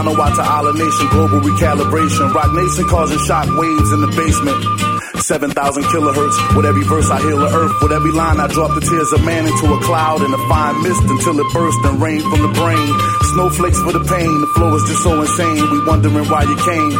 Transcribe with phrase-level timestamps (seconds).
[0.00, 2.32] Soprano water island nation, global recalibration.
[2.32, 5.20] Rock nation causing shock waves in the basement.
[5.20, 6.56] 7,000 kilohertz.
[6.56, 7.72] With every verse I heal the earth.
[7.82, 10.82] With every line I drop the tears of man into a cloud and a fine
[10.82, 12.90] mist until it burst and rained from the brain.
[13.34, 14.40] Snowflakes for the pain.
[14.40, 15.70] The flow is just so insane.
[15.70, 16.96] We wondering why you came.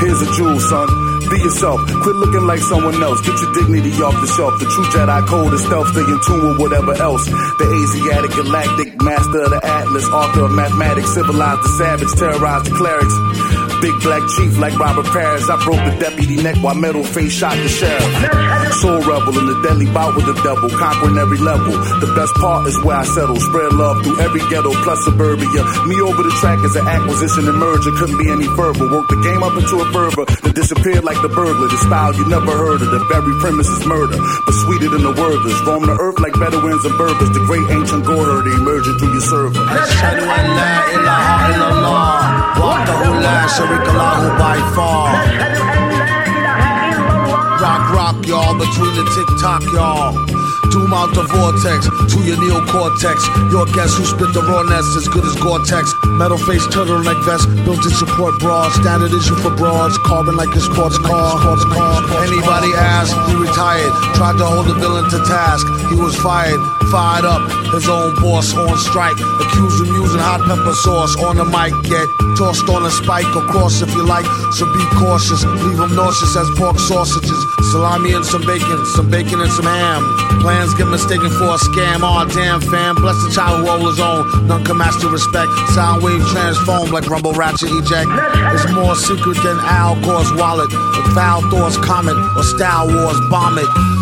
[0.00, 1.11] Here's a jewel, son.
[1.32, 1.80] Be yourself.
[2.04, 3.24] Quit looking like someone else.
[3.24, 4.52] Get your dignity off the shelf.
[4.60, 5.88] The true Jedi code is stealth.
[5.88, 7.24] Stay in tune with whatever else.
[7.24, 12.76] The Asiatic galactic master of the Atlas, author of mathematics, civilized the savage, terrorized the
[12.76, 13.16] clerics.
[13.80, 15.48] Big black chief like Robert Paris.
[15.48, 18.04] I broke the deputy neck while metal face shot the sheriff.
[18.84, 21.72] Soul rebel in the deadly bout with the devil, conquering every level.
[21.98, 23.40] The best part is where I settle.
[23.40, 25.64] Spread love through every ghetto plus suburbia.
[25.88, 27.90] Me over the track is an acquisition and merger.
[27.96, 28.84] Couldn't be any further.
[28.84, 32.52] Work the game up into a fervor Disappeared like the burglar, the style you never
[32.52, 32.90] heard of.
[32.92, 35.56] The very premise is murder, but sweeter than the wordless.
[35.64, 37.32] Roam the earth like Bedouins and Berbers.
[37.32, 39.64] The great ancient gore herd emerging through your server.
[39.64, 42.60] Ashhadu an la ilaha illallah.
[42.60, 45.08] Wahdahu la sharika lahu by far.
[47.56, 50.12] Rock, rock, y'all, between the tick tock, y'all.
[50.72, 53.20] Doom out the vortex to your neocortex.
[53.52, 55.84] Your guess who spit the rawness as good as Gore-Tex.
[56.16, 58.72] Metal face turtleneck vest, built in support bras.
[58.80, 61.36] Standard issue for broads, carbon like a sports car.
[61.44, 62.00] Sports car.
[62.24, 63.92] Anybody ask, he retired.
[64.16, 65.60] Tried to hold the villain to task.
[65.92, 66.56] He was fired,
[66.88, 67.44] fired up.
[67.76, 69.20] His own boss on strike.
[69.44, 71.76] Accused of using hot pepper sauce on the mic.
[71.84, 72.08] Get
[72.40, 74.24] tossed on a spike or cross if you like.
[74.56, 75.44] So be cautious.
[75.44, 77.40] Leave him nauseous as pork sausages.
[77.72, 78.80] Salami and some bacon.
[78.96, 80.21] Some bacon and some ham.
[80.42, 82.02] Plans get mistaken for a scam.
[82.02, 82.96] Aw, damn fam.
[82.96, 84.48] Bless the child who owes his own.
[84.48, 85.48] None can match the respect.
[85.70, 88.10] Sound wave transform like rumble ratchet eject.
[88.50, 90.74] It's more secret than Al Gore's wallet.
[90.74, 92.18] Or Val Thor's comet.
[92.36, 94.01] Or Star Wars bomb it.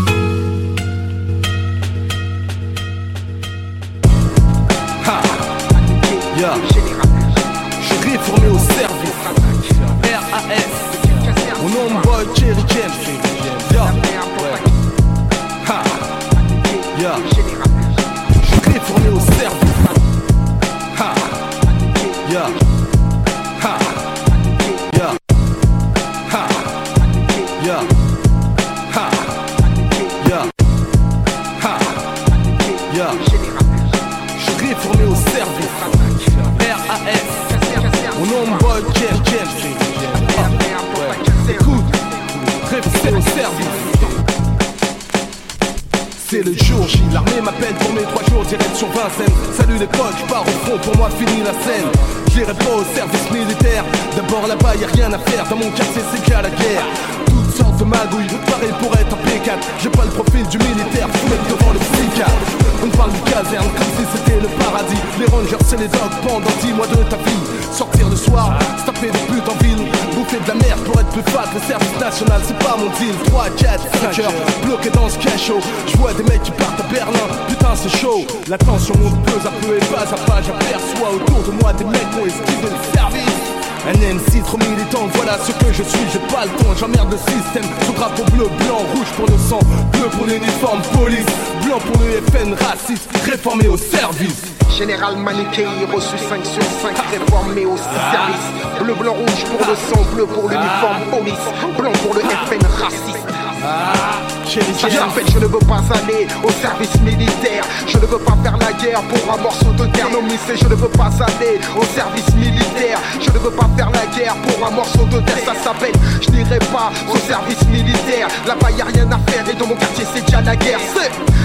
[104.91, 107.65] Je ne veux pas aller au service militaire.
[107.87, 110.65] Je ne veux pas faire la guerre pour un morceau de terre Non mais je
[110.66, 112.98] ne veux pas aller au service militaire.
[113.21, 115.45] Je ne veux pas faire la guerre pour un morceau de terre.
[115.47, 118.28] Ça s'appelle je n'irai pas au service militaire.
[118.47, 119.48] Là-bas y a rien à faire.
[119.48, 120.81] Et dans mon quartier c'est déjà la guerre.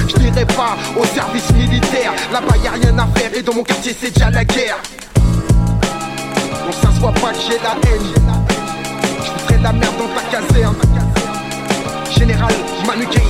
[0.08, 2.14] Je n'irai pas au service militaire.
[2.34, 3.32] Là-bas y a rien à faire.
[3.36, 4.78] Et dans mon quartier c'est déjà la guerre.
[6.68, 8.46] On s'assoit pas que j'ai la haine.
[9.50, 10.85] Je la merde dans ta caserne
[12.18, 12.52] Général
[12.88, 13.22] Manuquet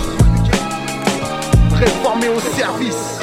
[1.73, 3.19] Réformé au service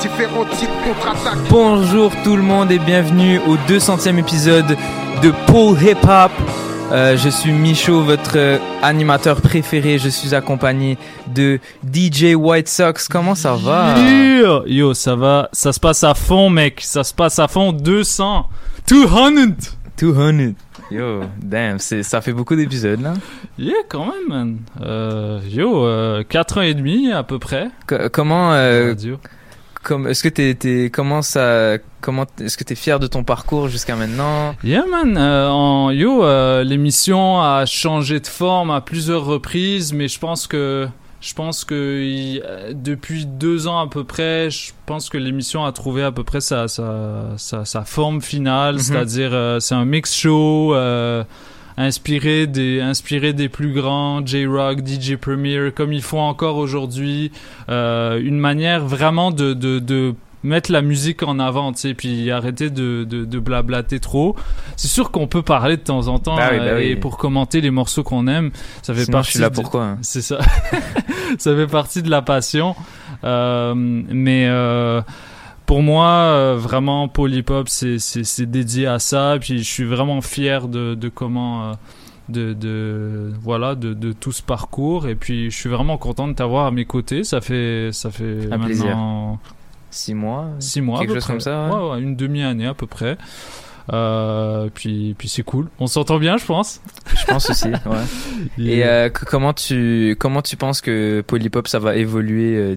[0.00, 4.76] Différents types contre-attaques Bonjour tout le monde et bienvenue au 200e épisode
[5.22, 6.32] de Paul Hip Hop.
[6.92, 9.98] Euh, je suis Michaud, votre euh, animateur préféré.
[9.98, 10.98] Je suis accompagné
[11.28, 13.06] de DJ White Sox.
[13.08, 13.96] Comment ça va?
[13.98, 16.80] Yo, yo, ça va, ça se passe à fond, mec.
[16.82, 17.72] Ça se passe à fond.
[17.72, 18.46] 200,
[18.88, 19.56] 200.
[19.98, 20.54] 200.
[20.90, 23.14] Yo, damn, c'est, ça fait beaucoup d'épisodes là.
[23.58, 24.58] Yeah, quand même, man.
[24.80, 27.68] Euh, yo, euh, 4 ans et demi à peu près.
[27.86, 28.94] Co- comment, euh,
[29.82, 33.94] comme, est-ce que t'es, comment ça, comment, est-ce que t'es fier de ton parcours jusqu'à
[33.96, 34.54] maintenant?
[34.64, 35.16] Yeah, man.
[35.16, 36.24] Euh, en, yo,
[36.64, 40.88] l'émission a changé de forme à plusieurs reprises, mais je pense que,
[41.20, 45.72] je pense que euh, depuis deux ans à peu près, je pense que l'émission a
[45.72, 48.80] trouvé à peu près sa, sa, sa, sa forme finale, Mhm.
[48.80, 50.74] c'est-à-dire euh, c'est un mix show.
[50.74, 51.24] Euh,
[51.76, 57.32] inspiré des inspiré des plus grands J-Rock, DJ Premier comme ils font encore aujourd'hui
[57.70, 62.30] euh, une manière vraiment de, de, de mettre la musique en avant tu sais puis
[62.30, 64.36] arrêter de, de, de blablater trop
[64.76, 66.84] c'est sûr qu'on peut parler de temps en temps Bah oui, bah euh, oui.
[66.86, 68.50] et pour commenter les morceaux qu'on aime
[68.82, 69.98] ça fait Sinon, partie je suis là de- pourquoi hein.
[70.00, 70.38] c'est ça.
[71.38, 72.74] ça fait partie de la passion.
[73.24, 75.02] Euh, mais euh,
[75.66, 79.36] pour moi, euh, vraiment, Polypop, c'est c'est- c'est dédié à ça.
[79.40, 81.72] Puis je suis vraiment fier de, de comment.
[82.30, 86.32] de, de voilà de, de tout ce parcours et puis je suis vraiment content de
[86.32, 88.96] t'avoir à mes côtés ça fait ça fait Un plaisir.
[89.90, 90.46] Six mois.
[90.58, 91.32] six mois Quelque chose près.
[91.34, 91.74] comme ça, ouais.
[91.76, 93.18] ouais, ouais, une demi année à peu près
[93.92, 96.80] euh, puis puis c'est cool on s'entend bien je pense
[97.18, 97.68] Je pense aussi.
[97.68, 97.78] Ouais.
[98.64, 102.76] Et euh, comment tu comment tu penses que Polypop ça va évoluer euh,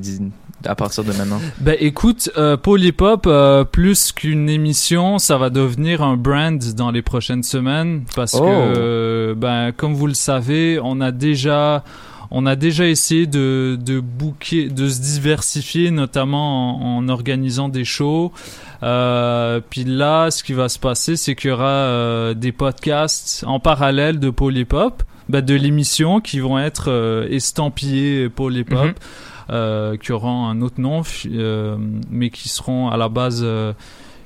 [0.65, 1.39] à partir de maintenant?
[1.60, 7.01] Ben écoute, euh, Polypop, euh, plus qu'une émission, ça va devenir un brand dans les
[7.04, 8.39] prochaines semaines parce Oh.
[8.39, 11.83] que, euh, ben comme vous le savez, on a déjà
[12.35, 17.85] on a déjà essayé de, de booker, de se diversifier, notamment en, en organisant des
[17.85, 18.31] shows.
[18.81, 23.44] Euh, puis là, ce qui va se passer, c'est qu'il y aura euh, des podcasts
[23.47, 29.00] en parallèle de Polypop, ben, de l'émission, qui vont être euh, estampillés Polypop
[29.50, 29.97] Mhm.
[30.00, 31.03] qui auront un autre nom,
[32.09, 33.45] mais qui seront à la base,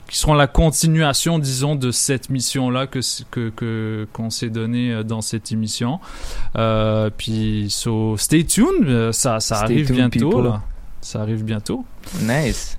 [0.09, 5.03] qui seront la continuation, disons, de cette mission-là que s- que qu'on s'est donné euh,
[5.03, 5.99] dans cette émission.
[6.57, 10.61] Euh, puis, so, stay tuned, euh, ça ça Stay arrive tuned, bientôt là.
[11.01, 11.85] Ça arrive bientôt.
[12.21, 12.77] Nice.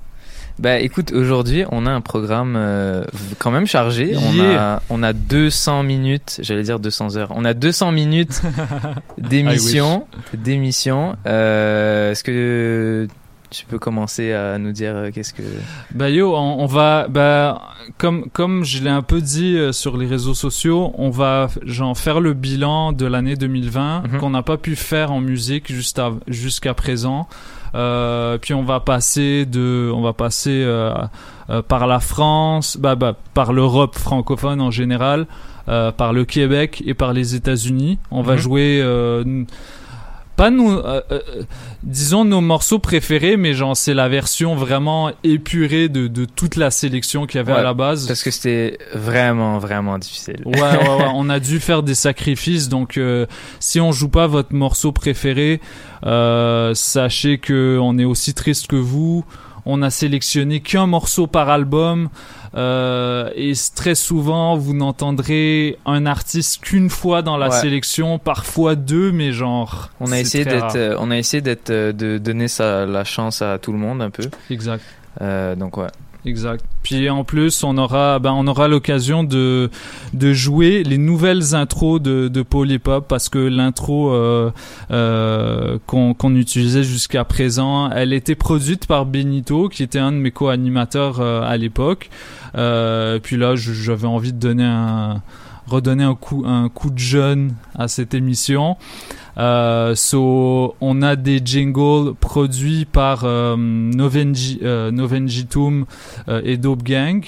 [0.58, 3.04] Bah écoute, aujourd'hui on a un programme euh,
[3.38, 4.16] quand même chargé.
[4.16, 7.30] On a on a 200 minutes, j'allais dire 200 heures.
[7.36, 8.42] On a 200 minutes
[9.18, 11.14] d'émission, d'émission.
[11.26, 13.06] Euh, Est-ce que
[13.50, 15.42] tu peux commencer à nous dire euh, qu'est-ce que
[15.94, 17.62] Bah yo, on, on va, bah
[17.96, 21.96] comme comme je l'ai un peu dit euh, sur les réseaux sociaux, on va genre
[21.96, 24.18] faire le bilan de l'année 2020 Mhm.
[24.20, 27.28] qu'on n'a pas pu faire en musique juste à- jusqu'à présent.
[27.74, 30.66] Euh, puis on va passer de, on va passer
[31.68, 35.26] par la France, bah, bah par l'Europe francophone en général,
[35.66, 37.98] par le Québec et par les États-Unis.
[38.10, 38.38] On va Mhm.
[38.38, 38.82] jouer.
[40.38, 41.20] Euh, pas nous, euh, euh,
[41.82, 46.70] disons nos morceaux préférés, mais genre c'est la version vraiment épurée de, de toute la
[46.70, 48.06] sélection qu'il y avait Ouais, à la base.
[48.06, 50.42] parce que c'était vraiment vraiment difficile.
[50.44, 52.68] Ouais, ouais, ouais, on a dû faire des sacrifices.
[52.68, 53.26] Donc, euh,
[53.60, 55.60] si on joue pas votre morceau préféré,
[56.06, 59.24] euh, sachez que on est aussi triste que vous.
[59.70, 62.08] On a sélectionné qu'un morceau par album.
[62.54, 67.60] Euh, et très souvent, vous n'entendrez un artiste qu'une fois dans la Ouais.
[67.60, 69.90] sélection, parfois deux, mais genre.
[70.00, 73.42] On a essayé d'être euh, on a essayé d'être euh, de donner ça la chance
[73.42, 74.24] à tout le monde un peu.
[74.50, 74.82] Exact.
[75.20, 75.88] Euh, donc ouais.
[76.28, 76.64] Exact.
[76.82, 79.70] Puis en plus, on aura, ben, on aura l'occasion de
[80.14, 84.50] de jouer les nouvelles intros de de Polypop parce que l'intro euh,
[84.90, 90.30] euh, qu'on utilisait jusqu'à présent, elle était produite par Benito, qui était un de mes
[90.30, 92.10] co-animateurs euh, à l'époque.
[92.54, 95.22] Euh, puis là, j'avais envie de donner un
[95.66, 98.76] redonner un coup un coup de jeune à cette émission.
[99.38, 104.90] Euh, so, on a des jingles produits par euh, Novenji, euh,
[106.28, 107.24] euh, et Dope Gang.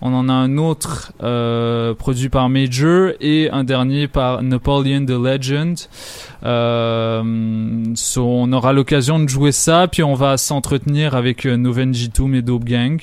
[0.00, 1.12] On en a un autre
[1.94, 5.76] produit par Major et un dernier par Napoleon the Legend.
[7.96, 12.42] So, on aura l'occasion de jouer ça, puis on va s'entretenir avec euh, Novenjitum et
[12.42, 13.00] Dope Gang.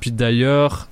[0.00, 0.88] Puis d'ailleurs,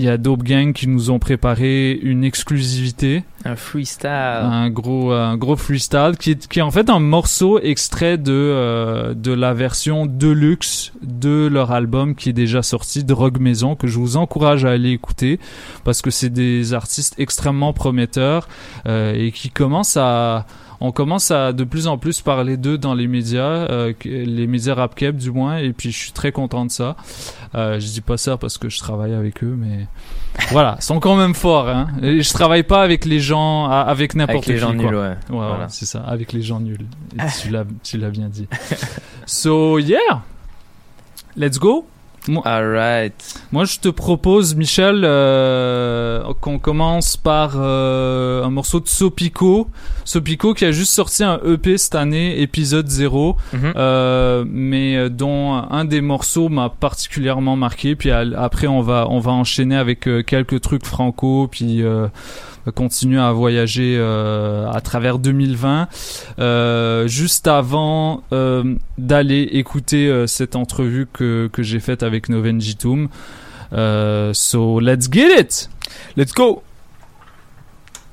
[0.00, 4.08] il y a Dope Gang qui nous ont préparé une exclusivité Un freestyle.
[4.10, 8.32] un gros un gros freestyle qui est, qui est en fait un morceau extrait de
[8.32, 13.86] euh, de la version deluxe de leur album qui est déjà sorti Drogue Maison que
[13.88, 15.38] je vous encourage à aller écouter
[15.84, 18.48] parce que c'est des artistes extrêmement prometteurs
[18.86, 20.46] euh, et qui commencent à
[20.80, 24.74] on commence à de plus en plus parler d'eux dans les médias, euh, les médias
[24.74, 26.96] rap keb du moins, et puis je suis très content de ça.
[27.54, 29.86] Euh, je dis pas ça parce que je travaille avec eux, mais
[30.50, 31.68] voilà, ils sont quand même forts.
[31.68, 31.88] Hein.
[32.02, 34.60] Et je travaille pas avec les gens, avec n'importe Avec les qui.
[34.60, 34.84] gens quoi.
[34.90, 35.08] nuls, ouais.
[35.08, 35.48] Ouais, Voilà.
[35.48, 36.86] voilà, c'est ça, avec les gens nuls.
[37.18, 38.46] Et tu l'as, tu l'as bien dit.
[39.26, 40.22] So yeah,
[41.36, 41.86] let's go.
[42.28, 43.14] Moi, Alright.
[43.50, 49.68] moi, je te propose, Michel, euh, qu'on commence par euh, un morceau de Sopico.
[50.04, 53.72] Sopico qui a juste sorti un EP cette année, épisode 0, Mhm.
[53.76, 57.96] euh, mais euh, dont un des morceaux m'a particulièrement marqué.
[57.96, 61.82] Puis après, on va on va enchaîner avec euh, quelques trucs franco, puis
[62.74, 65.88] continuer à voyager euh, à travers 2020.
[66.38, 73.08] Euh, juste avant euh, d'aller écouter cette entrevue que, que j'ai faite avec Novenjitum.
[73.72, 75.70] Euh, so let's get it!
[76.16, 76.62] Let's go!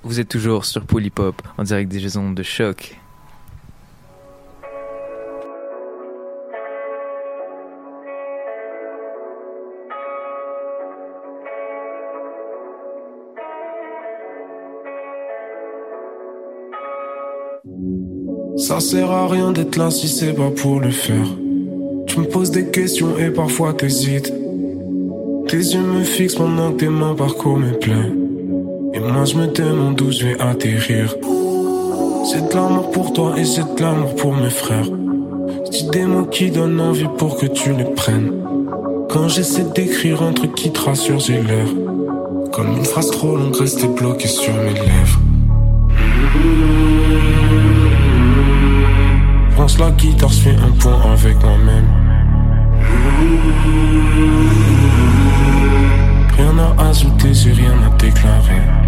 [0.03, 2.99] Vous êtes toujours sur Polypop en direct des ondes de choc.
[18.57, 21.27] Ça sert à rien d'être là si c'est pas pour le faire.
[22.07, 24.33] Tu me poses des questions et parfois t'hésites.
[25.47, 28.11] Tes yeux me fixent pendant que tes mains parcourent mes plaies.
[28.95, 31.15] Et moi je me demande où je vais atterrir.
[32.25, 34.89] C'est de l'amour pour toi et c'est de l'amour pour mes frères.
[35.71, 38.33] Dis des mots qui donnent envie pour que tu les prennes.
[39.09, 41.67] Quand j'essaie d'écrire un truc qui te rassure, j'ai l'air.
[42.51, 45.19] Comme une phrase trop longue restée bloquée sur mes lèvres.
[49.57, 51.87] Pense la guitare, je fais un point avec moi-même.
[56.37, 58.86] Rien à ajouter, j'ai rien à déclarer.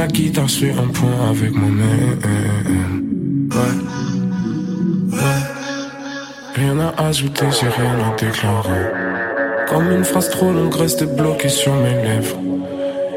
[0.00, 2.18] La guitare, fais un point avec moi-même.
[3.54, 3.74] Ouais,
[5.12, 5.42] ouais.
[6.54, 8.86] Rien à ajouter, j'ai rien à déclarer.
[9.68, 12.38] Comme une phrase trop longue reste bloquée sur mes lèvres.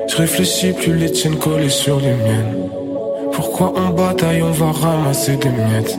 [0.09, 2.55] Je réfléchis plus les tiennes collées sur les miennes.
[3.31, 5.97] Pourquoi on bataille, on va ramasser des miettes.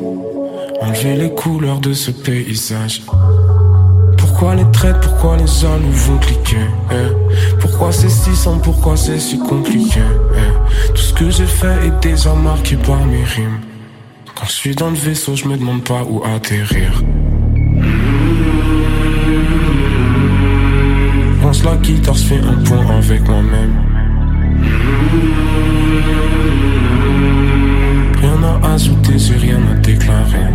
[0.83, 3.01] Enlever les couleurs de ce paysage.
[4.37, 9.21] Pourquoi les traites, pourquoi les jaloux vont cliquer eh Pourquoi c'est si simple, pourquoi c'est
[9.21, 10.01] si compliqué
[10.35, 13.61] eh Tout ce que j'ai fait est déjà marqué par mes rimes.
[14.35, 17.01] Quand je suis dans le vaisseau, je me demande pas où atterrir.
[21.41, 23.75] Pense la guitare, je fais un point avec moi-même.
[28.21, 30.49] Rien à ajouter, j'ai rien à déclarer.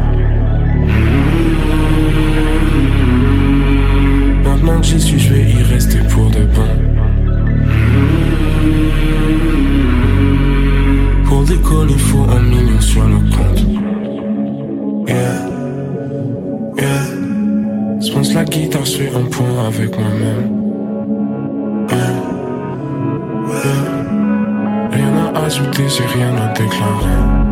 [4.62, 6.68] Maintenant que j'y suis, je vais y rester pour de bon.
[11.26, 13.66] Pour décoller, faut un million sur le compte.
[15.08, 15.48] Yeah,
[16.78, 17.06] yeah.
[18.02, 20.52] Je pense la guitare, je un point avec moi-même.
[21.90, 21.98] Yeah,
[23.48, 24.92] yeah.
[24.92, 27.49] Rien à ajouter, j'ai rien à déclarer.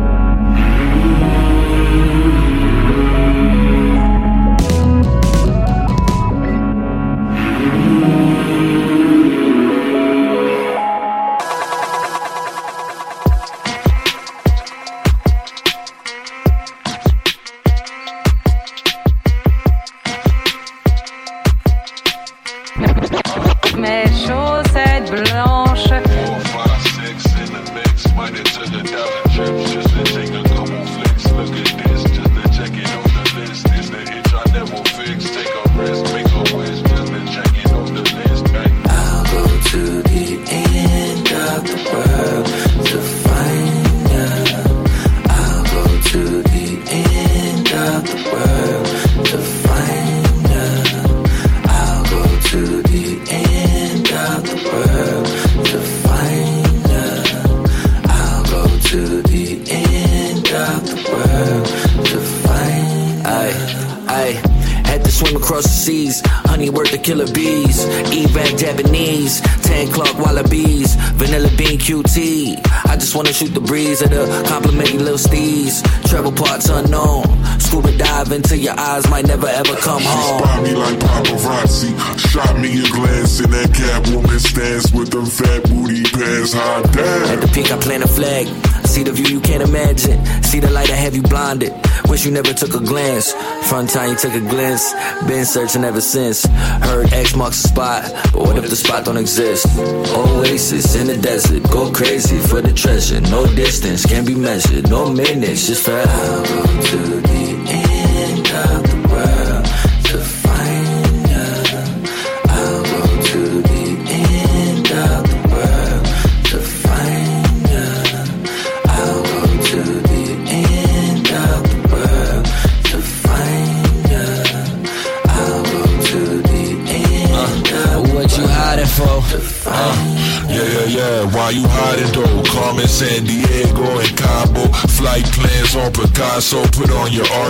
[92.24, 93.32] You never took a glance.
[93.68, 94.92] Front time you took a glance.
[95.26, 96.44] Been searching ever since.
[96.46, 99.66] Heard X marks the spot, but what if the spot don't exist?
[99.78, 103.20] Oasis in the desert, go crazy for the treasure.
[103.20, 104.90] No distance can be measured.
[104.90, 106.44] No minutes, just forever.
[106.88, 107.37] To the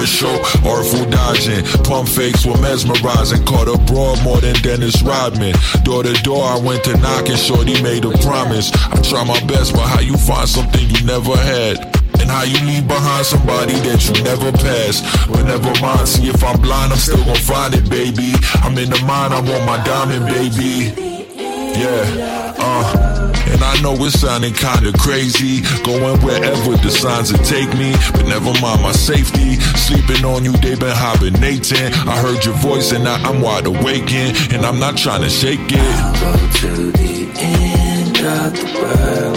[0.09, 0.33] show.
[0.65, 1.63] Artful dodging.
[1.85, 3.45] Pump fakes were mesmerizing.
[3.45, 5.55] Caught a broad more than Dennis Rodman.
[5.85, 8.73] Door to door, I went to knock and Shorty made a promise.
[8.73, 11.79] I try my best, but how you find something you never had?
[12.21, 15.05] And how you leave behind somebody that you never passed.
[15.29, 18.33] But never mind, see if I'm blind, I'm still gonna find it, baby.
[18.65, 20.93] I'm in the mind, I want my diamond, baby.
[21.79, 23.19] Yeah, uh.
[23.49, 25.63] And I know it's sounding kinda crazy.
[25.83, 27.95] Going wherever the signs will take me.
[28.13, 29.57] But never mind my safety.
[29.89, 31.95] Sleeping on you, they been hibernating.
[32.07, 34.13] I heard your voice and now I'm wide awake.
[34.53, 36.21] And I'm not trying to shake it.
[36.21, 39.28] Go to the end of the world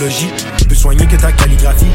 [0.00, 0.30] blanc, l'étymologie,
[0.66, 1.86] plus soigné que ta calligraphie.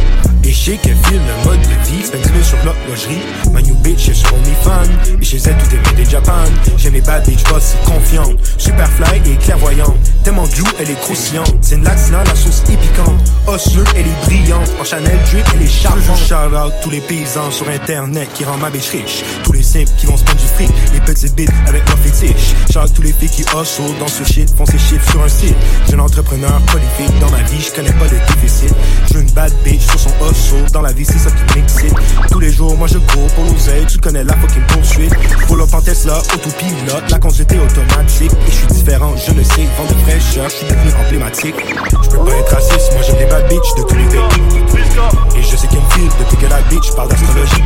[0.44, 3.22] Et sais qu'elle file le mode de vie, spend sur l'horlogerie.
[3.52, 6.46] My new bitch est sur OnlyFans, et chez elle tout est made in Japan.
[6.78, 9.98] J'aime les bad bitch boss, si confiante, super fly et clairvoyante.
[10.24, 11.56] Tellement glue, elle est croustillante.
[11.62, 13.25] C'est une latina, la sauce est piquante.
[13.48, 14.70] Osseux, elle est brillante.
[14.80, 16.18] En Chanel drip, elle est charmante.
[16.18, 19.24] Shout out tous les paysans sur internet qui rendent ma bitch riche.
[19.44, 22.56] Tous les simples qui vont spend du fric, les petites bites avec leur fétiche.
[22.72, 25.30] Shout out tous les filles qui hustle dans ce shit, font ces chiffres sur un
[25.30, 25.56] site.
[25.90, 28.74] Jeune entrepreneur prolifique dans ma vie, je connais pas le déficit.
[29.08, 31.94] Je veux une bad bitch sur son hustle, dans la vie c'est ça qui m'excite.
[32.32, 35.14] Tous les jours, moi je cours pour l'oseille, tu connais la fucking poursuite.
[35.48, 38.32] Pull up en Tesla, autopilote, la conduite est automatique.
[38.48, 41.56] Et je suis différent, je le sais, vent de fraîcheur, je suis devenu emblématique.
[42.04, 45.38] Je peux pas être raciste, moi j'aime les de.
[45.38, 47.64] Et je sais qu'elle me file depuis que la bitch parle d'astrologie.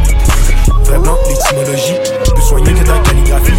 [0.85, 1.95] Vrai blanc, l'étymologie,
[2.33, 3.51] plus soigné que ta calligraphie.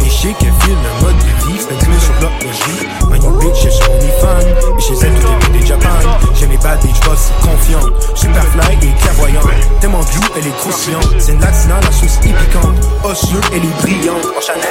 [0.00, 2.88] Et je sais qu'elle file le mode de vie, spend sur l'horlogerie.
[3.00, 3.03] My
[3.40, 5.88] bitch est sur OnlyFans, et chez elle tout est in Japan.
[6.34, 9.46] J'aime les bad bitch boss, confiante, super fly et clairvoyante.
[9.80, 11.08] Tellement glue, elle est croustillante.
[11.18, 12.76] C'est une latina, la sauce est piquante.
[13.04, 14.24] Osseux, elle est brillante.
[14.36, 14.62] En Chanel,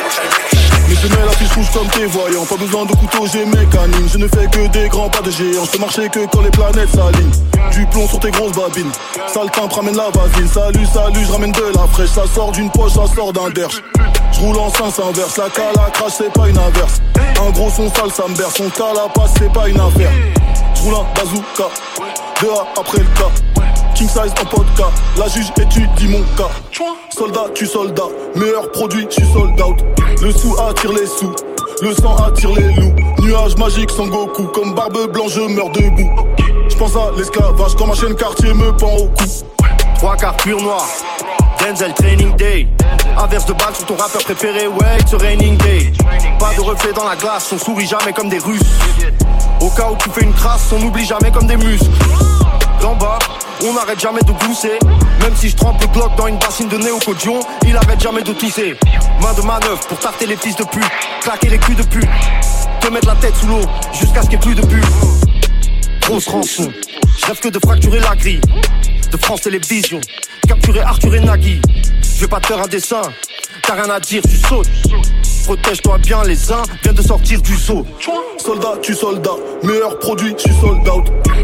[0.90, 2.46] Les semelles affichent rouge comme tes voyants.
[2.46, 4.10] Pas besoin de couteau, j'ai mes canines.
[4.12, 5.66] Je ne fais que des grands pas de géants.
[5.66, 7.32] Je peux marcher que quand les planètes s'alignent.
[7.72, 8.92] Du plomb sur tes grosses babines.
[9.34, 10.48] Sale timbre, ramène la vasine.
[10.48, 12.10] Salut, salut, je ramène de la fraîche.
[12.10, 13.82] Ça sort d'une poche, ça sort d'un derche.
[14.34, 15.38] Je roule en sens inverse.
[15.38, 17.02] La crash, c'est pas une inverse.
[17.46, 18.56] Un gros son sale, ça me berce.
[18.56, 20.12] Son calapace, c'est pas une affaire.
[20.76, 21.70] Je roule un bazooka.
[22.42, 23.64] Deux A après le cas.
[23.96, 26.50] King size en podcast, la juge étudie mon cas.
[27.16, 29.78] Soldat, tu soldat, meilleur produit, tu sold out.
[30.20, 31.32] Le sou attire les sous,
[31.84, 32.96] le sang attire les loups.
[33.20, 36.10] Nuage magique sans Goku, comme barbe blanche, je meurs debout.
[36.68, 39.26] Je pense à l'esclavage quand ma chaîne quartier me pend au cou.
[39.98, 40.84] Trois quarts pur noir,
[41.60, 42.68] Denzel Training Day.
[43.18, 45.92] Averse de balles sur ton rappeur préféré, ouais, it's a raining day.
[46.40, 48.62] Pas de reflet dans la glace, on sourit jamais comme des Russes.
[49.62, 51.90] Au cas où tu fais une crasse, on n'oublie jamais comme des muscles.
[52.82, 53.20] D'en bas,
[53.64, 54.80] on n'arrête jamais de glousser.
[55.22, 58.34] Même si je trempe le Glock dans une bassine de néocodion, il arrête jamais de
[58.34, 58.76] tousser.
[59.22, 62.10] Main de manœuvre pour tarter les fils de pute, claquer les culs de pute,
[62.82, 63.62] te mettre la tête sous l'eau
[63.94, 64.86] jusqu'à ce qu'il n'y ait plus de pute.
[66.02, 66.72] Grosse rançon,
[67.18, 68.42] je rêve que de fracturer la grille
[69.14, 70.02] de France Télévisions,
[70.48, 71.62] capturer Arthur et Nagui.
[72.16, 73.02] Je vais pas te faire un dessin,
[73.62, 74.68] t'as rien à dire, tu sautes.
[75.46, 77.86] Protège-toi bien, les uns viennent de sortir du zoo.
[78.38, 80.82] Soldat, tu soldat, meilleur produit, tu sold.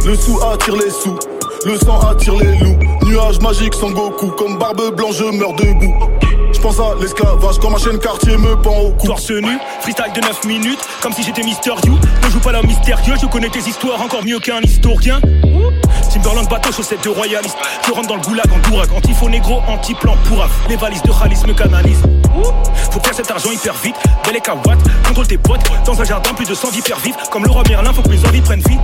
[0.03, 1.19] Le sou attire les sous,
[1.65, 2.79] Le sang attire les loups.
[3.03, 4.27] Nuages magiques sans Goku.
[4.31, 5.93] Comme barbe blanche, je meurs debout.
[6.59, 9.07] Je pense à l'esclavage quand ma chaîne quartier me pend au cou.
[9.07, 11.97] Torse nu, freestyle de 9 minutes, comme si j'étais Mister You.
[12.21, 15.21] Ne joue pas la mystérieux, je connais tes histoires encore mieux qu'un historien.
[16.11, 17.55] Timberland bateau, chaussettes de royaliste.
[17.87, 20.51] Je rentre dans le goulag en dourac, anti-faux négro, anti-plan pourraf.
[20.67, 22.03] Les valises de Khalis me canalisent.
[22.91, 23.95] Faut faire cet argent hyper vite,
[24.25, 24.77] bel et kawatt.
[25.07, 27.15] Contrôle tes potes, dans un jardin, plus de 100 vipères vives.
[27.31, 28.77] Comme le roi Merlin, faut que mes envies prennent vie.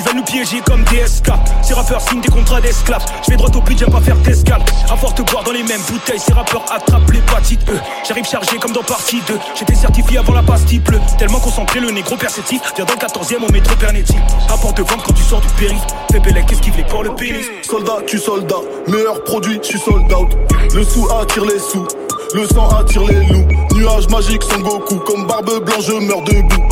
[0.00, 1.26] Ils veulent nous piéger comme des SK
[1.60, 3.04] Ces rappeurs signent des contrats d'esclaves.
[3.22, 4.62] Je vais droit au but, j'aime pas faire d'escale.
[4.90, 7.74] À force de boire dans les mêmes bouteilles Ces rappeurs attrapent l'hépatite E
[8.08, 11.00] J'arrive chargé comme dans partie 2 J'étais certifié avant la pastille bleue.
[11.18, 12.62] Tellement concentré, le négro perceptif.
[12.76, 14.16] Viens dans le 14ème au métro Pernetti
[14.48, 17.44] Apporte de vente quand tu sors du périph' Fais Bélec, esquive les pour le pénis
[17.62, 18.56] Soldat, tu soldat,
[18.88, 20.30] meilleur produit, suis sold out.
[20.74, 21.86] Le sou attire les sous,
[22.34, 23.46] le sang attire les loups.
[23.74, 26.68] Nuages magiques sans Goku, comme barbe blanche, je meurs debout.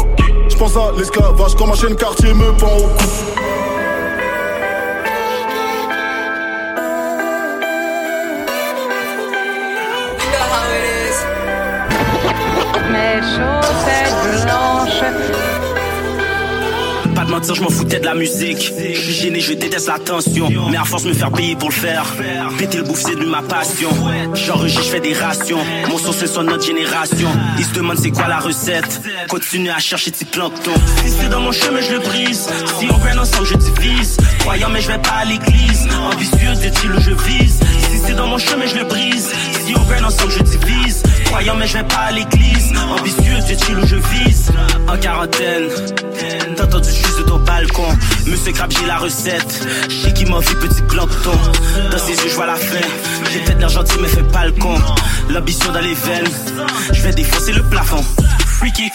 [0.58, 3.04] Pense à l'esclavage quand ma chaîne quartier me pend au cou.
[12.90, 15.47] Mes chaussettes blanches.
[17.28, 18.72] De mentir, je m'en foutais de la musique.
[18.94, 20.48] Je suis gêné, je déteste l'attention.
[20.70, 22.06] Mais à force me faire payer pour le faire.
[22.56, 23.90] Péter le bouffe, c'est de ma passion.
[24.32, 25.58] J'enregistre, je fais des rations.
[25.90, 27.28] Mon son, c'est son notre génération.
[27.58, 29.02] Ils se demandent c'est quoi la recette?
[29.28, 30.72] Continue à chercher tes plancton.
[31.04, 32.48] Si c'est dans mon chemin, je le brise.
[32.78, 34.16] Si on vient ensemble, je divise.
[34.38, 35.86] Croyant, mais je vais pas à l'église.
[36.10, 37.60] Ambitieux, est-il où je vise.
[37.90, 39.28] Si c'est dans mon chemin, je le brise.
[39.66, 41.02] Si on vient ensemble, je divise.
[41.26, 42.72] Croyant, mais je vais pas à l'église.
[42.98, 44.50] Ambitieux, est-il où je vise.
[44.88, 45.68] En quarantaine,
[46.56, 47.88] t'as entendu juste ton balcon.
[48.26, 49.66] Monsieur Crab, j'ai la recette.
[49.88, 51.38] J'ai qui m'a vu petit plancton.
[51.90, 52.86] Dans ses yeux, je vois la fin.
[53.32, 54.74] J'ai peut-être l'air gentil, mais fais pas le con.
[55.30, 56.28] L'ambition dans les veines.
[56.92, 58.04] Je vais défoncer le plafond.
[58.58, 58.92] Free kick,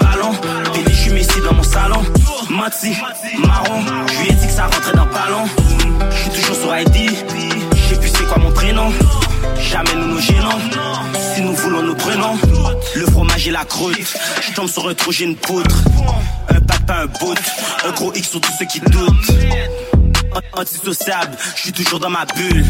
[0.00, 0.32] ballon.
[0.72, 2.02] Pédé, je suis Messi dans mon salon.
[2.50, 2.96] Mati,
[3.38, 3.82] marron.
[4.06, 5.44] Je lui ai dit que ça rentrait dans le ballon.
[6.10, 7.10] Je suis toujours sur ID.
[7.74, 8.90] Je sais plus c'est quoi mon prénom.
[9.70, 10.58] Jamais nous nous gênons.
[11.34, 12.38] Si nous voulons, nous prenons.
[12.94, 13.96] Le fromage et la croûte.
[14.46, 15.76] Je tombe sur un trou, j'ai une poutre.
[16.48, 17.38] Un pack, pas un boot.
[17.86, 19.30] Un gros X sur tous ceux qui doutent.
[20.34, 22.64] An- Antisociable, je suis toujours dans ma bulle.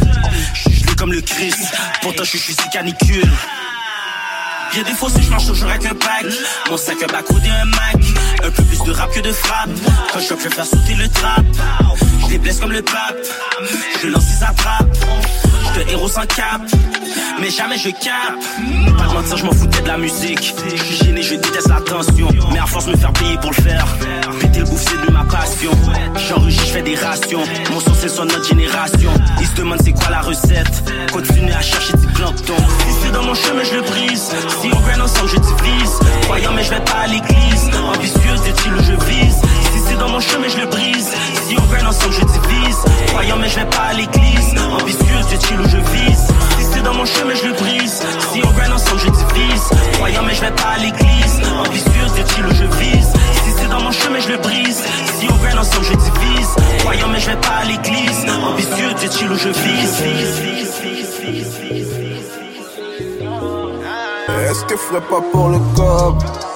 [0.54, 1.58] Je gelé comme le Christ.
[2.02, 3.30] Pourtant, je suis si canicule.
[4.72, 6.24] Bien des fois si je marche toujours avec un pack
[6.70, 7.96] Mon sac un bac et un Mac
[8.42, 9.68] Un peu plus de rap que de frappe
[10.10, 11.44] Quand je veux faire sauter le trap
[12.22, 13.18] Je les comme le pape
[14.02, 14.96] Je lance ils attrapent
[15.64, 16.60] Je te héros sans cap.
[17.40, 18.36] Mais jamais je cap.
[18.98, 20.54] Pas de mentir je m'en foutais de la musique.
[20.76, 23.86] Je suis gêné je déteste l'attention Mais à force me faire payer pour le faire.
[24.40, 25.70] Péter le bouffe de ma passion.
[26.28, 27.42] J'enregistre je fais des rations.
[27.72, 29.10] Mon son c'est son notre génération.
[29.40, 30.92] Ils se demandent c'est quoi la recette?
[31.12, 34.32] Continue à chercher du plancton Si c'est dans mon chemin je le brise.
[34.60, 35.98] Si on vient ensemble je divise.
[36.22, 37.70] Croyant mais je vais pas à l'église.
[37.94, 39.42] Ambitieuse est-il où je vise?
[39.92, 41.10] C'est dans mon chemin je le brise.
[41.46, 42.78] Si on vient ensemble je divise.
[43.08, 44.54] Croyant mais je vais pas à l'église.
[44.80, 46.26] Ambitieuse est-il où je vise.
[46.58, 48.02] Si c'est dans mon chemin je le brise.
[48.32, 49.64] Si on vient ensemble je divise.
[49.94, 51.34] Croyant mais je vais pas à l'église.
[51.58, 53.12] Ambitieuse est-il où je vise.
[53.44, 54.82] Si c'est dans mon chemin je le brise.
[55.18, 56.50] Si on vient ensemble je divise.
[56.78, 58.26] Croyant mais je vais pas à l'église.
[58.48, 60.02] Ambitieux est-il où je vise.
[64.48, 66.51] Est-ce que ferait pas pour le cop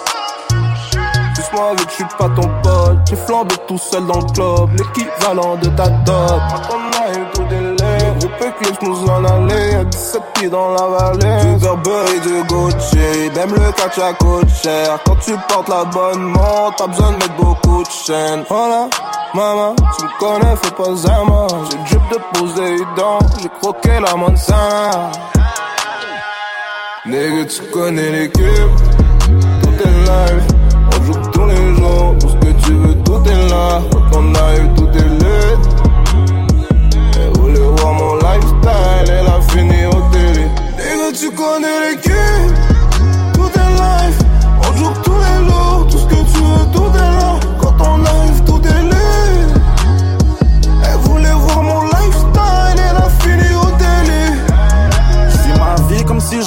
[1.56, 2.98] Doucement vu que je suis pas ton pote.
[3.08, 6.42] J'ai flambé tout seul dans le club L'équivalent de ta dot.
[6.70, 10.72] On a eu tout délai Le groupe Eclipse nous en allait Y'a 17 pieds dans
[10.74, 11.54] la vallée.
[11.54, 14.98] Du Burberry, du Gucci Même le catch coûte cher.
[15.06, 18.88] Quand tu portes l'abonnement T'as besoin de mettre beaucoup de chaînes Voilà
[19.34, 25.10] Maman, tu me connais, fais pas zama J'ai drip de Poséidon J'ai croqué la manzana.
[27.06, 28.42] Nigga, tu connais l'équipe,
[29.62, 30.55] tout est live,
[33.16, 33.80] tout est là,
[34.12, 35.58] on arrive, tout est lit.
[37.18, 40.46] Elle voulait voir mon lifestyle, elle a fini au télé.
[40.76, 42.75] Nigga, tu connais l'équipe,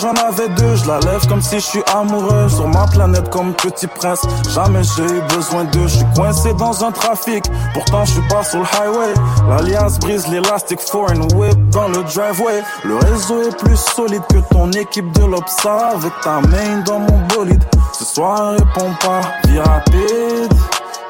[0.01, 2.49] j'en avais deux, je la lève comme si je suis amoureux.
[2.49, 4.21] Sur ma planète comme petit prince,
[4.53, 5.87] jamais j'ai eu besoin d'eux.
[5.87, 9.13] Je suis coincé dans un trafic, pourtant je suis pas sur le highway.
[9.49, 12.63] L'alliance brise l'élastique foreign whip dans le driveway.
[12.83, 17.19] Le réseau est plus solide que ton équipe de l'Obsa Avec ta main dans mon
[17.27, 17.63] bolide.
[17.93, 20.53] Ce soir réponds pas, vie rapide.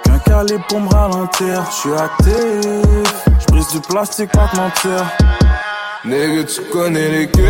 [0.04, 3.26] Qu'un calibre pour me ralentir, je suis actif.
[3.40, 5.06] Je brise du plastique pas te mentir.
[6.06, 7.44] Nigga, tu connais l'équipe,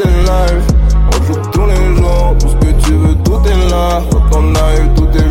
[0.00, 0.62] tout est live,
[1.08, 4.54] on joue tous les jours, tout ce que tu veux, tout est là, quand on
[4.54, 5.29] arrive, tout est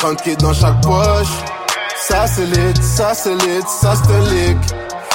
[0.00, 1.28] 30 pieds dans chaque poche.
[2.08, 4.56] Ça c'est lit, ça c'est lit, ça c'est lick.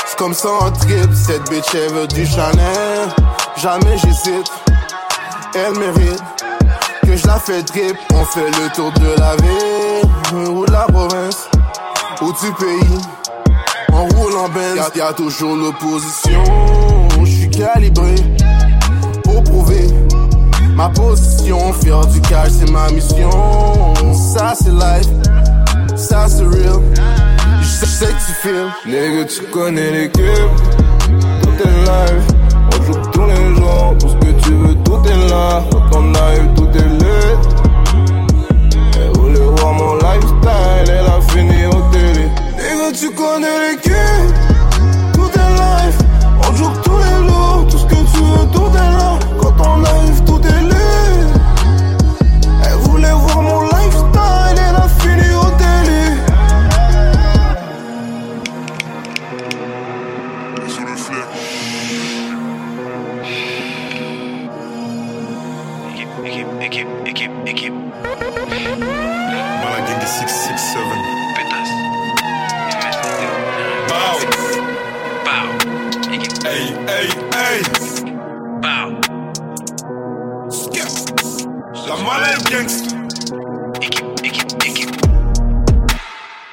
[0.06, 3.10] C'est comme ça en trip, cette bitch elle veut du Chanel.
[3.58, 4.52] Jamais j'hésite,
[5.56, 6.24] elle mérite
[7.04, 7.98] que je la fais drip.
[8.14, 11.50] On fait le tour de la ville ou de la province
[12.22, 13.00] ou du pays.
[13.92, 16.44] On roule en benz, y'a, y'a toujours l'opposition.
[17.22, 18.14] Je suis calibré
[19.24, 19.88] pour prouver
[20.76, 21.74] ma position.
[21.74, 23.95] Faire du cash, c'est ma mission.
[24.38, 25.08] Ça, c'est life,
[25.96, 26.82] ça, c'est real.
[27.62, 28.70] Je sais que tu filmes.
[28.86, 30.52] Nigga, tu connais l'équipe.
[31.42, 32.22] Tout est live.
[32.68, 33.96] On joue tous les jours.
[33.98, 35.64] Tout ce que tu veux, tout est là.
[35.72, 37.36] Quand on arrive, tout est lit.
[38.98, 40.90] Elle voulait voir mon lifestyle.
[40.90, 42.28] Elle a fini au télé.
[42.58, 44.45] Nigga, tu connais l'équipe.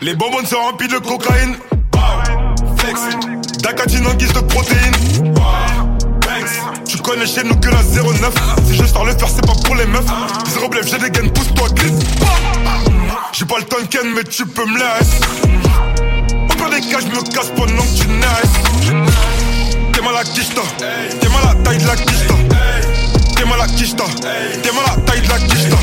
[0.03, 1.57] Les bonbons sont remplis de cocaïne.
[1.93, 2.01] Bow.
[2.77, 3.01] Flex.
[3.63, 4.97] Dacatine en guise de protéines.
[6.89, 8.35] Tu connais chez nous que la 09.
[8.67, 10.05] Si je sors le faire, c'est pas pour les meufs.
[10.49, 12.01] Zéro blef, j'ai des gaines, pousse-toi, glisse.
[13.33, 15.21] J'ai pas le temps ken, mais tu peux me laisser.
[16.51, 19.13] Au pire des cas, je me casse pendant que tu naisses.
[19.93, 20.63] T'es mal à quicheta.
[21.21, 22.35] T'es mal à taille de la quicheta.
[23.37, 24.05] T'es mal à quicheta.
[24.65, 25.77] T'es mal à taille de la quicheta.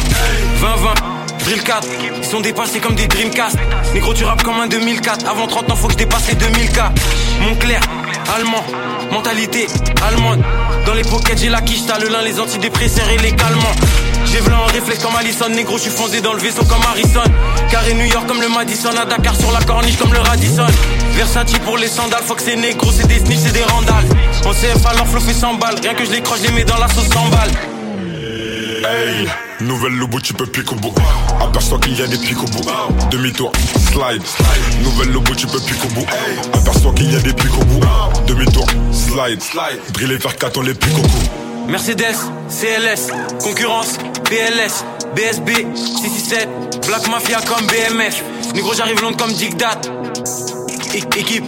[0.61, 1.18] 20-20,
[1.49, 3.57] Drill 4, ils sont dépassés comme des Dreamcast.
[3.95, 5.27] Négro, tu rappes comme un 2004.
[5.27, 6.91] Avant 30 ans, faut que je dépasse les 2000K.
[7.41, 7.81] Montclair,
[8.35, 8.63] allemand,
[9.11, 9.65] mentalité
[10.07, 10.43] allemande.
[10.85, 13.73] Dans les pockets, j'ai la quiche, t'as le lin, les antidépresseurs et les calmants.
[14.25, 17.23] J'ai v'là en réflexe comme Allison, négro, je suis foncé dans le vaisseau comme Harrison.
[17.71, 20.67] Carré New York comme le Madison, à Dakar sur la corniche comme le Radisson.
[21.13, 24.05] Versace pour les sandales, faut que c'est négro, c'est des snitch, c'est des randales.
[24.45, 26.63] En CF, alors flow fait 100 balles, rien que je les croche, je les mets
[26.63, 27.51] dans la sauce 100 balles.
[28.85, 29.27] Hey,
[29.61, 30.93] nouvelle lobo, tu peux pique au bout.
[31.41, 32.65] Aperçois qu'il y a des pics au bout.
[33.11, 33.51] Demi-tour,
[33.91, 34.21] slide.
[34.83, 36.05] Nouvelle lobo, tu peux pique au bout.
[36.53, 37.81] Aperçois qu'il y a des pics au bout.
[38.27, 39.41] Demi-tour, slide.
[39.93, 41.69] Driller vers 4, on les pique au cou.
[41.69, 42.15] Mercedes,
[42.49, 43.11] CLS,
[43.43, 48.23] concurrence, BLS, BSB, 667, Black Mafia comme BMF.
[48.55, 49.81] Négro, j'arrive long comme Dick Dat.
[50.93, 51.45] Équipe,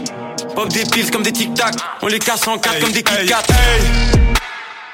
[0.56, 1.74] pop des pills comme des tic tac.
[2.04, 3.41] On les casse en quatre comme des Kit Kat.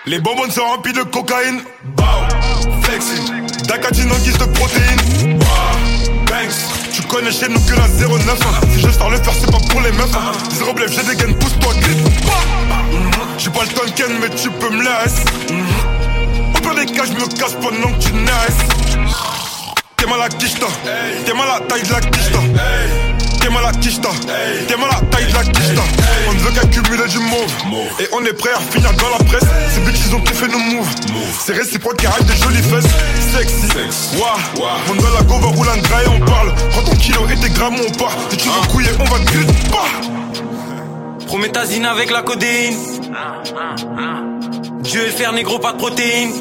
[0.06, 1.62] Les bonbons sont remplis de cocaïne.
[1.84, 2.04] Bow,
[3.80, 5.40] de protéines.
[6.26, 6.92] Banks.
[6.94, 8.40] Tu connais chez nous que la 09.
[8.74, 10.10] Si je sors le faire, c'est pas pour les meufs.
[10.58, 12.04] Zéro blef, j'ai des gaines, pousse-toi, glisse.
[13.38, 15.24] J'ai pas le temps ken, mais tu peux me laisser.
[16.56, 18.66] Au pire des cas, je me casse pendant que tu naisses.
[19.96, 20.68] T'es mal à quicheta.
[21.26, 22.40] T'es mal à taille de la quicheta.
[23.48, 24.10] T'es mal à quicheta.
[24.68, 25.82] T'es mal à taille de la quicheta.
[26.28, 27.98] On ne veut qu'accumuler du mauve.
[27.98, 29.48] Et on est prêt à finir dans la presse.
[29.74, 30.90] Ces bitches, ils ont kiffé nos moves.
[31.46, 32.92] C'est réciproque, car des jolies fesses.
[33.32, 34.18] Sexy.
[34.18, 34.36] Wouah.
[34.90, 36.54] On doit la go, va rouler un et on parle.
[36.72, 38.12] Prends ton kilo et tes grammes, on part.
[38.32, 39.54] Si tu veux couiller, on va griller.
[41.26, 42.76] Prométhazine avec la codéine.
[44.82, 46.34] Dieu et le fer négro, pas de protéines.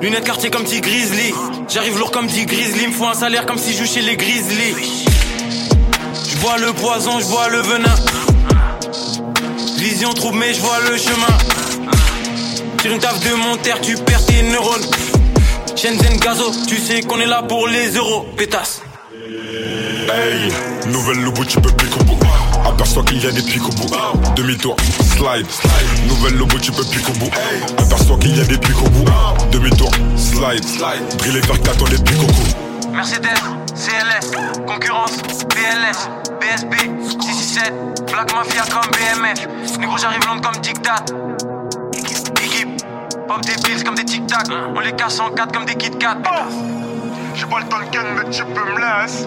[0.00, 1.34] Lunettes quartier comme petit grizzly.
[1.68, 2.86] J'arrive lourd comme dit grizzly.
[2.88, 4.74] Me un salaire comme si je chez les grizzly.
[6.28, 7.94] Je bois le poison, je bois le venin.
[9.76, 11.38] Vision trouble, mais je vois le chemin.
[12.80, 14.86] Sur une table de mon terre, tu perds tes neurones.
[15.76, 18.26] Shenzhen Gazo, tu sais qu'on est là pour les euros.
[18.36, 18.82] Pétasse.
[20.14, 20.52] Hey,
[20.90, 22.18] nouvelle lobo, tu peux pique au bout.
[22.66, 23.88] Aperçois qu'il y a des pics au bout.
[24.36, 24.76] Demi-tour,
[25.16, 25.46] slide.
[26.06, 27.30] Nouvelle lobo, tu peux pique au bout.
[27.78, 29.04] Aperçois qu'il y a des pics au bout.
[29.50, 30.64] Demi-tour, slide.
[31.16, 32.92] Driller vers 4, on les pique au cou.
[32.92, 33.40] Mercedes,
[33.74, 34.32] CLS,
[34.66, 35.16] concurrence,
[35.48, 36.74] BLS, BSB,
[37.18, 37.72] 667,
[38.12, 39.48] Black Mafia comme BMF.
[39.78, 41.10] Négro, j'arrive long comme Tic Tac.
[41.94, 42.82] Équipe,
[43.26, 44.46] pop des pills comme des Tic Tac.
[44.76, 46.18] On les casse en 4 comme des Kit Kat.
[47.34, 49.26] J'ai pas le temps de ken, mais tu peux me laisser.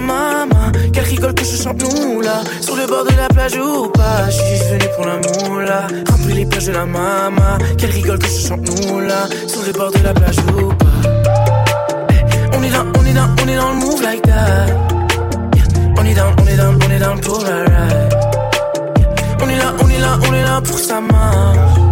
[0.00, 1.02] quicheta.
[1.02, 2.42] rigolent que je chante nous là.
[2.60, 4.28] Sur le bord de la plage ou pas.
[4.28, 5.86] Je suis venu pour l'amour là.
[6.10, 7.58] Remplis les plages de la mama.
[7.78, 9.28] Qu'elle rigole que je chante nous là.
[9.46, 10.86] Sur le bord de la plage ou pas.
[12.52, 14.66] On est dans, on est dans, on est dans le move like that.
[15.98, 18.14] On est dans, on est dans, on est dans pour la ride.
[19.42, 21.85] On est là, on est là, on est là pour sa main.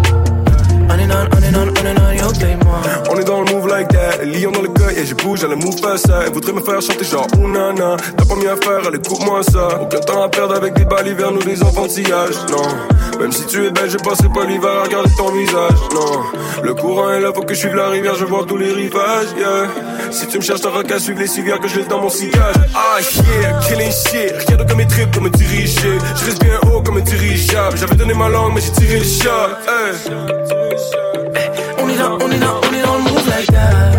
[3.11, 5.49] On est dans, le move like that, lion dans le cueil et je bouge à
[5.49, 6.23] la move pas ça.
[6.27, 7.97] Elle voudrait me faire chanter genre oh nana.
[8.17, 9.69] T'as pas mieux à faire, allez coupe-moi ça.
[9.81, 13.19] Aucun temps à perdre avec des balivernes ou des enfantillages, non.
[13.21, 16.23] Même si tu es belle, je passerai pas l'hiver à regarder ton visage, non.
[16.63, 19.29] Le courant est là, faut que je suive la rivière, je vois tous les rivages,
[19.39, 19.69] yeah.
[20.11, 22.57] Si tu me cherches, t'auras qu'à suivre les civières que je laisse dans mon sillage.
[22.75, 25.99] Ah yeah, killing shit, rien de comme mes tripes comme me diriger.
[26.17, 27.77] Je reste bien haut comme un dirigeable.
[27.77, 30.64] J'avais donné ma langue, mais j'ai tiré le chat, hey.
[30.75, 33.93] On est dans, on est dans, on est dans le move like that.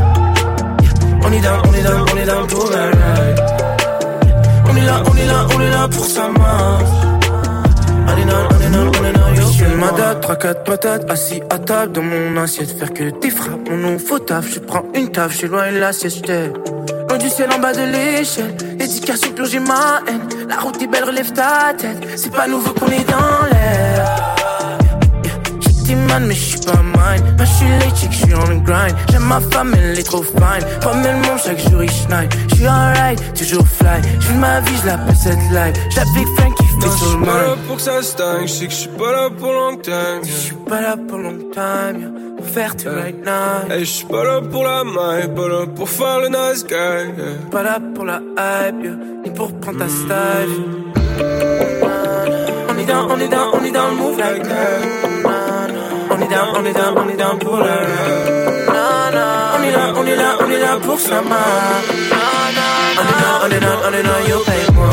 [1.23, 3.41] On est dans, on est dans, on est dans pour la ride.
[4.69, 6.79] On est là, on est là, on est là pour sa main.
[8.07, 9.51] On est dans, on est dans, on est dans, yo.
[9.53, 12.77] J'fais ma date, 3 4 patates, assis à table dans mon assiette.
[12.77, 14.45] Faire que des frappes, mon nom faux taf.
[14.53, 16.51] Je prends une taf, j'suis loin de l'assiette, j'étais.
[17.07, 18.53] Loin du ciel en bas de l'échelle.
[18.77, 20.27] L'éducation plongée ma haine.
[20.49, 22.05] La route est belle, relève ta tête.
[22.17, 23.94] C'est pas nouveau qu'on est dans l'air.
[25.93, 27.23] Man, mais j'suis pas mine.
[27.37, 28.95] Moi j'suis late, chick, j'suis on the grind.
[29.11, 30.65] J'aime ma femme, elle est trop fine.
[30.81, 32.33] Pas même mon chaque jour il schneid.
[32.49, 34.01] J'suis alright, toujours fly.
[34.19, 35.75] J'vis ma vie, j'lappelle cette life.
[36.15, 37.67] Big Frank qui fait j'suis le pas là mind.
[37.67, 40.21] pour que ça stagne, j'sais que j'suis pas là pour long time.
[40.23, 42.09] J'suis pas là pour long time, yeah.
[42.37, 43.69] Pour faire tout right now.
[43.69, 46.73] Hey, j'suis pas là pour la main, pas là pour faire le nice guy.
[46.73, 47.49] yeah.
[47.51, 48.91] Pas là pour la hype, yeah.
[49.23, 50.63] Ni pour prendre ta style.
[52.69, 55.04] On est dans, on est dans, on est dans le move like that.
[56.17, 57.67] On est down, on est down, on est down pour ride.
[58.69, 61.35] On est là, on est là, on est là pour sa main.
[62.97, 64.87] On est dans, on est dans, on est dans, yo paye-moi.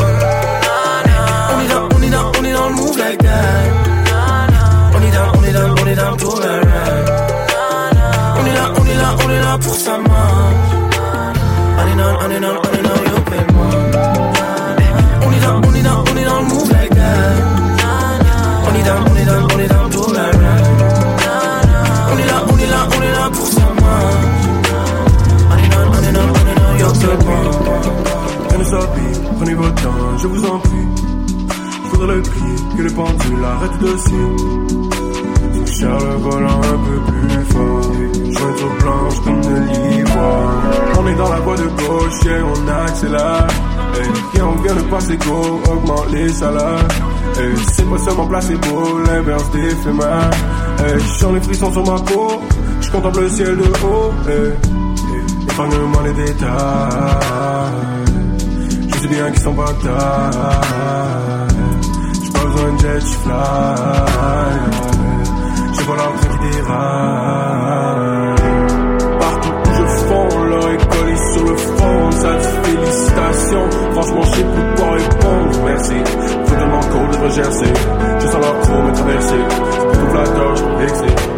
[1.49, 3.29] On est dans, on est dans, on est le move like that.
[4.93, 6.49] On est dans, on est dans, on est dans pour ride.
[8.35, 10.51] On est là, on est là, on est là pour sa main.
[11.77, 13.69] On est dans, on est dans, on est dans, yo paye-moi.
[15.25, 17.01] On est dans, on est dans, on est le move like that.
[18.65, 19.12] On est dans,
[29.37, 30.87] Prenez votre temps, je vous en prie.
[31.91, 34.35] Faudrait le crier, que les pendules arrêtent de suivre.
[35.65, 37.91] Cher le volant un peu plus fort.
[38.31, 40.51] Jointure blanche comme de l'ivoire.
[40.99, 43.47] On est dans la voie de gauche, yeah, on accélère.
[44.35, 46.87] Et on vient de passer go, augmente les salaires.
[47.71, 50.29] C'est pas seulement placebo, l'inverse d'éphémère.
[50.79, 52.41] Hey, j'en ai frissons sur ma peau,
[52.81, 54.11] je contemple le ciel de haut.
[54.27, 54.49] Hey,
[55.13, 57.42] hey, épargne-moi les détails.
[59.03, 59.65] Sais bien qu'ils sont pas.
[59.81, 59.89] J'ai
[62.31, 63.33] pas besoin de jet, j'suis fly.
[65.73, 67.11] J'ai pas train qui déraille.
[69.19, 72.11] Partout où je fonds, leur collé sur le front.
[72.11, 73.67] Ça dit félicitations.
[73.91, 75.59] Franchement, je sais plus quoi répondre.
[75.65, 75.97] Merci.
[76.45, 77.73] Faut tellement qu'on devrait gercer.
[78.19, 79.43] Je sens leur trop me traverser.
[79.91, 80.07] Je peux
[80.79, 81.03] vexer.
[81.05, 81.11] Hey.
[81.11, 81.32] Elle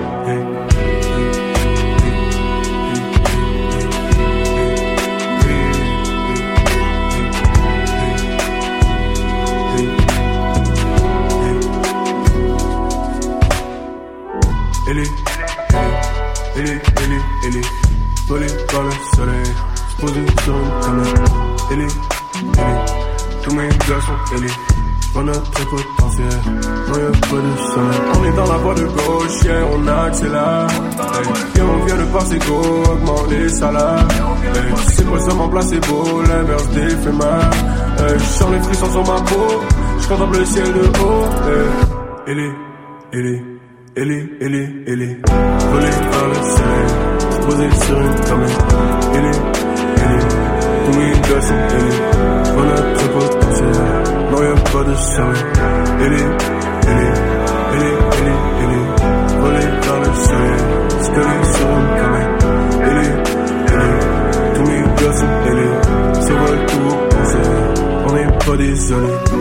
[29.85, 30.67] on accélère.
[31.55, 32.61] Et on vient de passer go,
[32.91, 34.07] augmente les salaires.
[34.87, 37.49] C'est pas seulement placebo, l'inverse d'éphémère.
[38.17, 39.61] Je sens les frissons sur ma peau,
[39.99, 41.25] je contemple le ciel de haut.
[42.27, 42.53] Elle est,
[43.13, 43.43] elle est.
[43.97, 45.17] Elle est, elle est, elle est
[45.71, 46.87] volée par le soleil,
[47.45, 48.65] poser sur une comète.
[49.13, 49.41] Elle est,
[50.03, 52.01] elle est, mes gars sont elle est,
[52.57, 53.71] on a très potentiel,
[54.31, 55.45] non y'a pas de est,
[56.01, 56.54] elle est,
[68.57, 69.34] on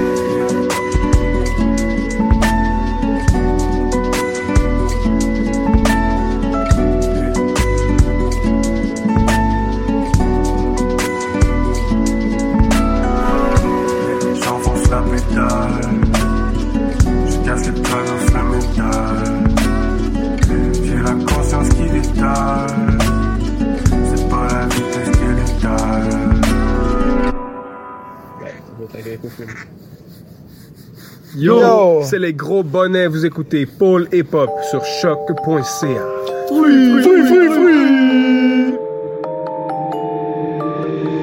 [32.04, 36.04] c'est les gros bonnets, vous écoutez Paul Hip Hop sur choc.ca.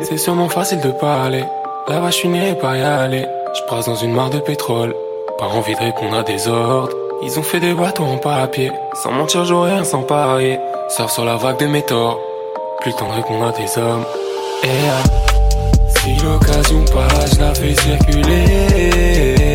[0.03, 1.43] C'est sûrement facile de parler.
[1.87, 3.25] Là-bas, je suis né, pas y aller.
[3.53, 4.95] Je passe dans une mare de pétrole.
[5.37, 6.95] Pas envie de répondre à des ordres.
[7.23, 8.71] Ils ont fait des bateaux en papier.
[8.93, 10.59] Sans mentir, j'aurais rien sans parier.
[10.89, 12.19] Sors sur la vague de mes torts.
[12.81, 14.05] Plus le temps de répondre à des hommes.
[14.63, 15.03] Et ah,
[15.87, 19.51] si l'occasion passe, je la fais circuler.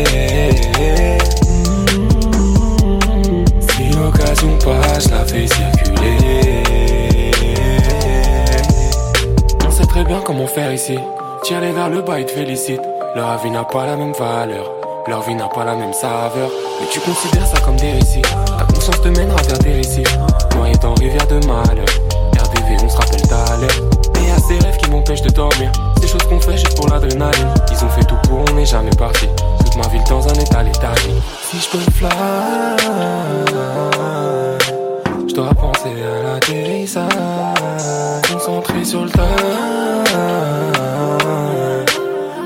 [4.27, 6.63] L'occasion passe, la fais circuler.
[9.65, 10.97] On sait très bien comment faire ici.
[11.43, 12.81] Tire-les vers le bas, ils te félicitent.
[13.15, 14.71] Leur avis n'a pas la même valeur.
[15.07, 16.49] Leur vie n'a pas la même saveur.
[16.79, 18.21] Mais tu considères ça comme des récits.
[18.21, 20.03] Ta conscience te mènera vers des récits.
[20.55, 21.87] Noyé dans rivière de malheur.
[22.37, 23.89] RDV, on se rappelle ta l'heure.
[24.15, 25.71] Et à ces rêves qui m'empêchent de dormir.
[26.01, 27.53] Ces choses qu'on fait juste pour l'adrénaline.
[27.71, 29.27] Ils ont fait tout pour, on n'est jamais parti.
[29.59, 31.11] Toute ma ville dans un état léthargique.
[31.49, 32.09] Si je peux fly,
[35.37, 37.11] dois penser à l'atterrissage.
[38.31, 39.21] Concentré sur le tas.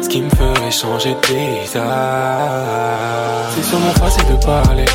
[0.01, 1.85] Ce qui me ferait changer de paysage.
[3.55, 4.85] C'est sûrement facile de parler.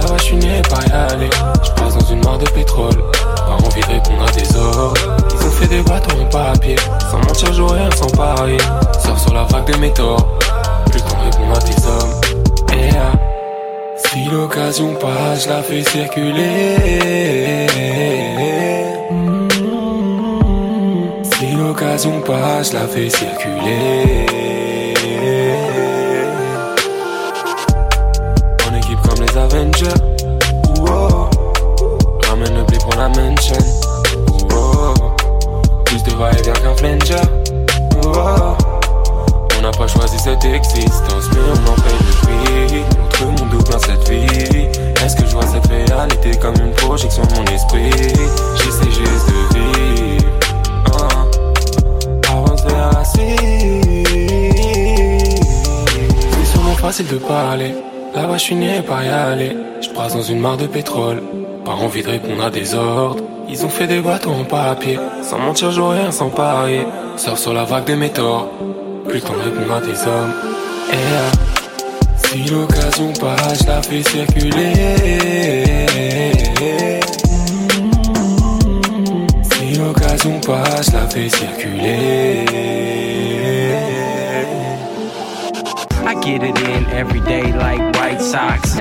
[0.00, 1.30] Là-bas, je suis pas y aller.
[1.62, 3.04] Je passe dans une mare de pétrole.
[3.36, 5.16] Pas envie de répondre à des ordres.
[5.30, 6.76] Ils ont fait des bateaux en papier.
[7.08, 8.58] Sans mentir, j'aurais rien sans parier.
[8.98, 9.92] Sors sur la vague de mes
[14.34, 16.76] l'occasion passe, la fais circuler.
[21.22, 24.73] Si l'occasion passe, la fais circuler.
[59.04, 59.56] Y.
[59.80, 61.22] Je brasse dans une mare de pétrole.
[61.64, 63.22] Pas envie de répondre à des ordres.
[63.48, 64.98] Ils ont fait des bateaux en papier.
[65.22, 66.86] Sans mentir, j'aurais rien sans parier.
[67.16, 68.50] Sors sur la vague de mes torts.
[69.06, 70.34] Plus le temps de répondre à des hommes.
[70.92, 71.30] Et ah,
[72.16, 74.74] si l'occasion passe, je la fais circuler.
[79.42, 82.44] Si l'occasion passe, je la fais circuler.
[86.06, 88.78] I get it in every day like White Sox.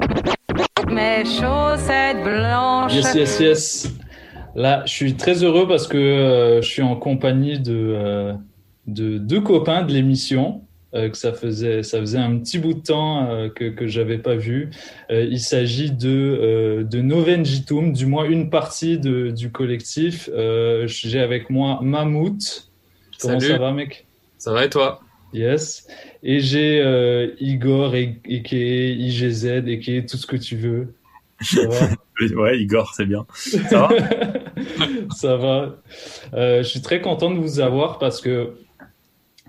[0.92, 2.94] Mes chaussettes blanches.
[2.94, 3.94] Yes, yes, yes.
[4.54, 8.34] Là, je suis très heureux parce que euh, je suis en compagnie de, euh,
[8.86, 10.62] de deux copains de l'émission.
[10.94, 14.20] euh, que ça faisait, ça faisait un petit bout de temps euh, que, que j'avais
[14.20, 14.70] pas vu.
[15.10, 16.10] Euh, il s'agit de,
[16.40, 20.30] euh, de Noven Jitum, du moins une partie de, du collectif.
[20.32, 22.70] Euh, J'ai avec moi Mammouth.
[23.20, 23.54] Comment Salut.
[23.54, 24.06] ça va, mec?
[24.38, 25.00] Ça va et toi?
[25.34, 25.88] Yes.
[26.22, 30.38] Et j'ai euh, Igor, et, et qui est IGZ, et qui est tout ce que
[30.38, 30.94] tu veux.
[31.42, 31.90] Ça va?
[32.36, 33.26] Ouais, Igor, c'est bien.
[33.34, 33.90] Ça va?
[35.16, 35.78] Ça va.
[36.36, 38.54] Euh, je suis très content de vous avoir parce que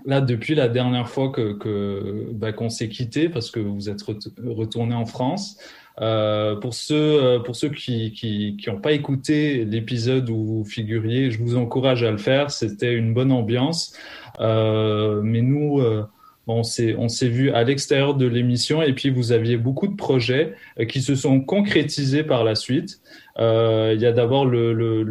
[0.05, 4.01] là, depuis la dernière fois que, que bah, qu'on s'est quitté, parce que vous êtes
[4.01, 5.57] ret- retourné en France,
[6.01, 10.65] euh, pour ceux, euh, pour ceux qui qui qui n'ont pas écouté l'épisode où vous
[10.65, 12.51] figuriez, je vous encourage à le faire.
[12.51, 13.95] C'était une bonne ambiance.
[14.39, 16.05] Euh, mais nous, euh,
[16.47, 20.85] on s'est vu à l'extérieur de l'émission et puis vous aviez beaucoup de projets euh,
[20.85, 22.99] qui se sont concrétisés par la suite.
[23.37, 25.03] Il y a d'abord le, le,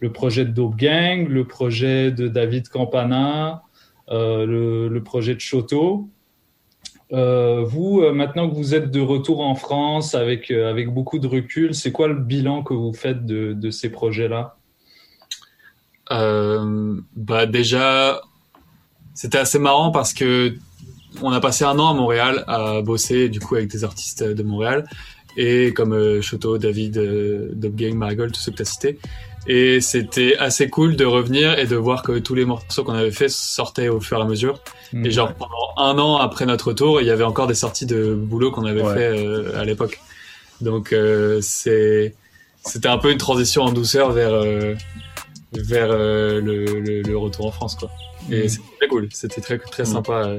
[0.00, 3.62] le, projet de Dope Gang, le projet de David Campana,
[4.10, 6.08] le, le projet de Choto.
[7.12, 11.18] Euh, vous, euh, maintenant que vous êtes de retour en France avec, euh, avec beaucoup
[11.18, 14.56] de recul, c'est quoi le bilan que vous faites de, ces projets-là?
[16.10, 18.20] Bah déjà,
[19.14, 20.54] c'était assez marrant parce que
[21.22, 24.42] on a passé un an à Montréal à bosser du coup avec des artistes de
[24.42, 24.84] Montréal
[25.36, 28.98] et comme Choto, David, euh, Marigold, tous ceux que tu as cités.
[29.46, 33.10] Et c'était assez cool de revenir et de voir que tous les morceaux qu'on avait
[33.10, 34.58] fait sortaient au fur et à mesure.
[34.92, 35.06] Mm.
[35.06, 38.14] Et genre pendant un an après notre retour, il y avait encore des sorties de
[38.14, 38.94] boulot qu'on avait Ouais.
[38.94, 40.00] fait euh, à l'époque.
[40.60, 42.14] Donc euh, c'est
[42.64, 44.74] c'était un peu une transition en douceur vers euh,
[45.52, 47.90] vers euh, le, le, le retour en France quoi.
[48.30, 48.48] Et Mhm.
[48.48, 49.88] c'était très cool, c'était très très Mhm.
[49.92, 50.30] sympa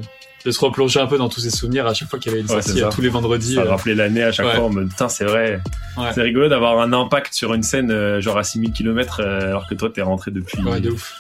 [0.46, 2.44] de se replonger un peu dans tous ces souvenirs à chaque fois qu'il y avait
[2.44, 3.56] une Ouais, sortie euh, tous les vendredis.
[3.56, 3.70] Ça euh.
[3.70, 4.56] rappelait l'année à chaque Ouais.
[4.56, 5.60] fois en mode, putain, c'est vrai.
[5.98, 6.10] Ouais.
[6.14, 9.74] C'est rigolo d'avoir un impact sur une scène, euh, genre à 6000 km, alors que
[9.76, 10.62] toi, t'es rentré depuis.
[10.64, 11.14] Ouais, de ouf.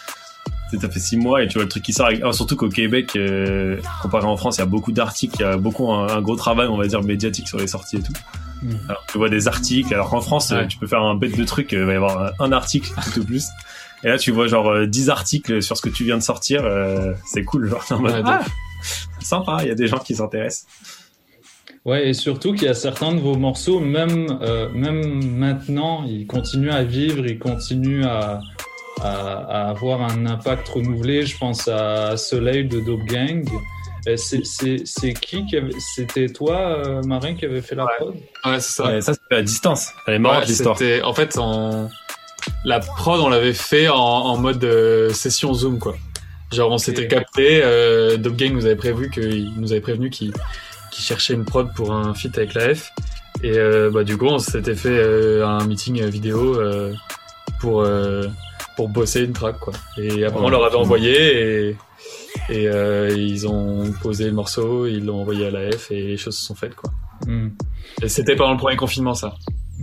[0.79, 2.07] Ça fait six mois et tu vois le truc qui sort.
[2.07, 5.43] avec- ah, surtout qu'au Québec, euh, comparé en France, il y a beaucoup d'articles, il
[5.43, 8.01] y a beaucoup un, un gros travail, on va dire, médiatique sur les sorties et
[8.01, 8.11] tout.
[8.61, 8.71] Mm.
[8.89, 11.43] Alors tu vois des articles, alors qu'en France, euh, tu peux faire un bête de
[11.45, 13.45] truc, euh, il va y avoir un article tout au plus.
[14.03, 16.63] Et là, tu vois genre euh, 10 articles sur ce que tu viens de sortir,
[16.65, 17.85] euh, c'est cool, genre
[19.19, 20.65] Ouais, sympa, il y a des gens qui s'intéressent.
[21.85, 26.25] Ouais, et surtout qu'il y a certains de vos morceaux, même, euh, même maintenant, ils
[26.25, 28.39] continuent à vivre, ils continuent à,
[29.01, 31.25] à, à avoir un impact renouvelé.
[31.27, 33.47] Je pense à Soleil de Dope Gang.
[34.07, 35.73] Euh, C'est c'est- c'est qui qui avait...
[35.79, 38.13] C'était toi, euh, Marin, qui avait fait la prod?
[38.45, 38.85] Ouais, c'est ça.
[38.85, 39.89] Ouais, ça, c'est à distance.
[40.07, 40.77] Elle est marrante, Ouais, l'histoire.
[40.77, 41.89] c'était- En fait, en...
[42.65, 45.95] la prod, on l'avait fait en, en mode euh, session Zoom, quoi.
[46.55, 50.31] Genre, on s'était capté, euh, Dope Gang nous avait prévu qu'il nous avait prévenu qu'il
[50.91, 52.91] cherchait une prod pour un feat avec la F.
[53.43, 56.57] Et euh, bah, du coup, on s'était fait euh, un meeting euh, vidéo
[57.59, 57.85] pour,
[58.75, 59.73] pour bosser une track, quoi.
[59.97, 61.77] Et après, on leur avait envoyé et,
[62.49, 66.37] et ils ont posé le morceau, ils l'ont envoyé à la F et les choses
[66.37, 66.91] se sont faites, quoi.
[67.27, 67.49] Hmm.
[68.01, 69.35] Et c'était pendant le premier confinement, ça.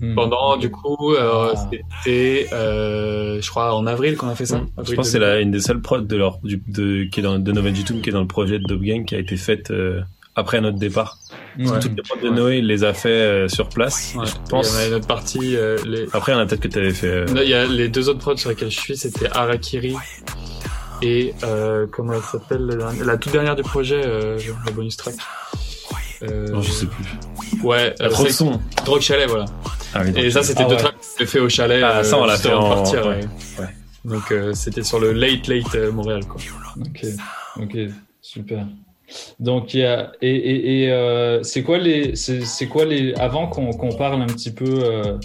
[0.03, 0.15] Hmm.
[0.17, 1.69] Pendant, du coup, euh, Ah.
[2.03, 4.61] c'était, euh, je crois, en avril qu'on a fait ça.
[4.77, 5.35] Je Avril pense que c'est 2020.
[5.37, 8.13] la, une des seules prods de leur, du, de, qui est dans, de qui est
[8.13, 10.01] dans le projet de Dope Gang, qui a été faite euh,
[10.35, 11.19] après notre départ.
[11.57, 11.79] Ouais.
[11.81, 14.15] Toutes les prods de Noé, il les a fait euh, sur place.
[14.17, 14.27] Ouais.
[14.27, 14.75] Je Il y pense.
[14.75, 15.57] en avait une autre partie.
[15.57, 16.07] euh, les...
[16.13, 17.07] Après, il y en a peut-être que tu avais fait.
[17.07, 19.95] euh, Non, Il y a les deux autres prods sur lesquels je suis, c'était Harakiri
[21.03, 25.15] et euh, comment elle s'appelle la, la toute dernière du projet, euh, la bonus track.
[26.23, 27.05] Euh, Non, je sais plus.
[27.63, 28.61] Ouais, La trop de son.
[28.85, 29.47] Drogue chalet, voilà.
[29.95, 30.81] Ah oui, Drogue et ça, c'était Ah deux ouais.
[30.81, 31.83] tracks qu'on fait au chalet.
[31.85, 33.07] Ah, ça, on l'a juste fait en- partir.
[33.07, 33.21] ouais.
[33.61, 33.69] ouais.
[34.05, 36.41] Donc euh, c'était sur le late late euh, Montréal, quoi.
[36.81, 37.05] Ok,
[37.61, 37.77] ok,
[38.21, 38.67] super.
[39.39, 43.15] Donc il y a et, et, et euh, c'est quoi les c'est c'est quoi les
[43.15, 45.19] avant qu'on qu'on parle un petit peu euh,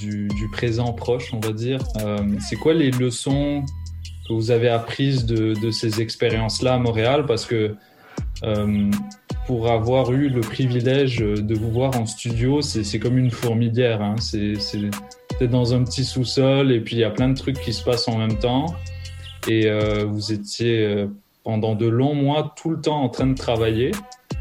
[0.00, 1.80] du, du présent proche, on va dire.
[2.02, 3.64] euh, c'est quoi les leçons
[4.28, 7.26] que vous avez apprises de, de ces expériences-là à Montréal?
[7.26, 7.74] Parce que euh,
[9.46, 14.02] pour avoir eu le privilège de vous voir en studio, c'est comme une fourmilière.
[14.02, 14.16] Hein.
[14.18, 14.56] C'est
[15.46, 18.08] dans un petit sous-sol et puis il y a plein de trucs qui se passent
[18.08, 18.66] en même temps.
[19.48, 21.06] Et euh, vous étiez euh,
[21.44, 23.92] pendant de longs mois tout le temps en train de travailler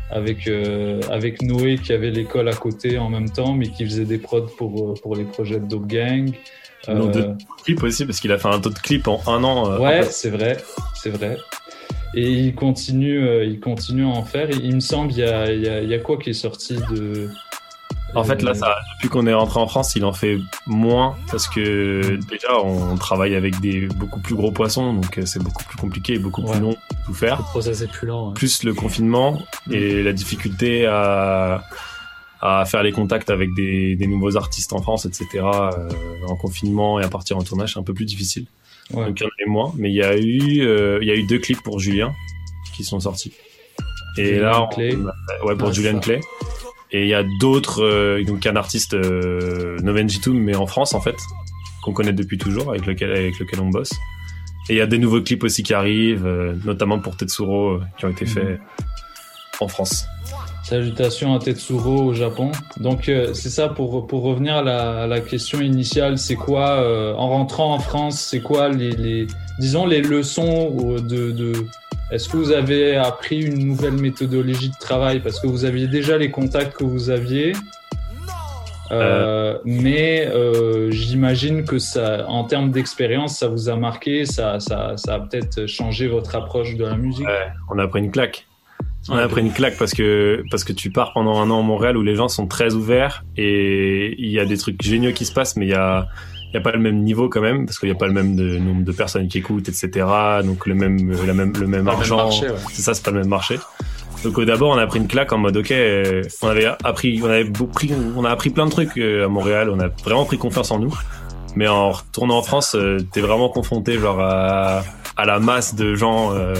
[0.09, 4.05] avec, euh, avec Noé qui avait l'école à côté en même temps, mais qui faisait
[4.05, 6.31] des prods pour, euh, pour les projets de Dope Gang.
[6.87, 9.43] Non, Euh, de clips aussi, parce qu'il a fait un taux de clips en un
[9.43, 9.71] an.
[9.71, 10.57] euh, Ouais, c'est vrai,
[10.95, 11.37] c'est vrai.
[12.15, 14.49] Et il continue, euh, il continue à en faire.
[14.49, 16.33] Il me semble, il y a, il y a, il y a quoi qui est
[16.33, 17.29] sorti de.
[18.13, 20.37] En fait, là, Euh, ça, depuis qu'on est rentré en France, il en fait
[20.67, 25.43] moins parce que déjà, on travaille avec des beaucoup plus gros poissons, donc euh, c'est
[25.43, 27.39] beaucoup plus compliqué et beaucoup plus long de tout faire.
[27.39, 28.29] Le process est plus lent.
[28.29, 28.33] ouais.
[28.33, 29.37] Plus le confinement
[29.69, 31.65] et la difficulté à,
[32.41, 35.27] à faire les contacts avec des, des nouveaux artistes en France, etc.
[35.43, 35.89] euh,
[36.29, 38.45] en confinement et à partir en tournage, c'est un peu plus difficile.
[38.93, 39.05] Ouais.
[39.07, 41.15] Donc il y en avait moins, mais il y a eu, euh, il y a
[41.15, 42.13] eu deux clips pour Julien
[42.75, 43.33] qui sont sortis.
[44.17, 45.99] Et Julien là, on- ouais, pour Ah, Julian ça.
[45.99, 46.21] Clay.
[46.91, 51.01] Et il y a d'autres, euh, donc un artiste euh, Noven mais en France en
[51.01, 51.15] fait,
[51.83, 53.91] qu'on connaît depuis toujours, avec lequel, avec lequel on bosse.
[54.69, 58.05] Et il y a des nouveaux clips aussi qui arrivent, euh, notamment pour Tetsuro, qui
[58.05, 58.59] ont été faits
[59.59, 60.05] en France.
[60.65, 62.51] Salutations à Tetsuro au Japon.
[62.79, 66.81] Donc euh, c'est ça pour pour revenir à la, à la question initiale, c'est quoi
[66.81, 69.27] euh, en rentrant en France, c'est quoi les, les
[69.59, 71.53] disons les leçons de, de
[72.11, 75.19] est-ce que vous avez appris une nouvelle méthodologie de travail?
[75.19, 77.53] Parce que vous aviez déjà les contacts que vous aviez
[78.91, 80.31] euh, mais
[80.89, 85.67] j'imagine que ça, en termes d'expérience, ça vous a marqué, ça, ça, ça a peut-être
[85.67, 87.27] changé votre approche de la musique.
[87.69, 88.47] On a pris une claque.
[89.09, 91.63] On a pris une claque parce que parce que tu pars pendant un an à
[91.63, 95.25] Montréal où les gens sont très ouverts et il y a des trucs géniaux qui
[95.25, 96.07] se passent, mais il y a
[96.49, 98.13] il y a pas le même niveau quand même parce qu'il y a pas le
[98.13, 100.07] même de, nombre de personnes qui écoutent, etc.
[100.43, 102.29] Donc le même la même le même Pas le même argent.
[102.29, 102.47] ouais.
[102.71, 103.59] C'est ça, c'est pas le même marché.
[104.23, 107.21] Donc au d'abord on a pris une claque en mode ok, euh, on avait appris,
[107.21, 109.89] on avait beaucoup pris, on a appris plein de trucs euh, à Montréal, on a
[110.03, 110.93] vraiment pris confiance en nous.
[111.55, 114.83] Mais en retournant en France, euh, t'es vraiment confronté genre à,
[115.17, 116.55] à la masse de gens euh,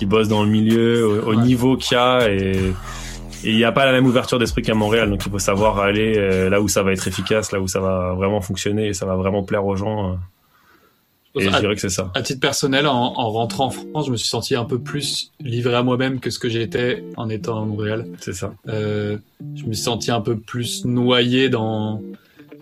[0.00, 2.72] qui bossent dans le milieu, au, au niveau qu'il y a et
[3.44, 6.14] il n'y a pas la même ouverture d'esprit qu'à Montréal, donc il faut savoir aller
[6.16, 9.04] euh, là où ça va être efficace, là où ça va vraiment fonctionner et ça
[9.04, 10.12] va vraiment plaire aux gens.
[10.12, 10.14] euh.
[11.38, 12.10] Et je dirais que c'est ça.
[12.14, 15.32] À titre personnel, en, en rentrant en France, je me suis senti un peu plus
[15.38, 18.06] livré à moi-même que ce que j'étais en étant à Montréal.
[18.20, 18.52] C'est ça.
[18.68, 19.18] Euh,
[19.54, 22.00] je me suis senti un peu plus noyé dans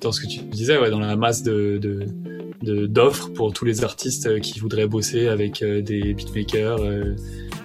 [0.00, 1.78] dans ce que tu disais, ouais, dans la masse de
[2.60, 7.14] d'offres pour tous les artistes euh, qui voudraient bosser avec euh, des beatmakers, euh,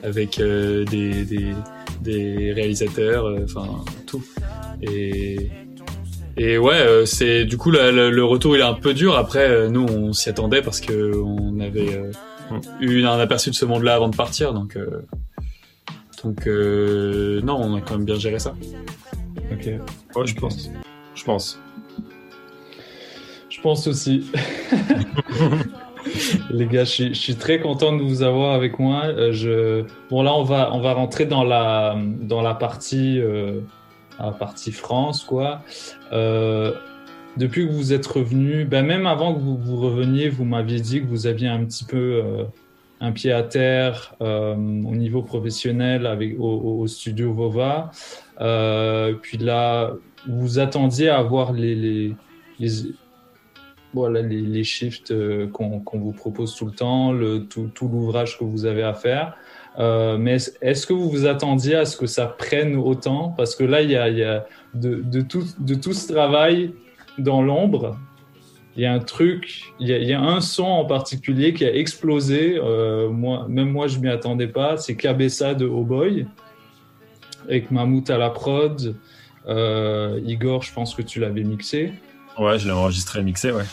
[0.04, 1.54] avec des, des
[2.02, 4.24] des réalisateurs, enfin tout.
[4.82, 5.50] Et
[6.38, 9.18] et ouais, c'est du coup le retour il est un peu dur.
[9.18, 12.12] Après, nous on s'y attendait parce que on avait euh,
[12.82, 14.78] eu un aperçu de ce monde-là avant de partir, donc
[16.24, 18.54] donc euh, non, on a quand même bien géré ça.
[19.52, 19.66] Ok.
[20.16, 20.70] Ouais, je pense.
[21.16, 21.60] Je pense.
[23.64, 24.30] Pense aussi.
[26.51, 29.05] Les gars, je suis, je suis très content de vous avoir avec moi.
[29.05, 29.86] Euh, je...
[30.09, 33.61] Bon, là, on va, on va rentrer dans la, dans la partie, euh,
[34.20, 35.61] la partie France, quoi.
[36.11, 36.74] Euh,
[37.38, 41.01] depuis que vous êtes revenu, ben même avant que vous, vous reveniez, vous m'aviez dit
[41.01, 42.22] que vous aviez un petit peu
[42.99, 47.89] un pied à terre au niveau professionnel avec, au, studio Vova.
[49.24, 49.93] Puis là,
[50.28, 52.16] vous attendiez à avoir les, les,
[52.59, 52.70] les,
[53.94, 57.14] voilà, les, shifts euh, qu'on vous propose tout le temps,
[57.50, 59.38] tout, l'ouvrage que vous avez à faire.
[59.80, 63.30] Euh, mais est-ce que vous vous attendiez à ce que ça prenne autant?
[63.30, 65.44] Parce que là, il y a, de, tout,
[65.94, 66.74] ce travail
[67.18, 67.98] dans l'ombre,
[68.76, 72.58] il y a un truc, il y a, un son en particulier qui a explosé.
[72.58, 73.10] Euh,
[73.48, 74.78] même moi, je m'y attendais pas.
[74.78, 76.26] C'est Cabessa de Oh Boy,
[77.48, 78.96] avec Mammouth à la prod.
[79.48, 81.94] Igor, je pense que tu l'avais mixé.
[82.39, 83.66] Ouais, je l'ai enregistré mixé, ouais.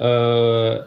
[0.00, 0.78] Euh,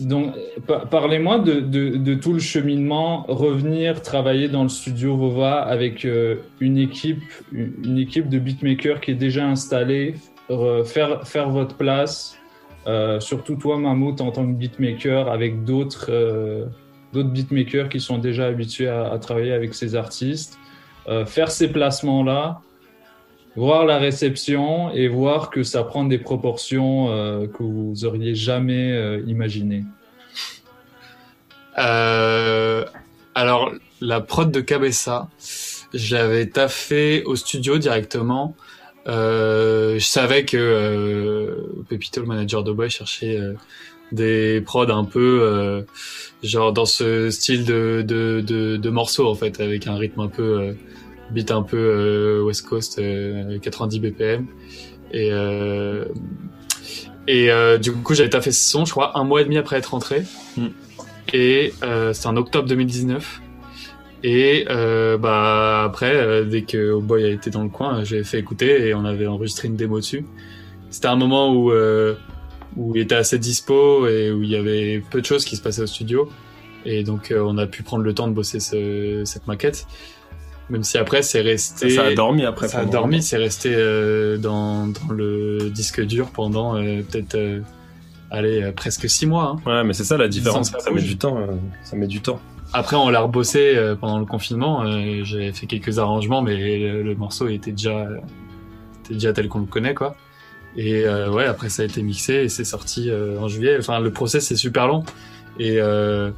[0.00, 0.34] donc,
[0.66, 6.78] pa- parlez-moi de, tout le cheminement, revenir travailler dans le studio Vova avec euh, une
[6.78, 10.14] équipe, une équipe de beatmakers qui est déjà installée,
[10.48, 12.38] re- faire, faire votre place,
[12.86, 16.10] euh, surtout toi, Mammouth, en tant que beatmaker, avec d'autres
[17.12, 20.58] beatmakers qui sont déjà habitués à, travailler avec ces artistes,
[21.26, 22.60] faire ces placements-là,
[23.56, 28.92] voir la réception et voir que ça prend des proportions euh, que vous auriez jamais
[28.92, 29.84] euh, imaginées.
[31.78, 32.84] Euh,
[33.34, 35.28] alors, la prod de Cabessa,
[35.92, 38.56] j'avais taffé au studio directement.
[39.06, 41.56] Euh, je savais que
[41.88, 43.38] Pepito, le manager de Boy, cherchait
[44.12, 45.84] des prods un peu
[46.42, 50.74] genre dans ce style de, de, en fait, avec un rythme un peu
[51.30, 54.46] beat un peu euh, West Coast, euh, 90 BPM.
[55.12, 56.04] Et euh,
[57.26, 59.76] et euh, du coup, j'avais taffé ce son, je crois, un mois et demi après
[59.76, 60.22] être rentré.
[61.32, 63.40] Et euh, c'est en octobre 2019.
[64.26, 68.24] Et euh, bah après, euh, dès que Oh Boy a été dans le coin, j'ai
[68.24, 70.24] fait écouter et on avait enregistré une démo dessus.
[70.90, 72.14] C'était un moment où euh,
[72.76, 75.62] où il était assez dispo et où il y avait peu de choses qui se
[75.62, 76.28] passaient au studio.
[76.86, 79.86] Et donc euh, on a pu prendre le temps de bosser ce- cette maquette.
[80.70, 81.90] Même si après c'est resté.
[81.90, 86.30] Ça a dormi après Ça a dormi, c'est resté euh, dans, dans le disque dur
[86.30, 87.60] pendant euh, peut-être euh,
[88.30, 89.56] allez euh, presque six mois.
[89.66, 89.70] hein.
[89.70, 91.36] Ouais, mais c'est ça la différence, ça met du temps.
[91.38, 91.46] euh,
[91.82, 92.40] ça met du temps.
[92.72, 94.82] Après, on l'a rebossé euh, pendant le confinement.
[94.84, 98.06] euh, J'ai fait quelques arrangements, mais le, le morceau était déjà,
[99.04, 100.16] était déjà tel qu'on le connaît, quoi.
[100.76, 103.76] Et euh, ouais, après ça a été mixé et c'est sorti euh, en juillet.
[103.78, 105.04] Enfin, le process c'est super long
[105.60, 106.30] et euh,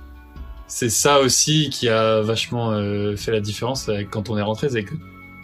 [0.68, 4.68] c'est ça aussi qui a vachement euh, fait la différence avec quand on est rentré,
[4.68, 4.94] c'est que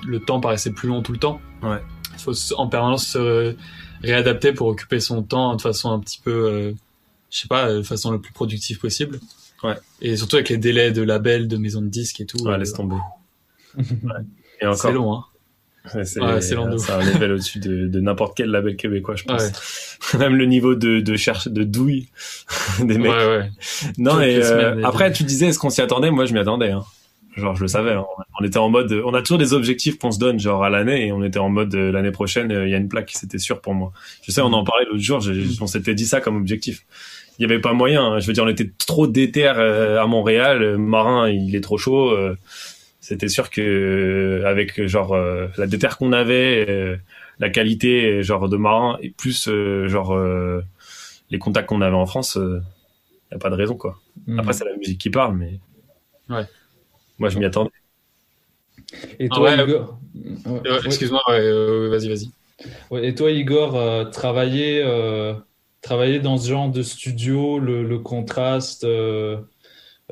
[0.07, 1.41] le temps paraissait plus long tout le temps.
[1.63, 1.81] Ouais.
[2.15, 3.57] Il faut en permanence se
[4.03, 6.73] réadapter pour occuper son temps de façon un petit peu, euh,
[7.31, 9.21] je sais pas, de façon le plus productive possible.
[9.63, 9.77] Ouais.
[10.01, 12.43] Et surtout avec les délais de labels, de maisons de disques et tout.
[12.43, 12.97] Ouais, euh, laisse tomber.
[14.61, 14.77] Et encore.
[14.77, 15.25] C'est long, hein.
[15.95, 19.99] Ouais, c'est Ouais, un level au-dessus de, de n'importe quel label québécois, je pense.
[20.19, 22.09] Même le niveau de, de cherche, de douille
[22.81, 23.11] des mecs.
[23.11, 23.51] Ouais, ouais.
[23.99, 26.11] Non, Toutes et euh, semaines, après, tu disais, est-ce qu'on s'y attendait?
[26.11, 26.85] Moi, je m'y attendais, hein.
[27.37, 28.05] Genre, je le savais, hein.
[28.41, 31.07] On était en mode, on a toujours des objectifs qu'on se donne, genre, à l'année,
[31.09, 33.39] et on était en mode, euh, l'année prochaine, euh, il y a une plaque, c'était
[33.39, 33.93] sûr pour moi.
[34.23, 36.85] Je sais, on en parlait l'autre jour, j'ai- on s'était dit ça comme objectif.
[37.39, 38.19] Il y avait pas moyen, hein.
[38.21, 42.11] je veux dire, on était trop déter euh, à Montréal, Marin, il est trop chaud,
[42.11, 42.37] euh,
[43.13, 46.97] c'était sûr que, euh, avec, genre, euh, la déter qu'on avait, euh,
[47.39, 50.63] la qualité, genre, de Marin, et plus, euh, genre, euh,
[51.31, 52.63] les contacts qu'on avait en France, euh,
[53.31, 53.99] y a pas de raison, quoi.
[54.27, 54.39] Mhm.
[54.41, 55.61] Après, c'est la musique qui parle, mais.
[56.31, 56.47] Ouais.
[57.19, 57.71] Moi, je m'y attendais.
[59.19, 59.99] Et Ah toi, ouais, Igor
[60.47, 62.31] euh, Ouais, Excuse-moi, ouais, euh, vas-y, vas-y.
[62.91, 65.35] Ouais, et toi, Igor, euh, travailler, euh,
[65.83, 69.39] travailler dans ce genre de studio, le, le contraste, euh,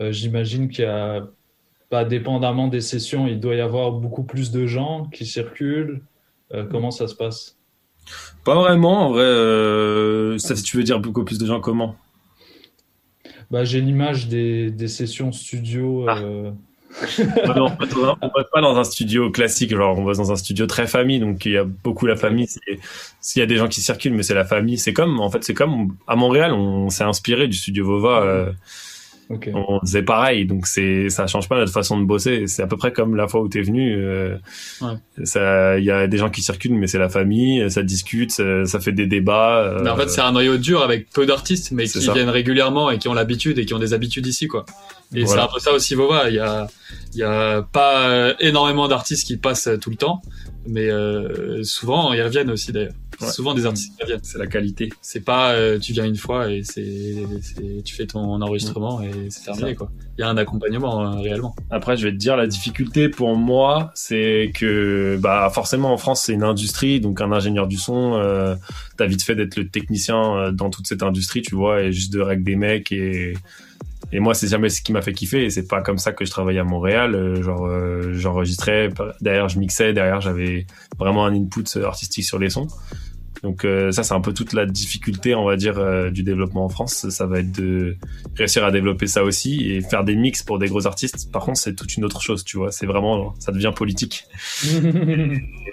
[0.01, 1.27] euh, j'imagine qu'il y a,
[1.91, 6.01] pas dépendamment des sessions, il doit y avoir beaucoup plus de gens qui circulent.
[6.55, 7.59] Euh, comment ça se passe?
[8.45, 9.23] Pas vraiment, en vrai.
[9.23, 11.97] Euh, ça, si tu veux dire beaucoup plus de gens, comment?
[13.51, 16.09] Bah, j'ai l'image des, des sessions studio.
[16.09, 16.53] euh,
[17.57, 20.67] non, fait, on bosse pas dans un studio classique, genre on bosse dans un studio
[20.67, 22.49] très famille, donc il y a beaucoup la famille.
[23.21, 24.79] S'il y a des gens qui circulent, mais c'est la famille.
[24.79, 28.53] C'est comme, en fait, c'est comme à Montréal, on s'est inspiré du studio Vova.
[29.55, 32.77] On faisait pareil donc c'est ça change pas notre façon de bosser c'est à peu
[32.77, 34.37] près comme la fois où t'es venu euh,
[34.83, 34.95] Ouais.
[35.25, 38.65] ça il y a des gens qui circulent mais c'est la famille ça discute ça,
[38.67, 41.71] ça fait des débats euh, Mais en fait, c'est un noyau dur avec peu d'artistes,
[41.73, 42.13] mais qui ça.
[42.13, 44.65] viennent régulièrement et qui ont l'habitude et qui ont des habitudes ici, quoi.
[45.15, 45.43] Et Voilà.
[45.43, 46.29] c'est un peu ça aussi, Vova.
[46.29, 46.67] Il y a,
[47.15, 50.23] il y a pas euh, énormément d'artistes qui passent tout le temps,
[50.67, 52.93] mais euh, souvent ils reviennent aussi d'ailleurs.
[53.21, 53.29] Ouais.
[53.29, 54.21] Souvent des artistes qui reviennent.
[54.23, 57.17] c'est la qualité C'est pas euh, tu viens une fois et c'est,
[57.85, 59.91] tu fais ton enregistrement et c'est terminé, quoi.
[60.17, 61.55] Il y a un accompagnement euh, réellement.
[61.71, 66.25] Après, je vais te dire, la difficulté pour moi, c'est que, bah, forcément, en France,
[66.25, 68.55] c'est une industrie, donc un ingénieur du son, euh,
[68.97, 72.13] t'as vite fait d'être le technicien euh, dans toute cette industrie, tu vois, et juste
[72.13, 73.35] de règle des mecs et,
[74.13, 76.25] et moi, c'est jamais ce qui m'a fait kiffer, et c'est pas comme ça que
[76.25, 78.89] je travaillais à Montréal, euh, genre, euh, j'enregistrais,
[79.21, 80.67] derrière, je mixais, derrière, j'avais
[80.99, 82.67] vraiment un input artistique sur les sons.
[83.43, 86.65] Donc euh, ça c'est un peu toute la difficulté on va dire euh, du développement
[86.65, 87.97] en France, ça va être de
[88.37, 91.31] réussir à développer ça aussi et faire des mix pour des gros artistes.
[91.33, 94.25] Par contre c'est toute une autre chose, tu vois, c'est vraiment ça devient politique.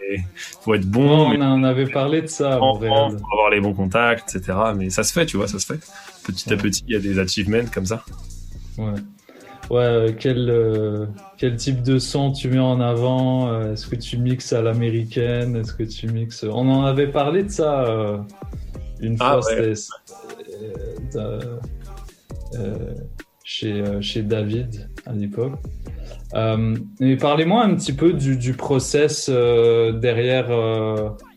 [0.09, 0.19] Et
[0.61, 2.75] faut être bon, on mais en avait parlé de ça en.
[2.79, 4.57] France, faut avoir les bons contacts, etc.
[4.75, 5.79] Mais ça se fait, tu vois, ça se fait.
[6.23, 8.05] Petit à petit il y a des achievements comme ça.
[8.77, 8.93] Ouais.
[9.69, 11.05] Ouais, euh, quel, euh,
[11.37, 15.57] quel type de son tu mets en avant euh, Est-ce que tu mixes à l'américaine
[15.57, 16.43] Est-ce que tu mixes...
[16.43, 18.17] On en avait parlé de ça euh,
[19.01, 19.73] une Ah, fois, ouais.
[21.15, 22.93] euh,
[23.43, 25.59] chez, chez David à l'époque.
[26.99, 30.49] Mais parlez-moi un petit peu du, du process derrière,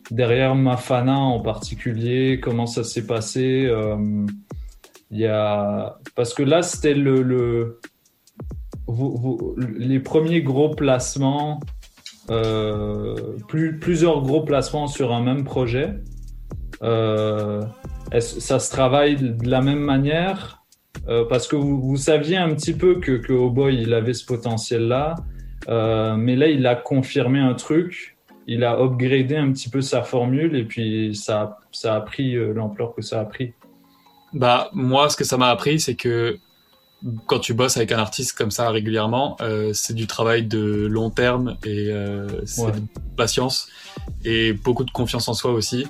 [0.09, 3.69] derrière Mafana en particulier, comment ça s'est passé
[5.13, 5.97] il y a...
[6.15, 7.79] Parce que là, c'était le, le...
[9.77, 11.59] les premiers gros placements,
[12.29, 13.15] euh,
[13.47, 15.95] plus, plusieurs gros placements sur un même projet.
[16.81, 17.61] Euh,
[18.19, 20.63] ça se travaille de la même manière?
[21.07, 24.25] Euh, Parce que vous, saviez un petit peu que, que Oh Boy, il avait ce
[24.25, 25.15] potentiel-là,
[25.67, 28.17] mais là, il a confirmé un truc,
[28.47, 32.93] il a upgradé un petit peu sa formule, et puis ça, ça a pris l'ampleur
[32.93, 33.53] que ça a pris.
[34.33, 36.37] Bah moi, ce que ça m'a appris, c'est que
[37.25, 41.09] quand tu bosses avec un artiste comme ça régulièrement, euh, c'est du travail de long
[41.09, 42.71] terme et euh, c'est Ouais.
[42.71, 42.81] de
[43.17, 43.67] patience
[44.23, 45.87] et beaucoup de confiance en soi aussi.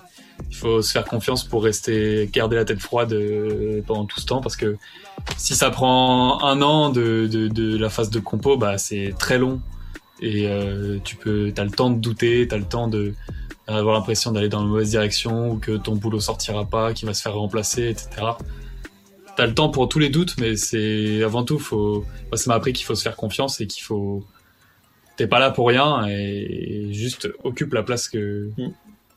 [0.50, 4.26] Il faut se faire confiance pour rester garder la tête froide euh, pendant tout ce
[4.26, 4.78] temps parce que
[5.38, 9.38] si ça prend un an de, de, de la phase de compo, bah c'est très
[9.38, 9.62] long
[10.22, 13.14] et euh, tu peux, t'as le temps de douter, t'as le temps de
[13.68, 17.14] avoir l'impression d'aller dans la mauvaise direction ou que ton boulot sortira pas, qu'il va
[17.14, 18.10] se faire remplacer, etc.
[19.42, 22.54] T'as le temps pour tous les doutes, mais c'est avant tout, faut, moi, ça m'a
[22.54, 24.24] appris qu'il faut se faire confiance et qu'il faut,
[25.18, 28.52] t'es pas là pour rien et juste occupe la place que,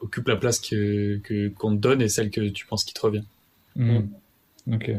[0.00, 3.02] occupe la place que, que, qu'on te donne et celle que tu penses qui te
[3.02, 3.24] revient.
[3.76, 4.06] Hmm.
[4.72, 4.92] Ok.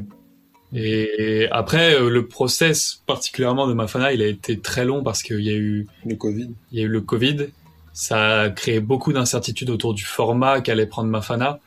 [0.76, 5.42] Et après, euh, le process particulièrement de Mafana, il a été très long parce qu'il
[5.42, 6.52] y a eu le Covid.
[6.72, 7.48] Il y a eu le Covid.
[7.94, 11.60] Ça a créé beaucoup d'incertitudes autour du format qu'allait prendre Mafana.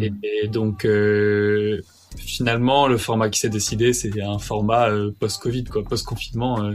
[0.00, 1.82] Et, et donc, euh,
[2.18, 6.62] finalement, le format qui s'est décidé, c'est un format euh, post-Covid, quoi, post-confinement.
[6.64, 6.74] euh,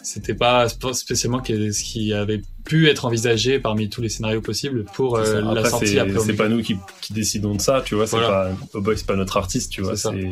[0.00, 4.84] c'était pas sp- spécialement ce qui avait pu être envisagé parmi tous les scénarios possibles
[4.94, 8.06] pour euh, la sortie après c'est pas nous qui, qui décidons de ça, tu vois.
[8.06, 8.28] C'est Voilà.
[8.72, 9.96] pas, Oh c'est pas notre artiste, tu vois.
[9.96, 10.30] C'est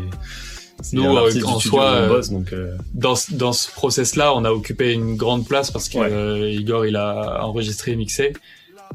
[0.93, 2.53] Nous, euh, en soi, euh, bosse, donc.
[2.53, 6.49] euh, dans, ce- dans ce process-là, on a occupé une grande place parce que euh,
[6.51, 8.34] Igor, il a enregistré et mixé.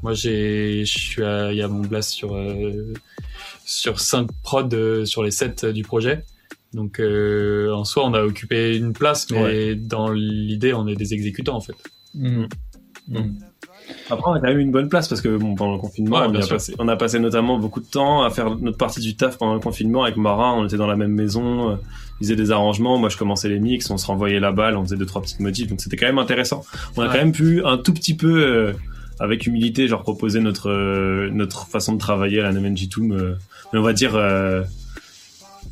[0.03, 2.93] Moi, j'ai, je suis, il y a mon blast sur euh,
[3.71, 6.23] sur cinq prods euh, sur les sept euh, du projet.
[6.73, 9.75] Donc, euh, en soi, on a occupé une place, mais Ouais.
[9.75, 11.75] dans l'idée, on est des exécutants en fait.
[12.13, 12.45] Hmm.
[14.09, 16.27] Après, on a quand même une bonne place parce que bon, pendant le confinement, Ouais,
[16.29, 19.15] on, a passé, on a passé notamment beaucoup de temps à faire notre partie du
[19.15, 20.53] taf pendant le confinement avec Marin.
[20.57, 21.75] On était dans la même maison, euh,
[22.21, 22.97] ils faisaient des arrangements.
[22.97, 25.39] Moi, je commençais les mix, on se renvoyait la balle, on faisait deux trois petites
[25.41, 25.67] motifs.
[25.67, 26.63] Donc, c'était quand même intéressant.
[26.95, 27.11] On a Ouais.
[27.11, 28.73] quand même pu un tout petit peu, euh,
[29.21, 33.11] avec humilité, genre proposer notre euh, notre façon de travailler à la Toom.
[33.11, 33.35] euh,
[33.71, 34.15] mais on va dire.
[34.15, 34.63] euh,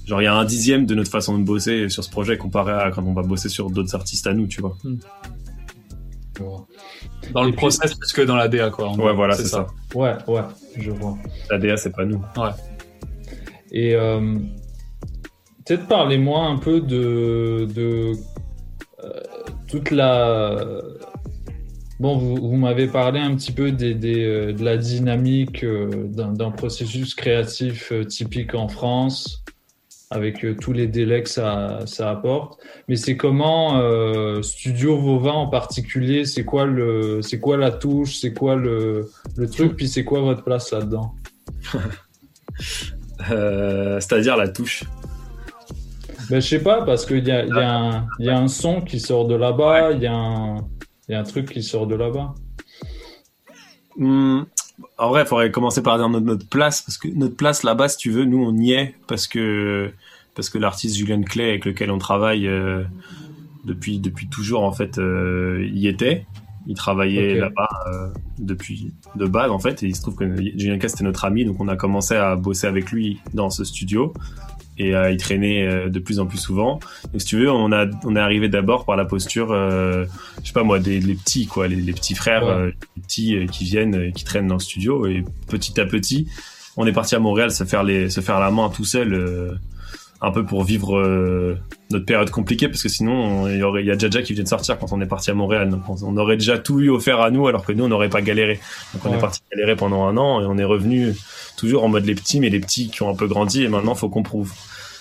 [0.05, 2.71] Genre, il y a un dixième de notre façon de bosser sur ce projet comparé
[2.73, 4.75] à quand on va bosser sur d'autres artistes à nous, tu vois.
[7.33, 8.91] Dans le process plus que dans la DA, quoi.
[8.93, 9.67] Ouais, voilà, c'est ça.
[9.93, 10.41] Ouais, ouais,
[10.77, 11.15] je vois.
[11.51, 12.23] La DA, c'est pas nous.
[12.37, 12.49] Ouais.
[13.71, 14.35] Et euh,
[15.65, 18.13] peut-être parlez-moi un peu de, de
[19.03, 19.09] euh,
[19.67, 20.81] toute la.
[21.99, 25.89] Bon, vous, vous m'avez parlé un petit peu des, des, euh, de la dynamique euh,
[26.07, 29.43] d'un processus créatif euh, typique en France,
[30.09, 32.57] avec tous les délais que ça, ça apporte.
[32.87, 33.79] Mais c'est comment
[34.41, 39.47] Studio Vova en particulier C'est quoi le, c'est quoi la touche C'est quoi le, le
[39.49, 41.13] truc Puis c'est quoi votre place là-dedans?
[43.99, 44.83] C'est-à-dire la touche?
[46.31, 48.99] Ben, je sais pas, parce qu'il y a, y, a y a un son qui
[48.99, 50.57] sort de là-bas, il y, a un-
[51.09, 52.35] il y a un truc qui sort de là-bas.
[53.97, 54.43] Hmm,
[54.97, 57.89] en vrai, il faudrait commencer par dire notre, notre place, parce que notre place là-bas,
[57.89, 59.91] si tu veux, nous on y est, parce que
[60.35, 62.83] parce que l'artiste Julien Clay avec lequel on travaille euh,
[63.65, 66.25] depuis depuis toujours en fait, euh, y était.
[66.67, 68.07] Il travaillait là-bas euh,
[68.37, 71.43] depuis de base en fait, et il se trouve que Julien Clay c'était notre ami,
[71.43, 74.13] donc on a commencé à bosser avec lui dans ce studio
[74.79, 76.79] et à y traîner euh, de plus en plus souvent.
[77.11, 80.05] Donc si tu veux, on a on est arrivé d'abord par la posture, euh,
[80.41, 82.51] je sais pas moi, des les petits quoi, les, les petits frères, Ouais.
[82.53, 85.85] euh, les petits euh, qui viennent, euh, qui traînent dans le studio et petit à
[85.85, 86.27] petit,
[86.77, 89.59] on est parti à Montréal se faire les se faire la main tout seul.
[90.21, 91.57] Euh, un peu pour vivre euh,
[91.91, 94.33] notre période compliquée parce que sinon on- il y aurait il y a Jaja qui
[94.33, 96.79] vient de sortir quand on est parti à Montréal donc on, on aurait déjà tout
[96.81, 98.59] eu offert à nous alors que nous on n'aurait pas galéré
[98.93, 99.17] donc on Ouais.
[99.17, 101.13] est parti galérer pendant un an et on est revenu
[101.57, 103.95] toujours en mode les petits mais les petits qui ont un peu grandi et maintenant
[103.95, 104.51] faut qu'on prouve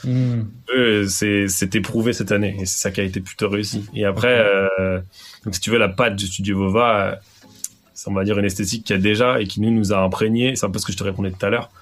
[0.04, 0.42] Hmm.
[0.72, 3.84] eux, c'est c'est éprouvé cette année et c'est ça qui a été plutôt réussi.
[3.94, 5.00] Et après, euh,
[5.44, 7.14] donc si tu veux la patte du studio Vova, euh,
[7.94, 10.54] c'est on va dire une esthétique qui a déjà et qui nous nous a imprégné.
[10.54, 11.72] C'est un peu ce que je te répondais tout à l'heure,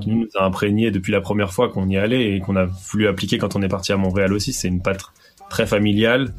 [0.00, 3.08] Qui nous, a imprégné depuis la première fois qu'on y allait et qu'on a voulu
[3.08, 4.52] appliquer quand on est parti à Montréal aussi.
[4.52, 5.02] C'est une patte
[5.50, 6.32] très familiale.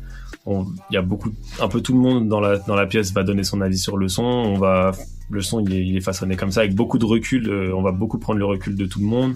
[0.47, 3.23] Il y a beaucoup, un peu tout le monde dans la dans la pièce va
[3.23, 4.23] donner son avis sur le son.
[4.23, 4.91] On va,
[5.29, 7.49] le son il est, il est façonné comme ça avec beaucoup de recul.
[7.49, 9.35] euh, on va beaucoup prendre le recul de tout le monde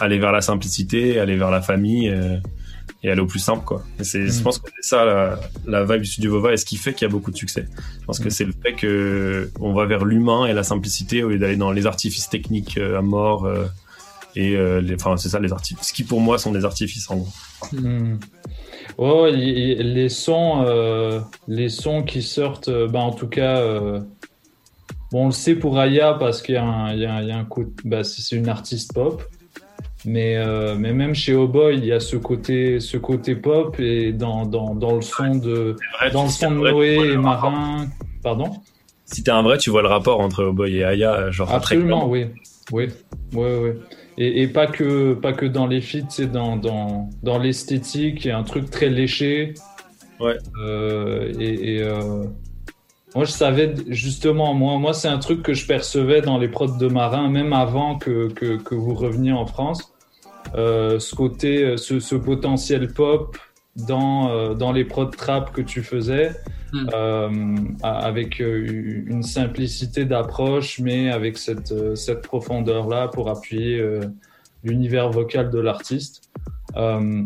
[0.00, 2.38] aller vers la simplicité, aller vers la famille euh,
[3.02, 3.82] et aller au plus simple quoi.
[4.00, 4.42] C'est, Je Mm.
[4.42, 7.06] pense que c'est ça la, la vibe du studio Vova et ce qui fait qu'il
[7.06, 7.66] y a beaucoup de succès.
[8.00, 8.30] Je pense que Mm.
[8.30, 11.70] c'est le fait que on va vers l'humain et la simplicité au lieu d'aller dans
[11.72, 13.64] les artifices techniques euh, à mort euh,
[14.36, 15.88] et euh, les, enfin c'est ça les artifices.
[15.88, 17.28] Ce qui pour moi sont des artifices en gros.
[19.28, 23.60] Il- les sons, euh, les sons qui sortent, bah, en tout cas,
[25.12, 27.22] bon, on le sait pour Aya parce qu'il y a un, il y a, un-
[27.22, 29.22] il y a un coup, bah, c'est c'est une artiste pop,
[30.04, 33.78] mais, euh, mais même chez Oh Boy, il y a ce côté, ce côté pop
[33.78, 37.86] et dans, dans, dans le son de, vrai, dans le son de Noé et Marin,
[38.22, 38.50] pardon?
[39.06, 42.08] Si t'es un vrai, tu vois le rapport entre Oh Boy et Aya, genre Absolument,
[42.08, 42.26] oui.
[42.72, 42.88] Oui,
[43.34, 43.70] oui, oui.
[44.16, 48.28] Et, et pas que pas que dans les feats, c'est dans dans dans l'esthétique, il
[48.28, 49.54] y a un truc très léché.
[50.20, 50.38] Ouais.
[50.62, 52.24] Euh, et et, euh,
[53.14, 56.78] moi je savais justement moi moi c'est un truc que je percevais dans les prods
[56.78, 59.93] de Marin même avant que que, que vous reveniez en France.
[60.54, 63.36] Euh, ce côté ce, ce potentiel pop
[63.88, 66.30] dans euh, dans les prods trap que tu faisais
[66.92, 73.78] euh, a- avec euh, une simplicité d'approche, mais avec cette, euh, cette profondeur-là pour appuyer
[73.80, 74.00] euh,
[74.62, 76.30] l'univers vocal de l'artiste.
[76.76, 77.22] Euh,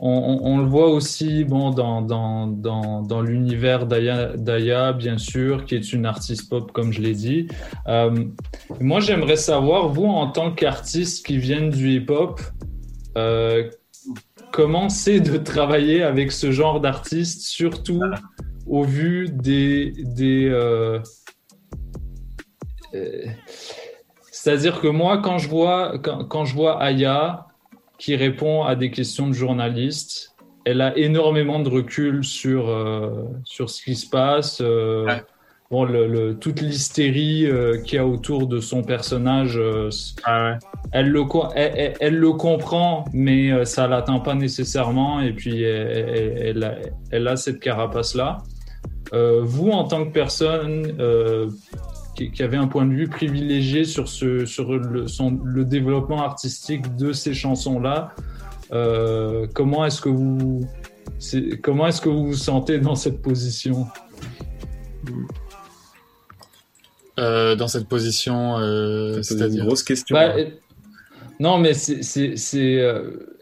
[0.00, 6.06] on, le voit aussi bon, dans, dans, dans, l'univers d'Aya, bien sûr, qui est une
[6.06, 7.48] artiste pop, comme je l'ai dit.
[7.86, 8.24] Euh,
[8.80, 12.40] moi, j'aimerais savoir, vous, en tant qu'artiste qui viennent du hip-hop,
[13.16, 13.70] euh,
[14.52, 18.00] comment c'est de travailler avec ce genre d'artiste, surtout
[18.66, 19.92] au vu des...
[19.98, 20.98] des euh,
[24.30, 27.46] C'est-à-dire que moi, quand je vois, quand je vois Aya
[27.98, 30.34] qui répond à des questions de journalistes,
[30.64, 34.60] elle a énormément de recul sur, euh, sur ce qui se passe.
[34.60, 35.04] euh,
[35.70, 39.90] Bon, le, le- toute l'hystérie euh, qu'il y a autour de son personnage, euh,
[40.92, 45.20] elle, le, co- elle, elle- elle le comprend, mais ça l'atteint pas nécessairement.
[45.20, 46.74] Et puis, elle, a,
[47.10, 48.38] elle a cette carapace-là.
[49.12, 50.94] Vous, en tant que personne
[52.14, 56.22] qui, qui avait un point de vue privilégié sur, ce, sur le, son- le développement
[56.24, 58.12] artistique de ces chansons-là,
[58.72, 60.66] euh, comment est-ce que vous
[61.18, 63.86] c'est- comment est-ce que vous vous sentez dans cette position?
[67.20, 70.14] Euh, dans cette position, euh, c'est-à-dire une grosse question.
[70.16, 70.46] Bah, euh,
[71.38, 73.36] Non, mais c'est c'est c'est, euh,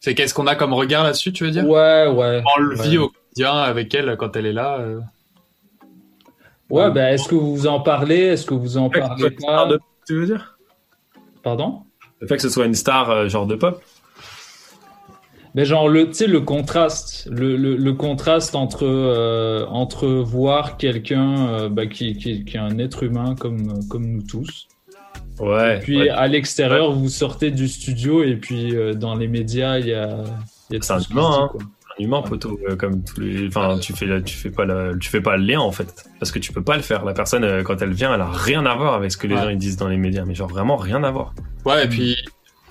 [0.00, 1.64] C'est qu'est-ce qu'on a comme regard là-dessus, tu veux dire?
[1.68, 2.42] Ouais, ouais.
[2.56, 3.04] On le vit ouais.
[3.04, 4.80] au quotidien avec elle quand elle est là.
[6.70, 8.20] Ouais, ben est-ce que vous en parlez?
[8.20, 9.68] Est-ce que vous en parlez pas?
[10.06, 10.58] Tu veux dire?
[11.42, 11.82] Pardon?
[12.20, 13.82] Le fait que ce soit une star euh, genre de pop.
[15.54, 20.76] Mais genre le, tu sais, le contraste, le, le, le contraste entre euh, entre voir
[20.76, 24.68] quelqu'un euh, bah, qui, qui qui est un être humain comme comme nous tous.
[25.40, 25.78] Ouais.
[25.78, 26.08] Et puis ouais.
[26.10, 30.22] à l'extérieur, vous sortez du studio et puis euh, dans les médias, il y a,
[30.68, 31.68] il y a C'est un tout ce qui humain, se dit, hein.
[32.00, 33.46] Humain, poteau, euh, comme tous les.
[33.48, 36.32] Enfin, tu fais, tu fais pas, la- tu fais pas le lien en fait, parce
[36.32, 37.04] que tu peux pas le faire.
[37.04, 39.34] La personne, euh, quand elle vient, elle a rien à voir avec ce que les
[39.34, 39.42] Ouais.
[39.42, 41.34] gens ils disent dans les médias, mais genre vraiment rien à voir.
[41.64, 42.16] Ouais, et puis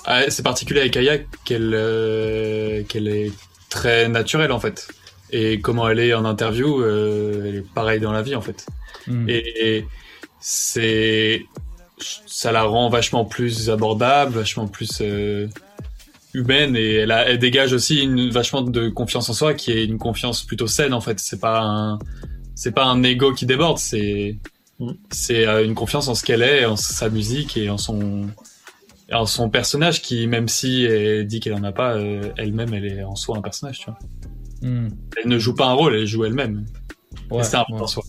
[0.06, 3.32] ah, c'est particulier avec Aya qu'elle euh, qu'elle est
[3.70, 4.88] très naturelle en fait.
[5.32, 8.66] Et comment elle est en interview, euh, elle est pareille dans la vie en fait.
[9.08, 9.30] Mm.
[9.30, 9.86] Et, et
[10.40, 11.44] c'est
[12.26, 15.48] ça la rend vachement plus abordable, vachement plus euh,
[16.34, 19.86] humaine et elle, a, elle dégage aussi une vachement de confiance en soi qui est
[19.86, 21.20] une confiance plutôt saine en fait.
[21.20, 22.00] C'est pas un
[22.56, 24.38] c'est pas un ego qui déborde, c'est
[25.10, 28.28] c'est euh, une confiance en ce qu'elle est, en sa musique et en son
[29.12, 32.86] en son personnage qui même si elle dit qu'elle en a pas, euh, elle-même elle
[32.86, 34.00] est en soi un personnage, tu vois.
[34.62, 34.90] Hmm.
[35.18, 36.66] Elle ne joue pas un rôle, elle joue elle-même.
[37.32, 37.82] Ouais, c'est un ouais.
[37.82, 38.04] en soi.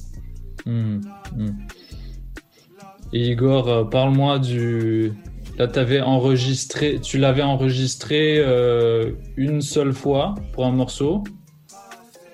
[3.13, 5.13] Et Igor, euh, parle-moi du.
[5.61, 11.23] Là, t'avais enregistré, tu l'avais enregistré euh, une seule fois pour un morceau.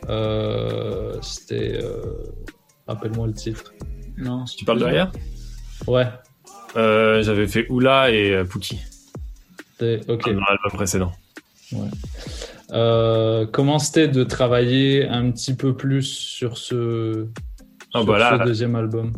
[0.09, 1.81] Euh, C'était.
[1.83, 2.03] euh,
[2.87, 3.74] Rappelle-moi le titre.
[4.16, 5.11] Non, Tu parles derrière
[5.89, 6.07] Ouais.
[6.77, 8.79] Euh, J'avais fait Oula et euh, Pookie.
[9.81, 10.24] Ok.
[10.33, 11.11] Dans l'album précédent.
[11.72, 11.89] Ouais.
[12.70, 17.27] Euh, comment c'était de travailler un petit peu plus sur ce,
[17.93, 18.45] Ah, sur bah là, ce là.
[18.45, 19.12] deuxième album?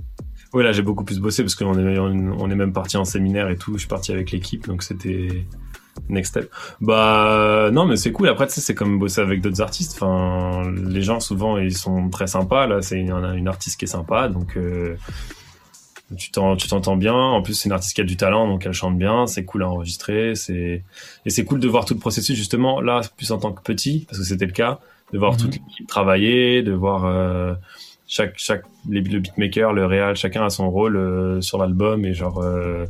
[0.55, 3.49] Oui, là, j'ai beaucoup plus bossé parce qu'on est, on, est même parti en séminaire
[3.51, 3.75] et tout.
[3.75, 5.45] Je suis parti avec l'équipe, donc c'était
[6.09, 6.51] next step.
[6.81, 8.29] Bah, non, mais c'est cool.
[8.29, 9.93] Après, tu sais, c'est comme bosser avec d'autres artistes.
[10.01, 12.67] Enfin, les gens, souvent, ils sont très sympas.
[12.67, 14.97] Là, c'est une, une artiste qui est sympa, donc euh,
[16.17, 17.13] tu t'entends bien.
[17.15, 19.27] En plus, c'est une artiste qui a du talent, donc elle chante bien.
[19.27, 20.35] C'est cool à enregistrer.
[20.35, 20.83] C'est
[21.27, 24.07] et c'est cool de voir tout le processus justement là, plus en tant que petit,
[24.09, 24.79] parce que c'était le cas,
[25.13, 25.39] de voir Mhm.
[25.39, 27.05] toute l'équipe travailler, de voir.
[27.05, 27.53] euh,
[28.09, 32.15] chaque chaque les, le beatmaker, le réal, chacun a son rôle euh, sur l'album et
[32.15, 32.87] genre euh,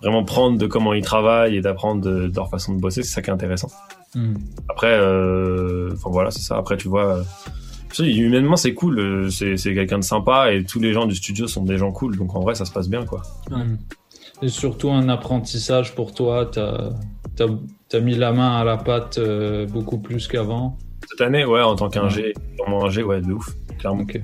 [0.00, 3.14] vraiment prendre de comment ils travaillent et d'apprendre de, de leur façon de bosser, c'est
[3.14, 3.70] ça qui est intéressant.
[4.14, 4.34] Hmm.
[4.68, 6.56] Après, euh, enfin voilà, c'est ça.
[6.56, 7.24] Après, tu vois,
[7.98, 11.78] humainement c'est cool, c'est quelqu'un de sympa et tous les gens du studio sont des
[11.78, 13.22] gens cool, donc en vrai ça se passe bien quoi.
[14.42, 16.48] Et surtout un apprentissage pour toi.
[16.52, 17.46] T'as
[17.92, 19.18] as, mis la main à la pâte
[19.72, 20.76] beaucoup plus qu'avant.
[21.08, 23.48] Cette année, ouais, en tant qu'ingé, purement ingé, ouais, de ouf,
[23.78, 24.02] clairement.
[24.02, 24.20] Ok.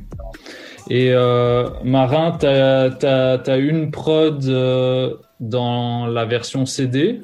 [0.91, 7.23] Et euh, Marin, t'as as, une prod euh, dans la version CD.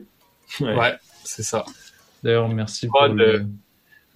[0.60, 1.64] Ouais, c'est ça.
[2.22, 3.24] D'ailleurs, merci pour Prod, le...
[3.24, 3.44] euh,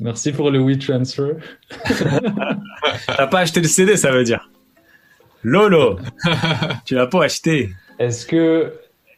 [0.00, 1.36] Merci pour le WeTransfer.
[3.06, 4.50] T'as pas acheté le CD, ça veut dire.
[5.42, 6.00] Lolo,
[6.84, 7.70] tu l'as pas acheté.
[7.98, 8.74] Est-ce que,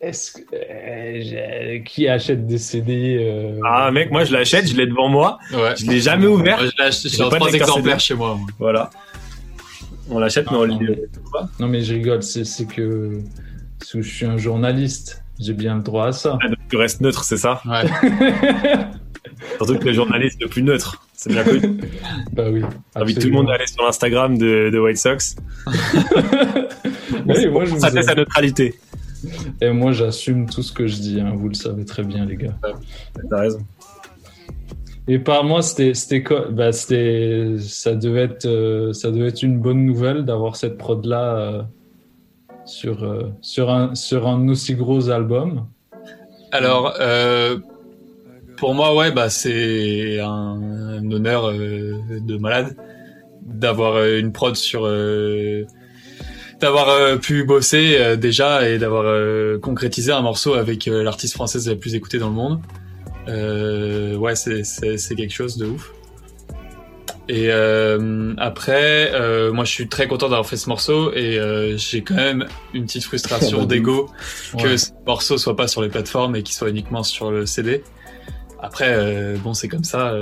[0.08, 4.86] est-ce que euh, qui achète des CD euh, Ah mec, moi je l'achète, je l'ai
[4.86, 5.38] devant moi.
[5.52, 5.74] Ouais.
[5.76, 6.58] Je l'ai jamais ouvert.
[6.58, 8.04] Moi, je l'ai acheté- pas de trois exemplaires CD.
[8.04, 8.36] chez moi.
[8.36, 8.46] moi.
[8.58, 8.90] Voilà.
[10.08, 10.98] On l'achète, mais on non, le mais-
[11.60, 13.20] Non mais je rigole, c'est c'est que
[13.92, 16.38] je suis un journaliste, j'ai bien le droit à ça.
[16.42, 17.60] Ah, donc tu restes neutre, c'est ça?
[17.66, 17.82] Ouais.
[19.58, 21.78] Surtout que le journaliste le plus neutre, c'est bien connu.
[22.32, 22.62] bah oui.
[22.96, 25.36] J'invite tout le monde à aller sur l'Instagram de, de White Sox.
[27.26, 28.74] Oui, moi, je ça vous ai- sa neutralité.
[29.60, 32.36] Et moi j'assume tout ce que je dis, hein, vous le savez très bien les
[32.36, 32.58] gars.
[33.30, 33.60] T'as raison.
[35.08, 35.92] Et par moi, c'était,
[36.50, 41.04] Bah, c'était, ça devait être, euh, ça devait être une bonne nouvelle d'avoir cette prod
[41.04, 41.68] là
[42.64, 45.66] sur euh, sur un sur un aussi gros album.
[46.50, 47.58] Alors, euh,
[48.56, 50.26] pour moi, ouais, bah c'est un,
[50.98, 52.76] un honneur euh, de malade
[53.42, 55.64] d'avoir euh, une prod sur, euh,
[56.60, 61.68] d'avoir euh, pu bosser euh, déjà et d'avoir euh, concrétisé un morceau avec l'artiste française
[61.68, 62.60] la plus écoutée dans le monde.
[64.18, 65.92] Ouais, c'est quelque chose de ouf.
[67.28, 67.50] Et
[68.38, 69.10] après,
[69.52, 71.38] moi, je suis très content d'avoir fait ce morceau et
[71.76, 74.08] j'ai quand même une petite frustration de d'ego
[74.58, 74.78] que Ouais.
[74.78, 77.82] ce morceau soit pas sur les plateformes et qu'il soit uniquement sur le CD.
[78.62, 80.14] Après, bon, c'est comme ça.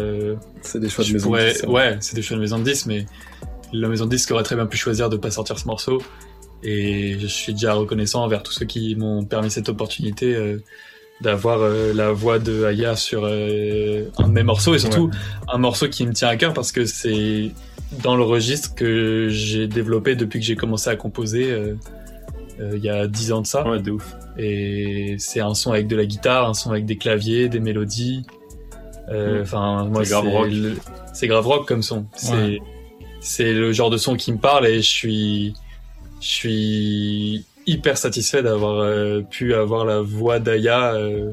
[0.63, 1.71] c'est des choix de maison de pourrais- disques, ça.
[1.71, 3.05] Ouais, c'est des choix de maison de 10, mais
[3.75, 6.01] la maison de disques aurait très bien pu choisir de pas sortir ce morceau.
[6.65, 10.63] Et je suis déjà reconnaissant envers tous ceux qui m'ont permis cette opportunité euh,
[11.21, 15.11] d'avoir euh, la voix de Aya sur euh, un de mes morceaux et surtout
[15.47, 17.53] un morceau qui me tient à cœur parce que c'est
[18.03, 21.55] dans le registre que j'ai développé depuis que j'ai commencé à composer
[22.59, 23.69] il y a 10 ans de ça.
[23.69, 24.15] Ouais, de ouf.
[24.39, 28.25] Et c'est un son avec de la guitare, un son avec des claviers, des mélodies.
[29.09, 29.41] Mm.
[29.43, 30.51] Enfin, moi, C'est grave rock.
[31.13, 32.07] C'est grave rock comme son.
[32.15, 32.59] C'est Ouais.
[33.21, 35.55] c'est le genre de son qui me parle et je suis
[36.25, 41.33] je suis hyper satisfait d'avoir euh, pu avoir la voix d'Aya euh,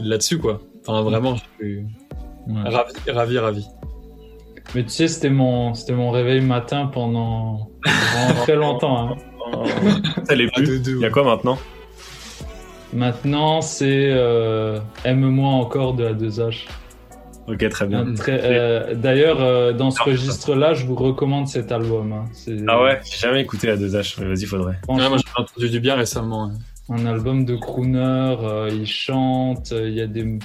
[0.00, 0.60] là-dessus quoi.
[0.86, 1.84] Enfin vraiment, je suis
[2.48, 2.62] Ouais.
[2.64, 3.66] ravi, ravi, ravi.
[4.74, 9.10] Mais tu sais, c'était mon, c'était mon réveil matin pendant, pendant très longtemps.
[9.10, 9.16] hein.
[10.24, 10.80] Ça l'est plus.
[10.86, 11.58] Il y a quoi maintenant?
[12.92, 16.66] Maintenant, c'est euh, Aime-moi encore de A2H.
[17.48, 18.06] Ok, très bien.
[18.28, 22.12] Euh, D'ailleurs, euh, dans ce registre-là, je vous recommande cet album.
[22.12, 22.24] hein.
[22.68, 24.74] Ah ouais, j'ai jamais écouté la 2H, mais vas-y, faudrait.
[24.84, 26.44] Franchement, Ouais, moi j'ai entendu du bien récemment.
[26.50, 26.52] hein.
[26.94, 27.98] un album de crooner,
[28.42, 30.38] euh, il chante, euh, il y a des...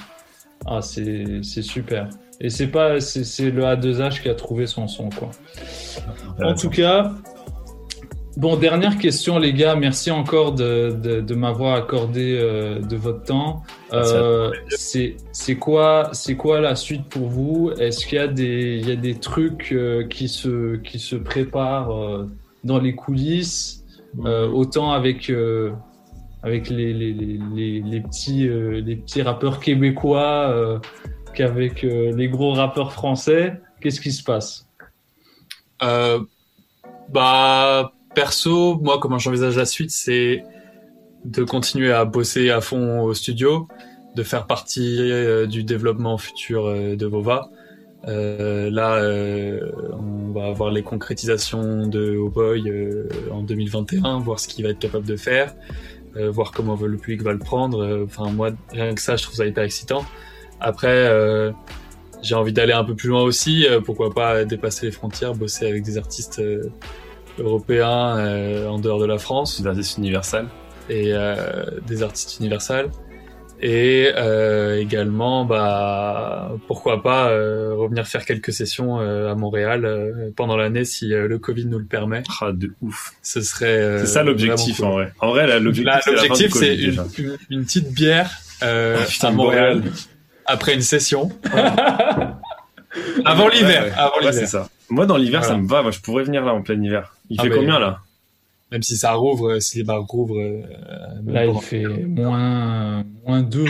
[0.66, 2.08] Ah, c'est c'est super.
[2.40, 5.30] Et c'est pas, c'est c'est le A2H qui a trouvé son son, quoi.
[6.42, 7.12] En tout cas,
[8.36, 9.76] Bon, dernière question, les gars.
[9.76, 13.62] Merci encore de, de, de m'avoir accordé euh, de votre temps.
[13.92, 17.70] Euh, c'est quoi c'est quoi la suite pour vous?
[17.78, 21.14] Est-ce qu'il y a des il y a des trucs euh, qui se qui se
[21.14, 22.26] préparent
[22.64, 23.84] dans les coulisses,
[24.24, 25.32] euh, autant avec
[26.42, 30.80] avec les les, les, les, les petits les petits rappeurs québécois
[31.34, 33.60] qu'avec les gros rappeurs français.
[33.80, 34.66] Qu'est-ce qui se passe?
[37.10, 40.44] Bah, perso, moi, comment j'envisage la suite, c'est
[41.24, 43.68] de continuer à bosser à fond au studio,
[44.14, 47.50] de faire partie euh, du développement futur euh, de Vova.
[48.06, 49.00] Euh, là,
[49.98, 52.32] on va avoir les concrétisations de Oh
[53.32, 55.54] en 2021, voir ce qu'il va être capable de faire,
[56.14, 58.04] voir comment le public va le prendre.
[58.04, 60.04] Enfin, moi, rien que ça, je trouve ça hyper excitant.
[60.60, 61.10] Après,
[62.22, 63.66] j'ai envie d'aller un peu plus loin aussi.
[63.86, 66.42] pourquoi pas dépasser les frontières, bosser avec des artistes
[67.38, 69.60] européens euh, en dehors de la France.
[69.60, 70.46] Des artistes universels.
[70.90, 72.90] Et euh, des artistes universels.
[73.62, 80.30] Et euh, également, bah, pourquoi pas euh, revenir faire quelques sessions euh, à Montréal euh,
[80.36, 82.22] pendant l'année si euh, le Covid nous le permet.
[82.42, 83.12] Ah, de ouf.
[83.22, 83.66] Ce serait.
[83.66, 85.12] euh, C'est ça l'objectif en vrai.
[85.20, 88.30] En vrai, l'objectif, c'est une, une- une petite bière
[88.62, 89.82] euh, Ah, putain, à Montréal
[90.44, 91.30] après une session.
[93.24, 93.84] Avant Ouais, l'hiver.
[93.84, 93.92] ouais.
[93.96, 94.34] Avant Ouais, l'hiver.
[94.34, 94.68] c'est ça.
[94.94, 95.54] Moi, dans l'hiver, Voilà.
[95.56, 95.82] ça me va.
[95.82, 97.14] Moi, je pourrais venir là en plein hiver.
[97.30, 98.00] Il Ah fait bah, combien là?
[98.72, 100.38] Même si ça rouvre, euh, si les bars rouvrent.
[100.38, 100.62] euh,
[101.26, 103.66] Là, il fait moins moins deux.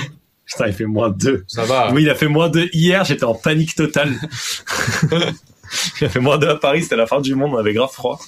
[0.47, 1.45] Putain, il fait moins 2.
[1.49, 1.91] Ça va.
[1.93, 4.11] Oui, il a fait moins 2 hier, j'étais en panique totale.
[6.01, 7.91] il a fait moins 2 à Paris, c'était la fin du monde, on avait grave
[7.91, 8.19] froid.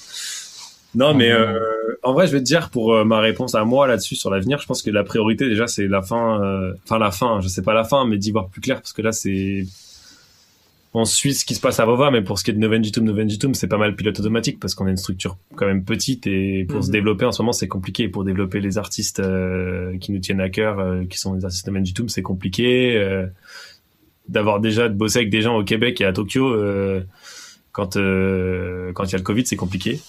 [0.95, 1.59] Non, mais euh,
[2.01, 4.59] en vrai, je vais te dire pour euh, ma réponse à moi là-dessus sur l'avenir,
[4.59, 7.61] je pense que la priorité déjà c'est la fin, euh, enfin la fin, je sais
[7.61, 9.65] pas la fin, mais d'y voir plus clair parce que là c'est
[10.99, 13.03] on suit ce qui se passe à Vova, mais pour ce qui est de Novengitum,
[13.05, 16.65] Novengitum, c'est pas mal pilote automatique parce qu'on a une structure quand même petite et
[16.67, 16.83] pour Mhm.
[16.83, 18.07] se développer en ce moment c'est compliqué.
[18.07, 21.67] Pour développer les artistes euh, qui nous tiennent à cœur, euh, qui sont les artistes
[21.67, 22.95] Novengitum, c'est compliqué.
[22.97, 23.25] euh,
[24.29, 26.53] D'avoir déjà de bosser avec des gens au Québec et à Tokyo
[27.71, 30.01] quand quand il y a le Covid, c'est compliqué.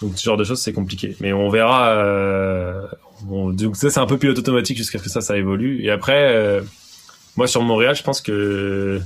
[0.00, 1.16] Donc ce genre de choses c'est compliqué.
[1.20, 1.90] Mais on verra.
[1.90, 2.82] Euh,
[3.30, 5.80] on- donc ça c'est un peu pilote automatique jusqu'à ce que ça ça évolue.
[5.84, 6.60] Et après, euh,
[7.36, 9.00] moi sur Montréal, je pense que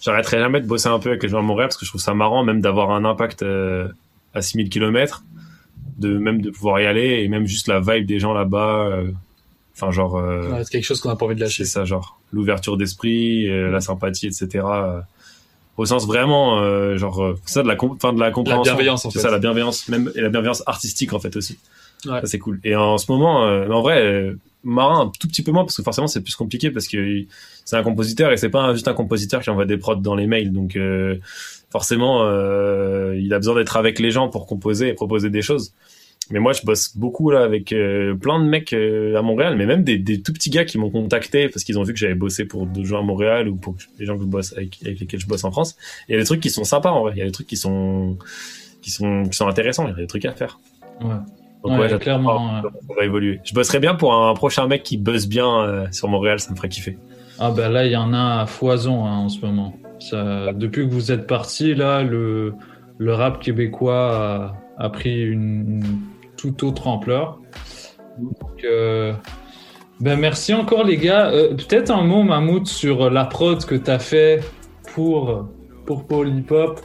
[0.00, 2.00] j'arrêterai jamais de bosser un peu avec les gens à Montréal parce que je trouve
[2.00, 3.88] ça marrant même d'avoir un impact euh,
[4.34, 5.22] à 6000 km,
[5.98, 8.86] de même de pouvoir y aller et même juste la vibe des gens là-bas.
[8.92, 9.10] euh,
[9.74, 10.16] Enfin genre.
[10.16, 11.64] euh, Ouais, c'est quelque chose qu'on n'a pas envie de lâcher.
[11.64, 14.64] c'est ça, genre l'ouverture d'esprit, la sympathie, etc.
[15.76, 18.62] au sens vraiment, genre ça de la, enfin de la compréhension.
[18.72, 19.24] bienveillance, en C'est fait.
[19.24, 21.58] ça, la bienveillance, même et la bienveillance artistique en fait aussi.
[22.06, 22.20] Ouais.
[22.20, 22.58] Ça c'est cool.
[22.64, 24.32] Et en ce moment, en vrai,
[24.66, 27.24] Marin un tout petit peu moins parce que forcément c'est plus compliqué parce que
[27.64, 30.26] c'est un compositeur et c'est pas juste un compositeur qui envoie des prods dans les
[30.26, 30.52] mails.
[30.52, 31.16] Donc euh,
[31.70, 35.72] forcément, euh, il a besoin d'être avec les gens pour composer et proposer des choses.
[36.32, 39.84] Mais moi, je bosse beaucoup là avec euh, plein de mecs à Montréal, mais même
[39.84, 42.66] des, tout petits gars qui m'ont contacté parce qu'ils ont vu que j'avais bossé pour
[42.66, 44.18] d'autres gens à Montréal ou pour les gens
[44.56, 45.76] avec lesquels je bosse en France.
[46.08, 47.12] Il y a des trucs qui sont sympas en vrai.
[47.14, 48.18] Il y a des trucs qui sont
[48.82, 49.86] qui sont qui sont intéressants.
[49.86, 50.58] Il y a des trucs à faire.
[51.00, 51.14] Ouais.
[51.62, 53.40] Donc Ouais, ouais, j'attends clairement, On va évoluer.
[53.44, 56.38] Je bosserais bien pour un prochain mec qui buzz bien euh, sur Montréal.
[56.38, 56.98] Ça me ferait kiffer.
[57.38, 59.74] Ah ben là, il y en a à foison hein, en ce moment.
[59.98, 62.54] Ça, depuis que vous êtes parti, là, le,
[62.98, 65.98] le rap québécois a, a pris une, une
[66.36, 67.38] toute autre ampleur.
[68.18, 69.12] Donc, euh,
[70.00, 71.30] ben merci encore les gars.
[71.30, 74.42] Euh, Peut-être un mot, Mammouth, sur la prod que tu as fait
[74.94, 75.48] pour,
[75.84, 76.80] pour Paul Hip Hop.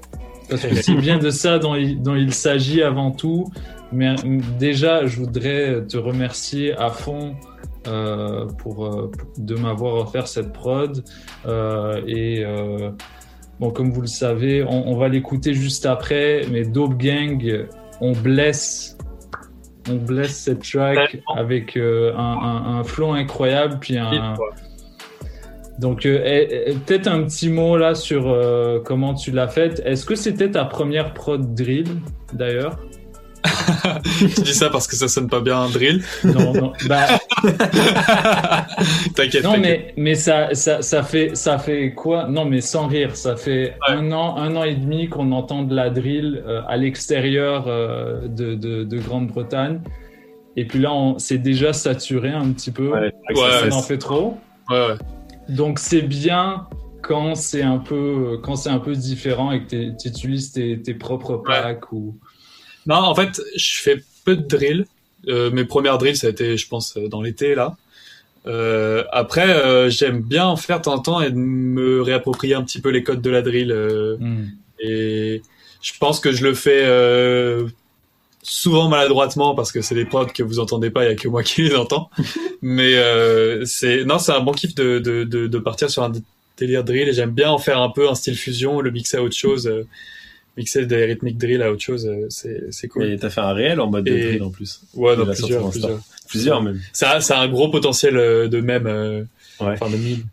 [0.50, 3.46] Parce que c'est bien de ça dont il, dont il s'agit avant tout.
[3.92, 4.16] Mais
[4.58, 7.36] déjà, je voudrais te remercier à fond
[7.88, 11.04] euh, pour, euh, de m'avoir offert cette prod.
[11.46, 12.92] Euh, et euh,
[13.60, 16.44] bon, comme vous le savez, on, on va l'écouter juste après.
[16.52, 17.68] Mais Dope Gang,
[18.00, 18.98] on blesse,
[19.90, 24.36] on blesse cette track avec un, un, un flow incroyable, puis un.
[25.80, 28.38] Donc eh, eh, peut-être un petit mot là sur
[28.86, 29.82] comment tu l'as faite.
[29.84, 31.88] Est-ce que c'était ta première prod drill
[32.34, 32.78] d'ailleurs?
[34.20, 36.04] tu dis ça parce que ça sonne pas bien un drill.
[36.24, 36.74] Non, non.
[36.88, 37.08] Bah,
[39.16, 39.44] t'inquiète.
[39.44, 42.28] Non, mais, mais ça, ça, ça, fait, ça fait quoi?
[42.28, 45.76] Non, mais sans rire, ça fait un an, un an et demi qu'on entend de
[45.76, 49.82] la drill euh, à l'extérieur euh, de, de, de Grande-Bretagne.
[50.56, 52.90] Et puis là, on c'est déjà saturé un petit peu.
[52.90, 54.38] Ouais, ça ouais, en fait trop.
[54.70, 54.96] Ouais, ouais.
[55.50, 56.68] Donc c'est bien
[57.02, 60.94] quand c'est un peu quand c'est un peu différent et que tu utilises tes, tes
[60.94, 62.18] propres packs ou
[62.86, 64.86] Non, en fait, je fais peu de drill.
[65.28, 67.76] Euh, mes premières drills, ça a été, je pense, euh, dans l'été, là.
[68.48, 72.56] Euh, après, euh, j'aime bien en faire de temps en temps et de me réapproprier
[72.56, 73.72] un petit peu les codes de la drill.
[73.72, 74.46] euh, Hmm.
[74.80, 75.44] Et
[75.82, 77.68] je pense que je le fais euh,
[78.42, 81.28] souvent maladroitement parce que c'est des prods que vous entendez pas, il y a que
[81.28, 82.10] moi qui les entends.
[82.64, 86.12] Mais euh, c'est non, c'est un bon kiff de, de, de, de partir sur un
[86.58, 89.24] délire drill et j'aime bien en faire un peu un style fusion, le mixer à
[89.24, 89.72] autre chose,
[90.58, 93.06] mixer des rythmiques drill à autre chose, euh, c'est c'est cool.
[93.06, 94.82] Et t'as fait un réel en mode de drill en plus.
[94.96, 96.00] Ouais, sorti plusieurs, plusieurs.
[96.28, 96.80] Plusieurs même.
[96.94, 99.24] Ça, a- ça a un gros potentiel euh, de même, euh,
[99.60, 100.24] enfin de mime,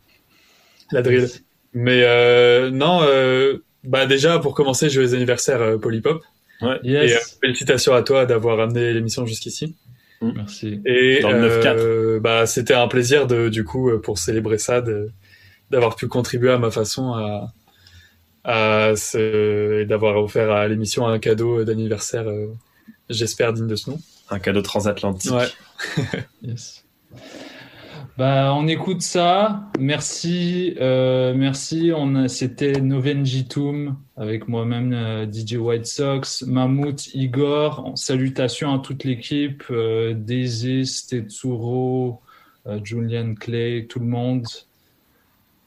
[0.91, 1.27] la drill.
[1.73, 6.23] Mais euh, non, euh, bah déjà pour commencer, joyeux anniversaire euh, Polypop.
[6.61, 6.79] Ouais.
[6.83, 7.11] Yes.
[7.11, 9.75] Et euh, félicitations à toi d'avoir amené l'émission jusqu'ici.
[10.21, 10.81] Merci.
[10.85, 15.09] Et Dans le euh, bah c'était un plaisir de du coup pour célébrer ça de
[15.71, 17.53] d'avoir pu contribuer à ma façon à
[18.45, 22.47] ce, et d'avoir offert à l'émission un cadeau d'anniversaire euh,
[23.09, 23.99] j'espère digne de ce nom.
[24.29, 25.31] Un cadeau transatlantique.
[25.31, 25.47] Ouais.
[26.41, 26.85] Yes.
[28.17, 29.71] Bah, on écoute ça.
[29.79, 31.91] Merci, euh, merci.
[31.95, 37.93] On a, c'était Novenjitum avec moi-même euh, DJ White Sox, Mammouth, Igor.
[37.95, 42.21] Salutations à toute l'équipe, euh, Daisy, Tetsuro,
[42.67, 44.45] euh, Julian Clay, tout le monde.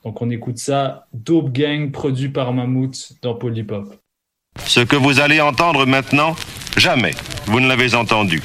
[0.05, 1.07] Donc on écoute ça.
[1.13, 3.95] Dope Gang produit par Mammouth dans Polypop.
[4.65, 6.37] Ce que vous allez entendre maintenant,
[6.77, 7.13] jamais
[7.47, 8.43] vous ne l'avez entendu.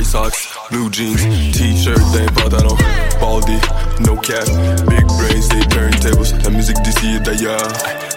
[0.00, 1.14] White socks, blue jeans,
[1.52, 2.74] t-shirt d'un pantalon,
[3.20, 3.58] baldy,
[4.00, 4.46] no cap,
[4.88, 7.68] big brains, des turntables, la musique d'ici et d'ailleurs,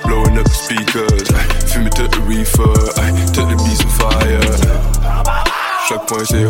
[0.05, 5.35] blowing up the speakers, fumer tout le reefer, tout le beats on fire,
[5.89, 6.47] chaque point c'est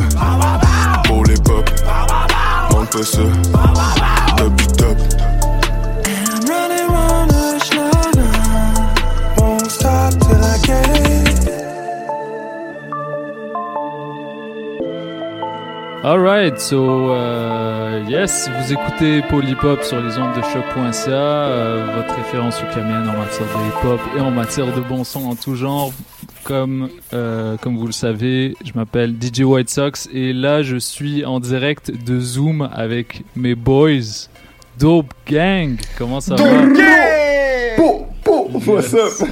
[1.07, 1.68] pour les pop,
[2.72, 3.23] manque pas ça,
[4.38, 4.97] top du top.
[16.03, 22.61] Alright, so euh, yes, vous écoutez Polypop sur les ondes de choc.ca, euh, votre référence
[22.61, 25.93] ukamienne en matière de hip-hop et en matière de bon son en tout genre.
[26.43, 31.23] Comme, euh, comme vous le savez, je m'appelle DJ White Sox et là je suis
[31.23, 34.27] en direct de Zoom avec mes boys
[34.77, 35.77] Dope Gang.
[35.97, 36.43] Comment ça va?
[37.77, 39.25] Pou, pou, what's up?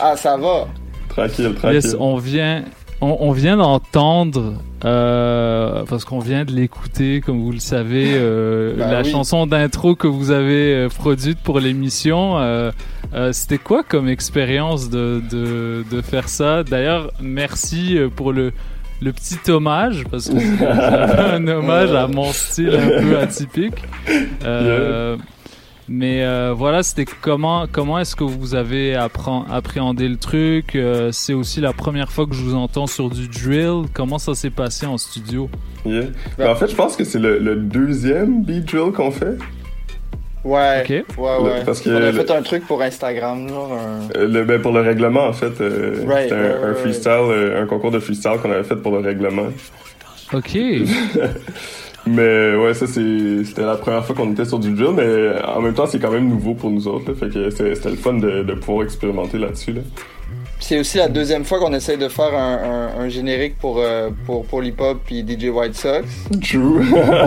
[0.00, 0.66] ah, ça va.
[1.10, 2.64] Tranquille, Yes, on vient,
[3.00, 4.54] on, on vient d'entendre,
[4.84, 9.10] euh, parce qu'on vient de l'écouter, comme vous le savez, euh, Ben la oui.
[9.10, 12.38] chanson d'intro que vous avez euh, produite pour l'émission.
[12.38, 12.70] Euh,
[13.32, 16.62] C'était quoi comme expérience de, de, de faire ça?
[16.64, 18.52] D'ailleurs, merci pour le,
[19.02, 20.66] le petit hommage, parce que c'est
[21.34, 23.74] un hommage à mon style un peu atypique.
[24.44, 25.16] Euh,
[25.88, 30.74] mais euh, voilà, c'était comment comment est-ce que vous avez appréhendé le truc?
[30.76, 33.84] Euh, C'est aussi la première fois que je vous entends sur du drill.
[33.92, 35.48] Comment ça s'est passé en studio?
[35.84, 36.04] Yeah.
[36.38, 39.36] Ben, en fait, je pense que c'est le, le deuxième beat drill qu'on fait.
[40.44, 41.18] Ouais, Ok.
[41.18, 41.64] ouais, ouais.
[41.64, 44.08] Parce que On a le- fait un truc pour Instagram, genre un...
[44.18, 47.66] Euh, Le, ben, pour le règlement, en fait, euh, Right, c'était un, un freestyle, un
[47.66, 49.46] concours de freestyle qu'on avait fait pour le règlement.
[50.34, 50.56] Ok.
[52.06, 55.60] mais ouais, ça c'est- c'était la première fois qu'on était sur du drill, mais en
[55.60, 58.14] même temps c'est quand même nouveau pour nous autres, là, fait que c'était le fun
[58.14, 59.72] de, de pouvoir expérimenter là-dessus.
[59.72, 59.80] Là.
[60.60, 64.08] C'est aussi la deuxième fois qu'on essaye de faire un, un, un générique pour, euh,
[64.24, 66.04] pour, pour l'hip-hop puis DJ White Sox.
[66.42, 66.82] True.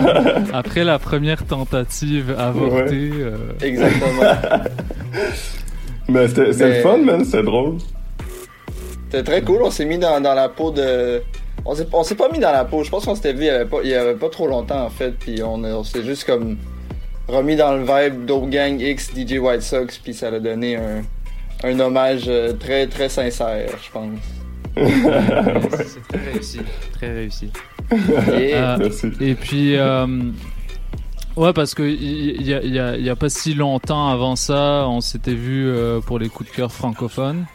[0.52, 3.10] Après la première tentative avortée.
[3.20, 4.22] euh, Exactement.
[6.08, 7.76] mais c'était c'était Mais- le fun, man, c'était drôle.
[9.10, 11.22] C'était très cool, on s'est mis dans, dans la peau de...
[11.64, 13.46] On s'est, on s'est pas mis dans la peau, je pense qu'on s'était vu il
[13.46, 16.24] y avait pas, il y avait pas trop longtemps en fait, puis on, s'est juste
[16.24, 16.56] comme
[17.28, 21.02] remis dans le vibe Dope Gang X DJ White Sox, puis ça a donné un,
[21.64, 24.18] un hommage euh, très très sincère, je pense.
[24.76, 26.60] C'est très réussi.
[26.94, 27.50] Très réussi.
[28.28, 28.78] Yeah.
[28.78, 28.90] Euh,
[29.20, 30.06] et puis, euh,
[31.36, 32.62] ouais, parce que il y, a-
[32.96, 36.54] y y pas si longtemps avant ça, on s'était vu euh, pour les coups de
[36.56, 37.46] cœur francophones.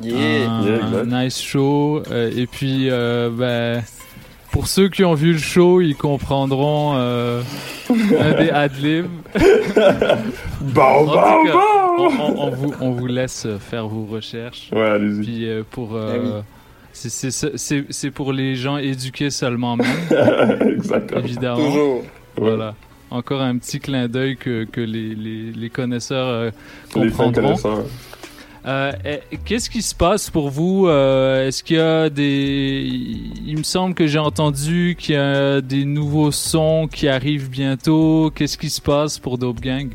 [0.00, 0.50] Yeah.
[0.50, 1.12] Un, Yeah, exact.
[1.12, 2.02] un nice show.
[2.10, 3.82] euh, et puis, euh, ben,
[4.50, 7.42] pour ceux qui ont vu le show, ils comprendront euh,
[7.90, 9.06] un des adlibs.
[10.60, 12.08] Bon, bon, cas, bon!
[12.18, 14.68] On, on- vous, on vous laisse faire vos recherches.
[14.72, 15.20] Ouais, allez-y.
[15.22, 16.42] Puis euh, pour euh, Ah oui.
[16.92, 19.86] c'est- c'est- c'est c'est pour les gens éduqués seulement même.
[20.76, 21.20] Exactement.
[21.20, 21.56] Évidemment.
[21.66, 22.02] Toujours.
[22.36, 22.74] Voilà.
[23.10, 26.50] Encore un petit clin d'œil que, que les, les, les connaisseurs euh,
[26.96, 27.32] Les comprendront.
[27.56, 27.84] connaisseurs.
[28.64, 32.86] Euh, eh, Qu'est-ce qui se passe pour vous Euh, Est-ce qu'il y a des...
[33.44, 38.30] Il me semble que j'ai entendu qu'il y a des nouveaux sons qui arrivent bientôt.
[38.34, 39.90] Qu'est-ce qui se passe pour Dope Gang?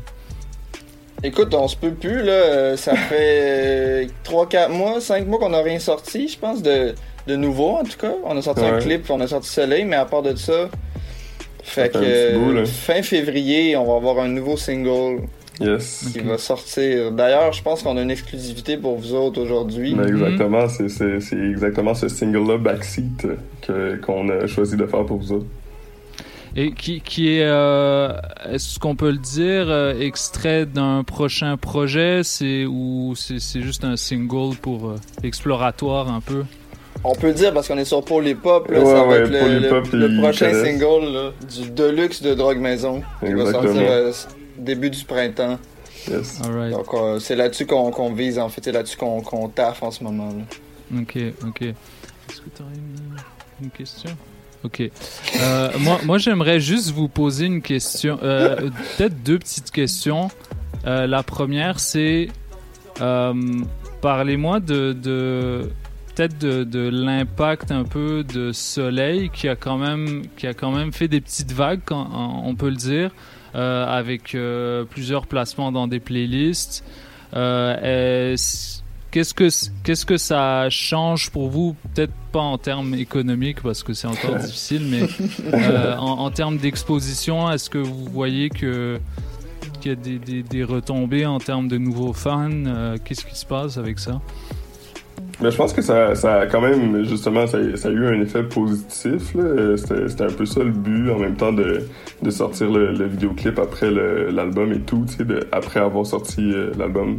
[1.22, 2.32] Écoute, on se peut plus, là.
[2.32, 6.94] Euh, Ça fait 3-4 mois, 5 mois qu'on n'a rien sorti, je pense, de,
[7.26, 8.12] de nouveau, en tout cas.
[8.24, 10.68] On a sorti un clip, on a sorti Soleil, mais à part de ça,
[11.62, 15.22] fait que bout, fin février, on va avoir un nouveau single
[15.60, 16.10] Yes.
[16.12, 17.10] qui va sortir.
[17.12, 19.94] D'ailleurs, je pense qu'on a une exclusivité pour vous autres aujourd'hui.
[19.94, 23.26] Ben, exactement, c'est- c'est c'est exactement ce single-là, Backseat,
[23.66, 25.46] que- qu'on a choisi de faire pour vous autres.
[26.56, 28.12] Et qui, qui est, euh,
[28.50, 33.84] est-ce qu'on peut le dire, euh, extrait d'un prochain projet, c'est ou c'est c'est juste
[33.84, 36.44] un single pour euh, exploratoire un peu?
[37.04, 39.06] On peut le dire parce qu'on est sur Paul Hip Hop, là, Ouais, ça va
[39.06, 40.64] ouais, être le, prochain connaissent.
[40.80, 44.12] single là, du Deluxe de Drogue Maison qui va sortir euh,
[44.58, 45.58] début du printemps.
[46.10, 46.40] Yes.
[46.40, 49.90] Donc euh, c'est là-dessus qu'on qu'on vise en fait, c'est là-dessus qu'on qu'on taffe en
[49.90, 50.28] ce moment.
[50.28, 51.00] Là.
[51.00, 51.62] Ok, ok.
[51.62, 53.16] Est-ce que tu aurais une,
[53.64, 54.10] une question?
[54.64, 54.82] Ok.
[55.40, 58.56] Euh, moi, moi j'aimerais juste vous poser une question, euh,
[58.96, 60.28] peut-être deux petites questions.
[60.86, 62.28] Euh, la première, c'est
[63.00, 63.34] euh,
[64.00, 65.70] parlez-moi de, de
[66.14, 70.72] peut-être de, de l'impact un peu de Soleil qui a quand même qui a quand
[70.72, 72.08] même fait des petites vagues, quand-
[72.44, 73.10] on peut le dire,
[73.86, 76.84] avec euh, plusieurs placements dans des playlists.
[77.34, 78.78] Euh, est-ce-
[79.10, 79.48] Qu'est-ce que
[79.84, 81.74] qu'est-ce que ça change pour vous?
[81.94, 85.02] Peut-être pas en termes économiques parce que c'est encore difficile, mais
[85.54, 89.00] euh, en, en termes d'exposition, est-ce que vous voyez que
[89.80, 92.50] qu'il y a des, des, des retombées en termes de nouveaux fans?
[92.52, 94.20] Euh, Qu'est-ce qui se passe avec ça?
[95.40, 98.20] Mais je pense que ça, ça a quand même, justement, ça, ça a eu un
[98.20, 99.36] effet positif.
[99.36, 101.82] Euh, C'était un peu ça le but, en même temps, de,
[102.22, 103.88] de sortir le, le vidéoclip après
[104.32, 107.18] l'album et tout, de- après avoir sorti euh, l'album.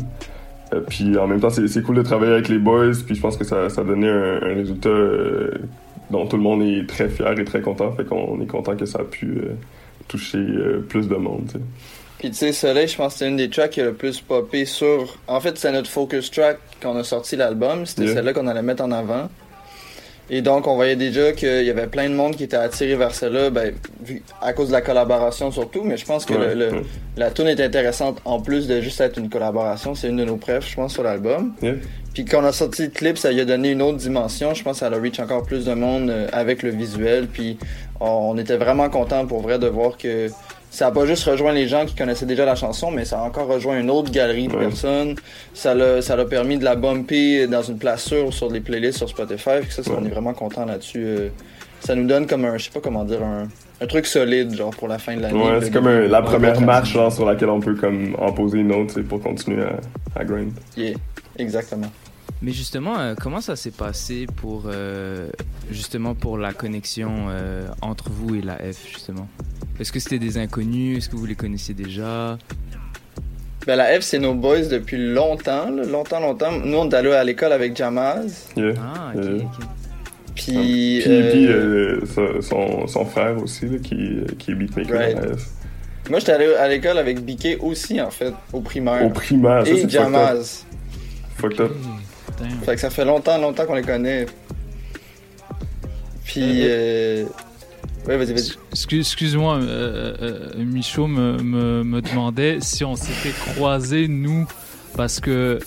[0.74, 3.38] Euh, puis en même temps, c'est cool de travailler avec les boys, puis je pense
[3.38, 5.52] que ça, ça a donné un, un résultat euh,
[6.12, 7.91] dont tout le monde est très fier et très content.
[7.94, 9.54] Fait qu'on est content que ça a pu euh,
[10.10, 10.46] toucher
[10.90, 11.52] plus de monde.
[12.20, 14.20] Puis tu sais, Soleil, je pense que c'est une des tracks qui a le plus
[14.20, 15.18] popé sur.
[15.28, 17.86] En fait, c'est notre focus track quand on a sorti l'album.
[17.86, 18.16] C'était Yeah.
[18.16, 19.30] celle-là qu'on allait mettre en avant.
[20.32, 23.16] Et donc, on voyait déjà qu'il y avait plein de monde qui était attiré vers
[23.16, 23.74] celle-là, ben,
[24.41, 25.82] à cause de la collaboration surtout.
[25.84, 26.84] Mais je pense que Ouais, le, le- ouais.
[27.18, 29.96] la tune est intéressante en plus de juste être une collaboration.
[29.96, 31.54] C'est une de nos prefs, je pense, sur l'album.
[31.64, 31.76] Yeah.
[32.14, 34.54] Puis quand on a sorti le clip, ça lui a donné une autre dimension.
[34.54, 37.26] Je pense que ça a reach encore plus de monde euh, avec le visuel.
[37.28, 37.58] Puis
[38.00, 40.28] on, on était vraiment content pour vrai de voir que
[40.70, 43.24] ça a pas juste rejoint les gens qui connaissaient déjà la chanson, mais ça a
[43.24, 44.68] encore rejoint une autre galerie de Ouais.
[44.68, 45.16] personnes.
[45.54, 49.00] Ça l'a, ça l'a permis de la bumper dans une place sûre sur des playlists
[49.00, 49.60] sur Spotify.
[49.70, 51.04] Ça, on est vraiment content là-dessus.
[51.04, 51.30] euh.
[51.82, 53.48] ça nous donne comme un, je sais pas comment dire, un,
[53.82, 55.41] un truc solide, genre pour la fin de l'année.
[55.41, 58.60] Ouais, c'est comme un- la première marche genre, sur laquelle on peut comme en poser
[58.60, 60.52] une autre pour continuer à, à grind.
[60.76, 60.94] Yeah,
[61.38, 61.88] exactement.
[62.41, 65.28] Mais justement, euh, comment ça s'est passé pour euh,
[65.72, 69.28] justement pour la connexion euh, entre vous et la F justement?
[69.80, 70.98] Est-ce que c'était des inconnus?
[70.99, 72.38] Est-ce que vous les connaissiez déjà?
[73.68, 76.52] Ben, la F, c'est nos boys depuis longtemps, là, longtemps, longtemps.
[76.64, 78.48] Nous, on est allé à l'école avec Jamaz.
[78.56, 78.74] Yeah.
[78.82, 79.22] Ah, ok,
[80.34, 85.18] Puis, Puis, euh, puis, euh, son, son frère aussi, là, qui, qui est beatmaker Right.
[85.18, 85.49] à la F.
[86.10, 89.06] moi, j'étais allé à l'école avec Biquet aussi, en fait, au primaire.
[89.06, 90.66] Au primaire, ça, Et fucked Jamaz.
[91.38, 91.72] Fucked up.
[92.66, 94.26] Fait que ça fait longtemps, longtemps qu'on les connaît.
[96.26, 97.26] Puis, euh...
[98.07, 98.52] Ouais, vas-y, vas-y.
[98.72, 104.48] Excuse- Excuse-moi, euh, euh, Michaud me, me, me demandait si on s'était croisés, nous,
[104.95, 105.60] parce que,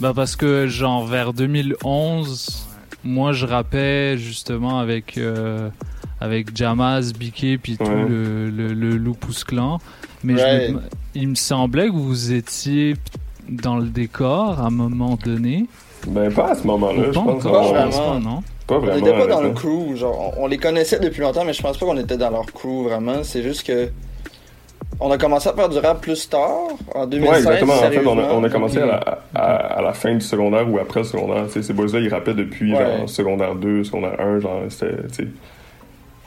[0.00, 2.66] bah parce que, genre, vers 2011,
[3.02, 5.68] moi, je rappais justement avec, euh,
[6.20, 8.06] avec Jamaz, Biquet, puis tout Ouais.
[8.08, 9.78] le, le, le Lupus Clan.
[10.22, 10.74] Mais je
[11.16, 12.96] il me semblait que vous étiez
[13.48, 15.66] dans le décor à un moment donné.
[16.06, 17.42] Ben, pas à ce moment-là, je pas pense.
[17.44, 17.90] Pas vraiment.
[17.90, 18.42] pas, non?
[18.66, 18.96] Pas On vraiment.
[18.96, 21.76] n'était pas dans le crew, genre, on, on les connaissait depuis longtemps, mais je pense
[21.78, 23.22] pas qu'on était dans leur crew vraiment.
[23.22, 23.88] C'est juste que.
[25.00, 27.32] On a commencé à faire du rap plus tard, en 2016.
[27.32, 27.72] Ouais, exactement.
[27.74, 30.78] En fait, on a, on commencé à la, à, à la fin du secondaire ou
[30.78, 31.46] après le secondaire.
[31.46, 32.98] Tu sais, ces boys-là, ils rappaient depuis Ouais.
[32.98, 34.94] genre secondaire 2, secondaire 1, genre, c'était,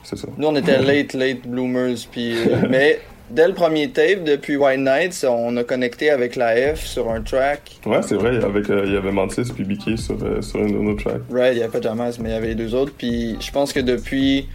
[0.03, 0.27] c'est ça.
[0.37, 1.95] Nous, on était late, late bloomers.
[2.11, 2.99] Puis, euh, mais
[3.29, 7.21] dès le premier tape, depuis White Nights, on a connecté avec la F sur un
[7.21, 7.79] track.
[7.85, 10.73] Ouais, c'est vrai, avec, euh, il y avait Mantis puis Bicky sur, euh, sur une
[10.73, 11.21] de nos tracks.
[11.29, 12.93] Right, il n'y avait pas Jamaz, mais il y avait les deux autres.
[12.97, 14.47] Puis je pense que depuis.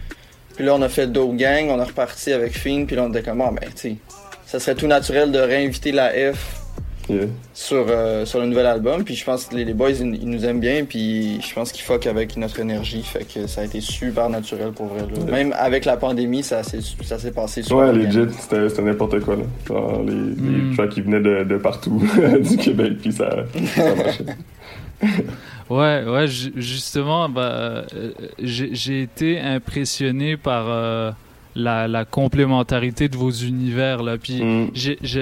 [0.55, 3.09] Puis là, on a fait Dope Gang, on a reparti avec Fiend, puis là, on
[3.09, 3.95] était comme, ah, ben, tu sais,
[4.45, 6.62] ça serait tout naturel de réinviter la F
[7.09, 7.25] Yeah.
[7.53, 9.03] sur, euh, sur le nouvel album.
[9.03, 10.85] Puis je pense que les, les boys, ils, ils nous aiment bien.
[10.85, 13.03] Puis je pense qu'ils fuck avec notre énergie.
[13.03, 15.01] Fait que ça a été super naturel pour vrai.
[15.01, 15.31] là.
[15.31, 18.09] Même avec la pandémie, ça s'est ça s'est passé super Ouais, bien.
[18.09, 19.35] legit, c'était c'était n'importe quoi.
[19.35, 19.43] Là.
[19.67, 20.69] Genre, les, Mm.
[20.69, 22.01] les tracks qui venaient de, de partout
[22.49, 23.29] du Québec, puis ça,
[23.75, 24.25] ça marchait.
[25.69, 31.11] Ouais, ouais, ju- justement, bah, euh, j'ai j'ai été impressionné par euh,
[31.55, 34.17] la, la complémentarité de vos univers là.
[34.17, 34.41] Puis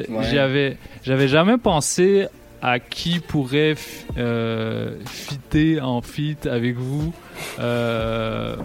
[0.10, 0.24] Ouais.
[0.32, 2.28] j'avais j'avais jamais pensé
[2.62, 3.76] à qui pourrait
[4.18, 7.14] euh, fitter en feat avec vous.
[7.60, 8.56] euh,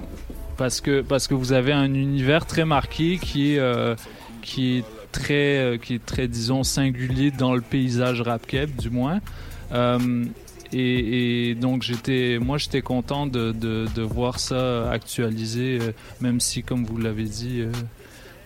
[0.57, 3.95] parce que parce que vous avez un univers très marqué qui est euh,
[4.43, 9.21] qui est très qui est très disons singulier dans le paysage rap keb du moins.
[10.73, 13.55] Et, donc j'étais, moi j'étais content de,
[14.03, 17.71] voir ça actualisé, euh, même si comme vous l'avez dit, euh,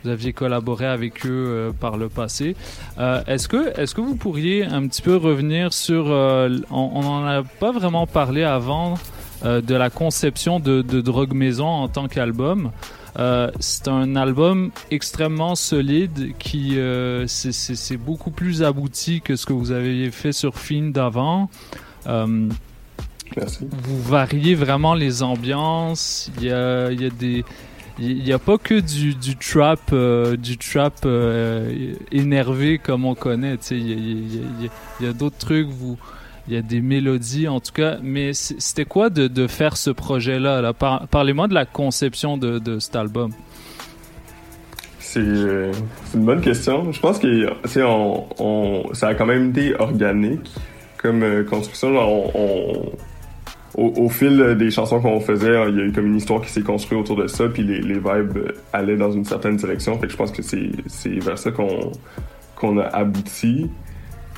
[0.02, 2.56] vous aviez collaboré avec eux euh, par le passé.
[2.98, 7.72] Est-ce que, est-ce que vous pourriez un petit peu revenir sur, on n'en a pas
[7.72, 8.98] vraiment parlé avant
[9.44, 12.72] de la conception de, de Drogue Maison en tant qu'album.
[13.58, 16.76] C'est un album extrêmement solide qui
[17.26, 21.48] c'est- beaucoup plus abouti que ce que vous aviez fait sur Fiend d'avant.
[22.06, 22.48] Euh,
[23.36, 23.68] Merci.
[23.70, 26.30] Vous variez vraiment les ambiances.
[26.38, 27.44] Il y a, il y a des
[28.02, 33.14] il n'y a pas que du, du trap euh, du trap euh, énervé comme on
[33.14, 34.40] connaît il
[35.00, 35.98] y a, d'autres trucs vous
[36.48, 39.90] il y a des mélodies en tout cas mais c'était quoi de, de faire ce
[39.90, 40.72] projet là, là?
[40.72, 43.32] Par- parlez-moi de la conception de, de cet album
[44.98, 45.72] C'est euh,
[46.14, 46.92] une bonne question.
[46.92, 47.50] Je pense que
[47.82, 50.50] on, on, ça a quand même été organique
[51.00, 51.88] comme euh, construction.
[52.34, 52.92] On-
[53.76, 56.62] au, fil des chansons qu'on faisait, il y a eu comme une histoire qui s'est
[56.62, 59.98] construite autour de ça, puis les, vibes allaient dans une certaine direction.
[59.98, 63.70] Fait que je pense que c'est vers ça qu'on a abouti.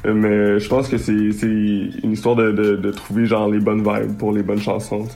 [0.05, 4.32] Euh, Mais je pense que c'est une histoire de, trouver genre les bonnes vibes pour
[4.32, 5.06] les bonnes chansons.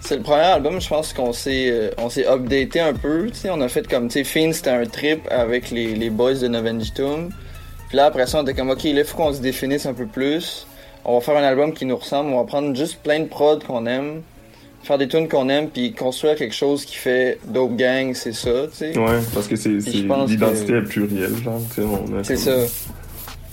[0.00, 3.28] C'est le premier album, je pense qu'on s'est euh, on s'est updaté un peu.
[3.50, 7.30] On a fait comme, tu c'était un trip avec les, les boys de Novengitum.
[7.88, 9.94] Puis là, après ça, on était comme, ok, là, il faut qu'on se définisse un
[9.94, 10.66] peu plus.
[11.04, 12.30] On va faire un album qui nous ressemble.
[12.30, 14.22] On va prendre juste plein de prods qu'on aime,
[14.82, 18.66] faire des tunes qu'on aime, puis construire quelque chose qui fait Dope Gang, c'est ça,
[18.70, 18.98] tu sais.
[18.98, 21.60] Ouais, parce que c'est l'identité que- est plurielle, genre.
[21.74, 22.56] tu sais, on a C'est ça.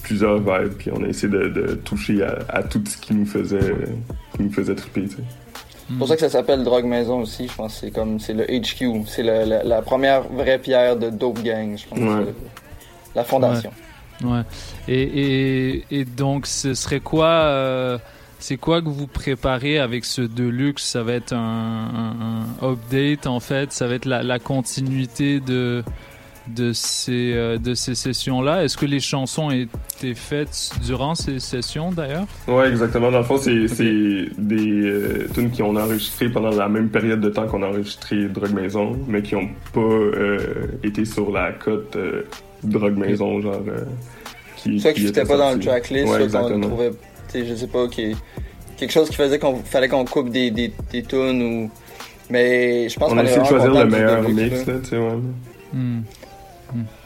[0.01, 3.25] Plusieurs vibes, puis on a essayé de, de toucher à, à tout ce qui nous
[3.25, 3.59] faisait,
[4.35, 5.23] qui nous faisait triper, tu sais.
[5.89, 7.47] C'est pour ça que ça s'appelle Drogue Maison aussi.
[7.47, 9.05] Je pense c'est comme, c'est le HQ.
[9.05, 11.99] C'est la, première vraie pierre de Dope Gang, je pense.
[11.99, 12.33] Ouais.
[13.15, 13.69] La fondation.
[13.69, 13.82] Ouais.
[14.87, 17.97] Et, et, et donc, ce serait quoi euh,
[18.39, 20.83] C'est quoi que vous préparez avec ce Deluxe?
[20.83, 23.71] Ça va être un, update en fait?
[23.71, 25.83] Ça va être la, continuité de,
[26.47, 28.63] de ces, euh, de ces sessions-là?
[28.63, 32.25] Est-ce que les chansons étaient faites durant ces sessions d'ailleurs?
[32.47, 33.11] Ouais, exactement.
[33.11, 37.21] Dans le fond, c'est c'est des euh, tunes qui ont enregistré pendant la même période
[37.21, 41.51] de temps qu'on a enregistré Drogue Maison, mais qui ont pas euh, été sur la
[41.53, 41.97] cote
[42.63, 43.61] Drogue Maison, genre.
[43.67, 43.85] euh,
[44.57, 45.57] qui, Ça qui fitait était pas dans le.
[45.57, 46.95] Ouais, tracklist, soit qu'on trouvait, tu
[47.27, 48.15] sais, je sais pas, qui,
[48.77, 51.71] quelque chose qui faisait qu'on fallait qu'on coupe des, des, des tunes ou.
[52.29, 54.73] Mais je pense On qu'on a essayé de choisir le meilleur mix, là.
[54.81, 55.11] tu sais, ouais.
[55.73, 56.01] Hmm.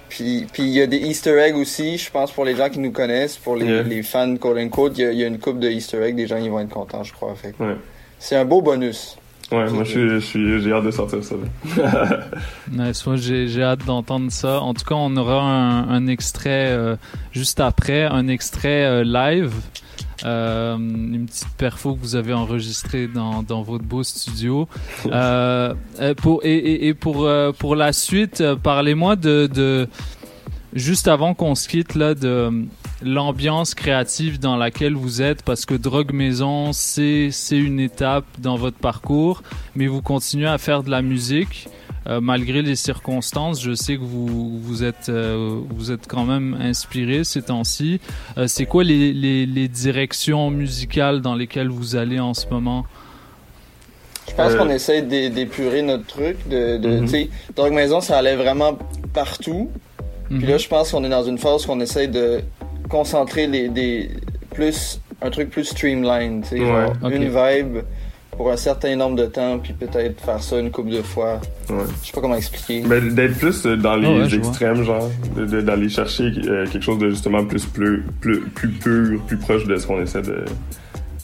[0.09, 2.79] Puis puis il y a des Easter eggs aussi, je pense, pour les gens qui
[2.79, 3.84] nous connaissent, pour les, Yeah.
[3.84, 6.15] les fans, quote unquote, il y, a- il y a une coupe de Easter eggs,
[6.15, 7.35] des gens ils vont être contents, je crois.
[7.35, 7.53] Fait.
[7.59, 7.75] Ouais.
[8.19, 9.16] C'est un beau bonus.
[9.52, 11.36] Ouais, moi, je suis- j'ai hâte de sortir ça.
[12.72, 14.60] Nice, moi j'ai j'ai hâte d'entendre ça.
[14.61, 16.95] En tout cas, on aura un, un extrait euh,
[17.32, 19.53] juste après, un extrait euh, live,
[20.26, 24.68] euh, une petite perfo que vous avez enregistrée dans, dans votre beau studio.
[26.22, 29.88] Pour, et, et, et pour, euh, pour la suite, parlez-moi de, de
[30.77, 32.65] juste avant qu'on se quitte là de
[33.01, 38.55] l'ambiance créative dans laquelle vous êtes parce que Drogue Maison c'est c'est une étape dans
[38.55, 39.43] votre parcours
[39.75, 41.67] mais vous continuez à faire de la musique
[42.07, 46.55] euh, malgré les circonstances je sais que vous vous êtes euh, vous êtes quand même
[46.61, 47.99] inspiré ces temps-ci
[48.37, 52.85] Euh, c'est quoi les, les, les directions musicales dans lesquelles vous allez en ce moment?
[54.29, 56.37] Je pense Euh, qu'on essaie d'é- d'épurer notre truc.
[56.49, 57.01] De, de, Mhm.
[57.05, 58.77] tu sais, Drogue Maison, ça allait vraiment
[59.13, 59.69] partout.
[60.29, 60.45] Puis Mhm.
[60.49, 62.41] là, je pense qu'on est dans une phase où on essaie de
[62.89, 64.09] concentrer les, des,
[64.53, 66.41] plus, un truc plus streamline.
[66.43, 67.11] tu sais, Ouais, genre ok.
[67.13, 67.83] Une vibe
[68.31, 71.41] pour un certain nombre de temps, puis peut-être faire ça une couple de fois.
[71.69, 71.75] Ouais.
[72.01, 72.83] Je sais pas comment expliquer.
[72.87, 76.83] Mais d'être plus euh, dans les ouais, extrêmes, genre, de- de- d'aller chercher euh, quelque
[76.83, 80.45] chose de justement plus, plus, plus, plus pur, plus proche de ce qu'on essaie de,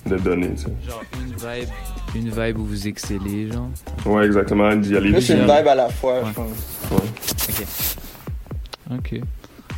[0.08, 0.70] de donner, tu sais.
[0.90, 1.70] Genre une vibe,
[2.16, 3.70] une vibe où vous excellez, genre.
[4.08, 6.30] Ouais, exactement, d'y aller Plus une vibe à la fois, Ouais.
[6.30, 6.92] je pense.
[6.92, 6.98] Ouais.
[7.50, 7.66] Ok.
[8.92, 9.20] Ok.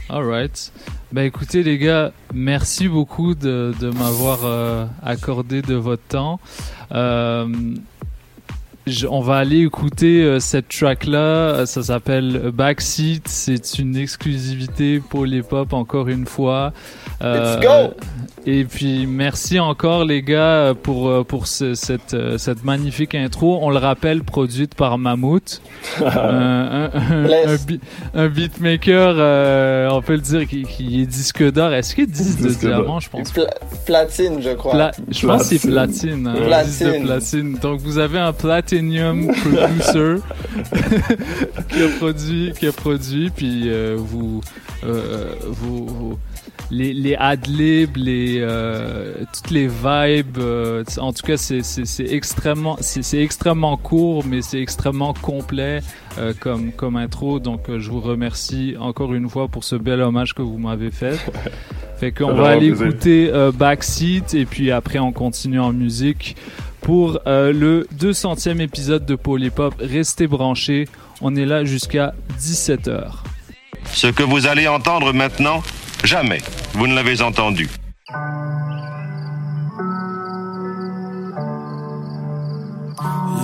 [0.10, 0.72] Alright.
[1.12, 6.40] Bah écoutez les gars, merci beaucoup de, de m'avoir euh, accordé de votre temps.
[6.92, 7.48] Euh,
[8.88, 15.00] je- on va aller écouter euh, cette track là, ça s'appelle Backseat, c'est une exclusivité
[15.00, 16.74] pour les pop encore une fois.
[17.22, 17.94] Euh, Let's go!
[18.48, 23.58] Et puis merci encore les gars pour euh, pour ce- cette euh, cette magnifique intro.
[23.62, 25.62] On le rappelle produite par Mammouth,
[26.06, 27.48] un, un, un, Bless.
[27.48, 27.80] un bi-
[28.14, 31.74] un beatmaker, euh, on peut le dire qui, qui est disque d'or.
[31.74, 33.32] Est-ce qu'il est disque de diamant Je pense?
[33.32, 33.48] Pla-
[33.88, 34.74] platine, je crois.
[34.74, 36.28] Pla- je pense que c'est platine.
[36.28, 36.70] hein, Platine.
[36.70, 37.58] disque de platine.
[37.60, 38.34] Donc vous avez un
[38.80, 40.22] platinum producer
[41.70, 44.42] qui a produit, qui a produit, puis euh, vous,
[44.84, 46.20] euh, vous, vous-
[46.72, 50.40] les, les adlibs, les euh, toutes les vibes.
[50.98, 51.62] en tout cas, c'est
[52.10, 55.82] extrêmement c'est extrêmement court, mais c'est extrêmement complet
[56.40, 57.40] comme comme intro.
[57.40, 61.20] Donc je vous remercie encore une fois pour ce bel hommage que vous m'avez fait.
[62.00, 62.88] Fait qu'on va aller plaisir.
[62.88, 66.36] écouter Backseat et puis après on continue en musique
[66.86, 69.74] pour euh, le 200e épisode de Polypop.
[69.80, 70.88] Restez branchés,
[71.20, 73.08] on est là jusqu'à 17h.
[73.92, 75.64] Ce que vous allez entendre maintenant,
[76.04, 76.42] jamais
[76.74, 77.68] vous ne l'avez entendu.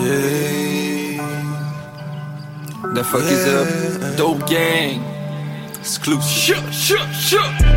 [0.03, 0.51] Yeah.
[2.93, 4.17] The fuck is up?
[4.17, 5.10] Dope gang.
[5.81, 6.61] Exclusive.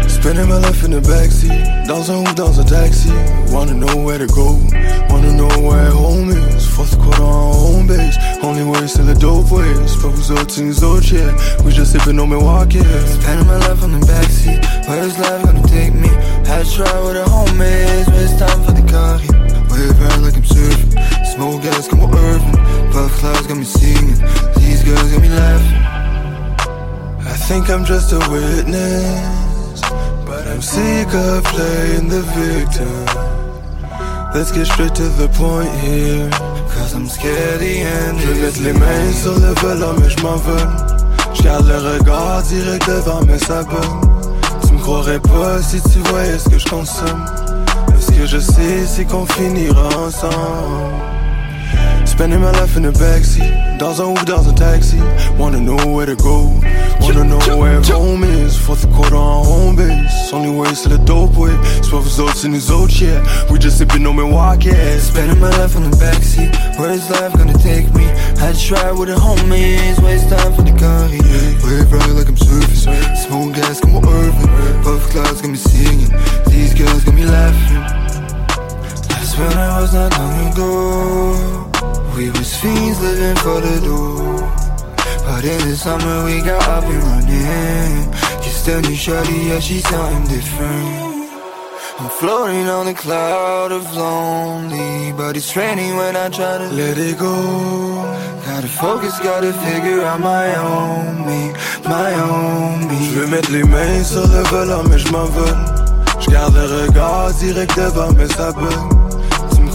[0.09, 3.09] Spending my life in the backseat, dans un ou dans un taxi.
[3.51, 4.61] Wanna know where to go,
[5.09, 6.67] wanna know where home is.
[6.67, 9.97] Fourth quarter on home base, only way still a dope ways.
[10.03, 11.33] Pas vous autres, c'est nous autres, yeah.
[11.65, 12.85] We just sipping on Milwaukee.
[13.07, 14.61] Spending my life on the backseat.
[14.87, 16.09] Where's life gonna take me?
[16.45, 18.05] Had to try where the home is.
[18.05, 19.17] But it's time for the car.
[19.73, 20.93] Wave around like I'm surfing.
[21.25, 22.93] Smoke gas, come on, Irving.
[22.93, 24.21] Puff clouds got me singing.
[24.61, 25.94] These girls got me laughing.
[27.27, 29.81] I think I'm just a witness,
[30.27, 33.05] but I'm sick of playing the victim.
[34.35, 36.29] Let's get straight to the point here.
[36.75, 40.11] Cause I'm scared the end Je vais is mettre les mains sur le volant, mais
[40.11, 40.69] je m'en veux.
[41.35, 44.33] Je garde le regard direct devant, ça bonne.
[44.67, 47.25] Tu me croirais pas si tu voyais ce que je consomme.
[47.91, 51.14] Mais ce que je sais, c'est qu'on finira ensemble?
[52.15, 53.43] Spending my life in the backseat,
[53.77, 54.99] dans un ou dans taxi.
[55.37, 56.49] Wanna know where to go,
[57.01, 58.57] wanna know where home is.
[58.57, 61.51] Fourth quarter on home base, only way to the dope way.
[61.91, 63.21] Vous autres, c'est nous autres, yeah.
[63.51, 64.71] We just sipping on Milwaukee.
[65.01, 66.55] Spending my life in the backseat.
[66.79, 68.05] Where's life gonna take me?
[68.39, 69.99] Had to try with the home is.
[69.99, 71.09] Waste time for the car.
[71.11, 73.17] Wave right like I'm surfing.
[73.27, 74.83] Smoke gas, come on, Irving.
[74.85, 76.15] Puff clouds got me singing.
[76.47, 77.83] These girls got me laughing.
[79.09, 81.54] That's when I was not long ago.
[82.17, 84.39] We was fiends living for the dough.
[85.27, 88.13] But in the summer we got up and running.
[88.41, 91.15] Kissed a new shorty, yeah, she's something different.
[91.99, 96.99] I'm floating on a cloud of lonely, but it's raining when I try to let
[96.99, 97.35] it go.
[98.47, 101.53] Gotta focus, gotta figure out my own me,
[101.85, 102.99] my own me.
[103.07, 105.57] Je veux mettre les mains sur le volant, mais je m'en veux.
[106.21, 108.71] Je garde le regard direct devant, mais ça bug.
[108.71, 109.04] Tu me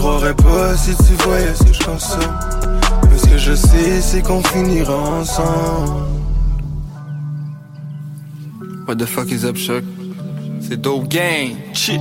[0.00, 2.38] croirais pas si tu voyais ce que je consomme.
[3.10, 6.08] Mais ce que je sais, c'est qu'on finira ensemble.
[8.86, 9.84] What the fuck is up, Chuck?
[10.60, 11.54] C'est Dope Gang.
[11.74, 12.00] Shit.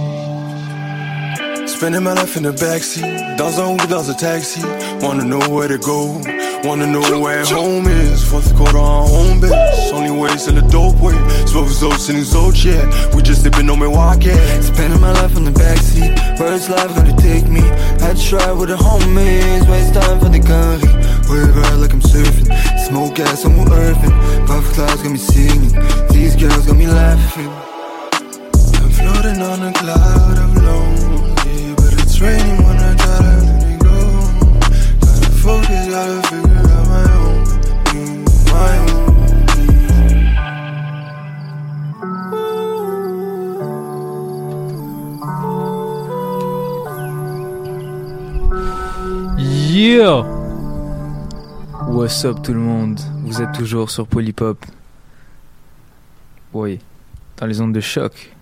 [1.67, 3.05] Spending my life in the backseat,
[3.37, 4.61] dans un ou dans un taxi.
[5.01, 6.19] Wanna know where to go,
[6.63, 8.23] wanna know where home is.
[8.23, 11.15] Fourth quarter on home base, only way to the dope way.
[11.47, 12.85] Vous autres, c'est nous autres, yeah.
[13.15, 14.35] We just sipping on Milwaukee.
[14.61, 16.39] Spending my life on the backseat.
[16.39, 17.61] Where's life gonna take me?
[17.99, 19.67] To try where the home is.
[19.67, 20.77] Waste time for the car.
[21.29, 22.49] Wave right like I'm surfing.
[22.87, 24.15] Smoke gas, I'm Irving.
[24.47, 25.73] Puff clouds got me singing.
[26.11, 27.51] These girls got me laughing.
[28.81, 33.79] I'm floating on a cloud of lonely, but it's raining when I gotta let it
[33.79, 33.97] go.
[35.01, 36.48] Gotta focus, gotta figure
[49.79, 50.25] Yeah!
[51.87, 52.99] What's up tout le monde?
[53.23, 54.65] Vous êtes toujours sur Polypop.
[56.51, 56.79] Oui,
[57.37, 58.35] dans les ondes de choc.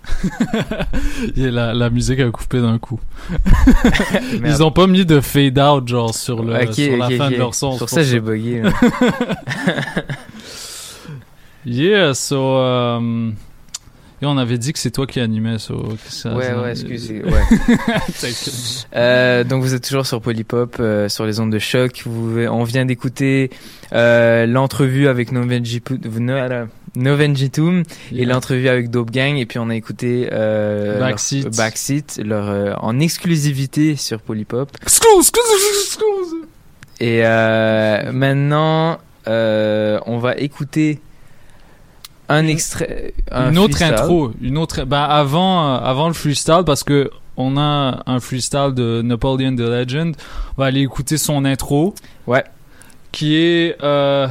[1.35, 2.99] La, la musique a coupé d'un coup.
[4.43, 7.53] Ils ont pas mis de fade out genre sur, le, sur la fin de leur
[7.53, 7.77] son.
[7.77, 8.63] Sur ça, j'ai bugué,
[11.67, 12.57] yeah, so.
[12.57, 13.29] euh,
[14.21, 17.21] et on avait dit que c'est toi qui animais, so, ça- Ouais, ouais, excusez.
[17.25, 17.41] Ouais.
[18.95, 22.01] Euh, donc vous êtes toujours sur Polypop, euh, sur les ondes de choc.
[22.05, 23.49] Vous, on vient d'écouter
[23.93, 25.99] euh, l'entrevue avec Noven Jipu-
[26.95, 31.43] Novenjitum et l'entrevue avec Dope Gang et puis on a écouté euh, Backseat.
[31.43, 34.69] leur, Backseat, leur euh, en exclusivité sur Polypop.
[34.81, 35.43] Excuse, excuse,
[35.83, 36.35] excuse.
[36.99, 40.99] Et euh, maintenant, euh, on va écouter
[42.29, 43.99] un extrait, un une autre freestyle.
[43.99, 44.83] intro, une autre.
[44.83, 49.59] Bah avant, euh, avant le freestyle parce que on a un freestyle de Napoleon the
[49.61, 50.15] Legend.
[50.57, 51.93] On va aller écouter son intro.
[52.25, 52.43] Ouais.
[53.11, 54.27] Qui est euh,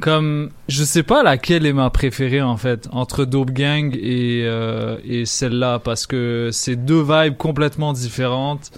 [0.00, 4.96] comme je sais pas laquelle est ma préférée en fait entre Dope Gang et euh,
[5.04, 8.70] et celle-là parce que c'est deux vibes complètement différentes.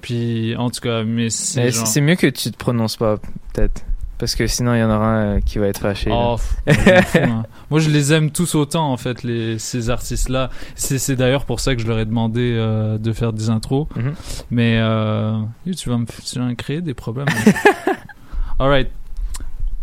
[0.00, 3.18] Puis en tout cas, mais c'est genre- C'est mieux que tu te prononces pas,
[3.52, 3.82] peut-être.
[4.22, 6.08] Parce que sinon, il y en aura un qui va être fâché.
[6.12, 6.36] Oh,
[6.68, 7.42] hein.
[7.70, 10.48] Moi, je les aime tous autant, en fait, les, ces artistes-là.
[10.76, 13.88] C'est, c'est d'ailleurs pour ça que je leur ai demandé euh, de faire des intros.
[13.96, 14.12] Mhm.
[14.52, 15.40] Mais euh,
[15.76, 17.26] tu, vas me, tu vas me créer des problèmes.
[17.30, 17.52] hein.
[18.60, 18.90] Alright.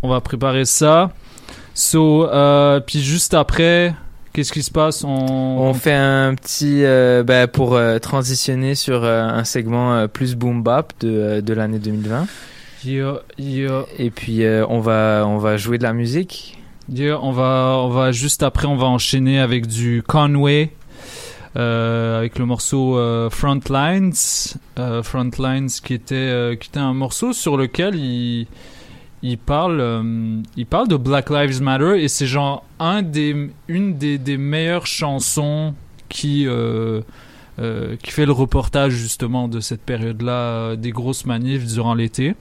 [0.02, 1.10] On va préparer ça.
[1.74, 3.94] So, euh, puis juste après,
[4.32, 5.04] qu'est-ce qui se passe?
[5.04, 10.34] On, On fait un petit euh, bah, pour euh, transitionner sur euh, un segment plus
[10.34, 12.26] boom bap de, de l'année 2020.
[13.98, 16.60] Et puis euh, on va on va jouer de la musique.
[16.92, 20.70] On va, on va juste après, on va enchaîner avec du Conway,
[21.56, 24.12] euh, avec le morceau euh, Frontlines,
[24.78, 28.48] euh, Frontlines qui était, qui était un morceau sur lequel il,
[29.22, 30.02] il parle,
[30.56, 34.86] il parle de Black Lives Matter et c'est genre un des, une des, des meilleures
[34.86, 35.74] chansons
[36.08, 36.48] qui,
[37.56, 42.34] qui fait le reportage justement de cette période-là, des grosses manifs durant l'été.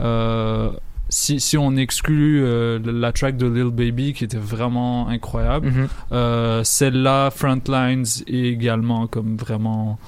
[0.00, 0.70] Euh,
[1.08, 5.88] si, si on exclut euh, la track de Lil Baby qui était vraiment incroyable, Mhm.
[6.12, 9.98] euh, celle-là, Frontlines, est également comme vraiment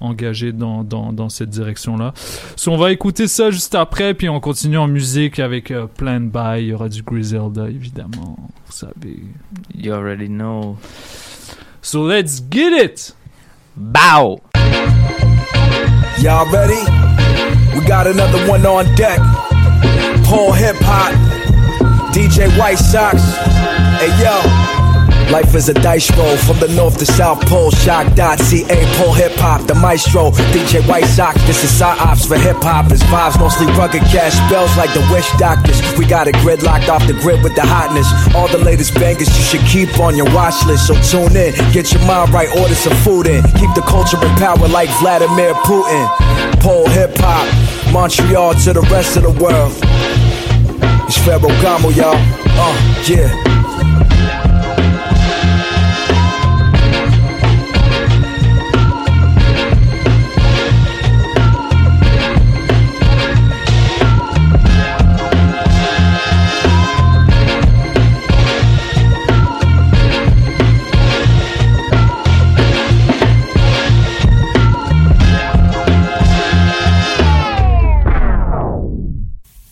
[0.00, 2.14] engagée dans, dans, dans cette direction-là.
[2.56, 6.20] So, on va écouter ça juste après, puis on continue en musique avec euh, Plan
[6.20, 6.60] By.
[6.60, 8.36] Il y aura du Griselda, évidemment.
[8.66, 9.22] Vous savez.
[9.76, 10.78] You already know.
[11.82, 13.14] So let's get it!
[13.76, 14.40] Bow!
[16.18, 17.29] Y'all ready?
[17.74, 19.18] We got another one on deck.
[20.24, 21.12] Paul Hip Hop,
[22.12, 23.20] DJ White Sox.
[23.98, 24.40] Hey yo,
[25.30, 27.70] life is a dice roll from the north to south pole.
[27.70, 30.30] Shock.ca, pole Hip Hop, the maestro.
[30.52, 32.90] DJ White Sox, this is our ops for hip hop.
[32.90, 35.78] It's vibes mostly rugged cash spells like the wish doctors.
[35.98, 38.06] We got it gridlocked off the grid with the hotness.
[38.34, 40.86] All the latest bangers you should keep on your watch list.
[40.86, 43.42] So tune in, get your mind right, order some food in.
[43.58, 46.06] Keep the culture in power like Vladimir Putin.
[46.60, 47.46] Pole hip hop,
[47.92, 49.72] Montreal to the rest of the world.
[51.06, 52.14] It's Pharaoh Gamo, y'all.
[52.14, 53.49] Uh, yeah.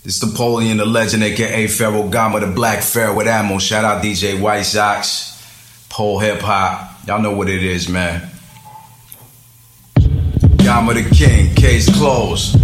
[0.09, 3.59] It's Napoleon the legend, aka Pharaoh Gama, the black pharaoh with ammo.
[3.59, 5.39] Shout out DJ White Sox,
[5.90, 7.06] pole hip hop.
[7.06, 8.26] Y'all know what it is, man.
[10.64, 12.56] Gama the king, case closed.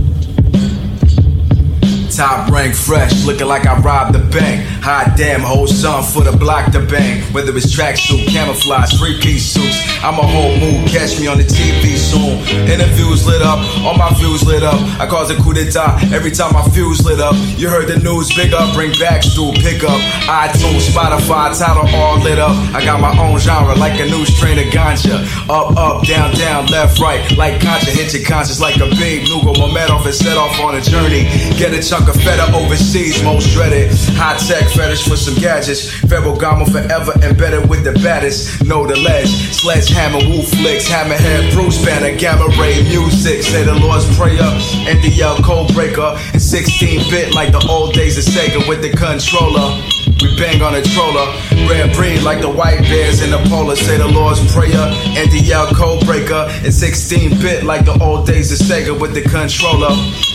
[2.11, 4.67] Top rank fresh, looking like I robbed the bank.
[4.83, 7.23] Hot damn, whole son for the block to bang.
[7.33, 9.79] Whether it's tracksuit, camouflage, three piece suits.
[10.03, 12.39] I'm a whole mood, catch me on the TV soon.
[12.69, 14.79] Interviews lit up, all my views lit up.
[15.01, 17.35] I cause a coup d'etat every time my fuse lit up.
[17.57, 20.01] You heard the news, big up, bring back stool, pick up.
[20.29, 22.55] iTunes, Spotify, title all lit up.
[22.75, 25.25] I got my own genre, like a new strain of ganja.
[25.49, 27.91] Up, up, down, down, left, right, like concha.
[27.91, 31.25] Hit your conscience like a big Nugo Momedov and set off on a journey.
[31.59, 33.91] Get a chunk feta overseas, most dreaded.
[34.19, 35.91] High tech fetish for some gadgets.
[36.11, 38.65] Ferragamo forever embedded with the baddest.
[38.65, 39.31] Know the ledge.
[39.55, 43.43] Sledgehammer, woo flicks, hammerhead, Bruce Banner, gamma ray music.
[43.43, 44.43] Say the Lord's Prayer,
[44.91, 46.19] NDL code breaker.
[46.33, 49.79] And 16 bit like the old days of Sega with the controller.
[50.21, 51.27] We bang on a troller,
[51.69, 53.77] rare breed like the white bears in the polar.
[53.77, 54.85] Say the Lord's Prayer,
[55.15, 56.47] NDL code breaker.
[56.65, 59.95] And 16 bit like the old days of Sega with the controller.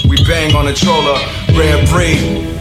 [0.09, 1.19] We bang on a troller,
[1.57, 2.58] Red breed.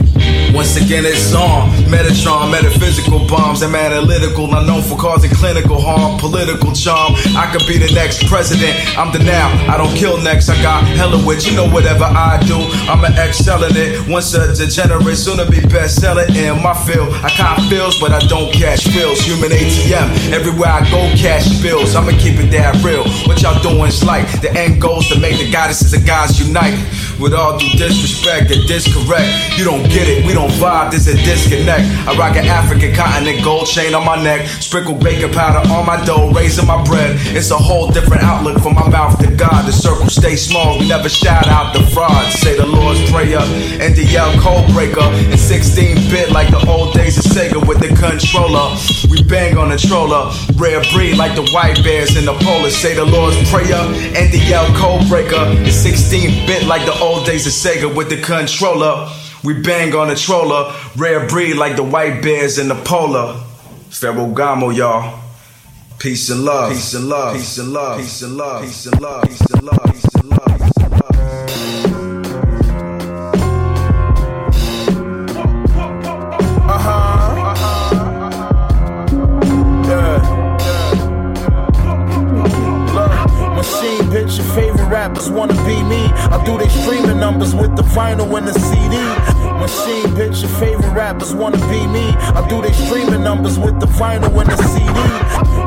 [0.55, 1.70] Once again, it's on.
[1.85, 3.62] Metatron, metaphysical bombs.
[3.62, 6.19] I'm analytical, not known for causing clinical harm.
[6.19, 7.15] Political charm.
[7.37, 8.75] I could be the next president.
[8.97, 9.49] I'm the now.
[9.73, 10.49] I don't kill next.
[10.49, 11.47] I got hella wit.
[11.47, 12.57] You know, whatever I do,
[12.89, 14.09] I'm an excelling it.
[14.09, 17.12] Once a degenerate, soon to be best selling in my field.
[17.23, 19.20] I cop feels, but I don't cash bills.
[19.20, 20.33] Human ATM.
[20.33, 21.95] Everywhere I go, cash bills.
[21.95, 23.05] I'ma keep it that real.
[23.29, 26.79] What y'all doing is like the end goals to make the goddesses and gods unite.
[27.19, 30.25] With all due disrespect and discorrect, you don't get it.
[30.25, 31.82] We don't vibe, there's a disconnect.
[32.06, 34.47] I rock an African continent gold chain on my neck.
[34.62, 37.19] Sprinkle baking powder on my dough, raising my bread.
[37.35, 39.66] It's a whole different outlook from my mouth to God.
[39.66, 42.32] The circle stay small, we never shout out the fraud.
[42.32, 43.40] Say the Lord's Prayer,
[43.82, 45.09] and the NDL code breaker.
[45.32, 48.78] In 16 bit like the old days of Sega with the controller.
[49.10, 52.70] We bang on the troller, rare breed like the white bears in the polar.
[52.70, 53.82] Say the Lord's Prayer,
[54.15, 55.43] and the NDL code breaker.
[55.66, 59.10] In 16 bit like the old days of Sega with the controller.
[59.44, 63.40] We bang on the troller, rare breed like the white bears in the polar.
[63.90, 65.20] Ferragamo, y'all.
[65.98, 66.73] Peace and love.
[66.73, 67.36] Peace and love.
[67.36, 68.01] Peace and love.
[68.01, 68.62] Peace and love.
[68.62, 69.24] Peace and love.
[69.24, 69.90] Peace and love.
[69.90, 70.59] Peace and love.
[70.59, 71.48] Peace and love.
[85.09, 86.11] Rappers wanna be me.
[86.35, 88.97] I do they streaming numbers with the vinyl and the CD.
[89.59, 92.07] Machine bitch, your favorite rappers wanna be me.
[92.37, 95.01] I do they streaming numbers with the vinyl and the CD.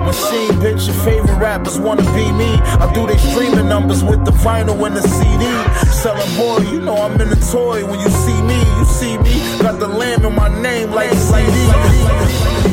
[0.05, 2.51] Machine bitch, your favorite rappers wanna be me.
[2.83, 5.45] I do they streaming numbers with the vinyl and the CD.
[5.89, 7.83] Selling boy, you know I'm in the toy.
[7.85, 9.33] When you see me, you see me.
[9.63, 12.70] Got the lamb in my name like CD.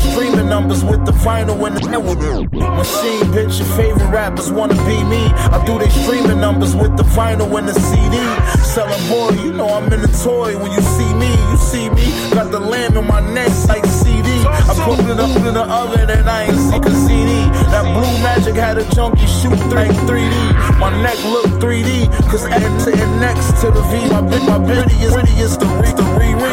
[0.00, 1.90] Streaming numbers with the vinyl and the
[2.80, 5.22] Machine bitch, your favorite rappers wanna be me.
[5.54, 8.16] I do they streaming numbers with the vinyl and the CD.
[8.62, 10.56] Selling boy, you know I'm in the toy.
[10.58, 12.06] When you see me, you see me.
[12.34, 14.19] Got the lamb in my neck like CD.
[14.46, 17.50] I put it up in the oven and I ain't a CD.
[17.70, 20.78] That blue magic had a junkie shoot like 3D.
[20.78, 24.08] My neck look 3D, cause add to it next to the V.
[24.10, 26.50] My bit, my bitty is pretty is the re, the re, re.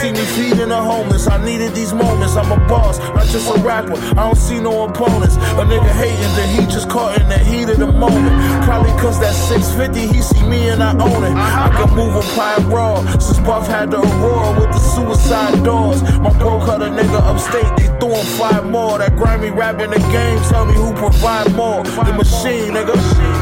[0.00, 1.28] See me feeding the homeless.
[1.28, 2.36] I needed these moments.
[2.36, 3.96] I'm a boss, not just a rapper.
[3.96, 5.36] I don't see no opponents.
[5.36, 8.64] A nigga hating, then he just caught in the heat of the moment.
[8.64, 11.34] Probably cause that 650, he see me and I own it.
[11.36, 12.22] I can move a
[12.68, 13.00] raw.
[13.18, 16.02] Since Buff had the Aurora with the suicide doors.
[16.20, 18.98] My bro cut a nigga upstate, they threw him five more.
[18.98, 21.84] That grimy rap in the game, tell me who provide more.
[21.84, 22.94] The machine, nigga.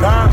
[0.05, 0.28] Huh?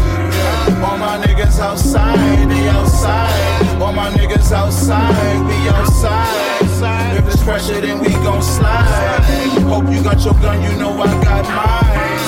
[0.85, 3.81] All my niggas outside, they outside.
[3.81, 7.17] All my niggas outside, we outside.
[7.17, 9.23] If it's pressure, then we gon' slide.
[9.71, 12.25] Hope you got your gun, you know I got mine.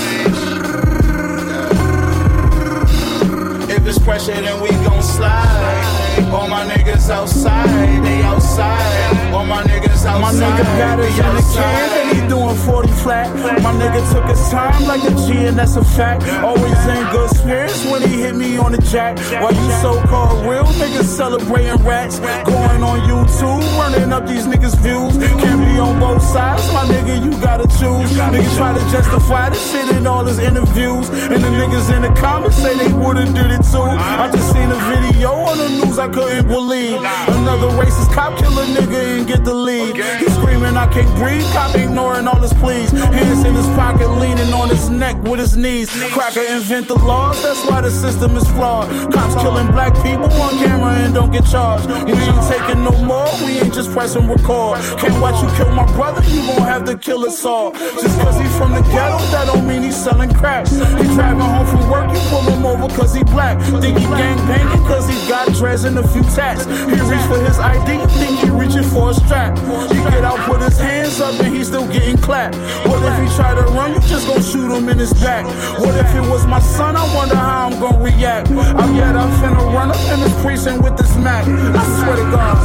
[3.69, 6.31] If it's pressure, then we gon' slide.
[6.33, 9.16] All my niggas outside, they outside.
[9.31, 10.21] My niggas outside.
[10.21, 13.33] My nigga got it in the can, and he doing 40 flat.
[13.63, 16.27] My nigga took his time like a G, and that's a fact.
[16.43, 19.17] Always in good spirits when he hit me on the jack.
[19.41, 22.19] While you so called real niggas celebrating rats.
[22.19, 25.17] Going on YouTube, running up these niggas' views.
[25.41, 28.11] Can't be on both sides, my nigga, you gotta choose.
[28.17, 31.09] Niggas try to justify this shit in all his interviews.
[31.09, 33.81] And the niggas in the comments say they would've did it too.
[33.81, 36.99] I just seen a video on the news I couldn't believe.
[36.99, 39.95] Another racist cop killer nigga and get the lead.
[39.95, 41.43] He screaming, I can't breathe.
[41.53, 42.91] Cop ignoring all his pleas.
[42.91, 45.89] Hands in his pocket, leaning on his neck with his knees.
[46.13, 48.87] Cracker invent the laws, that's why the system is flawed.
[49.11, 51.87] Cops killing black people on camera and don't get charged.
[51.87, 54.79] We ain't taking no more, we ain't just pressing record.
[54.99, 57.71] Can't watch you kill my brother, you gon' have to kill us all.
[57.71, 60.67] Just cause he from the ghetto, that don't mean he's selling crack.
[60.67, 63.59] He driving home from work, you pull him over cause he black.
[63.81, 66.65] Think he gang banging cause he got dreads and a few tats.
[66.65, 69.57] He reach for his ID, think he reaching for a strap.
[69.89, 72.55] He get out, put his hands up, and he still getting clapped.
[72.87, 75.45] What if he try to run, you just gon' shoot him in his back?
[75.79, 78.49] What if it was my son, I wonder how I'm gon' react.
[78.49, 81.47] I'm yet I'm finna run up in this precinct with this Mac.
[81.47, 82.57] I swear to God.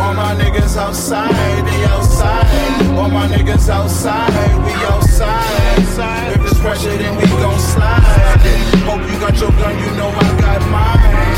[0.00, 1.34] All my niggas outside,
[1.66, 2.96] they outside.
[2.96, 4.30] All my niggas outside,
[4.64, 6.32] we outside.
[6.32, 8.02] If it's pressure, then we gon' slide.
[8.86, 11.35] Hope you got your gun, you know I got mine.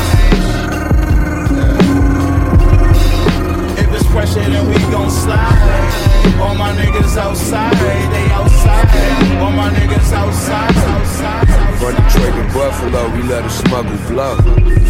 [4.11, 6.39] Pressure, then we gon' slide.
[6.41, 9.39] All my niggas outside, they outside.
[9.41, 11.47] All my niggas outside, outside.
[11.79, 14.37] From Detroit to Buffalo, we let a smuggle blow.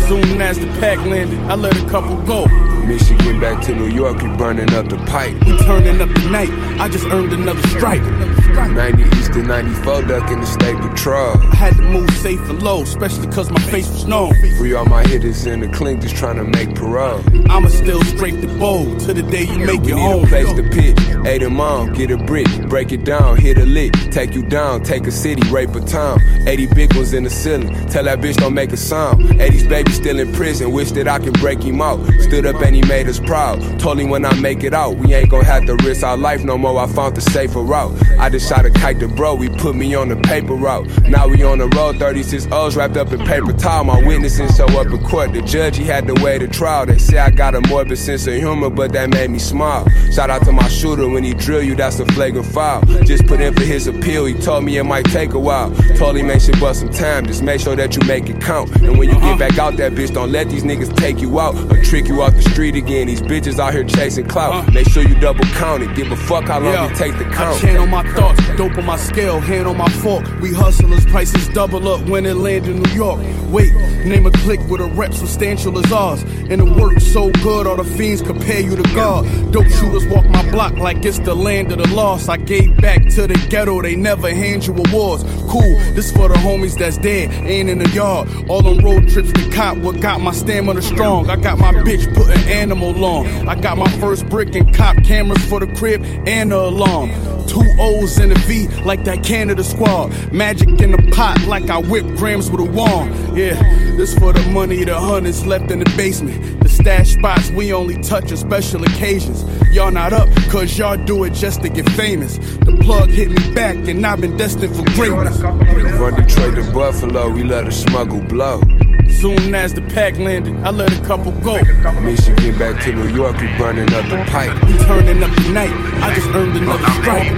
[0.07, 2.45] Soon as the pack landed, I let a couple go.
[2.89, 5.35] Michigan back to New York, we burning up the pipe.
[5.45, 6.49] We turning up the night.
[6.81, 8.01] I just earned another stripe.
[8.01, 11.37] 90 East to 94, ducking the state patrol.
[11.37, 14.33] I had to move safe and low, especially cause my face was known.
[14.57, 17.21] Free all my hitters in the clink, just trying to make parole.
[17.51, 20.25] I'ma still scrape the bowl till the day you make we it home.
[20.25, 20.97] place to pitch.
[21.27, 24.81] Eight them on, get a brick, break it down, hit a lick, take you down,
[24.83, 26.19] take a city, rape a town.
[26.47, 29.21] 80 big ones in the ceiling, tell that bitch don't make a sound.
[29.21, 31.99] 80's baby still in prison, wish that I can break him out.
[32.21, 33.79] Stood up and he made us proud.
[33.79, 36.43] Told him when I make it out, we ain't gon' have to risk our life
[36.43, 36.79] no more.
[36.79, 37.95] I found the safer route.
[38.19, 40.87] I just shot a kite to bro, we put me on the paper route.
[41.07, 43.83] Now we on the road, 36 O's wrapped up in paper towel.
[43.83, 45.33] My witnesses show up in court.
[45.33, 46.85] The judge, he had to wait a trial.
[46.85, 49.87] They say I got a morbid sense of humor, but that made me smile.
[50.11, 52.81] Shout out to my shooter when he drill you, that's a flagrant foul.
[53.03, 55.73] Just put in for his appeal, he told me it might take a while.
[55.95, 58.69] Told him make sure bust some time, just make sure that you make it count.
[58.81, 61.55] And when you get back out that bitch, don't let these niggas take you out
[61.71, 63.07] or trick you off the street again.
[63.07, 64.73] These bitches out here chasing clout.
[64.73, 66.91] Make sure you double count it, give a fuck how long Yeah.
[66.91, 67.57] it take to count.
[67.57, 70.25] I channel my thoughts, dope on my scale, hand on my fork.
[70.41, 73.19] We hustlers, prices double up when it land in New York.
[73.49, 73.73] Wait,
[74.05, 76.23] name a click with a rep substantial as ours.
[76.49, 79.25] And it works so good, all the fiends compare you to God.
[79.51, 82.29] Dope shooters walk my block like it's the land of the lost.
[82.29, 85.23] I gave back to the ghetto, they never hand you awards.
[85.47, 88.27] Cool, this for the homies that's dead, ain't in the yard.
[88.47, 91.29] All them road trips to cop, what got my stamina strong.
[91.29, 93.47] I got my bitch put an animal on.
[93.47, 97.09] I got my first brick and cop cameras for the crib and the alarm.
[97.47, 100.11] Two O's in a V like that Canada squad.
[100.31, 103.37] Magic in the pot like I whip grams with a wand.
[103.37, 103.55] Yeah,
[103.95, 106.61] this for the money, the hundreds left in the basement.
[106.61, 109.45] The stash spots we only touch on special occasions.
[109.71, 112.37] Y'all not up, cause y'all do it just to get famous.
[112.37, 115.39] The plug hit me back and I've been destined for greatness.
[115.39, 118.61] From Detroit to Buffalo, we let a smuggle blow.
[119.09, 121.61] Soon as the pack landed, I let a couple go.
[122.01, 124.53] Michigan back to New York, we burning up the pipe.
[124.63, 127.33] We turning up the night, I just earned another stripe.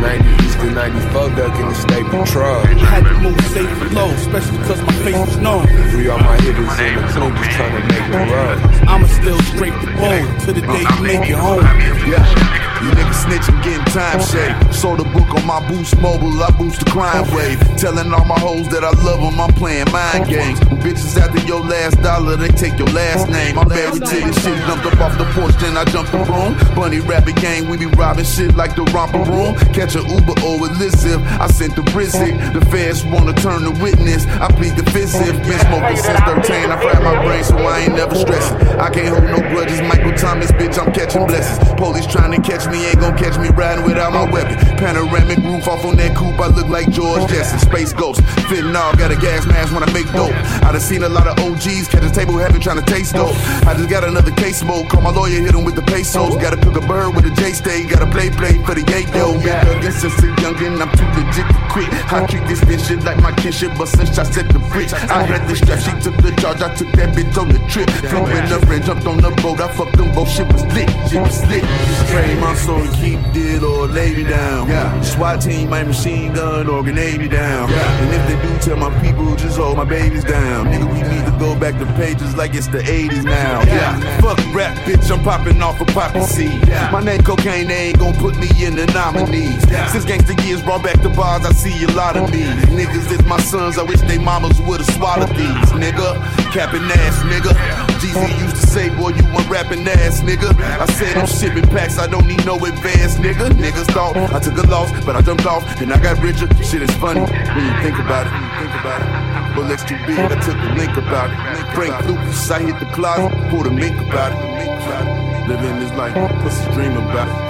[0.00, 2.60] 90 East to 94, ducking the state patrol.
[2.88, 5.66] Had to move safe and low, especially cause my face was known.
[5.90, 8.88] Free all my hitters in the clink, just trying to make parole.
[8.88, 11.64] I'ma still scrape the bowl to the day you make it home.
[12.08, 14.54] Yeah, you niggas snitching, getting time shade.
[14.72, 17.58] Sold a book on my boost mobile, I boost the crime wave.
[17.76, 20.60] Telling all my hoes that I love them, I'm playing mind games.
[20.80, 23.58] Bitches after your last dollar, they take your last name.
[23.58, 26.56] I'm married to this shit, jumped up off the porch, then I jumped the room.
[26.74, 29.56] Bunny rabbit gang, we be robbing shit like the romper room.
[29.74, 32.32] Catch a Uber or Elizabeth, I sent the Brizzy.
[32.54, 35.10] The feds wanna turn the witness, I plead the fifth.
[35.10, 38.56] Been smoking since 13, I fried my brain, so I ain't never stressing.
[38.78, 41.58] I can't hold no grudges, Michael Thomas, bitch, I'm catching blessings.
[41.74, 44.56] Police trying to catch me, ain't gon' catch me riding without my weapon.
[44.78, 47.58] Panoramic roof off on that coupe, I look like George Jetson.
[47.58, 50.34] Space Ghost, fitting fentanyl, got a gas mask when I make dope.
[50.64, 53.34] I done seen a lot of OGs catch a table heavy trying to taste dope.
[53.66, 56.36] I just got another case smoke, call my lawyer, hit him with the pesos.
[56.36, 59.32] Gotta cook a bird with a J stay, gotta play play for the yay yo.
[59.32, 61.88] Been thuggin' since a youngin', I'm too legit to quit.
[62.12, 65.22] I treat this bitch shit like my kinship, but since I set the bridge, I
[65.22, 67.90] had the strap, she took the charge, I took that bitch on the trip.
[67.90, 70.90] Flew in the friend, jumped on the boat, I fucked them both, shit was lit,
[71.08, 71.64] shit was lit.
[72.10, 74.68] Trade my soul and keep dead or lay me down.
[75.02, 77.68] SWAT team, my machine gun or grenade me down.
[77.68, 78.02] Yeah.
[78.02, 80.66] And if they do tell my people, just hold my babies down.
[80.66, 83.62] Nigga, we need to go back to pages like it's the 80s now.
[83.62, 86.68] Yeah, fuck rap, bitch, I'm popping off a poppy seed.
[86.92, 89.62] My name cocaine, they ain't gon' put me in the nominees.
[89.92, 92.48] Since gangster years brought back the bars, I see a lot of these.
[92.70, 95.70] Niggas is my sons, I wish they mamas would've swallowed these.
[95.72, 96.08] Nigga,
[96.52, 97.52] capping ass, nigga.
[98.00, 100.50] GZ used to say, boy, you one rapping ass, nigga.
[100.60, 103.50] I said I'm shipping packs, I don't need no advance, nigga.
[103.50, 106.48] Niggas thought I took a loss, but I jumped off and I got richer.
[106.62, 108.32] Shit is funny when you think about it.
[108.58, 109.54] Think about it.
[109.54, 111.74] Bullets too big, I took a link about it.
[111.74, 115.48] Frank Lucas, I hit the closet, pulled a mink about it.
[115.48, 117.49] Living this life, pussy dream about it.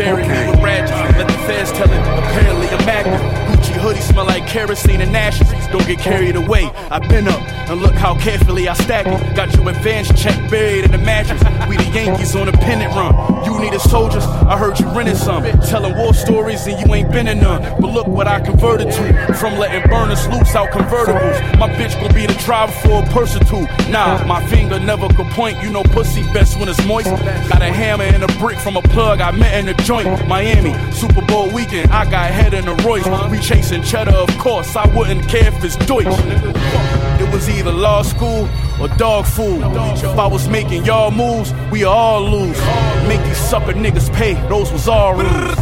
[0.00, 0.28] Dream about it.
[0.28, 1.18] Bury me with ratchets.
[1.18, 1.98] Let the feds tell it.
[1.98, 3.20] Apparently a magnet.
[3.48, 5.48] Gucci hoodie smell like kerosene and ashes.
[5.70, 6.70] Don't get carried away.
[6.90, 9.36] I've been up and look how carefully I stack it.
[9.36, 11.42] Got your advance check buried in the mattress.
[11.68, 13.44] We the Yankees on a pennant run.
[13.44, 14.24] You needed soldiers.
[14.24, 15.42] I heard you rented some.
[15.62, 17.62] Telling war stories and you ain't been in none.
[17.80, 19.34] But look what I converted to.
[19.34, 21.58] From letting burners loose out convertibles.
[21.58, 23.68] My bitch gon' be the driver for a pursuit.
[23.90, 25.62] Nah, my finger never could point.
[25.62, 27.08] You know pussy best when it's moist.
[27.08, 30.28] Got a hammer and a brick from a plug I met in a joint.
[30.28, 31.90] Miami, Super Bowl weekend.
[31.90, 33.04] I got head in a Royce.
[33.28, 34.76] We chasing cheddar, of course.
[34.76, 36.06] I wouldn't care if it's Deutsch.
[37.20, 38.48] It was either law school
[38.80, 39.60] or dog food.
[39.96, 42.58] If I was making y'all moves, we all lose.
[43.08, 45.56] Make these sucker niggas pay, those was all rules.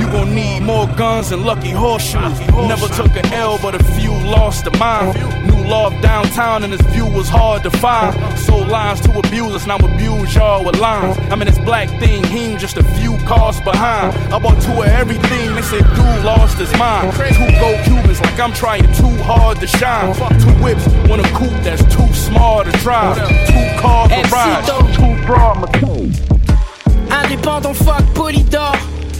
[0.00, 2.40] You gon' need more guns and lucky horseshoes.
[2.72, 5.43] Never took a L, but a few lost a mind.
[5.72, 8.14] Off downtown and this view was hard to find.
[8.38, 11.16] Sold lines to abuse us, now abuse y'all with lines.
[11.30, 14.14] I'm in this black thing, he ain't just a few cars behind.
[14.32, 17.12] I bought two of everything, they said dude lost his mind.
[17.14, 20.14] Two gold Cubans like I'm trying too hard to shine.
[20.40, 23.16] Two whips, one a coupe that's too small to drive.
[23.16, 25.74] Two car garage, two broad
[27.10, 28.76] Indépendant, fuck Polydor.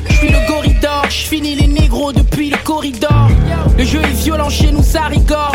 [0.08, 3.28] J'suis le corridor, j'finis les négros depuis le corridor.
[4.24, 5.52] Violent chez nous, ça rigore.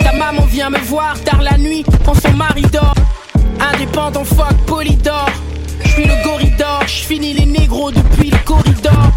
[0.00, 2.94] Ta maman vient me voir tard la nuit quand son mari dort.
[3.72, 5.26] Indépendant, fuck Polydor.
[5.82, 9.10] J'suis le corridor, j'finis les négros depuis le corridor.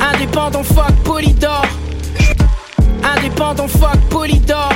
[0.00, 1.66] Indépendant, fuck Polydor.
[3.02, 4.70] Indépendant, fuck Polydor.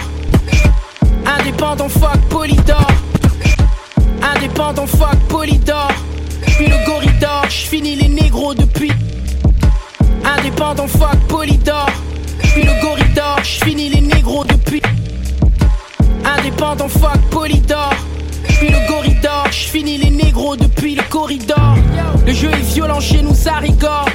[1.25, 2.89] Indépendant, fuck Polydor.
[4.35, 5.93] Indépendant, fuck Polydor.
[6.49, 8.91] J'suis le corridor, j'finis les négros depuis.
[10.25, 11.87] Indépendant, fuck Polydor.
[12.45, 14.83] J'suis le corridor, j'finis les négros depuis.
[16.25, 17.91] Indépendant, fuck Polydor.
[18.49, 21.77] J'suis le corridor, j'finis les négros depuis le corridor.
[22.27, 24.09] Le jeu est violent chez nous, ça rigore.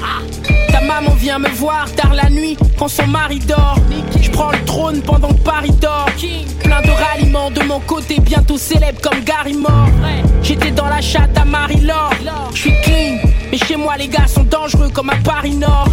[0.72, 3.78] Ta maman vient me voir tard la nuit quand son mari dort.
[4.22, 6.08] Je le trône pendant que Paris dort.
[6.64, 9.90] Plein de ralliements de mon côté, bientôt célèbre comme Gary Moore.
[10.42, 12.14] J'étais dans la chatte à Marie-Laure.
[12.54, 13.18] Je clean,
[13.52, 15.88] mais chez moi les gars sont dangereux comme à Paris Nord.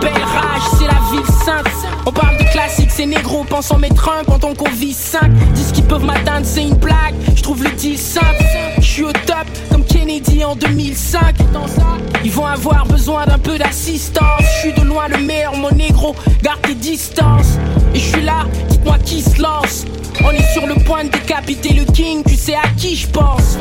[0.00, 1.68] Belle rage, c'est la ville sainte.
[2.06, 5.30] On parle de classique, c'est négro, en mettre un quand on convie 5.
[5.54, 7.14] Disent qu'ils peuvent m'atteindre, c'est une blague.
[7.34, 8.44] Je trouve le deal simple.
[8.78, 11.36] Je suis au top comme Kennedy en 2005.
[12.24, 14.42] Ils vont avoir besoin d'un peu d'assistance.
[14.42, 16.14] Je suis de loin le meilleur, mon négro.
[16.42, 17.58] Garde tes distances.
[17.94, 19.84] Et je suis là, dites-moi qui se lance.
[20.24, 23.58] On est sur le point de décapiter le king, tu sais à qui je pense.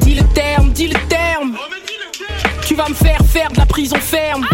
[0.00, 1.56] Dis le terme, dis le terme.
[2.66, 4.44] Tu vas me faire faire de la prison ferme.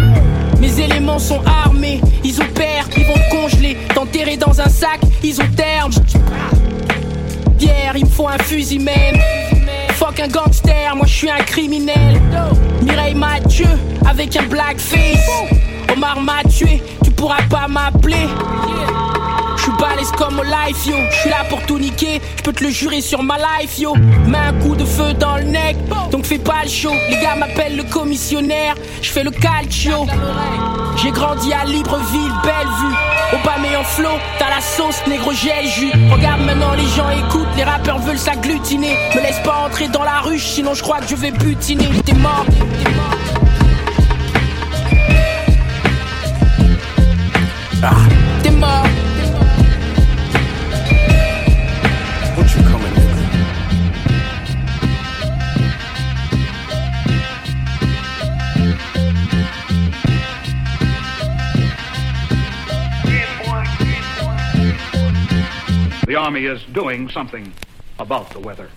[0.61, 5.41] Mes éléments sont armés, ils opèrent, ils vont te congeler, t'enterrer dans un sac, ils
[5.41, 5.93] ont terme.
[7.59, 9.17] Pierre, il me faut un fusil même.
[9.95, 12.21] Fuck un gangster, moi je suis un criminel.
[12.83, 13.69] Mireille Mathieu
[14.07, 15.27] avec un blackface.
[15.91, 18.29] Omar m'a tué, tu pourras pas m'appeler.
[19.63, 22.53] Je suis balèze comme au life yo, je suis là pour tout niquer, je peux
[22.53, 23.95] te le jurer sur ma life yo.
[24.27, 25.77] Mets un coup de feu dans le neck,
[26.11, 26.91] donc fais pas le show.
[27.09, 30.09] Les gars m'appellent le commissionnaire, je fais le calcio.
[30.97, 32.97] J'ai grandi à Libreville, Bellevue.
[33.35, 35.93] Au bas en flow, t'as la sauce, négro gel jus.
[36.11, 38.97] Regarde maintenant les gens écoutent, les rappeurs veulent s'agglutiner.
[39.15, 41.89] Me laisse pas entrer dans la ruche, sinon je crois que je vais butiner.
[42.05, 43.11] T'es mort, t'es mort.
[47.85, 48.12] Ah.
[66.33, 67.53] Army is doing something
[67.99, 68.71] about the weather.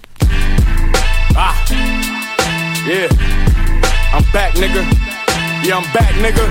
[1.38, 1.56] Ah,
[2.86, 3.08] yeah.
[4.12, 4.84] I'm back, nigga.
[5.64, 6.46] Yeah, I'm back, nigga.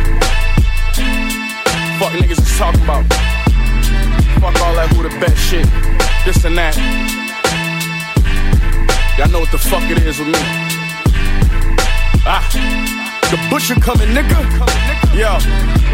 [1.98, 3.04] Fuck niggas is talking about.
[4.40, 5.66] Fuck all that who the best shit.
[6.24, 6.74] This and that.
[9.18, 10.40] Y'all know what the fuck it is with me.
[12.24, 12.48] Ah,
[13.30, 14.40] the butcher coming, nigga.
[15.14, 15.36] Yo,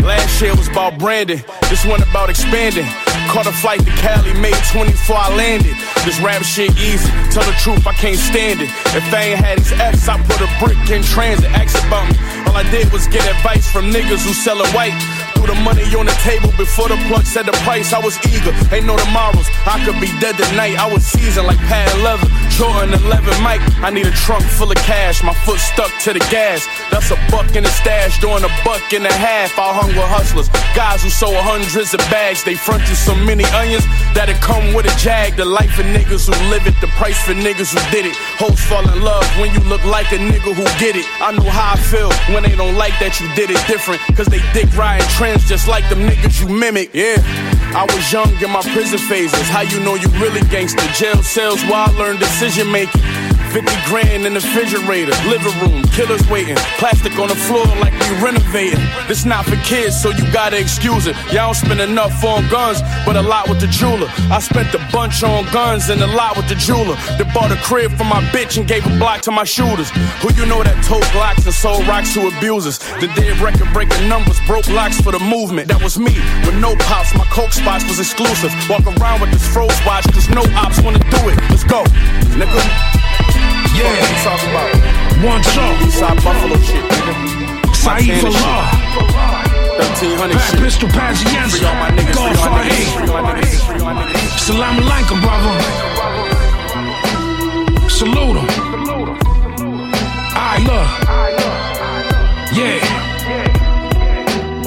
[0.06, 1.42] last year was about branding.
[1.68, 2.86] This one about expanding.
[3.30, 5.76] Caught a flight to Cali, made 24, I landed.
[6.04, 7.08] This rap shit easy.
[7.30, 8.70] Tell the truth, I can't stand it.
[8.90, 11.48] If I ain't had these I put a brick in transit.
[11.52, 12.18] Ask about me.
[12.50, 15.29] All I did was get advice from niggas who sellin' white.
[15.40, 17.94] Threw the money on the table before the plug said the price.
[17.94, 19.48] I was eager, ain't no tomorrows.
[19.64, 20.76] I could be dead tonight.
[20.76, 22.28] I was seasoned like pad leather.
[22.60, 23.64] Jordan 11 Mike.
[23.80, 25.22] I need a trunk full of cash.
[25.24, 26.68] My foot stuck to the gas.
[26.92, 29.56] That's a buck in the stash, doing a buck and a half.
[29.56, 32.44] I hung with hustlers, guys who sold hundreds of bags.
[32.44, 35.40] They fronted so many onions that it come with a jag.
[35.40, 38.16] The life of niggas who live it, the price for niggas who did it.
[38.36, 41.08] Hoes fall in love when you look like a nigga who get it.
[41.16, 44.04] I know how I feel when they don't like that you did it different.
[44.12, 46.90] Cause they dick riding trends just like them niggas you mimic.
[46.92, 47.16] Yeah.
[47.74, 49.48] I was young in my prison phases.
[49.48, 50.86] How you know you really gangster?
[50.94, 53.29] Jail cells where I learned decision making.
[53.50, 58.14] 50 grand in the refrigerator, living room, killers waiting, plastic on the floor like we
[58.22, 58.78] renovating.
[59.08, 61.16] This not for kids, so you gotta excuse it.
[61.32, 64.08] Y'all don't spend enough on guns, but a lot with the jeweler.
[64.30, 66.94] I spent a bunch on guns and a lot with the jeweler.
[67.18, 69.90] That bought a crib for my bitch and gave a block to my shooters.
[70.22, 72.78] Who you know that told Glocks and sold rocks to abusers?
[73.00, 75.68] The did record breaking numbers, broke locks for the movement.
[75.68, 76.14] That was me,
[76.46, 78.54] with no pops, my coke spots was exclusive.
[78.70, 81.36] Walk around with this froze watch, cause no ops wanna do it.
[81.50, 81.82] Let's go,
[82.38, 82.99] nigga.
[83.80, 83.88] Yeah.
[83.88, 84.68] What you talking about?
[85.24, 85.72] One shot.
[85.80, 87.14] Eastside Buffalo shit, nigga.
[87.74, 88.68] Saeed Montana Falah.
[88.76, 89.40] shit.
[89.80, 90.60] 1300 Pat shit.
[90.60, 91.56] Pistol Pazienza.
[91.56, 93.94] Free all my niggas, free all my Godfather niggas, free all my niggas, free all
[93.94, 94.38] my niggas.
[94.46, 95.54] Salam alaikum, brother.
[97.88, 98.48] Salute him.
[100.36, 100.88] Alright, look.
[102.58, 102.80] Yeah.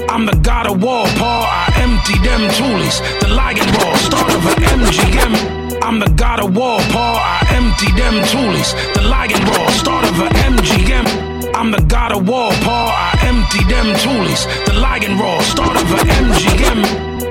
[0.09, 1.43] I'm the god of war, Paul.
[1.45, 2.97] I empty them toolies.
[3.21, 5.62] The lion raw, start of an MGM.
[5.83, 7.17] I'm the god of war, Paul.
[7.19, 8.71] I empty them toolies.
[8.95, 11.53] The lion raw, start of a MGM.
[11.53, 12.87] I'm the god of war, Paul.
[12.87, 14.47] I empty them toolies.
[14.65, 16.79] The lion raw, start of a MGM.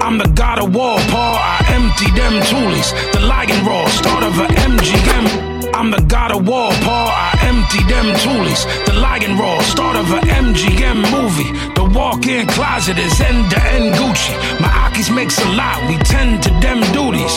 [0.03, 1.37] I'm the god of war, Paul.
[1.41, 2.93] I empty them toolies.
[3.15, 5.73] The lion raw, start of a MGM.
[5.75, 7.09] I'm the god of war, Paul.
[7.09, 8.63] I empty them toolies.
[8.85, 11.51] The lion raw, start of an MGM movie.
[11.73, 14.37] The walk-in closet is end to end Gucci.
[14.61, 17.33] My Akis makes a lot, we tend to them duties.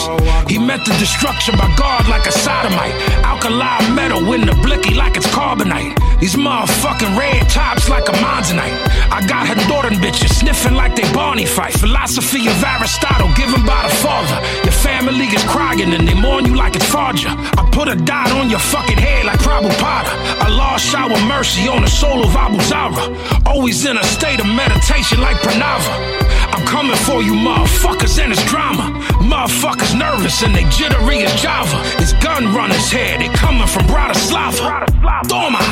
[0.46, 2.92] He met the destruction by God like a sodomite.
[3.24, 5.96] Alkali metal in the blicky like it's carbonite.
[6.20, 8.76] These motherfucking red tops like a monzonite.
[9.10, 11.72] I got Honduran bitches sniffing like they Barney fight.
[11.72, 14.36] Philosophy of Aristotle given by the father.
[14.64, 17.32] Your family is crying and they mourn you like it's Farja.
[17.56, 20.12] I put a dot on your fucking head like Prabhupada.
[20.44, 23.04] Allah shower mercy on the soul of Abu Zara.
[23.46, 26.26] Always in a state of meditation like Pranava.
[26.52, 28.82] I'm coming for you motherfuckers and it's drama.
[29.22, 31.80] Motherfuckers nervous and they jittery as Java.
[32.02, 34.84] It's gun runners here, they coming from Bratislava.
[35.28, 35.58] Toma!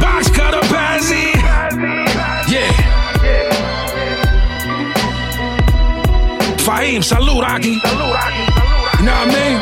[0.00, 1.34] Box cutter Bazzy.
[2.52, 2.70] Yeah.
[6.66, 7.70] Fahim, salud, Aki.
[7.70, 7.76] You
[9.04, 9.58] know what I mean?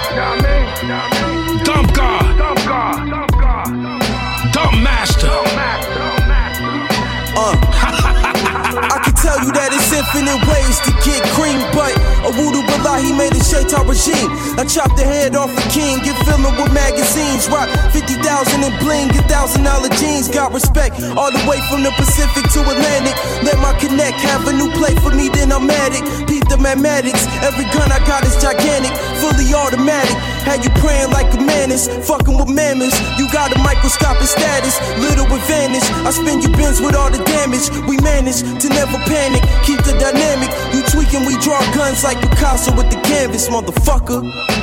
[10.48, 11.92] Ways to get cream, but
[12.24, 12.62] a voodoo
[13.02, 14.30] he made a shaitan regime.
[14.58, 18.20] I chopped the head off a king, get filling with magazines, rock 50,000
[18.62, 20.28] in bling, get thousand dollar jeans.
[20.28, 23.16] Got respect all the way from the Pacific to Atlantic.
[23.42, 26.04] Let my connect have a new play for me, then I'm at it.
[26.26, 30.31] Beat the mathematics, every gun I got is gigantic, fully automatic.
[30.44, 32.98] Had you praying like a menace, fucking with mammoths.
[33.18, 35.84] You got a microscopic status, little advantage.
[36.06, 37.70] I spin you bins with all the damage.
[37.88, 40.50] We manage to never panic, keep the dynamic.
[40.74, 44.61] You tweaking, we draw guns like Picasso with the canvas, motherfucker.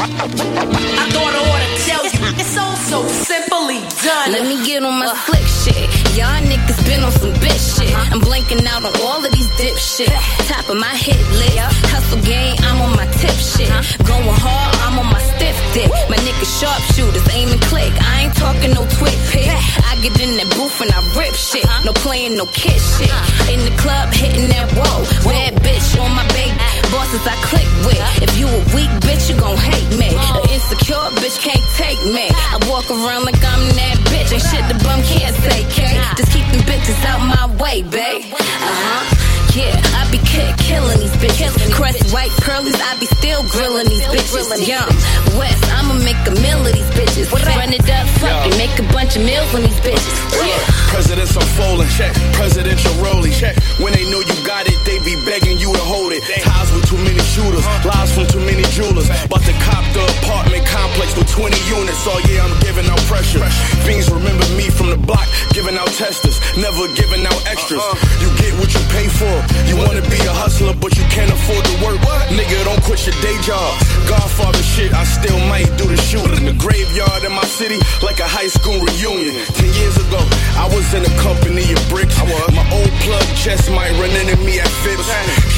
[0.00, 1.10] I
[1.64, 4.32] to tell you, it's so so simply done.
[4.32, 5.88] Let me get on my slick shit.
[6.16, 7.92] Y'all niggas been on some bitch shit.
[8.12, 10.12] I'm blanking out on all of these dip shit.
[10.46, 11.58] Top of my hit list.
[11.90, 13.68] Hustle game, I'm on my tip shit.
[14.04, 15.90] Going hard, I'm on my stiff dick.
[16.08, 17.92] My niggas sharpshooters, aim and click.
[18.02, 19.48] I ain't talking no twit pick.
[19.48, 21.66] I get in that booth and I rip shit.
[21.84, 23.10] No playing, no kid shit.
[23.52, 25.02] In the club, hitting that whoa.
[25.24, 26.52] Bad bitch on my big
[26.92, 28.00] bosses I click with.
[28.22, 30.10] If you a weak bitch, you gon' hate me.
[30.12, 32.28] An insecure bitch can't take me.
[32.30, 34.32] I walk around like I'm that bitch.
[34.32, 35.98] Ain't shit the bum can't say, K.
[36.16, 38.24] Just keep them bitches out my way, babe.
[38.32, 39.27] Uh huh.
[39.58, 41.50] Yeah, I be ki- killing these bitches.
[41.74, 44.46] Crest white curlies, I be still grilling these bitches.
[44.62, 44.86] Yum,
[45.34, 47.26] West, I'ma make a meal of these bitches.
[47.34, 50.14] Run it up, fuck it, make a bunch of meals on these bitches.
[50.38, 50.62] Yeah.
[50.94, 52.14] Presidents unfolding, check.
[52.38, 53.58] Presidential rolling, check.
[53.82, 56.22] When they know you got it, they be begging you to hold it.
[56.22, 57.90] Ties with too many shooters, uh-huh.
[57.90, 59.10] lies from too many jewelers.
[59.26, 61.98] But the cop the apartment complex with 20 units.
[62.06, 63.42] Oh yeah, I'm giving out pressure.
[63.82, 67.82] Fiends remember me from the block, giving out testers, never giving out extras.
[67.82, 68.22] Uh-huh.
[68.22, 69.47] You get what you pay for.
[69.68, 72.00] You wanna be a hustler, but you can't afford to work.
[72.32, 73.72] Nigga, don't quit your day job.
[74.08, 76.36] Godfather shit, I still might do the shooting.
[76.38, 79.34] In the graveyard in my city, like a high school reunion.
[79.56, 80.20] Ten years ago,
[80.56, 82.16] I was in a company of bricks.
[82.52, 85.08] My old plug chest might run into me at Phipps.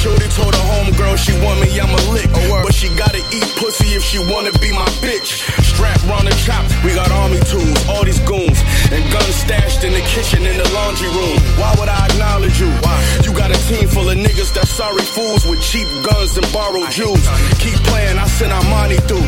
[0.01, 2.29] Shorty told her homegirl she want me, I'ma lick.
[2.63, 5.43] But she gotta eat pussy if she wanna be my bitch.
[5.63, 8.59] Strap round the chop, we got army tools, all these goons.
[8.91, 11.37] And guns stashed in the kitchen in the laundry room.
[11.59, 12.69] Why would I acknowledge you?
[12.81, 12.97] Why?
[13.23, 16.91] You got a team full of niggas that sorry fools with cheap guns and borrowed
[16.91, 17.25] jewels.
[17.59, 19.25] Keep playing, I send our money through.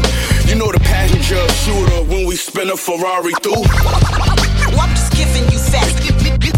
[0.49, 3.63] You know the passenger shooter when we spin a Ferrari through.
[4.79, 6.03] I'm just giving you facts.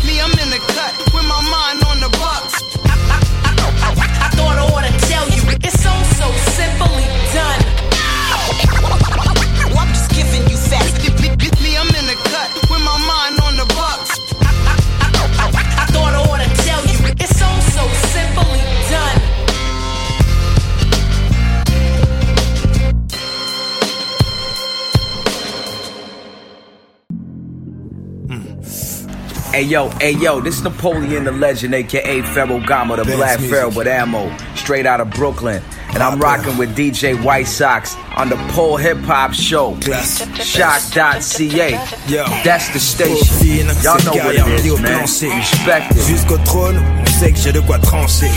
[0.05, 2.61] Me, I'm in the cut with my mind on the bucks.
[2.85, 7.61] I thought I ought to tell you, it's so so simply done.
[9.75, 10.93] I'm just giving you facts.
[11.61, 14.11] Me, I'm in the cut with my mind on the bucks.
[14.41, 16.24] I thought I ought to tell
[29.55, 33.39] Hey yo, hey yo, this is Napoleon the Legend, aka Pharaoh Gama, the Best Black
[33.39, 33.55] music.
[33.55, 35.63] Pharaoh with ammo, straight out of Brooklyn.
[35.93, 39.79] And I'm rocking with DJ White Sox on the Pole Hip Hop Show.
[39.79, 41.71] Shock.ca.
[42.43, 43.67] That's the station.
[43.81, 45.03] Y'all know what it is, man.
[45.03, 46.03] Respect it.
[46.05, 48.31] Jusqu'au trône, on sait que j'ai de quoi trancher.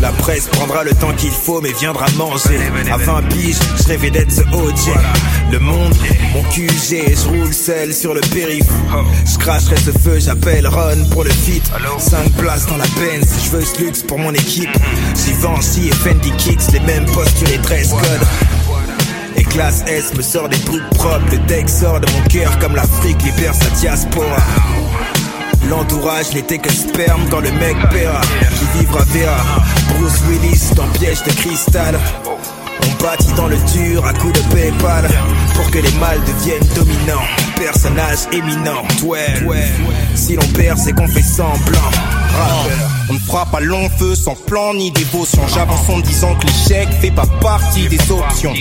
[0.00, 2.58] La presse prendra le temps qu'il faut mais viendra manger.
[2.90, 4.94] À 20 piges, je rêvais d'être ce OG
[5.50, 5.94] Le monde,
[6.34, 8.66] mon QG, je roule seul sur le périph.
[9.24, 11.64] Je cracherai ce feu, j'appelle Ron pour le feat.
[11.98, 14.70] 5 places dans la Benz, je veux ce luxe pour mon équipe.
[15.14, 18.28] Givenchy et Fendi Kicks, les mêmes postures et dress code
[19.36, 21.24] et classe S me sort des trucs propres.
[21.30, 24.36] Le deck sort de mon cœur comme l'Afrique libère sa diaspora
[25.68, 28.20] L'entourage n'était que sperme quand le mec paiera
[28.58, 29.62] Qui vivra verra.
[29.88, 31.98] Bruce Willis dans piège de cristal.
[32.26, 35.08] On bâtit dans le dur à coups de Paypal.
[35.54, 37.26] Pour que les mâles deviennent dominants.
[37.56, 38.82] Personnage éminent.
[39.04, 39.42] Ouais.
[40.14, 41.90] Si l'on perd c'est qu'on fait semblant.
[43.10, 45.42] On ne fera pas long feu sans plan ni dévotion.
[45.54, 48.54] J'avance en disant que l'échec fait pas partie des options.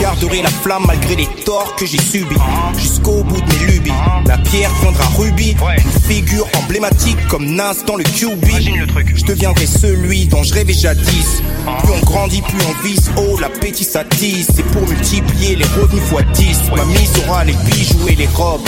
[0.00, 2.36] Garderai la flamme malgré les torts que j'ai subis.
[2.78, 3.92] Jusqu'au bout de mes lubies.
[4.26, 5.54] La pierre viendra rubis.
[5.76, 8.46] Une figure emblématique comme Nas dans le QB.
[9.14, 11.42] Je deviendrai celui dont je rêvais jadis.
[11.82, 13.10] Plus on grandit, plus on vise.
[13.18, 14.48] Oh, l'appétit s'attise.
[14.54, 16.70] C'est pour multiplier les revenus x 10.
[16.76, 18.66] Ma mise aura les bijoux et les robes.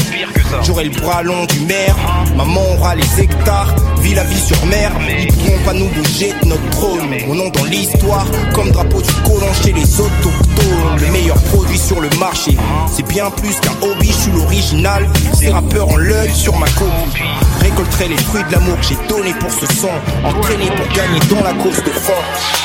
[0.63, 1.97] J'aurai le bras long du maire.
[2.37, 3.75] Maman aura les hectares.
[4.03, 4.93] Vie la vie sur mer.
[5.23, 7.09] Ils pourront pas nous bouger de notre trône.
[7.29, 10.99] Mon nom dans l'histoire, comme drapeau du colon chez les autochtones.
[10.99, 12.57] Le meilleur produit sur le marché.
[12.91, 15.09] C'est bien plus qu'un hobby, je suis l'original.
[15.33, 17.23] Ces rappeurs en l'œil sur ma copie.
[17.61, 19.91] Récolterai les fruits de l'amour que j'ai donné pour ce son.
[20.25, 22.63] Entraîné pour gagner dans la course de force.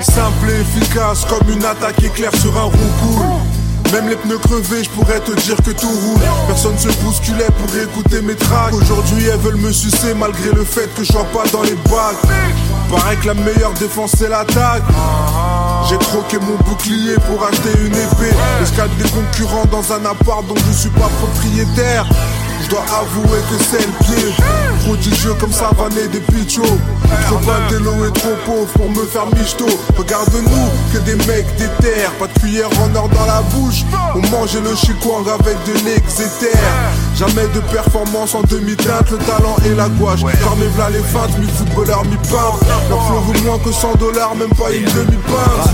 [0.00, 3.63] Simple et efficace comme une attaque éclair sur un roucoule.
[3.92, 6.20] Même les pneus crevés, je pourrais te dire que tout roule.
[6.46, 8.72] Personne se bousculait pour écouter mes tracks.
[8.72, 12.16] Aujourd'hui, elles veulent me sucer malgré le fait que je sois pas dans les bacs.
[12.90, 14.82] Paraît que la meilleure défense c'est l'attaque.
[15.88, 18.34] J'ai troqué mon bouclier pour acheter une épée.
[18.62, 22.06] Escale des concurrents dans un appart dont je suis pas propriétaire.
[22.64, 24.34] Je dois avouer que c'est le pied.
[24.84, 26.62] Prodigieux comme Savané des Pichos
[27.26, 29.66] Trop d'intello et trop pauvre pour me faire michto.
[29.96, 33.84] Regarde-nous, que des mecs des terres Pas de cuillère en or dans la bouche.
[34.14, 36.56] On mangeait le chikwang avec de l'exéter
[37.16, 39.10] Jamais de performance en demi-teinte.
[39.10, 40.20] Le talent et la gouache.
[40.20, 42.58] Fermez v'là les feintes, mi-footballeur, mi-peintre
[42.88, 45.70] Leur flow vaut moins que 100 dollars, même pas une demi-pinte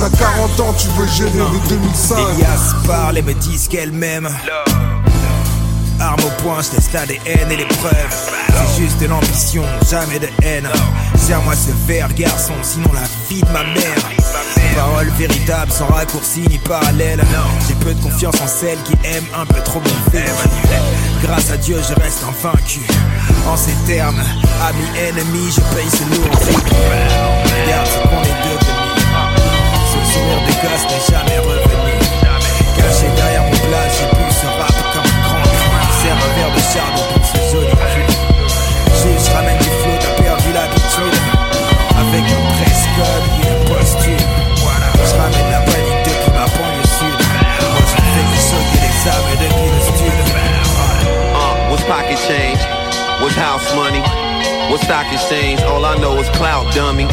[0.00, 4.28] T'as 40 ans, tu veux gérer de 2005 Elias parle et me disent qu'elle m'aime
[6.00, 8.30] Arme au poing, je laisse l'ADN et les preuves.
[8.48, 10.68] C'est juste de l'ambition, jamais de haine.
[11.16, 13.96] Serre-moi ce verre, garçon, sinon la vie de ma mère.
[14.74, 17.22] Parole véritable, sans raccourci ni parallèle.
[17.66, 20.34] J'ai peu de confiance en celles qui aiment un peu trop mon verre.
[21.22, 22.80] Grâce à Dieu, je reste invaincu.
[23.48, 24.22] En ces termes,
[24.68, 26.36] ami, ennemi, je paye ce lourd.
[27.64, 28.96] Regarde ce qu'on est devenus.
[29.92, 31.65] Ce souvenir de gosse n'est jamais revenu.
[36.76, 36.92] Verre
[37.34, 38.06] de joli cul
[39.00, 41.16] Juste ramène du flow, t'as perdu l'habitude
[42.02, 42.44] Avec un
[42.96, 44.26] code et un costume
[45.04, 47.18] Je ramène la panique depuis ma banlieue sud
[47.72, 50.24] Moi je fais que sauter les sables depuis le studio
[51.34, 52.60] Uh, what's pocket change?
[53.20, 54.02] What's house money?
[54.70, 55.60] What's stock exchange?
[55.62, 57.06] All I know is clout dummy.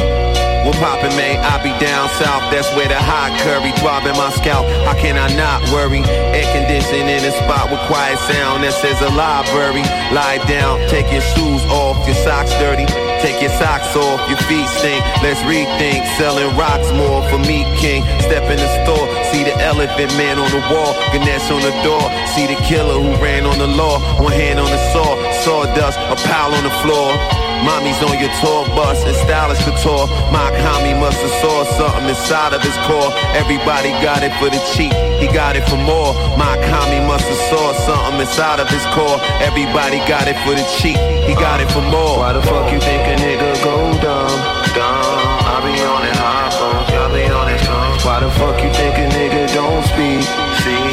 [0.64, 1.44] What poppin', man?
[1.44, 4.64] I be down south, that's where the hot curry throbbing my scalp.
[4.88, 5.99] How can I not worry?
[6.31, 9.84] Air conditioning in a spot with quiet sound that says a library.
[10.15, 12.88] Lie down, take your shoes off, your socks dirty.
[13.19, 15.03] Take your socks off, your feet stink.
[15.23, 16.03] Let's rethink.
[16.15, 18.03] Selling rocks more for me, king.
[18.23, 20.95] Step in the store, see the elephant man on the wall.
[21.11, 22.03] Ganesh on the door.
[22.35, 23.99] See the killer who ran on the law.
[24.22, 27.15] One hand on the saw, sawdust, a pile on the floor.
[27.64, 30.03] Mommy's on your tour bus and stylish couture.
[30.35, 33.07] My homie must have saw something inside of his core.
[33.40, 34.91] Everybody got it for the cheap,
[35.23, 36.11] he got it for more.
[36.35, 39.15] My homie must have saw something inside of his core.
[39.40, 42.19] Everybody got it for the cheap, he got it for more.
[42.19, 44.35] Why the fuck you think a nigga go dumb?
[44.76, 47.95] Dumb, I be on it high phone, I be on it phone.
[48.03, 50.19] Why the fuck you think a nigga don't speak?
[50.60, 50.84] See,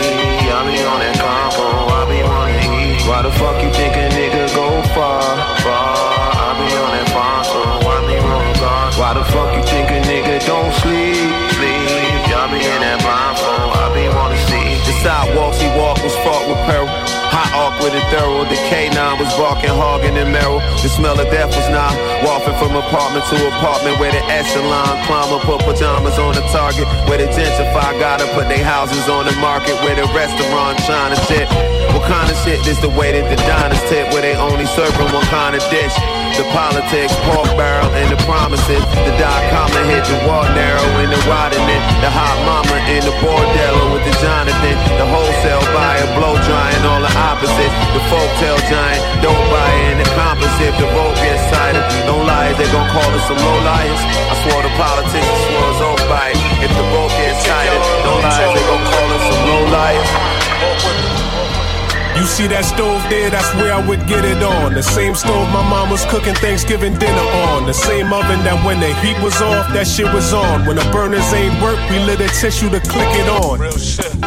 [0.55, 3.03] I be on that compo, I be on it.
[3.11, 4.30] Why the fuck you think a nigga
[9.11, 11.19] Why the fuck you think a nigga don't sleep?
[11.59, 14.79] Sleep, I be in that blindfold, I be wanna see.
[14.87, 16.87] The sidewalks he walked was fought with pearl.
[17.35, 18.47] Hot with it thorough.
[18.47, 20.63] The K9 was barking, hogging and Merrill.
[20.79, 21.91] The smell of death was not
[22.23, 26.87] walking from apartment to apartment where the echelon climber put pajamas on the target.
[27.11, 29.75] Where the gentrify gotta put their houses on the market.
[29.83, 31.51] Where the restaurant to sit.
[31.91, 34.07] What kind of shit is the way that the diners tip?
[34.15, 35.99] Where they only serving one kind of dish.
[36.41, 38.81] The politics, pork barrel, and the promises.
[38.81, 41.85] The dot comma hit the wall narrow in the widening.
[42.01, 44.73] The hot mama in the bordello with the Jonathan.
[44.97, 47.77] The wholesale buyer, blow drying, all the opposites.
[47.93, 50.65] The folktale giant, don't buy in the composite.
[50.65, 51.85] If the vote gets tighter.
[52.09, 54.01] Don't lie, they gon' call us some low liars.
[54.01, 56.33] I swore the politicians swore us off by.
[56.65, 60.40] If the vote gets tighter, don't lie, they gon' call us some low liars.
[62.21, 64.75] You see that stove there, that's where I would get it on.
[64.75, 67.65] The same stove my mom was cooking Thanksgiving dinner on.
[67.65, 70.67] The same oven that when the heat was off, that shit was on.
[70.67, 73.57] When the burners ain't work, we lit a tissue to click it on.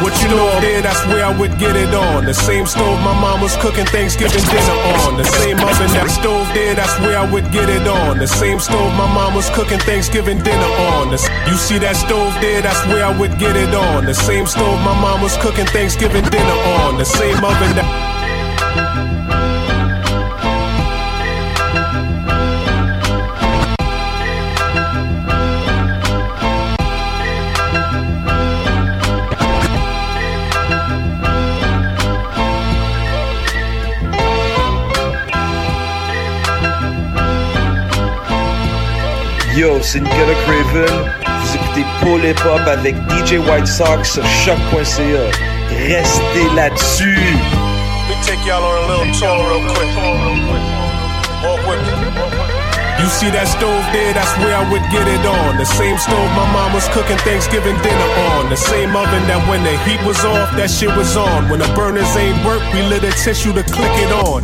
[0.02, 2.24] What you know there, that's where I would get it on.
[2.24, 5.16] The same stove my mom was cooking Thanksgiving dinner on.
[5.16, 8.18] The same oven that stove there, that's where I would get it on.
[8.18, 11.10] The same stove my mom was cooking Thanksgiving dinner on.
[11.10, 14.04] The, you see that stove there, that's where I would get it on.
[14.04, 16.98] The same stove my mom was cooking Thanksgiving dinner on.
[16.98, 19.13] The same oven that
[39.64, 41.10] Yo, c'est Nicolas Craven.
[41.40, 44.84] Vous écoutez Paul Hip Hop avec DJ White Sox sur choc.ca.
[45.70, 47.16] Restez là-dessus.
[48.06, 49.88] Me take y'all on a little tour real quick.
[51.42, 52.33] Walk with me.
[53.04, 55.60] You see that stove there, that's where I would get it on.
[55.60, 58.48] The same stove my mom was cooking Thanksgiving dinner on.
[58.48, 61.52] The same oven that when the heat was off, that shit was on.
[61.52, 64.40] When the burners ain't work, we lit a tissue to click it on.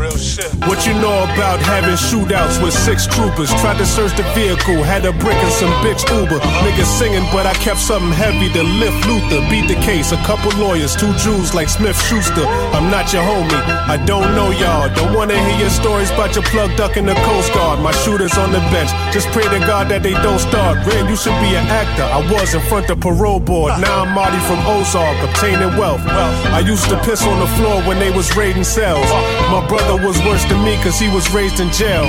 [0.68, 3.48] What you know about having shootouts with six troopers?
[3.64, 6.36] Tried to search the vehicle, had a brick and some bitch Uber.
[6.60, 9.40] Niggas singing, but I kept something heavy to lift Luther.
[9.48, 12.44] Beat the case, a couple lawyers, two Jews like Smith Schuster.
[12.76, 13.56] I'm not your homie,
[13.88, 14.92] I don't know y'all.
[14.92, 17.80] Don't wanna hear your stories about your plug duck in the Coast Guard.
[17.80, 20.78] My shooters on the bench, just pray to God that they don't start.
[20.86, 22.04] Ren, you should be an actor.
[22.04, 26.02] I was in front of parole board, now I'm Marty from Ozark, obtaining wealth.
[26.06, 29.08] I used to piss on the floor when they was raiding cells.
[29.50, 32.04] My brother was worse than me cause he was raised in jail.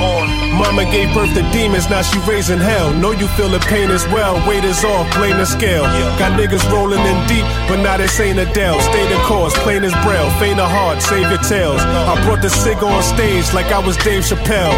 [0.57, 2.93] Mama gave birth to demons, now she raising hell.
[2.93, 5.83] Know you feel the pain as well, weight is off, blame the scale.
[6.19, 8.79] Got niggas rolling in deep, but now this ain't Adele.
[8.81, 11.81] Stay the course, plain as braille, faint of heart, save your tails.
[11.81, 14.73] I brought the cig on stage like I was Dave Chappelle.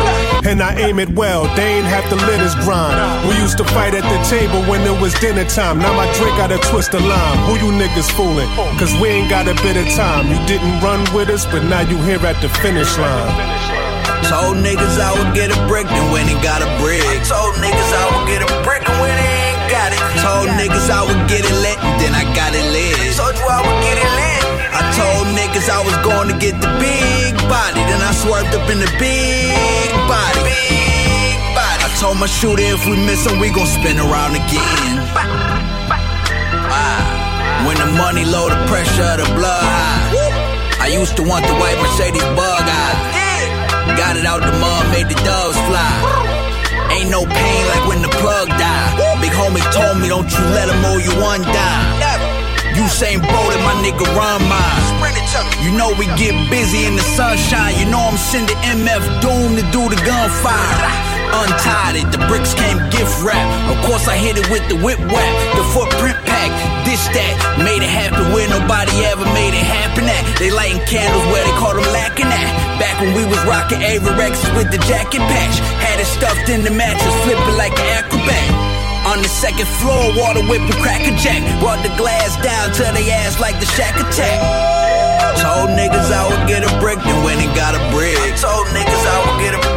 [0.45, 2.97] And I aim it well, they ain't have to let us grind.
[3.29, 5.77] We used to fight at the table when it was dinner time.
[5.79, 7.37] Now my drink got a twist of lime.
[7.45, 8.49] Who you niggas fooling?
[8.81, 10.27] Cause we ain't got a bit of time.
[10.33, 13.83] You didn't run with us, but now you here at the finish line.
[14.31, 17.03] Told niggas I would get a brick, then went and got a brick.
[17.27, 20.01] Told niggas I would get a brick, and when they ain't got it.
[20.25, 22.97] Told niggas I would get it lit, and then I got it lit.
[23.13, 24.41] Told you I would get it lit.
[24.73, 28.69] I told niggas I was going to get the big body, then I swerved up
[28.71, 30.82] in the big body.
[31.93, 31.99] Big body.
[31.99, 34.97] I told my shooter if we miss him, we gon' spin around again.
[36.73, 37.67] Ah.
[37.67, 40.33] When the money low, the pressure of the blood high.
[40.81, 42.97] I used to want the white Mercedes bug eye.
[43.97, 45.93] Got it out the mud, made the doves fly.
[46.91, 49.21] Ain't no pain like when the plug died.
[49.21, 52.03] Big homie told me, don't you let him owe you one dime.
[52.73, 54.81] Usain Bolt and my nigga run mine.
[55.63, 57.77] You know we get busy in the sunshine.
[57.79, 61.12] You know I'm sending MF Doom to do the gunfire.
[61.33, 63.41] Untied it, the bricks came gift wrap.
[63.73, 66.53] Of course I hit it with the whip wrap, the footprint pack.
[66.85, 67.33] This that
[67.65, 70.23] made it happen where nobody ever made it happen at.
[70.37, 72.49] They lighting candles where they call them lacking at.
[72.77, 76.71] Back when we was rocking Averexes with the jacket patch, had it stuffed in the
[76.71, 78.73] mattress, flipping like an acrobat.
[79.09, 81.43] On the second floor, water whipping cracker jack.
[81.59, 84.39] Brought the glass down to they ass like the shack attack.
[85.43, 88.15] Told niggas I would get a brick, then went and got a brick.
[88.39, 89.72] Told niggas I would get a brick,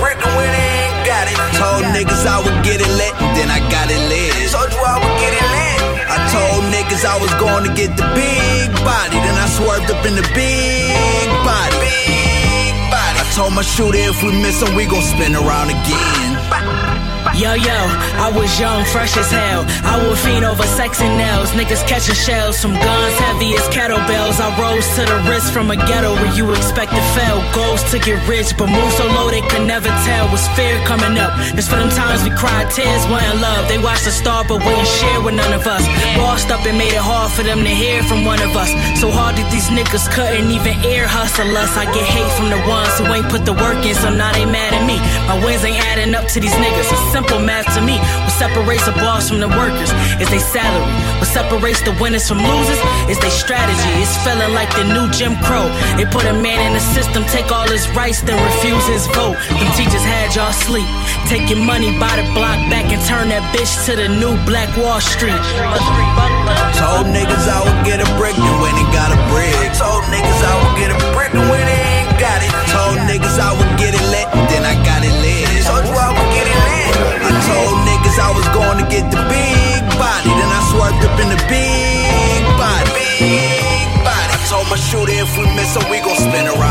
[1.56, 4.32] Told niggas I would get it lit, then I got it lit.
[4.52, 5.78] Told you I would get it lit.
[6.04, 10.04] I told niggas I was going to get the big body, then I swerved up
[10.04, 11.76] in the big body.
[11.80, 13.16] Big body.
[13.20, 16.25] I told my shooter if we miss him, we gon' spin around again.
[17.34, 17.74] Yo, yo,
[18.22, 19.66] I was young, fresh as hell.
[19.82, 21.50] I would fiend over sex and nails.
[21.58, 24.38] Niggas catching shells from guns heavy as kettlebells.
[24.38, 27.42] I rose to the wrist from a ghetto where you expect to fail.
[27.52, 30.30] Goals to get rich, but move so low they could never tell.
[30.30, 31.34] Was fear coming up?
[31.58, 33.68] It's for them times we cried tears, wasn't love.
[33.68, 35.84] They watched the star, but wouldn't share with none of us.
[36.16, 38.70] Bossed up and made it hard for them to hear from one of us.
[39.00, 41.76] So hard that these niggas couldn't even ear hustle us.
[41.76, 44.46] I get hate from the ones who ain't put the work in, so now they
[44.46, 44.96] mad at me.
[45.28, 46.88] My wins ain't adding up to these niggas.
[47.16, 47.96] Simple math to me.
[47.96, 49.88] What separates the boss from the workers
[50.20, 50.84] is they salary.
[51.16, 52.76] What separates the winners from losers
[53.08, 53.88] is they strategy.
[54.04, 55.64] It's feeling like the new Jim Crow.
[55.96, 59.32] They put a man in the system, take all his rights, then refuse his vote.
[59.48, 60.84] Them teachers had y'all sleep.
[61.24, 64.68] Take your money by the block back and turn that bitch to the new Black
[64.76, 65.40] Wall Street.
[66.76, 69.56] Told niggas I would get a brick, when he got a brick.
[69.72, 72.52] Told niggas I would get a brick, when they ain't got it.
[72.68, 74.04] Told niggas I would get it
[78.36, 80.28] was going to get the big body.
[80.28, 82.92] Then I swerved up in the big body.
[83.16, 84.30] Big body.
[84.36, 86.65] I told my shooter if we miss him, we gon' spin around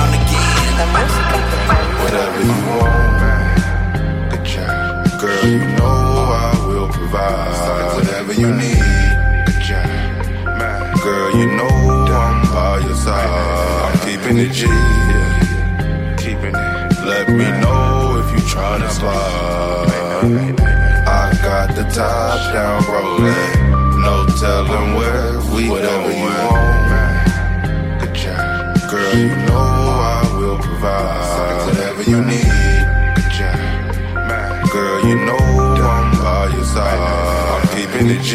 [21.95, 24.01] top down rolling.
[24.01, 26.17] No telling where we Whatever going.
[26.17, 28.01] you want.
[28.01, 28.91] Good job.
[28.91, 32.83] Girl, you know I will provide whatever you need.
[33.15, 34.69] Good job.
[34.73, 36.99] Girl, you know I'm by your side.
[36.99, 38.31] I'm keeping it G.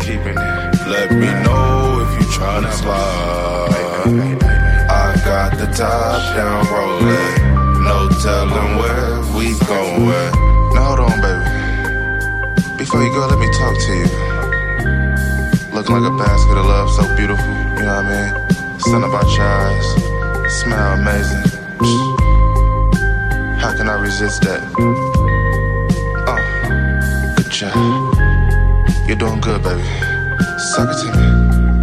[0.00, 0.88] Keeping it.
[0.88, 3.68] Let me know if you tryna slide.
[4.88, 7.84] I got the top down rolling.
[7.84, 10.48] No telling where we going.
[12.78, 14.06] Before you go, let me talk to you.
[15.74, 17.44] Looking like a basket of love, so beautiful.
[17.44, 18.80] You know what I mean?
[18.80, 19.86] Sun about your eyes.
[20.60, 21.42] Smell amazing.
[23.58, 24.62] How can I resist that?
[26.30, 27.74] Oh, good job.
[29.08, 29.82] You're doing good, baby.
[30.72, 31.26] Suck it to me.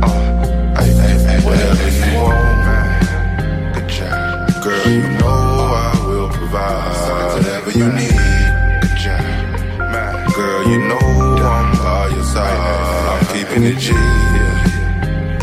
[0.01, 2.57] Oh, hey, hey, hey, whatever you want.
[2.65, 3.73] man.
[3.73, 4.63] Good job.
[4.63, 5.34] Girl, you know
[13.65, 13.93] it G.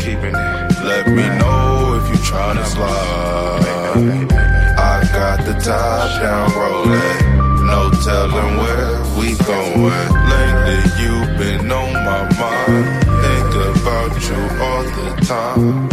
[0.03, 0.69] Keeping it.
[0.83, 4.31] Let me know if you tryna slide.
[4.79, 7.19] I got the top down rolling.
[7.67, 10.09] No telling where we going.
[10.31, 12.85] Lately you've been on my mind.
[13.23, 15.89] Think about you all the time.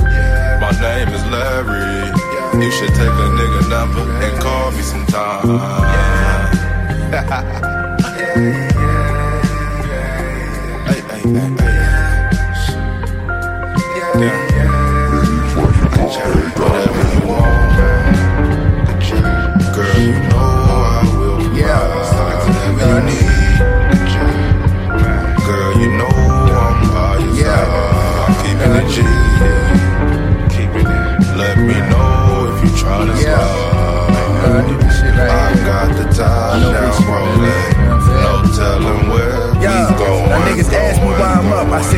[0.60, 2.10] My name is Larry.
[2.62, 5.46] You should take a nigga number and call me sometime.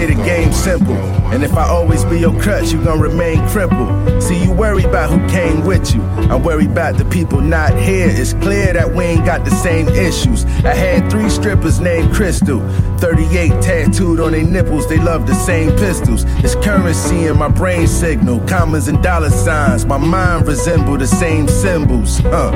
[0.03, 0.97] Say the game simple.
[1.33, 4.21] And if I always be your crutch, you gon' remain crippled.
[4.21, 6.03] See, you worry about who came with you.
[6.29, 8.09] I worry about the people not here.
[8.11, 10.45] It's clear that we ain't got the same issues.
[10.65, 12.59] I had three strippers named Crystal.
[12.99, 16.25] 38 tattooed on their nipples, they love the same pistols.
[16.43, 19.87] It's currency in my brain signal, commas and dollar signs.
[19.87, 22.19] My mind resemble the same symbols.
[22.19, 22.51] Huh.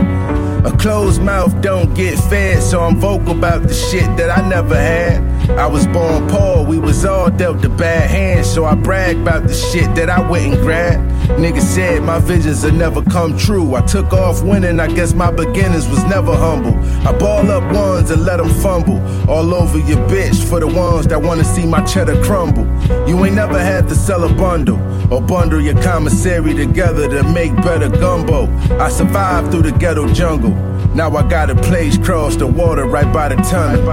[0.65, 4.75] A closed mouth don't get fed, so I'm vocal about the shit that I never
[4.75, 5.36] had.
[5.57, 9.45] I was born poor, we was all dealt a bad hand, so I brag about
[9.49, 11.01] the shit that I wouldn't grab.
[11.39, 13.75] Niggas said my visions will never come true.
[13.75, 16.75] I took off winning, I guess my beginnings was never humble.
[17.09, 19.01] I ball up ones and let them fumble.
[19.31, 22.67] All over your bitch for the ones that wanna see my cheddar crumble.
[23.09, 24.79] You ain't never had to sell a bundle
[25.13, 28.47] or bundle your commissary together to make better gumbo.
[28.79, 30.55] I survived through the ghetto jungle.
[30.95, 33.85] Now I got a place cross the water right by the tunnel.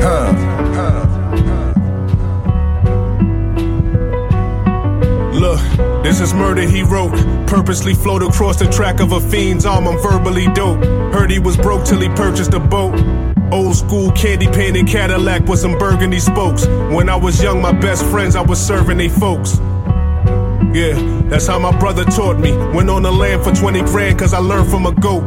[0.00, 0.53] Huh.
[0.76, 1.74] Uh, uh.
[5.32, 5.60] Look,
[6.02, 7.12] this is murder he wrote.
[7.46, 9.86] Purposely float across the track of a fiend's arm.
[9.86, 10.82] I'm verbally dope.
[11.12, 12.94] Heard he was broke till he purchased a boat.
[13.52, 16.66] Old school candy painted Cadillac with some burgundy spokes.
[16.66, 19.58] When I was young, my best friends, I was serving they folks.
[20.74, 20.94] Yeah,
[21.28, 22.56] that's how my brother taught me.
[22.74, 25.22] Went on the land for 20 grand cause I learned from a goat.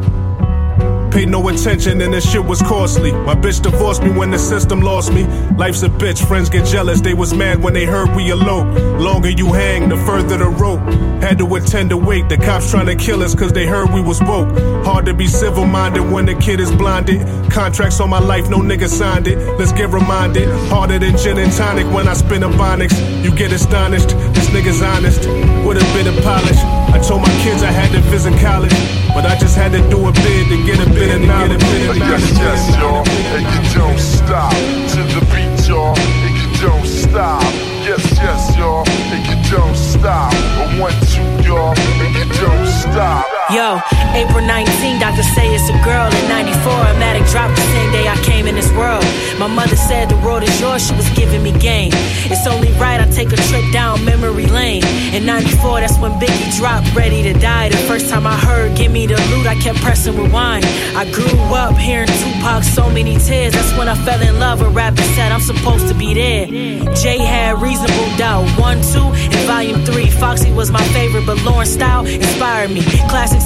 [1.12, 3.12] Paid no attention and this shit was costly.
[3.12, 5.24] My bitch divorced me when the system lost me.
[5.56, 7.02] Life's a bitch, friends get jealous.
[7.02, 8.68] They was mad when they heard we elope.
[9.00, 10.80] Longer you hang, the further the rope.
[11.22, 12.30] Had to attend to wait.
[12.30, 14.50] The cops trying to kill us cause they heard we was woke.
[14.86, 17.26] Hard to be civil minded when the kid is blinded.
[17.52, 19.38] Contracts on my life, no nigga signed it.
[19.58, 20.48] Let's get reminded.
[20.70, 22.98] Harder than gin and tonic when I spin a bonics.
[23.24, 24.10] You get astonished.
[24.10, 25.22] This nigga's honest.
[25.66, 26.77] With a bit of polish.
[26.98, 28.74] I told my kids I had to visit college.
[29.14, 31.62] But I just had to do a bid to get a bit of knowledge.
[31.62, 33.06] Yes, yes, y'all.
[33.38, 34.52] And you don't stop
[34.98, 35.94] to the beat, y'all.
[36.26, 37.44] And you don't stop.
[37.86, 38.84] Yes, yes, y'all.
[39.14, 40.34] And you don't stop.
[40.82, 41.78] One, two, y'all.
[41.78, 43.27] And you don't stop.
[43.50, 43.80] Yo,
[44.12, 46.12] April 19, doctors say it's a girl.
[46.12, 49.06] In 94, a Matic dropped the same day I came in this world.
[49.40, 51.92] My mother said the world is yours, she was giving me game.
[52.28, 54.84] It's only right I take a trip down memory lane.
[55.14, 57.70] In 94, that's when Biggie dropped, ready to die.
[57.70, 60.66] The first time I heard, give me the loot, I kept pressing rewind.
[60.98, 63.54] I grew up hearing Tupac, so many tears.
[63.54, 66.48] That's when I fell in love with rap and said I'm supposed to be there.
[66.96, 68.44] Jay had reasonable doubt.
[68.60, 70.10] One, two, and volume three.
[70.10, 72.82] Foxy was my favorite, but Lauren style inspired me.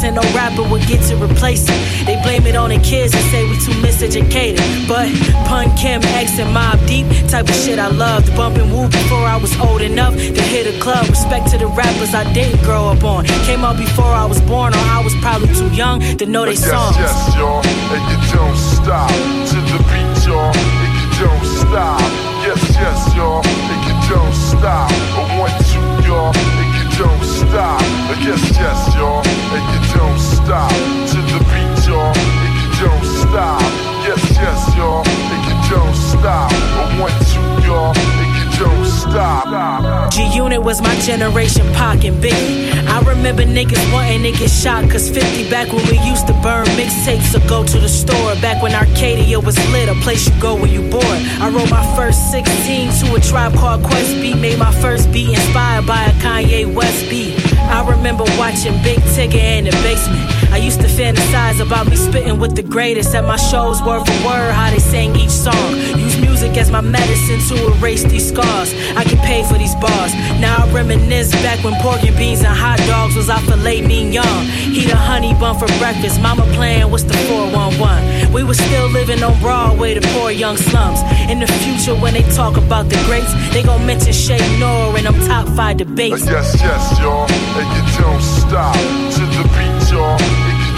[0.04, 2.06] And no rapper would get to replace it.
[2.08, 4.58] They blame it on the kids and say we too miseducated.
[4.88, 5.12] But
[5.46, 8.34] Pun Kim, X, and Mob Deep, type of shit I loved.
[8.36, 11.08] Bumping Woo before I was old enough to hit a club.
[11.08, 13.26] Respect to the rappers I didn't grow up on.
[13.46, 16.54] Came out before I was born, or I was probably too young to know they
[16.54, 16.98] Yes, songs.
[16.98, 17.62] yes, y'all.
[17.94, 20.56] And you don't stop to the beat, y'all.
[20.56, 22.02] And you don't stop.
[22.42, 23.46] Yes, yes, y'all.
[23.46, 24.90] And you don't stop.
[24.90, 26.34] A one, two, y'all.
[26.34, 27.31] And you don't stop.
[27.52, 29.22] Yes, yes, y'all.
[29.28, 32.16] And you don't stop to the beat, y'all.
[32.16, 33.62] And you don't stop.
[34.08, 35.04] Yes, yes, y'all.
[35.06, 36.50] And you don't stop.
[36.52, 38.31] A one, two, y'all.
[38.52, 40.12] Stop.
[40.12, 42.72] G Unit was my generation, Pac and Biggie.
[42.88, 46.66] I remember niggas wanting to get shot, cause 50 back when we used to burn
[46.78, 48.36] mixtapes or go to the store.
[48.42, 51.04] Back when Arcadia was lit, a place you go when you bored.
[51.40, 55.30] I wrote my first 16 to a tribe called Quest beat, made my first beat
[55.30, 57.36] inspired by a Kanye West beat.
[57.58, 60.28] I remember watching Big Tigger in the basement.
[60.52, 64.28] I used to fantasize about me spitting with the greatest at my shows, word for
[64.28, 65.76] word, how they sang each song.
[65.98, 68.74] Use music as my medicine to erase these scars.
[68.98, 70.14] I get paid for these bars.
[70.40, 73.80] Now I reminisce back when pork and beans and hot dogs was our filet
[74.12, 74.46] young.
[74.76, 76.22] Eat a honey bun for breakfast.
[76.22, 78.34] Mama playing what's the 411.
[78.34, 81.00] We was still living on Broadway, the poor young slums.
[81.30, 85.06] In the future, when they talk about the greats, they gon' mention Shay Nor in
[85.06, 86.26] them top five debates.
[86.26, 87.26] Yes, yes, y'all.
[87.30, 89.11] And you don't stop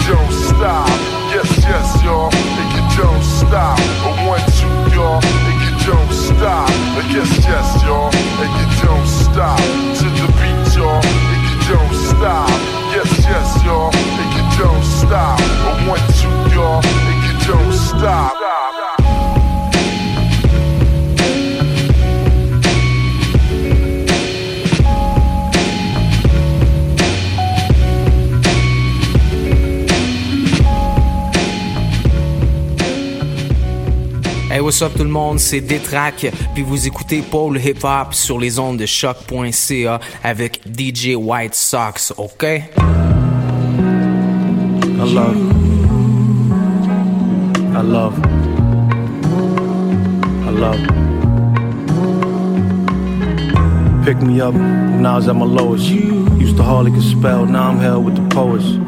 [0.06, 0.88] don't stop.
[1.32, 2.30] Yes, yes, y'all.
[2.32, 3.78] And you don't stop.
[4.04, 5.20] A one, two, y'all.
[5.22, 6.68] And you don't stop.
[7.08, 8.12] Yes, yes, y'all.
[8.12, 11.00] And you don't stop to the beat, y'all.
[11.00, 12.48] And you don't stop.
[12.92, 13.90] Yes, yes, y'all.
[13.94, 15.40] And you don't stop.
[15.40, 16.82] A one, two, y'all.
[16.84, 18.83] And you don't stop.
[34.54, 38.38] Hey, what's up tout le monde, c'est Détrac, puis vous écoutez Paul Hip Hop sur
[38.38, 42.44] les ondes de choc.ca avec DJ White Sox, ok?
[42.44, 42.62] I
[45.12, 45.36] love.
[47.74, 48.14] I love.
[50.46, 50.78] I love.
[54.04, 55.88] Pick me up when I was at my lowest.
[55.88, 58.78] Used to hardly could spell, now I'm held with the poets.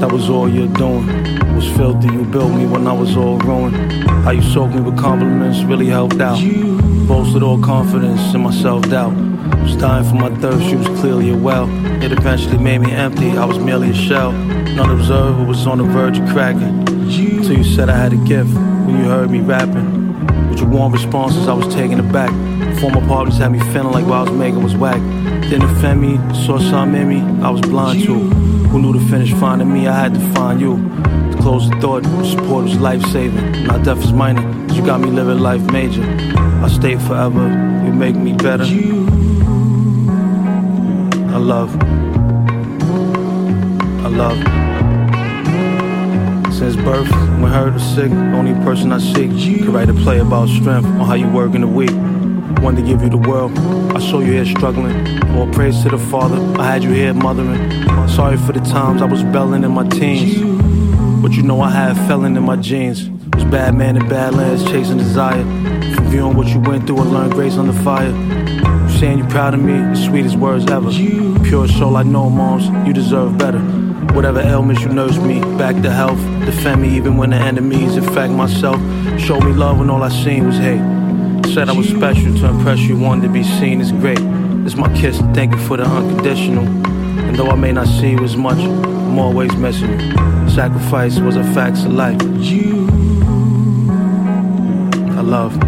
[0.00, 1.06] That was all you're doing.
[1.54, 3.76] Was filthy, you built me when I was all ruined.
[4.24, 6.40] How you soaked me with compliments really helped out.
[7.06, 9.12] Boasted all confidence in my self doubt.
[9.62, 11.68] Was dying for my thirst, you was clearly a well.
[12.02, 14.32] It eventually made me empty, I was merely a shell.
[14.32, 16.86] None observer was on the verge of cracking.
[16.86, 20.48] Till you said I had a gift when you heard me rapping.
[20.48, 22.30] With your warm responses, I was taken aback.
[22.80, 25.02] Former partners had me feeling like what I was making was whack.
[25.50, 26.16] Didn't offend me,
[26.46, 28.49] saw something in me, I was blind to.
[28.70, 30.76] Who knew to finish finding me, I had to find you.
[31.32, 33.66] To close the thought, support was life saving.
[33.66, 36.04] Not death is minor, 'cause you got me living life major.
[36.62, 37.48] I stay forever,
[37.84, 38.64] you make me better.
[41.34, 41.70] I love.
[44.06, 44.38] I love.
[46.52, 47.10] Since birth,
[47.40, 49.30] when hurt or sick, only person I seek
[49.64, 51.96] could write a play about strength on how you work in the week.
[52.62, 53.58] Wanted to give you the world.
[53.96, 54.94] I saw you here struggling.
[55.36, 56.36] All praise to the Father.
[56.60, 57.70] I had you here mothering.
[58.06, 60.38] Sorry for the times I was belling in my teens.
[61.22, 63.08] But you know I had felon in my jeans.
[63.34, 65.42] Was bad man in badlands chasing desire.
[65.94, 68.10] From viewing what you went through, I learned grace under fire.
[68.10, 70.90] You saying you proud of me, the sweetest words ever.
[70.90, 73.60] Pure soul, I know, moms, you deserve better.
[74.14, 76.20] Whatever ailments you nurse me, back to health.
[76.44, 78.76] Defend me even when the enemies infect myself.
[79.18, 80.99] Show me love when all I seen was hate.
[81.46, 84.20] Said I was special to impress you, wanted to be seen as great.
[84.64, 86.64] It's my kiss, thank you for the unconditional.
[86.64, 90.48] And though I may not see you as much, I'm always missing you.
[90.48, 92.22] Sacrifice was a fact of life.
[92.38, 92.86] You,
[95.16, 95.58] I love.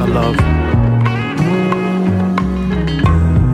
[0.00, 0.36] I love.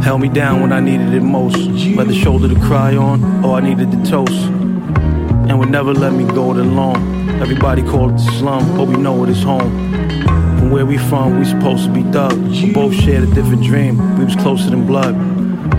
[0.02, 1.58] Held me down when I needed it most.
[1.96, 4.32] Whether shoulder to cry on or I needed to toast.
[4.32, 7.17] And would never let me go it alone.
[7.40, 9.70] Everybody called it the slum, but we know it is home.
[10.58, 12.62] From where we from, we supposed to be thugs.
[12.62, 14.18] We both shared a different dream.
[14.18, 15.14] We was closer than blood.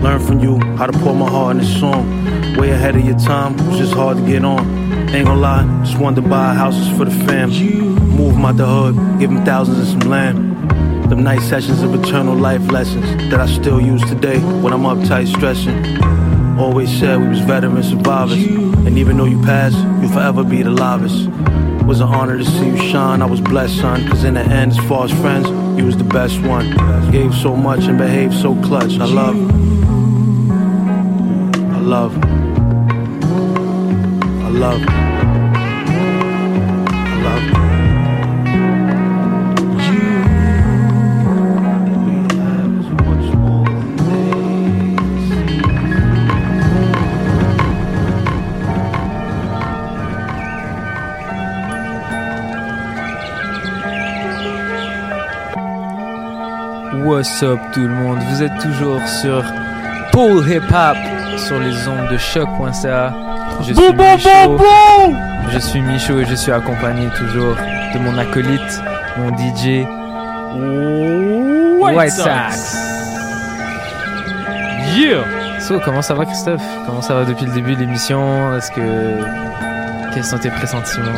[0.02, 2.56] Learn from you how to pour my heart in a song.
[2.56, 4.60] Way ahead of your time, it was just hard to get on.
[5.14, 7.50] Ain't gonna lie, just wanted to buy houses for the fam.
[7.50, 10.36] Move 'em out the hood, give 'em thousands and some land.
[11.10, 15.26] Them night sessions of eternal life lessons that I still use today when I'm uptight
[15.26, 15.78] stressing.
[16.58, 18.42] Always said we was veteran survivors,
[18.86, 21.28] and even though you passed, you'll forever be the livest.
[21.86, 23.22] Was an honor to see you shine.
[23.22, 25.48] I was blessed, son, cause in the end, as far as friends,
[25.78, 26.70] you was the best one.
[27.10, 28.98] Gave so much and behaved so clutch.
[28.98, 29.36] I love.
[31.74, 32.16] I love.
[34.44, 35.09] I love.
[57.20, 58.18] What's up tout le monde?
[58.30, 59.44] Vous êtes toujours sur
[60.10, 60.96] Paul Hip Hop
[61.36, 63.12] sur les ondes de choc.ca.
[63.60, 64.58] Je suis Michaud.
[65.52, 68.82] Je suis Michaud et je suis accompagné toujours de mon acolyte,
[69.18, 69.84] mon DJ
[71.82, 72.74] White Sox.
[74.96, 75.60] Yeah!
[75.60, 76.62] So, comment ça va Christophe?
[76.86, 78.56] Comment ça va depuis le début de l'émission?
[78.56, 81.12] Est-ce que quels sont tes pressentiments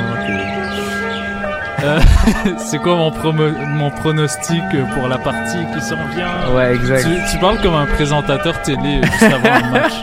[1.85, 1.99] Euh,
[2.59, 4.63] c'est quoi mon, promo- mon pronostic
[4.95, 7.03] pour la partie qui s'en vient Ouais, exact.
[7.05, 10.01] Tu, tu parles comme un présentateur télé juste avant le match.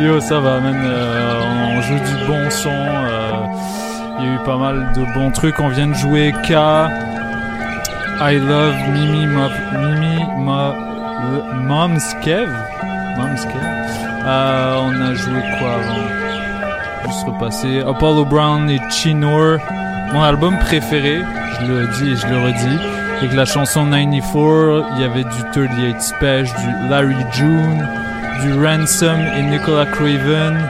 [0.00, 0.76] Yo, ça va, man.
[0.84, 1.40] euh,
[1.76, 2.68] on, joue du bon son.
[2.70, 3.32] euh,
[4.20, 5.58] Il y a eu pas mal de bons trucs.
[5.58, 6.50] On vient de jouer K.
[8.22, 9.48] I love Mimi, ma,
[9.78, 10.74] Mimi, ma,
[11.66, 12.48] Mom's Kev?
[13.16, 13.62] Mom's Kev?
[14.26, 16.19] Euh, on a joué quoi avant?
[17.10, 17.80] Juste repasser.
[17.86, 19.58] Apollo Brown et Chinor.
[20.12, 21.20] Mon album préféré,
[21.60, 22.78] je le dis et je le redis.
[23.18, 27.86] Avec la chanson 94, il y avait du 38 Special, du Larry June,
[28.42, 30.68] du Ransom et Nicola Craven.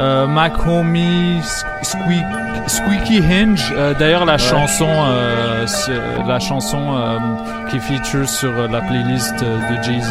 [0.00, 1.40] Euh, Mac Homie,
[1.82, 2.24] Squeak,
[2.68, 3.72] Squeaky Hinge.
[3.76, 5.90] Euh, D'ailleurs, la chanson, euh, ce-
[6.28, 7.18] la chanson euh,
[7.68, 10.06] qui feature sur euh, la playlist euh, de Jay-Z,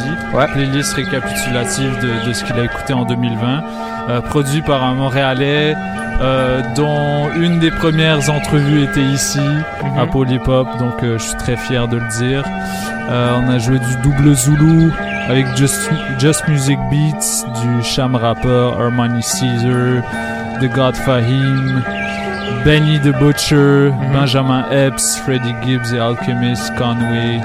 [0.54, 3.64] playlist récapitulative de, de ce qu'il a écouté en 2020,
[4.10, 5.76] euh, produit par un Montréalais.
[6.20, 9.40] euh, dont une des premières entrevues était ici
[10.00, 12.44] à Polypop, donc euh, je suis très fier de le dire.
[13.10, 14.92] On a joué du double Zulu
[15.30, 20.02] avec Just, Just Music Beats, du Sham Rapper, Armani Caesar,
[20.60, 21.84] The God Fahim,
[22.66, 27.40] Benny the Butcher, Benjamin Epps, Freddie Gibbs et Alchemist, Conway,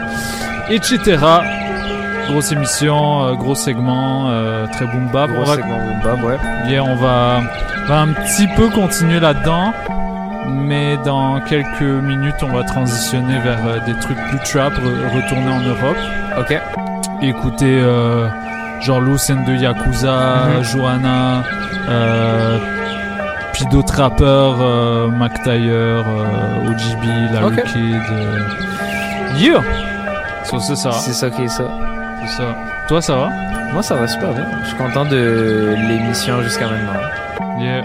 [0.71, 1.19] etc.
[2.29, 5.31] Grosse émission, euh, gros segment, euh, très boom bap.
[5.31, 6.79] Gros On va- segment boom bap, ouais.
[6.81, 7.41] On va,
[7.91, 9.73] un petit peu continuer là-dedans,
[10.49, 15.53] mais dans quelques minutes, on va transitionner vers euh, des trucs plus trap, re- retourner
[15.53, 15.97] en Europe.
[16.39, 16.59] Ok.
[17.21, 18.29] Écouter euh,
[18.81, 20.63] genre Lucen de Yakuza, Mhm.
[20.65, 21.43] Johanna,
[21.89, 22.59] euh,
[23.53, 27.63] puis d'autres rappeurs, euh, Mac Taylor, euh, OGB, Larry Ok.
[27.65, 28.03] Kid.
[28.13, 28.39] euh,
[29.39, 29.61] Yeah!
[30.45, 30.93] So, c'est ça.
[30.93, 31.65] C'est ça qui est ça.
[32.23, 32.57] C'est ça.
[32.89, 33.31] Toi, ça va?
[33.73, 34.47] Moi, ça va super bien.
[34.63, 37.01] Je suis content de l'émission jusqu'à maintenant.
[37.59, 37.83] Yeah.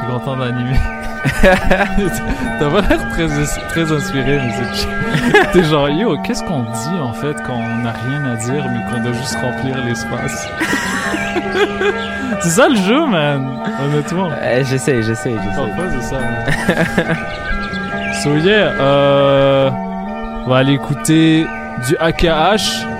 [0.00, 0.78] T'es content d'animer?
[1.42, 3.26] T'as pas l'air très,
[3.68, 5.40] très inspiré, mais.
[5.52, 8.80] T'es genre, yo, qu'est-ce qu'on dit en fait quand on n'a rien à dire, mais
[8.90, 10.48] qu'on doit juste remplir l'espace?
[12.40, 13.58] c'est ça le jeu, man!
[13.82, 14.30] Honnêtement.
[14.62, 15.56] j'essaie, j'essaie, j'essaie.
[15.56, 16.18] Parfois, c'est ça.
[16.18, 17.16] man.
[18.22, 19.70] so, yeah, euh,
[20.46, 21.46] on va aller écouter
[21.86, 22.93] du AKH.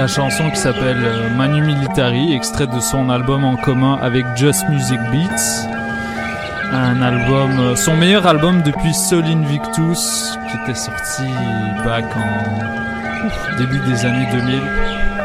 [0.00, 4.66] La chanson qui s'appelle euh, Manu Militari, extrait de son album en commun avec Just
[4.70, 5.68] Music Beats.
[6.72, 11.24] Un album, euh, son meilleur album depuis Sol Invictus, qui était sorti
[11.84, 14.62] back en début des années 2000.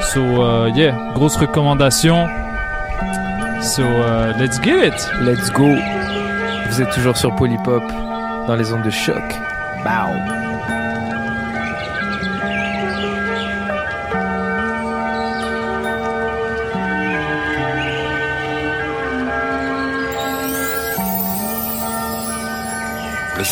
[0.01, 2.27] So, euh, yeah, grosse recommandation.
[3.61, 3.83] So,
[4.37, 5.09] let's get it!
[5.21, 5.69] Let's go!
[6.69, 7.83] Vous êtes toujours sur Polypop
[8.45, 9.23] dans les ondes de choc.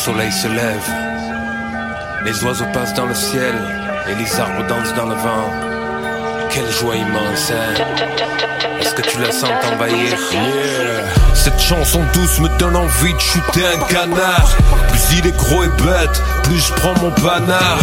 [0.04, 0.90] Soleil se lève,
[2.26, 3.56] les oiseaux passent dans le ciel
[4.10, 5.50] et les arbres dansent dans le vent.
[6.50, 7.74] Quelle joie immense, hein.
[8.82, 10.18] Est-ce que tu la sens t'envahir?
[11.34, 14.56] Cette chanson douce me donne envie de shooter un canard.
[14.90, 17.80] Plus il est gros et bête, plus je prends mon panard.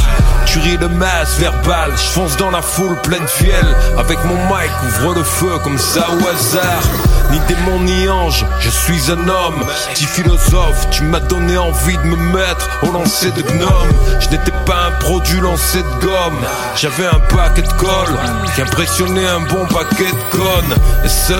[0.46, 3.66] Tu ris de masse verbale, je fonce dans la foule pleine fiel.
[3.98, 6.82] Avec mon mic, ouvre le feu comme ça au hasard.
[7.30, 9.64] Ni démon ni ange, je suis un homme.
[9.92, 13.92] Petit philosophe, tu m'as donné envie de me mettre au lancer de gnome.
[14.18, 16.44] Je n'étais pas un produit lancé de gomme.
[16.74, 18.16] J'avais un paquet de colle
[18.54, 20.76] qui impressionnait un bon paquet de connes.
[21.04, 21.34] Et ce,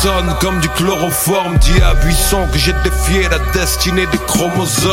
[0.00, 4.92] sonne comme du chloroforme Dit à Buisson que j'ai défié la destinée des chromosomes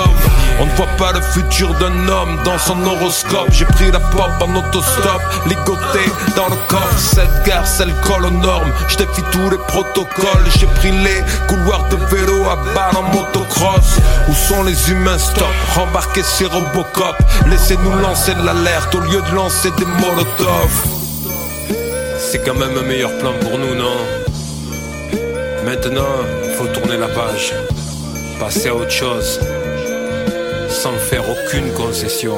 [0.59, 4.31] On ne voit pas le futur d'un homme dans son horoscope j'ai pris la pop
[4.41, 6.97] en autostop, ligoté dans le coffre.
[6.97, 8.71] Cette guerre, c'est le colle aux normes.
[8.87, 10.45] Je défie tous les protocoles.
[10.57, 13.99] J'ai pris les couloirs de vélo à balle en motocross.
[14.27, 15.17] Où sont les humains?
[15.17, 17.15] Stop Rembarquez ces Robocop.
[17.47, 20.83] Laissez-nous lancer l'alerte au lieu de lancer des molotovs.
[22.19, 24.24] C'est quand même un meilleur plan pour nous, non?
[25.65, 26.21] Maintenant,
[26.57, 27.55] faut tourner la page.
[28.39, 29.39] Passer à autre chose.
[30.69, 32.37] Sans faire aucune concession.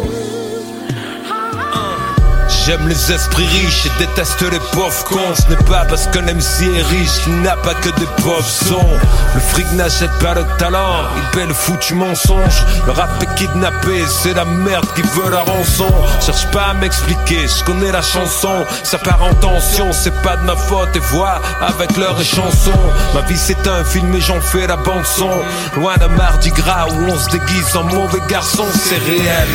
[2.67, 5.35] J'aime les esprits riches et déteste les pauvres cons.
[5.35, 8.99] Ce n'est pas parce qu'un MC est riche qu'il n'a pas que des pauvres sons.
[9.35, 12.65] Le fric n'achète pas le talent, il paie le foutu mensonge.
[12.85, 15.87] Le rap est kidnappé, c'est la merde qui veut la rançon.
[16.19, 18.65] Cherche pas à m'expliquer, je connais la chanson.
[18.83, 20.93] Ça part en tension, c'est pas de ma faute.
[20.93, 22.83] Et vois avec leurs chansons.
[23.13, 25.31] Ma vie c'est un film et j'en fais la bande son.
[25.77, 29.47] Loin d'un mardi gras où on se déguise en mauvais garçon, c'est réel.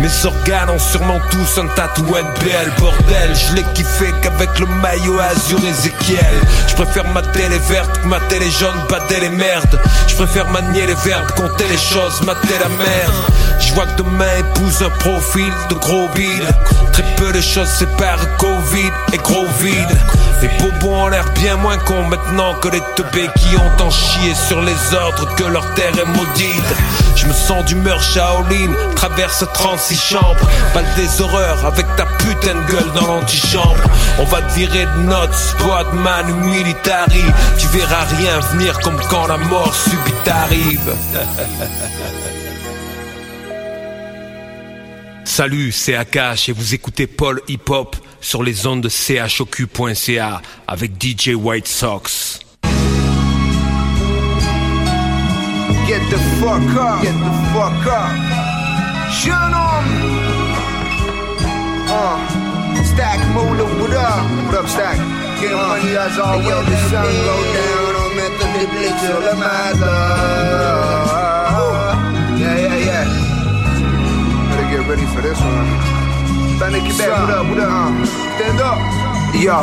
[0.00, 1.66] Mes organes ont sûrement tous un
[2.78, 6.34] bordel, je l'ai kiffé qu'avec le maillot azur Ézéchiel.
[6.68, 9.80] Je préfère ma télé verte que ma télé jaune, batter les merdes.
[10.06, 13.14] Je préfère manier les verbes, compter les choses, mater la merde.
[13.60, 16.48] Je vois que demain épouse un profil de gros vide.
[16.92, 19.98] Très peu de choses séparent Covid et gros vide.
[20.42, 24.34] Les bobos ont l'air bien moins cons maintenant que les teubés qui ont en chié
[24.34, 26.74] sur les ordres que leur terre est maudite.
[27.16, 30.46] Je me sens d'humeur Shaolin, traverse 36 chambres.
[30.74, 33.82] Balle des horreurs avec ta putain dans l'antichambre.
[34.18, 37.24] On va te virer de notre squad man militari.
[37.58, 40.94] Tu verras rien venir comme quand la mort subite arrive.
[45.24, 51.02] Salut, c'est Akash et vous écoutez Paul Hip Hop sur les ondes de chocu.ca avec
[51.02, 52.40] DJ White Sox.
[55.86, 57.02] Get the fuck up.
[59.10, 60.13] Jeune homme.
[61.96, 62.18] Uh,
[62.82, 64.26] stack moolah, what up?
[64.46, 64.98] What up, Stack?
[65.40, 66.48] Get uh, money as always.
[66.48, 69.94] Yo, the sun go down on method de blick sur le matin.
[72.34, 73.06] Yeah, yeah, yeah.
[74.50, 75.70] Better get ready for this one.
[76.58, 77.14] Better get back.
[77.14, 77.94] What up, what up?
[78.10, 78.78] Stand up.
[79.38, 79.62] Yo,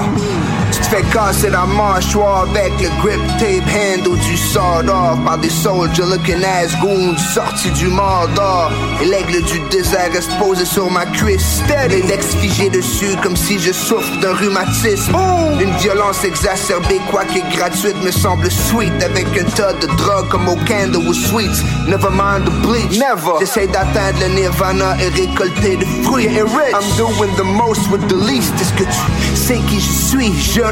[0.89, 6.03] fais casser la mâchoire avec le grip tape handle du sawed off par des soldiers
[6.03, 8.71] looking ass goons sortis du Mordor.
[9.01, 11.61] Et l'aigle du désert reste posé sur ma cuisse.
[11.89, 15.15] L'index figé dessus comme si je souffre d'un rhumatisme.
[15.59, 18.93] Une violence exacerbée, quoique gratuite, me semble sweet.
[19.03, 21.63] Avec un tas de drogue comme au candle ou sweets.
[21.87, 22.99] Never mind the bleach.
[22.99, 23.39] Never.
[23.39, 26.27] J'essaie d'atteindre le nirvana et récolter de fruits.
[26.27, 28.53] I'm doing the most with the least.
[28.59, 30.70] Est-ce que tu sais qui je suis, jeune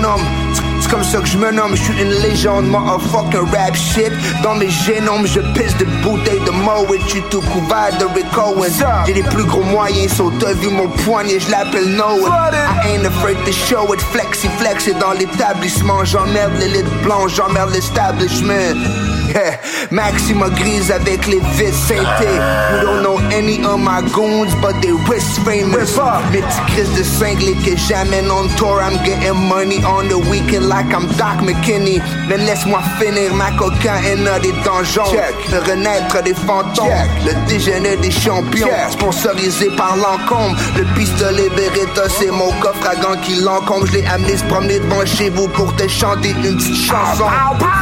[0.82, 4.11] C'est comme ça que je me nomme, je suis une légende, motherfucking rap shit.
[4.42, 8.38] Dans mes génomes, je pisse de bouteilles de Moe et tu tout couvert de Rick
[8.38, 8.84] Owens.
[9.06, 12.52] J'ai les plus gros moyens, so t'as vu mon poignet, je l'appelle Noah.
[12.86, 16.06] I ain't afraid to show it, flexy flex et dans l'établissement.
[16.06, 19.18] J'emmerde l'élite blanche, j'emmerde l'establishment.
[19.30, 19.59] Yeah.
[19.91, 22.40] Maxima grise avec les vis saintés.
[22.74, 25.98] We don't know any of my goons, but they wrist famous.
[26.32, 28.82] Mes petits crises de cinglés que j'amène on tour.
[28.82, 32.01] I'm getting money on the weekend like I'm Doc McKinney.
[32.27, 35.11] Mais laisse-moi finir ma cocaïne des donjons.
[35.11, 35.35] Check.
[35.51, 36.88] Le renaître des fantômes.
[37.25, 38.67] Le déjeuner des champions.
[38.91, 40.58] Sponsorisé par l'encombre.
[40.75, 43.85] Le pistolet Beretta, c'est mon coffre à gants qui l'encombre.
[43.88, 47.25] Je l'ai amené se promener devant chez vous pour te chanter une petite chanson.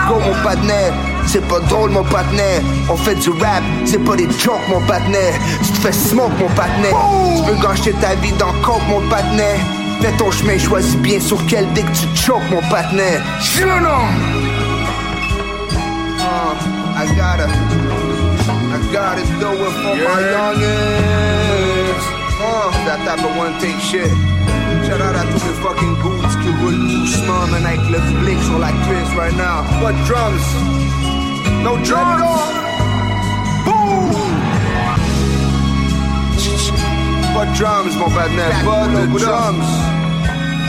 [0.07, 0.93] Go mon partenaire.
[1.27, 2.61] C'est pas drôle mon partenaire.
[2.89, 5.33] On fait du rap, c'est pas des jokes mon partenaire.
[5.61, 6.95] Tu te fais smoke mon partenaire.
[7.35, 9.59] Tu veux gâcher ta vie dans coke mon partenaire.
[10.01, 12.61] Fais ton chemin, choisis bien sur quel dick tu choques mon
[13.41, 14.47] Jeune homme
[16.19, 16.53] uh,
[16.95, 17.47] I gotta
[18.69, 22.03] I gotta do it for my youngins
[22.39, 24.11] uh, That type of one take shit.
[24.85, 28.59] Shout out à tous les fucking goods qui roulent doucement, man, avec le flic sur
[28.59, 29.63] la cuisse right now.
[29.81, 30.86] What drums?
[31.63, 32.23] No drugs.
[33.65, 34.11] Boom.
[37.33, 38.49] But drums, mon partner.
[38.65, 39.69] But the drums.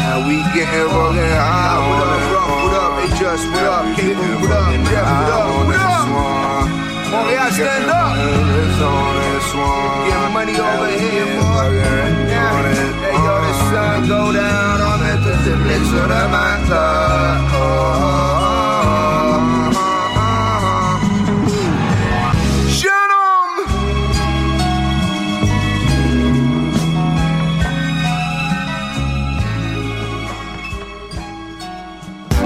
[0.09, 1.79] And we getting rolling high.
[1.89, 2.23] What up,
[2.65, 2.93] what up?
[2.99, 3.85] They just what up?
[3.97, 4.73] Cable, what up?
[4.89, 5.47] Jeff, what up?
[5.67, 6.09] What up?
[7.11, 8.17] Montreal, stand up.
[10.09, 11.73] Get money over here, boy.
[13.01, 14.81] Hey, yo, the sun go down.
[14.81, 16.69] I'm the blitz of the mind.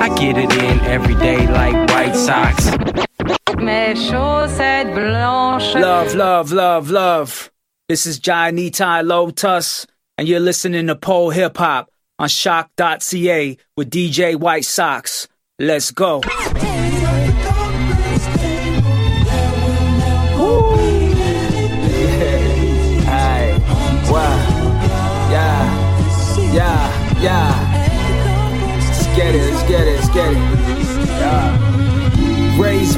[0.03, 2.67] I get it in every day like White Sox.
[3.57, 5.77] Mes chaussettes blanches.
[5.77, 7.53] Love, love, love, love.
[7.89, 9.87] This is Johnny Nitai Lotus,
[10.19, 15.29] and you're listening to Pole Hip Hop on shock.ca with DJ White Sox.
[15.61, 16.21] Let's go.
[29.69, 30.42] Get it, let's get it.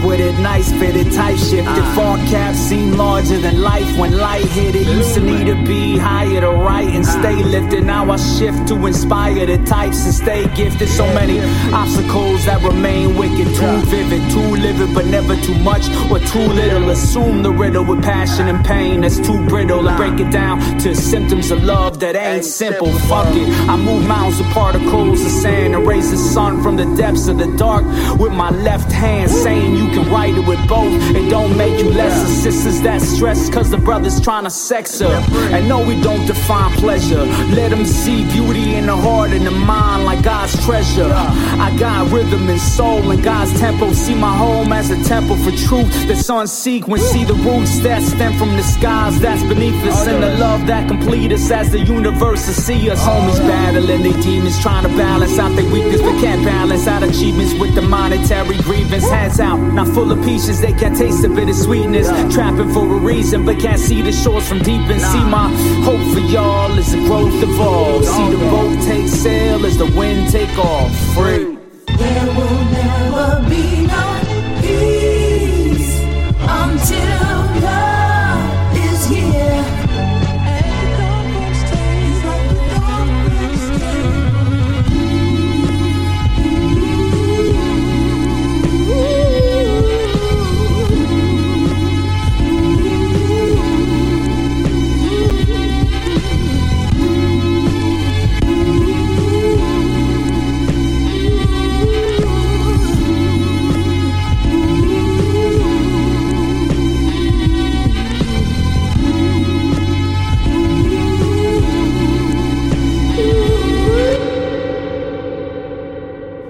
[0.05, 1.85] With it, nice fitted, tight shifted.
[1.95, 4.87] far caps seem larger than life when light hit it.
[4.87, 7.85] Used to need to be higher to right and stay lifted.
[7.85, 10.89] Now I shift to inspire the types and stay gifted.
[10.89, 11.41] So many
[11.73, 13.49] obstacles that remain wicked.
[13.55, 16.91] Too vivid, too livid, but never too much or too little.
[16.91, 19.89] Assume the riddle with passion and pain that's too brittle.
[19.89, 22.93] And break it down to symptoms of love that ain't simple.
[23.09, 23.49] Fuck it.
[23.71, 27.39] I move mountains with particles of sand and raise the sun from the depths of
[27.39, 27.85] the dark
[28.19, 29.31] with my left hand.
[29.31, 30.93] Saying you can write it with both.
[31.15, 32.27] It don't make you lesser.
[32.27, 35.15] Sisters that stress cause the brother's trying to sex her.
[35.55, 37.25] And no, we don't define pleasure.
[37.59, 41.11] Let them see beauty in the heart and the mind like God's treasure.
[41.13, 43.93] I got rhythm and soul and God's tempo.
[43.93, 47.03] See my home as a temple for truth that's on sequence.
[47.03, 50.07] See the roots that stem from the skies that's beneath us.
[50.07, 53.01] And the love that complete us as the universe to see us.
[53.03, 57.55] Homies battling their demons, trying to balance out their weakness, but can't balance out achievements
[57.61, 59.09] with the monetary grievance.
[59.09, 62.09] Hands out, not full of peaches, they can't taste the bitter sweetness.
[62.35, 65.49] Trapping for a reason, but can't see the shores from deep and see my
[65.83, 68.03] hope for y'all is the growth of all.
[68.03, 70.95] See oh, the boat take sail as the wind take off.
[71.15, 71.57] Free.
[71.97, 73.84] There will never be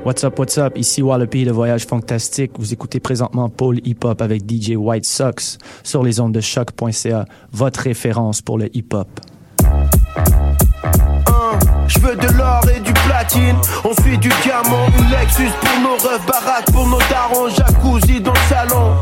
[0.04, 0.76] What's up, what's up?
[0.76, 2.52] Ici Wallopy de Voyage Fantastique.
[2.58, 7.24] Vous écoutez présentement Paul Hip Hop avec DJ White Sox sur les ondes de choc.ca,
[7.52, 9.08] votre référence pour le hip hop.
[11.86, 16.26] Je veux de l'or et du platine, ensuite du diamant, une Lexus pour nos rêves,
[16.26, 18.96] baraque pour nos darons, jacuzzi dans le salon,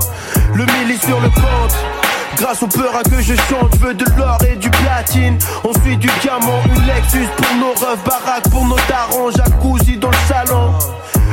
[0.54, 2.01] le milli sur le compte.
[2.36, 5.98] Grâce au peur à que je chante, je veux de l'or et du platine, ensuite
[5.98, 10.72] du diamant, une Lexus pour nos rêves, baraque pour nos darons, jacuzzi dans le salon,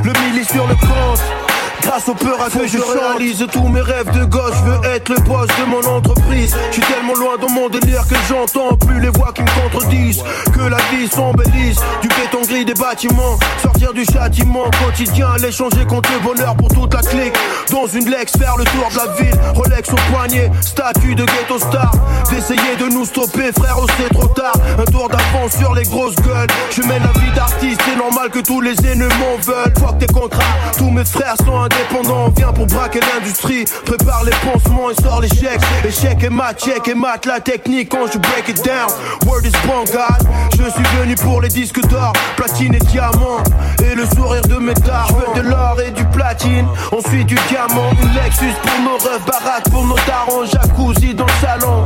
[0.04, 1.49] le milli sur le compte.
[1.82, 5.10] Grâce au peur à que je réalise tous mes rêves de gosse, je veux être
[5.10, 6.56] le boss de mon entreprise.
[6.70, 10.24] Je suis tellement loin dans mon délire que j'entends plus les voix qui me contredisent.
[10.54, 16.10] Que la vie s'embellisse, du béton gris des bâtiments, sortir du châtiment quotidien, l'échanger contre
[16.14, 17.34] le bonheur pour toute la clique.
[17.72, 21.60] Dans une Lex, faire le tour de la ville, Rolex au poignet, statut de ghetto
[21.60, 21.92] star.
[22.30, 24.54] D'essayer de nous stopper, frère, oh, c'est trop tard.
[24.78, 26.48] Un tour d'avance sur les grosses gueules.
[26.72, 29.74] Je mène la vie d'artiste, c'est normal que tous les ennemis m'en veulent.
[29.80, 30.44] Fuck tes contrats,
[30.78, 32.30] tous mes frères sont indépendants.
[32.36, 35.62] Viens pour braquer l'industrie, prépare les pansements et sort les chèques.
[35.86, 38.90] Échec et mat, check et mat, la technique quand je break it down.
[39.26, 40.28] Word is God.
[40.58, 43.44] Je suis venu pour les disques d'or, platine et diamant.
[43.84, 44.74] Et le sourire de mes.
[44.80, 47.92] Je veux de l'or et du platine, ensuite du diamant.
[48.02, 51.86] Une Lexus pour nos rêves, baraque pour nos darons, jacuzzi dans le salon.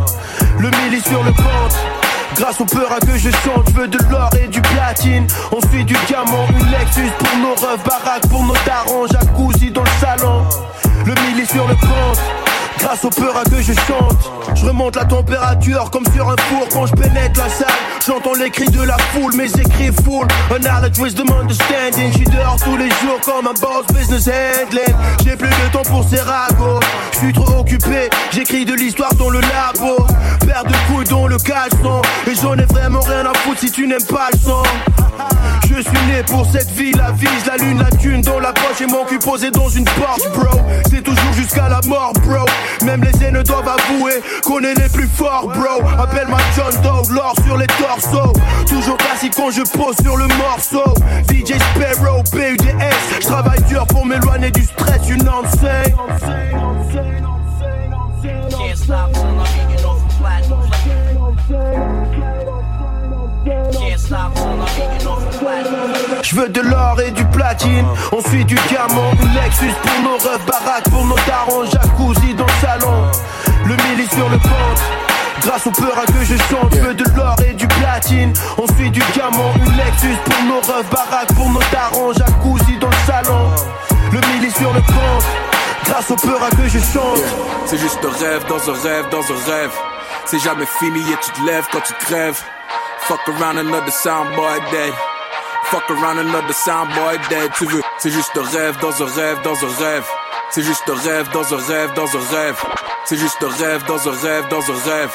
[0.59, 2.12] Le milli sur le compte.
[2.35, 5.27] Grâce au peur à que je chante, je veux de l'or et du platine.
[5.51, 9.89] Ensuite du diamant, une Lexus pour nos rêves, baraque pour nos darons, jacuzzi dans le
[9.99, 10.43] salon.
[11.05, 12.42] Le milli sur le compte.
[12.83, 16.67] Grâce au peur à que je chante, je remonte la température comme sur un four
[16.69, 17.67] quand je pénètre la salle.
[18.05, 20.27] J'entends les cris de la foule, mes écrits full.
[20.53, 22.11] Un knowledge wisdom understanding.
[22.11, 24.95] J'suis dehors tous les jours comme un boss business handling.
[25.23, 26.81] J'ai plus de temps pour ces ragots.
[27.13, 30.05] J'suis trop occupé, j'écris de l'histoire dans le labo.
[30.45, 32.01] Père de couilles dans le caleçon.
[32.27, 34.63] Et j'en ai vraiment rien à foutre si tu n'aimes pas le son.
[35.69, 38.81] Je suis né pour cette vie, la vise, la lune, la thune dans la poche
[38.81, 40.59] et mon cul posé dans une porte, bro.
[40.89, 42.45] C'est toujours jusqu'à la mort, bro.
[42.81, 45.81] Même les aînés doivent avouer qu'on est les plus forts, bro.
[45.99, 48.33] Appelle-moi John Doe, l'or sur les torsos.
[48.67, 50.93] Toujours classique quand je pose sur le morceau.
[51.29, 53.19] DJ Sparrow, PUDS.
[53.21, 55.95] Je travaille dur pour m'éloigner du stress, you know what I'm saying?
[58.49, 60.69] Can't stop till I'm hanging off a platinum.
[63.73, 65.22] Can't stop till I'm hanging off a platinum.
[66.21, 70.45] Je veux de l'or et du platine, ensuite du diamant, une Lexus pour nos refs,
[70.45, 73.11] baraque pour nos darons, jacuzzi dans le salon,
[73.65, 74.81] le milli sur le compte.
[75.41, 78.91] Grâce au peur à que je chante, je veux de l'or et du platine, ensuite
[78.91, 83.49] du diamant, une Lexus pour nos refs, baraque pour nos darons, jacuzzi dans le salon,
[84.11, 85.25] le milli sur le compte.
[85.85, 87.19] Grâce au peur à que je chante.
[87.65, 89.71] C'est juste un rêve dans un rêve dans un rêve.
[90.25, 92.41] C'est jamais fini et tu te lèves quand tu crèves.
[93.01, 94.93] Fuck around another soundboy dead.
[95.73, 97.51] Fuck around another soundboy dead.
[97.57, 100.05] Tu veux, c'est juste un rêve dans un rêve dans un rêve.
[100.51, 102.63] C'est juste un rêve dans un rêve dans un rêve.
[103.05, 105.11] C'est juste un rêve dans un rêve dans un rêve.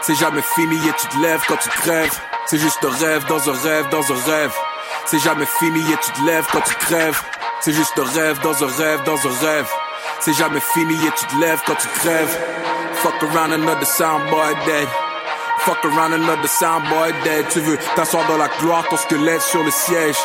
[0.00, 2.20] C'est jamais fini et tu te lèves quand tu crèves.
[2.46, 4.52] C'est juste un rêve dans un rêve dans un rêve.
[5.06, 7.22] C'est jamais fini et tu te lèves quand tu crèves.
[7.60, 9.70] C'est juste un rêve dans un rêve dans un rêve.
[10.18, 12.36] C'est jamais fini et tu te lèves quand tu crèves.
[12.94, 14.88] Fuck around another soundboy dead.
[15.64, 17.46] Fuck around another soundboy dead.
[17.50, 20.16] Tu veux t'asseoir dans la gloire, ton squelette sur le siège.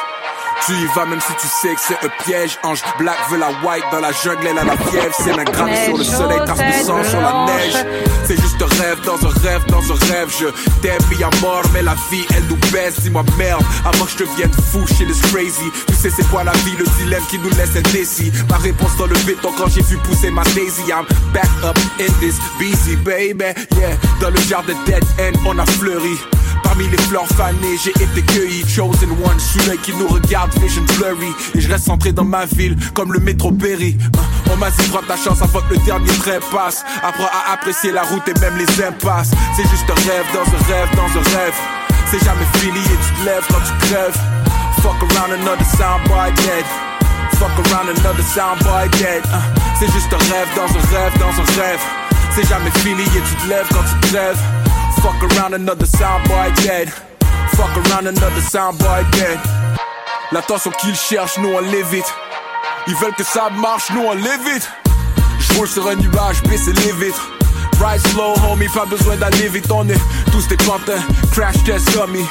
[0.65, 2.57] Tu y vas même si tu sais que c'est un piège.
[2.63, 5.15] Ange black veut la white dans la jungle, elle a la fièvre.
[5.17, 7.85] C'est mains gravées sur le soleil, trace de sang sur la neige.
[8.25, 10.33] C'est juste un rêve dans un rêve dans un rêve.
[10.39, 10.47] Je
[10.81, 12.99] t'aime bien mort, mais la vie elle nous baisse.
[13.01, 15.71] Dis-moi merde, avant que je devienne fou, shit is crazy.
[15.87, 18.31] Tu sais c'est quoi la vie, le dilemme qui nous laisse indécis.
[18.49, 20.83] Ma réponse dans le béton quand j'ai vu pousser ma daisy.
[20.89, 23.53] I'm back up in this busy baby.
[23.77, 26.17] Yeah, dans le jardin dead end, on a fleuri.
[26.65, 28.63] Parmi les fleurs fanées, j'ai été cueilli.
[28.67, 31.31] Chosen one, celui qui nous regarde, vision blurry.
[31.53, 33.95] Et je reste centré dans ma ville, comme le métro Berry.
[34.01, 36.83] Euh, On m'a dit, prends ta chance avant que le dernier train passe.
[37.03, 39.31] Apprends à apprécier la route et même les impasses.
[39.55, 41.55] C'est juste un rêve dans un rêve dans un rêve.
[42.11, 44.17] C'est jamais fini et tu te lèves quand tu crèves.
[44.81, 46.65] Fuck around another soundboy dead.
[47.39, 49.23] Fuck around another soundboy dead.
[49.33, 49.37] Euh,
[49.79, 51.81] C'est juste un rêve dans un rêve dans un rêve.
[52.35, 54.39] C'est jamais fini et tu te lèves quand tu crèves.
[55.01, 56.89] Fuck around another soundboy dead.
[57.55, 59.39] Fuck around another soundboy dead.
[60.31, 62.11] L'attention qu'ils cherchent, nous on l'évite.
[62.87, 64.69] Ils veulent que ça marche, nous on l'évite.
[65.39, 67.31] J'roule sur un nuage, baisser les vitres.
[67.79, 69.71] Ride slow, homie, pas besoin d'aller vite.
[69.71, 70.01] On est
[70.31, 71.01] tous des pantins,
[71.31, 72.25] crash test dummy.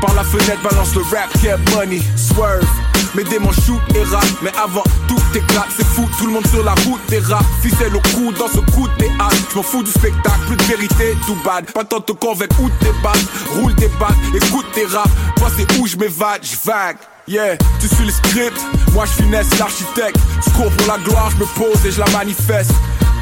[0.00, 2.66] Par la fenêtre, balance le rap, get money, swerve.
[3.14, 6.64] Mes démons shoot et rap, mais avant tout éclate, c'est fou, tout le monde sur
[6.64, 9.82] la route des rap, ficelle au cou dans ce coup de théâtre, je m'en fous
[9.82, 13.74] du spectacle, plus de vérité, tout bad, pas tant te convaincre où tes battes, roule
[13.74, 15.08] des battes, écoute tes rap,
[15.40, 16.98] moi c'est où je m'évade, je vague.
[17.30, 18.60] Yeah, tu suis le script,
[18.92, 20.16] moi je finesse l'architecte.
[20.44, 22.72] Je cours pour la gloire, je me pose et je la manifeste.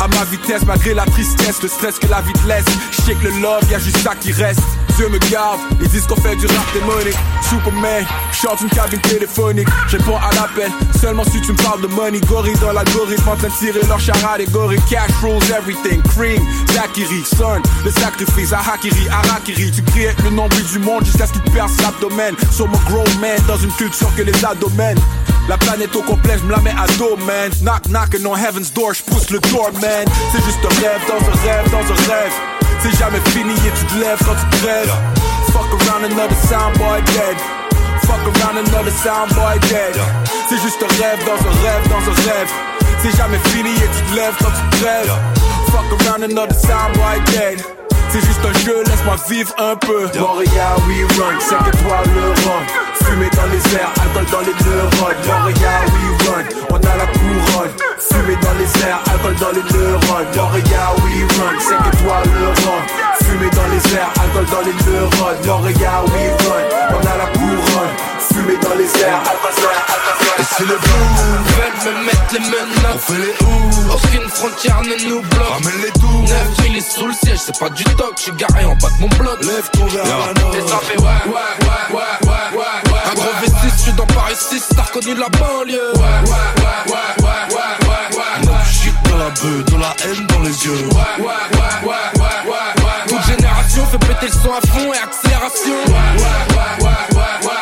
[0.01, 2.65] À ma vitesse, malgré la tristesse, le stress que la vie te laisse.
[2.93, 4.63] Je sais le love, y'a juste ça qui reste.
[4.97, 7.17] Dieu me garde, ils disent qu'on fait du rap démonique.
[7.49, 9.69] Superman, chante une cabine téléphonique.
[9.89, 10.71] Je réponds à l'appel,
[11.01, 12.21] seulement si tu me parles de money.
[12.21, 14.81] Gorille dans l'algorithme en train de tirer leur charade et gorille.
[14.89, 19.71] Cash rules everything, cream, Zakiri, son, le sacrifice, Ahakiri, Arakiri.
[19.71, 22.35] Tu cries le nombril du monde jusqu'à ce qu'il perce l'abdomen.
[22.53, 25.01] Sur mon grown man, dans une culture que les adomènent.
[25.49, 27.51] La planète au complet, je la mets à dos, man.
[27.63, 30.05] Knock, knocking on heaven's door, je pousse le door, man.
[30.33, 32.33] C'est juste un rêve dans un rêve dans un rêve.
[32.83, 34.93] C'est jamais fini et tu te lèves quand tu te rêves.
[35.53, 37.37] Fuck around another soundboy dead.
[38.03, 39.97] Fuck around another soundboy dead.
[40.49, 42.51] C'est juste un rêve dans un rêve dans un rêve.
[43.03, 45.13] C'est jamais fini et tu te lèves quand tu te rêves.
[45.73, 47.61] Fuck around another soundboy dead.
[48.11, 50.09] C'est juste un jeu, laisse-moi vivre un peu.
[50.19, 52.98] Montréal, we run, 5 étoiles le run.
[53.05, 55.23] Fumée dans les airs, alcool dans les neurones.
[55.27, 57.75] Montréal, we run, on a la couronne.
[57.99, 60.31] Fumée dans les airs, alcool dans les neurones.
[60.37, 62.83] Montréal, we run, 5 étoiles le run.
[63.25, 65.47] Fumée dans les airs, alcool dans les neurones.
[65.47, 66.65] Montréal, we run,
[66.97, 67.95] on a la couronne.
[68.33, 70.19] Fumée dans les airs, alcool dans les neurones.
[70.39, 71.39] Et si les blues
[71.83, 75.83] veulent me mettre les menottes On fait les ouf Aucune frontière ne nous bloque Ramène
[75.83, 78.77] les doux Neuf il est sous le siège, c'est pas du toc J'suis garé en
[78.77, 83.41] bas de mon bloc Lève ton verre fait ouais, ouais, ouais, ouais, ouais, ouais, gros
[83.41, 88.19] vestis, j'suis dans Paris 6 T'as reconnu la banlieue Ouais, ouais, ouais, ouais, ouais, ouais,
[88.19, 90.89] ouais, ouais Shit dans la beuh, dans la haine dans les yeux.
[90.89, 93.09] Ouais, ouais, ouais, ouais, ouais, ouais.
[93.09, 95.79] Toute génération fait péter le son à fond et accélération.
[95.87, 97.58] Ouais, ouais, ouais, ouais, ouais, ouais.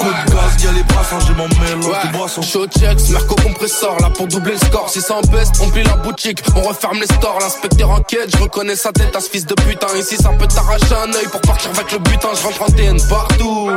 [0.00, 2.40] Coup de gaz, y'a les bras, j'ai mon mélange de boisson.
[2.40, 4.88] Chaud checks, Merco compresseur, là pour doubler le score.
[4.88, 7.38] Si ça en baisse, on plie la boutique, on referme les stores.
[7.38, 9.88] L'inspecteur enquête, je reconnais sa tête à ce fils de putain.
[9.98, 12.28] Ici, ça peut t'arracher un œil pour partir avec le butin.
[12.34, 13.70] Je rentre en TN partout.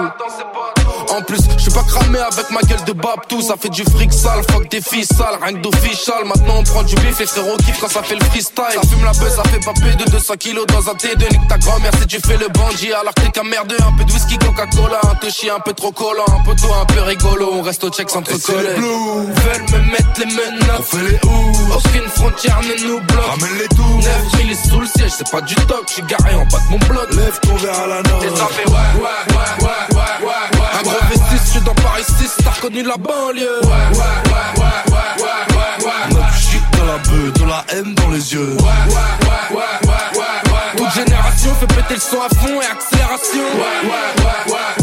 [1.10, 3.42] En plus, je suis pas cramé avec ma gueule de Babtou.
[3.42, 6.24] Ça fait du fric sale, fuck des filles sales, rien que d'official.
[6.26, 8.64] Maintenant, on prend du bif et frérot kiffe quand ça fait le freestyle.
[8.74, 11.32] Ça fume la buzz, ça fait papier de 200 kilos dans un T2.
[11.32, 12.93] Nique ta grand-mère si tu fais le bandit.
[12.93, 15.00] Alors t'es qu'un merdeux, un peu de whisky, Coca-Cola.
[15.03, 17.50] Un touchy, un peu trop collant, un peu toi, un peu rigolo.
[17.53, 18.69] On reste au check sans te coller.
[18.69, 20.80] Veulent me mettre les menottes.
[20.80, 21.74] On fait les ou.
[21.75, 23.25] Aucune frontière ne nous bloque.
[23.25, 24.00] Ramène les tout.
[24.38, 25.83] 9000 est sous le siège, c'est pas du toc.
[25.90, 27.14] J'suis garé en bas de mon bloc.
[27.14, 28.00] Lève ton verre à la.
[28.00, 30.80] Et ça fait ouais, ouais, ouais, ouais, ouais, ouais.
[30.80, 33.61] Un gros vestis, j'suis dans Paris 6, t'as reconnu la banlieue.
[33.64, 36.24] Ouais, ouais, ouais, ouais, ouais, ouais, ouais, ouais.
[36.40, 38.58] Shit dans la beuh, de la haine dans les yeux.
[38.59, 40.77] Ouais, ouais, ouais, ouais, ouais, ouais, ouais.
[40.77, 43.48] Toute génération fait péter le son à fond et accélération.
[43.56, 44.82] Ouais, ouais, ouais, ouais,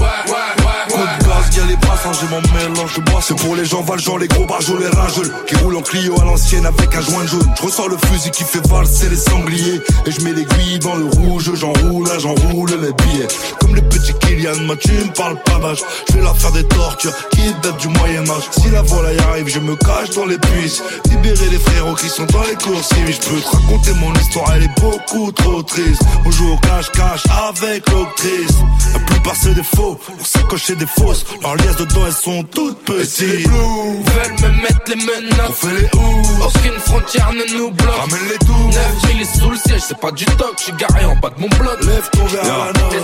[1.57, 3.21] y'a les bras, j'ai mon mélange de bois.
[3.23, 5.33] C'est pour les gens valjean, les gros barjots, les rageux.
[5.47, 7.49] Qui roulent en Clio à l'ancienne avec un joint jaune.
[7.57, 9.81] Je ressors le fusil qui fait valser les sangliers.
[10.07, 13.29] Et je mets l'aiguille dans le rouge, j'enroule, j'enroule les billets.
[13.61, 15.81] Comme les petits Kylian, moi tu me parles pas vache.
[16.09, 18.45] Je vais leur faire des tortures qui datent du Moyen-Âge.
[18.53, 20.83] Si la volaille arrive, je me cache dans les puces.
[21.11, 22.89] Libérer les frérots qui sont dans les courses.
[22.89, 26.03] Si je peux te raconter mon histoire, elle est beaucoup trop triste.
[26.25, 28.57] On joue au cache-cache avec l'octrice.
[28.93, 31.25] La plupart c'est des faux, on s'accrocher des fausses.
[31.43, 33.49] Leurs liasses dedans, elles sont toutes petites.
[33.49, 35.49] Veulent me mettre les menottes.
[35.49, 36.45] On fait les ou.
[36.45, 37.97] Aucune frontière ne nous bloque.
[37.97, 38.71] Ramène les tout.
[39.09, 40.55] 9000 est sous le siège, c'est pas du toc.
[40.59, 41.83] J'suis garé en bas de mon bloc.
[41.85, 42.45] Lève ton verre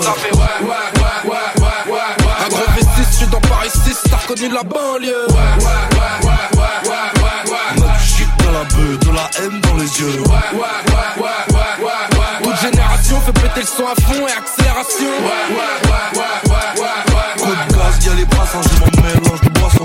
[0.06, 1.36] la fait ouais, ouais, ouais, ouais.
[2.44, 5.26] Un gros vestis, j'suis dans Paris 6, t'as reconnu la banlieue.
[5.30, 5.36] Ouais,
[8.44, 10.22] dans la beuh, de la haine dans les yeux.
[10.22, 11.26] Ouais.
[12.42, 15.12] Toute génération fait péter le son à fond et accélération.
[15.20, 17.42] Ouais, ouais, ouais, ouais, ouais, ouais.
[17.42, 19.84] Coup de gaz, y'a les bras, j'ai mon mélange de boisson.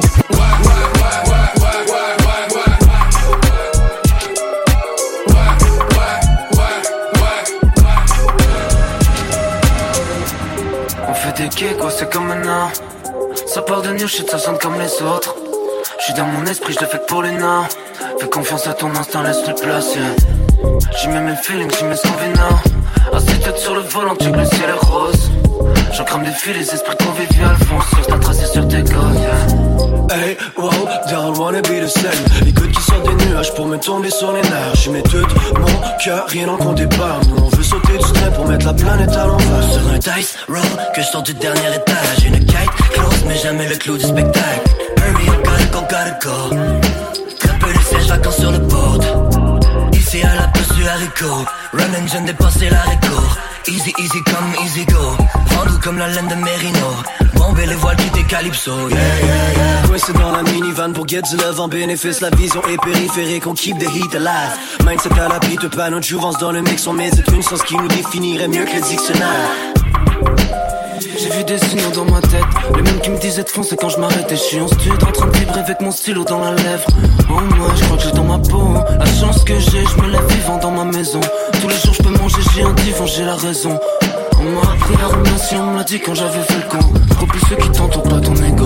[11.62, 12.72] Quais, quoi, c'est comme maintenant.
[13.46, 15.36] Ça part de New shit, ça sonne comme les autres.
[16.00, 17.68] J'suis dans mon esprit, j'le fais que pour les nains.
[18.20, 19.94] Fais confiance à ton instinct, laisse-le place.
[19.94, 20.02] yeah.
[20.98, 22.60] J'y mets mes feelings, j'y mets son vénin.
[23.14, 25.30] Assieds-toi sur le volant, tu le ciel est rose.
[25.94, 30.12] J'en crame des fils, les esprits conviviaux Fonce sur ta tracé sur tes côtes.
[30.12, 30.72] Hey, wow,
[31.42, 32.46] don't wanna be the same.
[32.46, 34.76] Les gouttes qui sortent des nuages pour me tomber sur les nerfs.
[34.76, 35.26] J'y mets tout
[35.60, 37.20] mon cœur, rien en compte pas.
[37.30, 39.72] Nous on veut sauter du train pour mettre la planète à l'envers.
[39.72, 40.62] Sur un dice roll
[40.94, 42.26] que je sors du dernier étage.
[42.26, 44.62] Une kite close, mais jamais le clou du spectacle.
[44.98, 46.56] Hurry, on gotta go, gotta go.
[47.40, 49.04] Trapper les sièges vacants sur le board.
[49.94, 51.46] Ici à la place du haricot.
[51.74, 53.38] Run engine dépasser récours.
[53.68, 55.16] Easy, easy come, easy go.
[55.50, 56.96] Vendu comme la laine de Merino.
[57.36, 58.72] Bomber les voiles qui t'es calypso.
[58.90, 59.88] Yeah, yeah, yeah.
[59.88, 62.22] Coincé dans la minivan pour get love en bénéfice.
[62.22, 64.58] La vision est périphérique, on keep the heat alive.
[64.86, 66.88] Mindset à l'abri de pas notre jouvence dans le mix.
[66.88, 70.71] On met une sens qui nous définirait mieux que le dictionnaire.
[71.02, 72.44] J'ai vu des signaux dans ma tête.
[72.76, 74.36] Les mêmes qui me disaient de foncer quand je m'arrêtais.
[74.36, 76.86] Je suis en stud en train de vibrer avec mon stylo dans la lèvre.
[77.30, 80.10] En moi je crois que j'ai dans ma peau La chance que j'ai je me
[80.12, 81.20] lève vivant dans ma maison.
[81.60, 83.80] Tous les jours je peux manger j'ai un divan j'ai la raison.
[84.40, 87.26] On m'a appris à remercier on me l'a dit quand j'avais fait le con.
[87.28, 88.66] Plus ceux qui t'entourent pas ton ego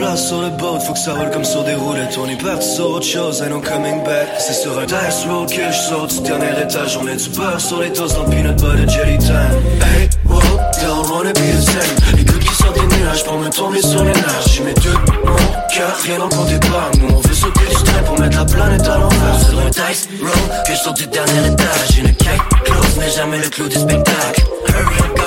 [0.00, 2.18] place sur le boat, faut que ça roule comme sur des roulettes.
[2.18, 4.28] On est parti sur autre chose, and no coming back.
[4.38, 6.96] C'est sur un dice roll que je saute du dernier étage.
[6.96, 9.56] On met du beurre sur les toasts dans peanut butter jelly time.
[9.82, 10.40] Hey, wow,
[10.80, 12.16] don't wanna be the same?
[12.16, 14.48] Les gouttes qui sortent des nuages pour me tomber sur les nerfs.
[14.48, 15.36] J'y mets tout mon
[15.74, 16.90] cœur, rien en compte pas.
[16.98, 19.40] Nous on veut sauter du train pour mettre la planète à l'envers.
[19.48, 23.38] Sur un dice roll que je sors du dernier étage Une kite close mais jamais
[23.38, 25.19] le clou du spectacle Hurry, on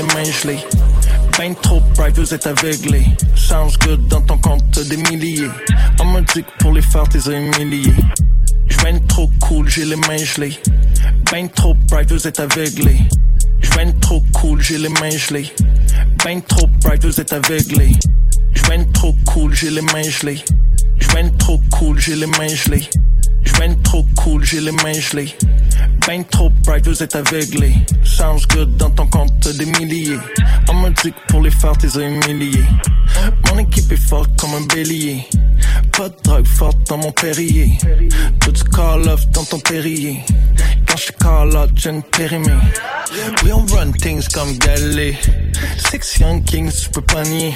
[0.00, 0.60] les mains.
[1.38, 3.06] Ben trop bright, vous êtes aveuglés.
[3.34, 5.48] Sounds good dans ton compte des milliers.
[6.00, 7.92] On me dit que pour les faire, t'es humilié.
[8.68, 10.58] J'ben trop cool, j'ai les mains gelées.
[11.30, 13.00] Ben trop bright, vous êtes aveuglés.
[13.60, 15.52] J'ben trop cool, j'ai les mains gelées.
[16.24, 17.92] Ben trop bright, vous êtes aveuglés.
[18.54, 20.42] J'ben trop cool, j'ai les mains gelées.
[20.98, 22.88] J'ben trop cool, j'ai les mains gelées.
[23.44, 25.34] J'ben trop cool, j'ai les mains gelées.
[26.06, 27.74] Ben trop bright, vous êtes aveuglés.
[28.04, 30.18] Sounds good dans ton compte des milliers.
[30.68, 32.62] On me dit que pour les faire, t'es humilié.
[33.48, 35.26] Mon équipe est forte comme un bélier.
[35.96, 37.76] Pas de drogue forte dans mon périer.
[38.40, 40.20] Tout du call off dans ton périer.
[40.86, 42.50] Quand je call out, j'ai une périmée.
[43.42, 45.16] We on run things comme Galé.
[45.90, 47.54] Six young kings, tu peux pas nier.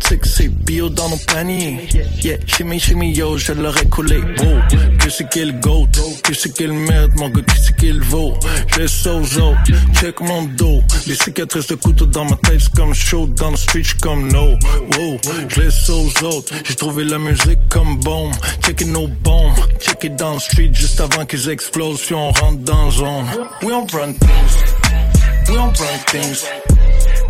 [0.00, 1.88] Tu que c'est bio dans nos paniers.
[2.22, 4.18] Yeah, shimmy shimmy yo, je l'aurais coulé.
[4.18, 4.60] Wow,
[4.98, 5.88] que c'est qu'il goat,
[6.22, 8.34] que c'est qu'il merde, mon gars, que c'est qu'il vaut.
[8.68, 9.58] Je autres,
[10.00, 10.82] check mon dos.
[11.06, 14.58] Les cicatrices de couteau dans ma tête, c'est comme chaud dans le street, comme no.
[14.96, 16.52] Wow, je laisse aux autres.
[16.64, 18.34] J'ai trouvé la musique comme bombe.
[18.64, 22.90] Checker nos bombes, checker dans le street juste avant qu'ils explosent, puis on rentre dans
[22.90, 23.26] zone.
[23.62, 24.56] We on run things.
[25.48, 26.44] We don't run things.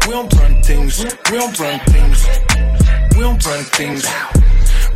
[0.06, 1.05] We don't run things.
[1.05, 2.26] We don't run things.
[3.14, 4.05] We don't run things.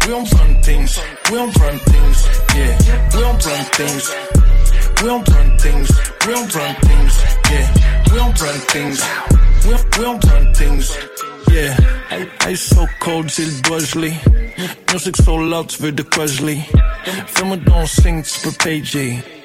[0.01, 0.99] We don't run things.
[1.31, 2.19] We don't run things.
[2.55, 2.79] Yeah.
[3.15, 4.11] We don't run things.
[5.01, 5.91] We don't run things.
[6.27, 7.15] We don't run things.
[7.51, 8.03] Yeah.
[8.11, 9.03] We don't run things.
[9.65, 10.97] We we don't run things.
[11.53, 11.77] Yeah.
[12.11, 14.13] I I so cold, zit dwarsly.
[14.91, 16.65] Music so loud, weer de quasly.
[17.65, 19.36] don't sing zingt per PJ.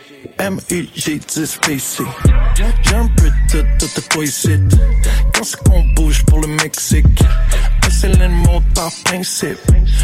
[0.41, 2.03] M-U-G-10-PC.
[2.81, 4.49] J'ai un peu de tout de quoi ici.
[5.35, 7.05] Quand c'est qu'on bouge pour le Mexique,
[7.91, 9.59] c'est l'ennemi par principe.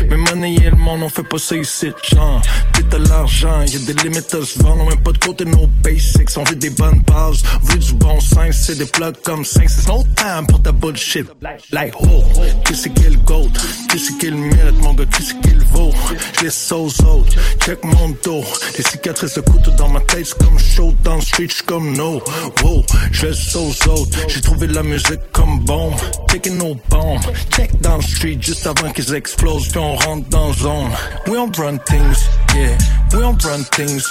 [0.07, 1.91] Mais money et le monde, on fait pas ça ici.
[2.11, 2.39] Genre,
[2.75, 4.83] vite à l'argent, y'a des limites à se vendre.
[4.83, 6.29] On met pas de côté nos basics.
[6.37, 8.55] On veut des bonnes bases, veut du bon sens.
[8.67, 9.67] C'est des plugs comme 5.
[9.67, 11.25] C'est no time pour ta bullshit.
[11.71, 12.23] Like, oh,
[12.63, 13.49] qui c'est qui le goat?
[13.89, 15.05] Qui c'est qui le mérite, mon gars?
[15.05, 15.93] Qui c'est qui le vaut?
[16.37, 17.35] Je laisse aux autres.
[17.65, 18.43] Check mon dos.
[18.75, 22.21] Des cicatrices de couteau dans ma tête streets comme show dans street, comme no.
[22.63, 25.93] Wow, je laisse aux autres, j'ai trouvé la musique comme bombe.
[26.27, 27.19] Taking no bomb.
[27.55, 30.89] check dans le street juste avant qu'ils explosent, puis on rentre dans zone.
[31.27, 32.77] We don't run things, yeah,
[33.13, 34.03] we don't run things.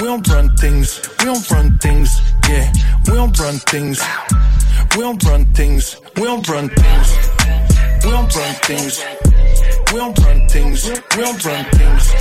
[0.00, 2.70] We don't run things, we don't run things, yeah,
[3.06, 4.00] we don't run things.
[4.94, 7.36] We don't run things, we don't run things.
[8.04, 9.00] We don't run things.
[9.92, 10.86] We don't run things.
[11.16, 11.16] We don't run things.
[11.16, 12.14] We don't run things.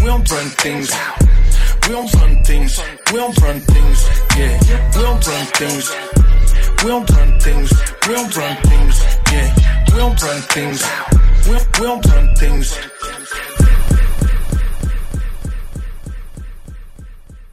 [0.00, 0.90] We don't run things.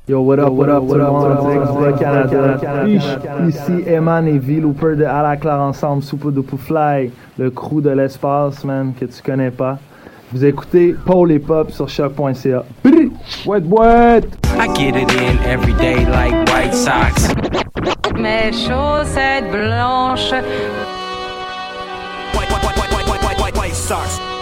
[0.08, 2.88] Yo, what up, what up, what up, what up, what up.
[3.48, 7.82] Ici Eman et V Looper de À la Claire ensemble, Soupe de Fly, le crew
[7.82, 9.78] de l'espace, man, que tu connais pas.
[10.32, 12.64] Vous écoutez Paul et Pop sur choc.ca.
[13.46, 14.26] Boîte, boîte!
[14.60, 17.34] I get it in every day like White Sox.
[18.16, 20.46] Mes chaussettes blanches.
[22.36, 24.33] White, white, white, white, white, white, white, white socks.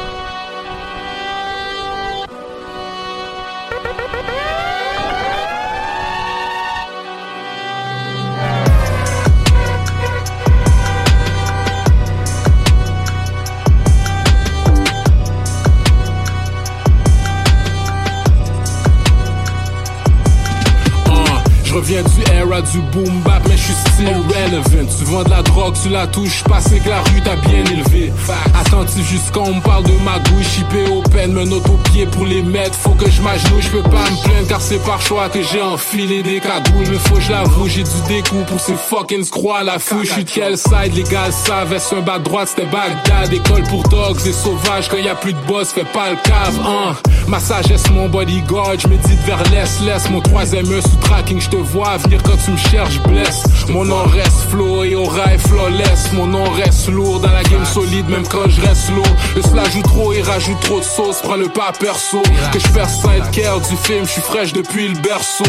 [21.71, 24.91] Je reviens du era du boom bap, mais je suis still relevant.
[24.99, 28.11] Tu vends de la drogue, tu la touches, passé que la rue t'a bien élevé.
[28.59, 32.41] Attentif jusqu'on me parle de magouille, chippé au peine, me note au pied pour les
[32.41, 32.75] mettre.
[32.75, 35.61] Faut que je m'agenouille, je peux pas me plaindre car c'est par choix que j'ai
[35.61, 36.87] enfilé des cagoules.
[36.89, 40.05] Mais faut que je l'avoue, j'ai du découp pour ces fucking scroix à la fouille.
[40.05, 41.71] Je suis de quel side, les gars savent.
[41.71, 43.31] Est-ce un bas droite, c'était Bagdad.
[43.31, 46.59] École pour dogs et sauvages, quand y a plus de boss, fais pas le cave,
[46.65, 46.97] hein.
[47.29, 51.47] Ma sagesse, mon bodyguard, je médite vers l'est, laisse mon troisième œil sous tracking, je
[51.47, 53.43] te vois venir quand tu me cherches, blesse.
[53.69, 56.11] Mon nom reste flow et aura est flawless.
[56.13, 59.15] Mon nom reste lourd dans la game solide, même quand je reste lourd.
[59.35, 62.21] Le cela joue trop et rajoute trop de sauce, prends le pas perso.
[62.51, 65.43] Que je perds sainte care du film, je suis fraîche depuis le berceau.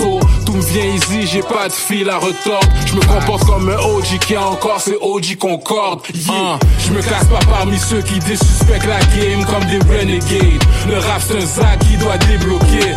[0.00, 2.68] So, tout me vient easy, j'ai pas de fil à retordre.
[2.86, 6.00] Je me comporte comme un OG qui a encore ses OG Concorde.
[6.14, 6.58] Yeah.
[6.86, 10.62] je me casse pas parmi ceux qui désuspectent la game comme des renegades.
[10.88, 12.94] Le rap c'est un zac qui doit débloquer.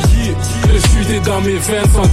[0.72, 2.07] Le suite est dans mes veines sans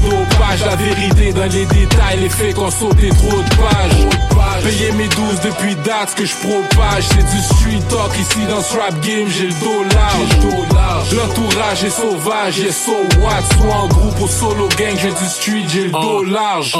[0.64, 4.62] La vérité dans les détails, les faits qu'on sauté trop de pages.
[4.62, 7.04] Payer mes 12 depuis date, ce que je propage.
[7.10, 11.12] C'est du street talk ici dans ce rap game, j'ai le dos large.
[11.14, 13.42] L'entourage est sauvage, et so what?
[13.56, 16.74] Soit en groupe ou solo gang, j'ai du street, j'ai le dos large.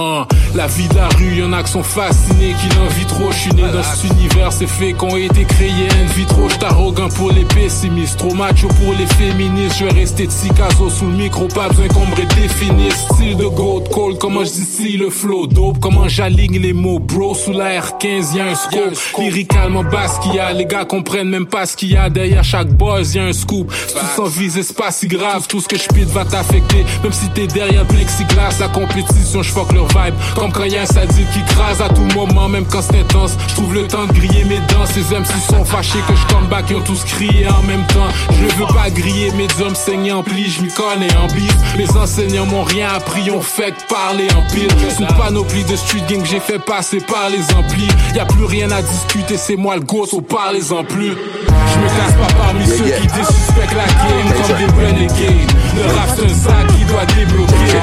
[0.54, 3.30] La vie de la rue, y'en a qui sont fascinés, qui l'envient trop.
[3.30, 5.88] Je suis né dans cet univers, c'est fait qu'on a été créés.
[6.00, 9.76] Une vie trop, j'suis arrogant pour les pessimistes, trop macho pour les féministes.
[9.78, 13.06] Je vais rester de sous le micro, pas besoin qu'on me redéfinisse.
[13.12, 16.98] Style de gold cold, comment je dis si le flow dope, comment j'aligne les mots
[16.98, 18.94] bro sous la R15 y'a un scope.
[19.18, 22.44] Lyricalement basse qu'il y a, les gars comprennent même pas ce qu'il y a derrière
[22.44, 23.72] chaque buzz, y'a un scoop.
[23.72, 26.84] Si tu sens viser, c'est pas si grave, tout ce que je pite va t'affecter.
[27.02, 30.14] Même si t'es derrière plexiglas, la compétition, je fuck leur vibe.
[30.34, 33.36] Comme quand y'a un sadique qui crase à tout moment, même quand c'est intense.
[33.48, 36.46] Je trouve le temps de griller mes dents, ces MC sont fâchés que je come
[36.48, 38.08] back, ils ont tous crié en même temps.
[38.30, 41.56] Je veux pas griller mes hommes saignés en pli, je m'y connais en bise.
[41.76, 44.68] Les enseignants m'ont rien appris, ont fait que parler en pile.
[44.88, 47.88] C'est une panoplie de street gang j'ai fait passer par les amplis.
[48.14, 51.12] Y a plus rien à discuter, c'est moi le gosse, on parlez-en plus.
[51.12, 55.52] Je me classe pas parmi ceux qui désuspectent la game comme des renegades.
[55.76, 57.78] Le rap c'est un sac qui doit débloquer.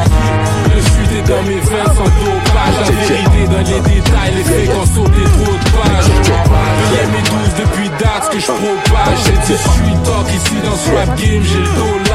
[0.73, 2.75] Le suite est dans mes veines sans dopage.
[2.79, 6.11] La vérité dans les détails, les qu'on saute des trop de pages.
[6.91, 9.19] Rien mes 12 depuis date que je propage.
[9.25, 12.05] J'ai dit je ici dans ce rap game, j'ai le dos.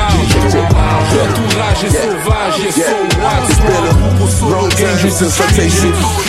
[0.61, 2.81] L'entourage est sauvage, et so
[3.21, 3.43] what?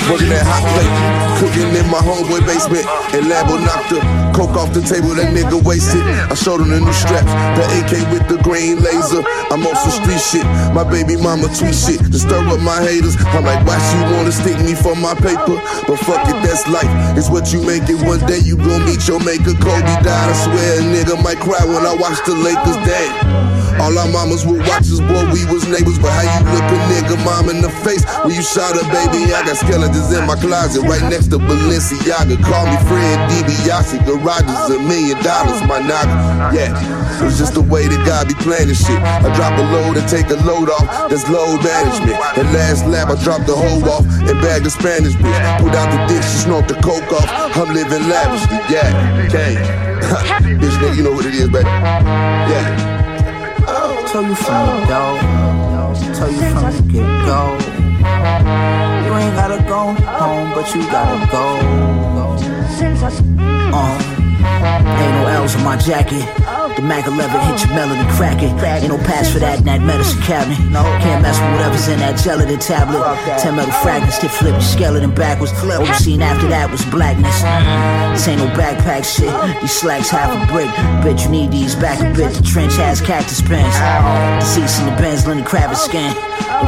[0.10, 0.92] Working that hot plate,
[1.40, 2.86] cooking in my homeboy basement.
[3.14, 4.00] And Lambo knocked the
[4.36, 6.02] coke off the table, that nigga wasted.
[6.02, 9.24] I showed him the new straps, the AK with the green laser.
[9.52, 13.16] I'm on some street shit, my baby mama tweet shit to stir up my haters.
[13.32, 15.58] I'm like, why she wanna stick me for my paper?
[15.88, 16.90] But fuck it, that's life.
[17.18, 18.02] It's what you make it.
[18.06, 19.54] One day you gon' meet your maker.
[19.54, 23.61] Kobe died, I swear a nigga might cry when I watch the Lakers dead.
[23.82, 25.98] All our mamas would watch us, boy, we was neighbors.
[25.98, 29.34] But how you look a nigga mom in the face when you shot a baby?
[29.34, 32.38] I got skeletons in my closet right next to Balenciaga.
[32.46, 36.54] Call me Fred DiBiase, garage is a million dollars, my nigga.
[36.54, 36.78] Yeah,
[37.18, 39.02] it was just the way that God be planning shit.
[39.02, 42.22] I drop a load and take a load off, that's load management.
[42.38, 45.42] And last lap, I dropped the hoe off and bagged the Spanish bitch.
[45.58, 47.26] Put out the dick, she snort the coke off.
[47.58, 49.58] I'm living lavishly, yeah, gang.
[50.62, 51.66] Bitch, nigga, you know what it is, baby.
[51.66, 52.81] Yeah.
[54.12, 55.20] Tell you from the door,
[56.14, 57.42] tell you from the get go.
[59.06, 61.44] You ain't gotta go home, but you gotta go.
[63.74, 63.98] Uh,
[65.00, 66.41] ain't no L's on my jacket.
[66.62, 68.54] The Mac 11 hit your melody, crack it.
[68.84, 70.58] Ain't no pass for that in that medicine cabinet.
[71.02, 73.02] Can't mess with whatever's in that gelatin tablet.
[73.42, 75.52] Ten metal fragments to flip your skeleton backwards.
[75.64, 77.34] All you seen after that was blackness.
[78.14, 79.34] This ain't no backpack shit.
[79.62, 80.70] These slacks half a brick.
[81.02, 82.34] Bet you need these back a bit.
[82.34, 83.78] The trench has cactus pants.
[83.78, 86.14] The seats in the Benz, Lenny Kravitz scan.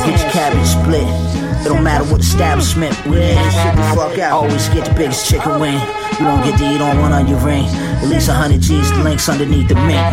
[0.01, 1.42] Get your cabbage split.
[1.64, 3.40] It don't matter what establishment we in.
[3.51, 4.43] Shit the fuck out.
[4.43, 5.80] Always get the biggest chicken wing.
[6.19, 7.64] You don't get to eat on one on your ring.
[8.03, 10.03] At least a hundred G's, the links underneath the mint.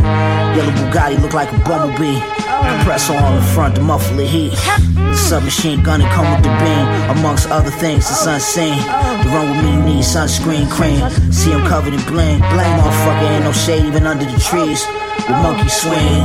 [0.55, 2.23] Yellow Bugatti look like a bumblebee.
[2.63, 4.55] Compressor on the front to muffle the heat.
[4.95, 6.87] The submachine gun and come with the beam.
[7.19, 8.79] Amongst other things, it's unseen.
[8.79, 11.03] To run with me, you need sunscreen cream.
[11.33, 12.39] See him covered in bling.
[12.39, 14.87] Bling, motherfucker, ain't no shade even under the trees.
[15.27, 16.23] The monkey swing.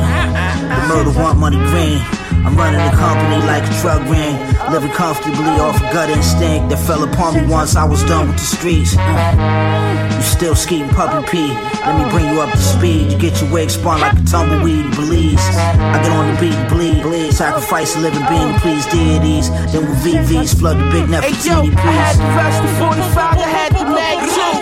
[0.70, 1.98] The murder want money green.
[2.46, 4.38] I'm running the company like a drug ring.
[4.72, 8.38] Living comfortably off a gut instinct that fell upon me once I was done with
[8.38, 8.94] the streets.
[8.94, 11.54] You still skating puppy pee.
[11.82, 13.12] Let me bring you up to speed.
[13.12, 15.42] You get your wig spun like a tumbleweed, Belize.
[15.42, 17.02] I get on the beat and bleed.
[17.02, 17.34] bleed.
[17.34, 19.50] Sacrifice a living being to please deities.
[19.74, 23.18] Then with VVs flood the big Hey yo, Nefertiti, I had the rest of 45,
[23.18, 24.54] I had the mag too.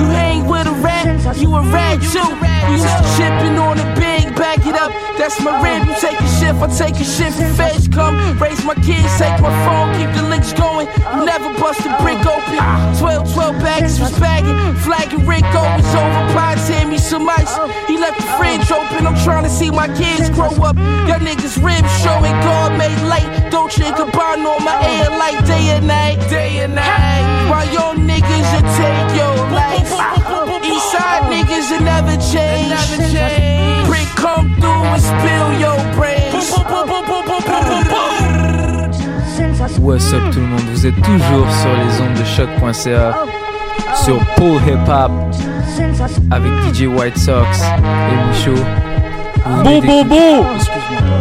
[0.00, 2.24] You hang with a rat, you a rat too.
[2.66, 4.92] You used to on the big, back it up.
[5.18, 5.88] That's my rib.
[5.88, 7.40] You take a shift, I take a shift.
[7.56, 10.86] Feds come, raise my kids, take my phone, keep the links going.
[11.16, 12.60] You never bust a brick open.
[13.00, 16.22] 12, 12 bags was bagging, flagging Rico was over.
[16.36, 17.56] Pies hand me some ice.
[17.88, 19.06] He left the fridge open.
[19.08, 20.76] I'm trying to see my kids grow up.
[21.08, 23.50] Y'all niggas ribs showing God made late.
[23.50, 27.24] Dolce and Gabbana on my air like day and night, day and night.
[27.48, 29.90] While your niggas will take your life.
[30.70, 32.74] Eastside niggas will never change.
[32.96, 33.55] Brick
[34.16, 36.32] come through and spill your brains.
[39.80, 43.14] What's up tout le monde, vous êtes toujours sur les ondes de choc.ca
[44.04, 45.12] sur Paul Hip Hop
[46.30, 48.62] avec DJ White Sox et Michaud.
[49.44, 50.44] Vous venez Bon, bon, d'écouter- bon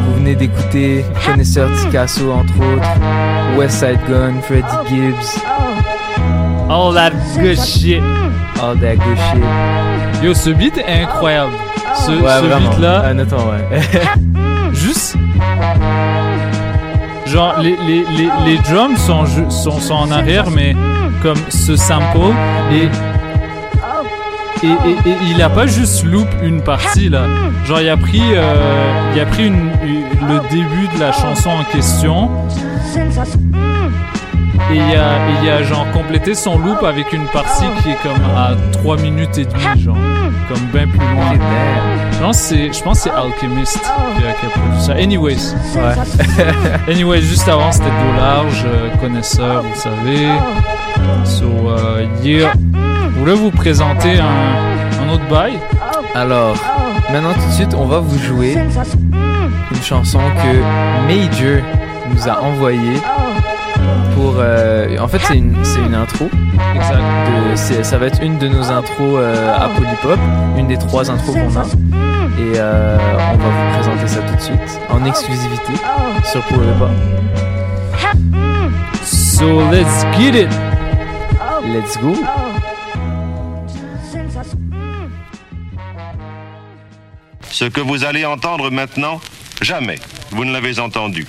[0.07, 5.40] Vous venez d'écouter Connaisseur Ticasso entre autres, West Side Gun, Freddie Gibbs.
[6.69, 8.01] All that good shit.
[8.61, 10.24] All that good shit.
[10.24, 11.51] Yo, ce beat est incroyable.
[11.95, 13.06] Ce, Ouais, ce beat là.
[13.09, 13.82] Honnêtement, ouais.
[14.74, 15.15] Juste.
[17.25, 20.75] Genre, les, les, les, les drums sont, sont, sont en arrière, mais
[21.24, 22.17] comme ce sample.
[22.72, 22.90] Et.
[24.64, 27.24] Et, et- et il a pas juste loop une partie là.
[27.67, 31.49] Genre, il a pris, euh, il a pris une- une- le début de la chanson
[31.49, 32.30] en question.
[34.72, 37.92] Et il y a, il y a genre complété son loop avec une partie qui
[37.92, 39.98] est comme à 3 minutes et demie, genre.
[40.48, 41.34] Comme bien plus loin.
[42.11, 44.93] Je pense que c'est, je Alchemist qui a, qui a produit ça.
[44.93, 45.53] Anyways.
[45.75, 45.95] Ouais.
[46.92, 50.27] Anyways, juste avant, c'était dos large, euh, connaisseur, vous savez.
[51.24, 52.51] So, euh, yeah.
[53.14, 55.53] Vous voulez vous présenter un, un autre bail?
[56.14, 56.56] Alors,
[57.11, 58.56] maintenant tout de suite, on va vous jouer
[59.72, 61.61] une chanson que Major
[62.14, 63.01] nous a envoyée
[64.15, 64.35] pour.
[64.39, 66.25] euh, en fait, c'est une, c'est une intro.
[66.75, 66.97] Exact.
[66.97, 70.19] De- c'est- ça va être une de nos intros euh, à Polypop,
[70.57, 71.63] une des trois intros qu'on a.
[72.37, 72.97] Et euh,
[73.33, 75.73] on va vous présenter ça tout de suite en exclusivité
[76.23, 76.89] sur Polypop.
[79.03, 80.49] So let's get it!
[81.67, 82.15] Let's go!
[87.49, 89.19] Ce que vous allez entendre maintenant,
[89.61, 89.97] jamais
[90.31, 91.25] vous ne l'avez entendu.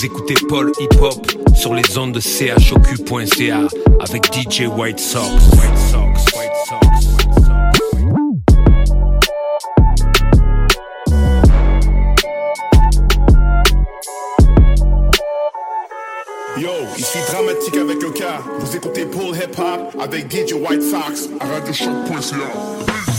[0.00, 3.68] Vous écoutez Paul Hip Hop sur les ondes de chocu.ca
[4.00, 5.26] avec DJ White Sox.
[5.52, 6.24] White Sox.
[16.56, 18.40] Yo, ici Dramatique avec le cas.
[18.58, 23.09] Vous écoutez Pull Hip Hop avec DJ White Sox à radiochoc.ca.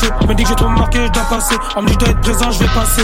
[0.00, 0.26] couteau, je.
[0.26, 1.56] Me dit que j'ai trop marqué, je dois passer.
[1.76, 3.02] On me dit je dois être présent, je vais passer.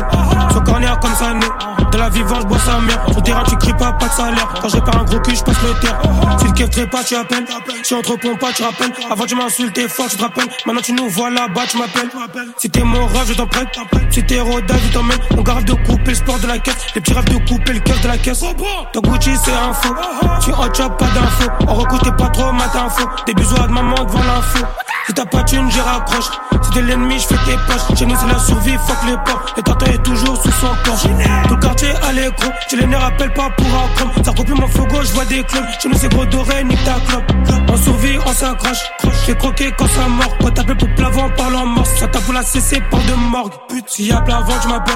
[0.53, 1.47] Sois cornéa comme ça né.
[1.93, 3.01] De la vivante, je bois sa mère.
[3.15, 4.49] Le terrain, tu cries pas, pas de salaire.
[4.61, 5.99] Quand j'ai pas un gros cul, je passe le terre.
[6.39, 7.45] Si le traite pas, tu appelles.
[7.83, 8.93] Si on te répond pas, tu rappelles.
[9.11, 10.49] Avant, tu m'insultais fort, tu te rappelles.
[10.67, 12.11] Maintenant, tu nous vois là-bas, tu m'appelles.
[12.59, 13.69] Si t'es mon rêve, je t'en prête.
[14.11, 15.19] Si t'es rodage, je t'emmène.
[15.37, 16.77] On garde de couper le sport de la caisse.
[16.95, 18.45] Les petits rêves de couper le cœur de la caisse.
[18.93, 19.95] Ton Gucci, c'est un faux.
[20.43, 21.51] Tu chop, pas d'infos.
[21.69, 23.09] On recouche, t'es pas trop matin faux.
[23.27, 24.65] Des bisous à de maman devant l'info.
[25.07, 26.31] Si t'as pas de thune, j'y raccroche.
[26.63, 27.97] Si t'es l'ennemi, je fais tes poches.
[27.97, 29.55] Chez nous, c'est la survie, fuck les porcs.
[29.57, 31.01] Et tartin est toujours sous son corps.
[31.01, 32.51] Tout le quartier à l'écran.
[32.69, 34.25] Tu les ne rappelle pas pour un chrome.
[34.25, 35.67] Ça recoupe mon feu gauche, je vois des clones.
[35.81, 37.23] Chez nous, c'est gros doré, nique ta clope.
[37.69, 38.79] On survit, on s'accroche.
[39.27, 40.37] J'ai croqué quand ça mord.
[40.41, 41.91] Quand t'appelles pour plavant, parle en morse.
[42.01, 43.53] Ça tape pour la CC, parle de morgue.
[43.69, 44.95] Pute, s'il y a plavant, tu m'appelles.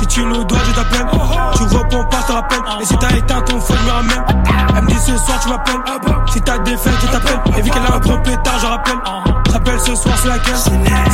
[0.00, 1.06] Si tu nous dois, je t'appelle.
[1.56, 2.58] Tu réponds pas, je te rappelle.
[2.80, 4.24] Et si t'as éteint ton feu, je me ramène.
[4.76, 5.80] Elle me dit ce soir, tu m'appelles.
[6.32, 7.40] Si t'as des faits, je t'appelle.
[7.56, 9.43] Et vu qu'elle a un gros pétard, je rappelle.
[9.52, 10.56] J'appelle ce soir, c'est laquelle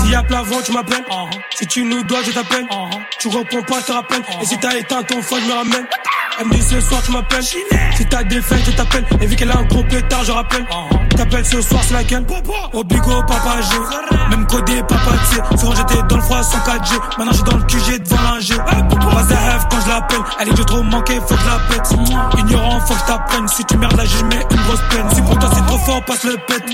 [0.02, 1.04] S'il y a plavant, tu m'appelles.
[1.54, 2.66] Si tu nous dois, je t'appelle.
[3.18, 4.22] Tu réponds pas, je te rappelle.
[4.42, 5.86] Et si t'as éteint ton feu, je me ramène.
[6.38, 7.42] Elle me dit ce soir, tu m'appelles.
[7.44, 9.04] Si t'as des faits, je t'appelle.
[9.20, 10.64] Et vu qu'elle a un gros pétard, je rappelle.
[11.20, 12.24] T'appelles ce soir, c'est laquelle
[12.72, 13.76] Obligo, papa G.
[14.30, 15.58] Même codé, papa T.
[15.58, 16.98] Souvent j'étais dans le froid sans 4G.
[17.18, 18.54] Maintenant j'ai dans le QG devant l'ingé.
[18.54, 20.20] Vas-y, rêve quand je l'appelle.
[20.40, 21.92] Elle est que trop manqué, faut que je la pète.
[22.38, 23.48] Ignorant, faut que je t'apprenne.
[23.48, 25.10] Si tu merdes là, je mets une grosse peine.
[25.14, 26.64] Si pour toi c'est trop fort, passe le pète.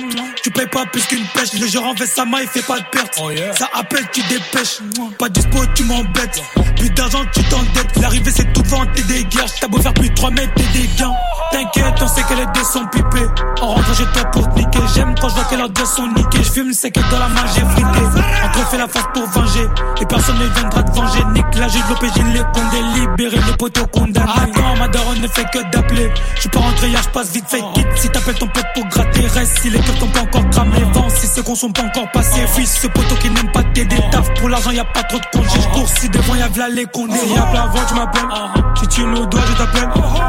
[0.44, 1.52] Tu payes pas plus qu'une pêche.
[1.60, 3.20] Le gérant fait sa main, il fait pas de perte.
[3.58, 4.78] Ça appelle, tu dépêches.
[5.18, 6.40] Pas dispo, tu m'embêtes.
[6.76, 7.96] Plus d'argent, tu t'endettes.
[8.00, 9.52] L'arrivée, c'est tout vent, t'es des guerres.
[9.60, 11.14] T'as beau faire plus de 3 mètres, t'es des gains.
[11.50, 13.26] T'inquiète, on sait qu'elle est des sons pipés.
[13.60, 14.78] En rentrant, j'ai toi pour te niquer.
[14.94, 16.42] J'aime quand je vois que leurs deux sont niqués.
[16.42, 18.02] Je fume, c'est que dans la main, j'ai frité.
[18.44, 19.66] Entre fait la face pour venger.
[20.00, 21.24] Et personne ne viendra te venger.
[21.32, 23.00] Nique la j'ai de l'OPJ, les condés.
[23.00, 24.30] Libérer les poteaux condamnés.
[24.36, 26.12] Attends, ma daronne ne fait que d'appeler.
[26.40, 27.88] Je pas rentré hier, je passe vite fait quitte.
[27.96, 29.58] Si t'appelles ton pote pour gratter, reste.
[29.62, 30.78] Si les keufs t'ont pas encore cramé.
[30.92, 32.46] Vent, si ceux qu'on sont pas encore passés.
[32.46, 33.98] Fils, ce poteau qui n'aime pas t'aider.
[34.10, 35.60] Taf pour l'argent, y a pas trop de congés.
[35.60, 37.16] Je cours si devant y'a v'là les condés.
[37.16, 38.28] S'il y a plavant, tu m'appelles.
[38.80, 39.88] Si tu nous dois, je t'appelle.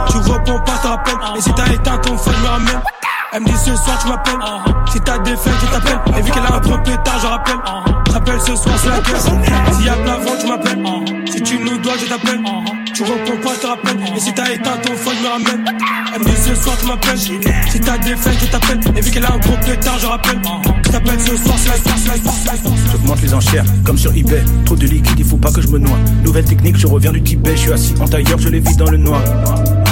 [0.10, 1.16] Tu réponds pas, te rappelle.
[1.38, 2.82] Et si t'as éteint ton feu, je me ramène.
[3.34, 4.40] Elle me dit ce soir, tu m'appelles.
[4.92, 6.00] Si t'as des faits, je t'appelle.
[6.18, 7.56] Et vu qu'elle a un gros pétard, je rappelle.
[8.12, 9.28] J'appelle ce soir, c'est la caisse.
[9.76, 10.84] S'il y a plavant, tu m'appelles.
[11.30, 12.40] Si tu nous dois, je t'appelle.
[12.94, 13.98] Tu réponds pas, je te rappelle.
[14.16, 15.66] Et si t'as éteint ton feu, je me ramène.
[16.16, 17.20] Elle me dit ce soir, tu m'appelles.
[17.20, 18.80] Si t'as des faits, je t'appelle.
[18.96, 20.42] Et vu qu'elle a un gros pétard, je rappelle.
[20.86, 22.08] Je t'appelle ce soir, c'est la caisse.
[22.92, 24.44] J'augmente les enchères, comme sur eBay.
[24.66, 25.98] Trop de liquide, il faut pas que je me noie.
[26.24, 27.58] Nouvelle technique, je reviens du Tibet.
[27.58, 29.22] Je suis assis en tailleur, je les vis dans le noir.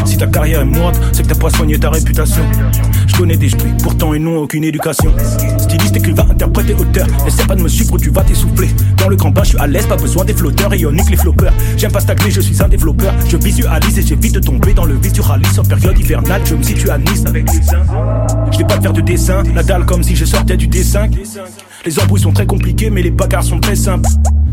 [0.06, 2.44] Si ta carrière est morte, c'est que t'as pas soigné ta réputation.
[3.08, 5.12] Je connais des esprits, pourtant ils n'ont aucune éducation.
[5.58, 7.08] Styliste, écrivain, interprète et auteur.
[7.26, 8.70] Essaie pas de me suivre, tu vas t'essouffler.
[8.98, 10.74] Dans le grand bain, je suis à l'aise, pas besoin des flotteurs.
[10.76, 11.54] Ionique les floppeurs.
[11.78, 13.14] J'aime pas stagner, je suis un développeur.
[13.28, 15.16] Je visualise et j'évite de tomber dans le vide.
[15.16, 17.86] En période hivernale, je me situe à Nice avec les uns.
[18.52, 21.10] Je vais pas faire de dessin, la dalle comme si je sortais du D5.
[21.86, 24.10] Les embrouilles sont très compliquées, mais les bagarres sont très simples.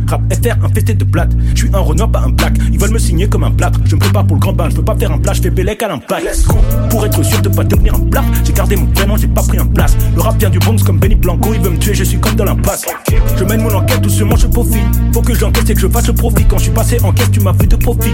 [0.07, 1.33] Rap FR infesté de blattes.
[1.55, 2.59] Je suis un Renoir, pas un black.
[2.71, 3.81] Ils veulent me signer comme un plâtre.
[3.87, 5.49] Je me prépare pour le grand bain, je veux pas faire un plat, je fais
[5.49, 6.47] Bélec à l'impact.
[6.91, 9.57] Pour être sûr de pas devenir un plat, j'ai gardé mon prénom, j'ai pas pris
[9.57, 9.97] un place.
[10.15, 12.35] Le rap vient du Bronx comme Benny Blanco, il veut me tuer, je suis comme
[12.35, 12.85] dans l'impasse.
[13.39, 14.83] Je mène mon enquête doucement, je profite.
[15.15, 16.45] Faut que j'encaisse et que je fasse le profit.
[16.45, 18.13] Quand je suis passé en caisse, tu m'as vu de profit.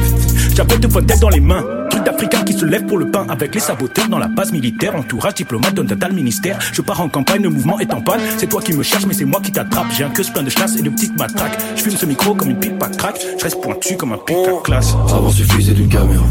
[0.54, 1.64] J'appelle deux fois tête dans les mains.
[1.98, 4.94] Truc d'Africain qui se lève pour le pain avec les saboteurs dans la base militaire.
[4.94, 6.56] Entourage diplomate, donne data le ministère.
[6.72, 8.20] Je pars en campagne, le mouvement est en panne.
[8.36, 9.88] C'est toi qui me cherches, mais c'est moi qui t'attrape.
[9.90, 11.58] J'ai un queue plein de chasse et de petites matraques.
[11.74, 13.18] Je fume ce micro comme une pipe pas crack.
[13.36, 14.94] Je reste pointu comme un pic à classe.
[15.12, 16.24] Avant suffisait d'une caméra.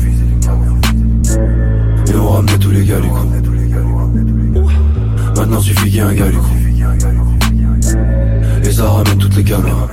[2.08, 3.28] Et on ramenait tous les gars du coup.
[5.36, 6.56] Maintenant suffit qu'il y ait un gars du coup.
[8.64, 9.90] Et ça ramène toutes les caméras.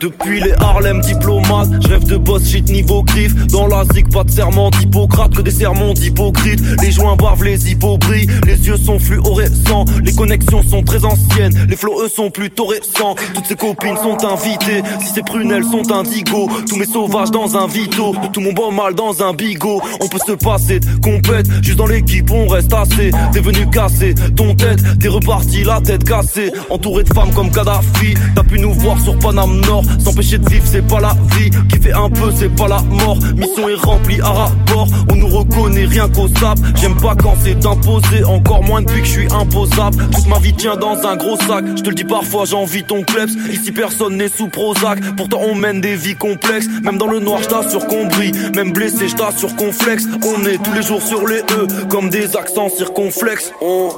[0.00, 3.34] Depuis les Harlem diplomates, je rêve de boss shit niveau griffe.
[3.46, 6.60] Dans la zig, pas de serment d'Hippocrate, que des sermons d'hypocrite.
[6.82, 9.86] Les joints bavent, les brillent, les yeux sont fluorescents.
[10.04, 13.14] Les connexions sont très anciennes, les flots eux sont plutôt récents.
[13.34, 16.48] Toutes ces copines sont invitées, si ces prunelles sont indigo.
[16.68, 19.80] Tous mes sauvages dans un vito, tout mon bon mal dans un bigot.
[20.00, 23.12] On peut se passer de compète, juste dans l'équipe on reste assez.
[23.32, 26.52] T'es venu casser ton tête, t'es reparti la tête cassée.
[26.68, 29.85] Entouré de femmes comme Kadhafi, t'as pu nous voir sur Paname Nord.
[29.98, 31.50] S'empêcher de vivre, c'est pas la vie.
[31.68, 33.18] Qui fait un peu, c'est pas la mort.
[33.36, 34.88] Mission est remplie à rapport.
[35.10, 36.62] On nous reconnaît rien qu'au sable.
[36.80, 38.24] J'aime pas quand c'est imposé.
[38.24, 39.96] Encore moins depuis que je suis imposable.
[40.12, 41.64] Toute ma vie tient dans un gros sac.
[41.76, 43.32] Je te le dis parfois, j'envie ton kleps.
[43.52, 45.00] Ici personne n'est sous Prozac.
[45.16, 46.66] Pourtant on mène des vies complexes.
[46.82, 48.32] Même dans le noir, je t'assure qu'on brille.
[48.54, 50.06] Même blessé, je t'assure qu'on flex.
[50.24, 51.66] On est tous les jours sur les E.
[51.88, 53.52] Comme des accents circonflexes.
[53.60, 53.90] On...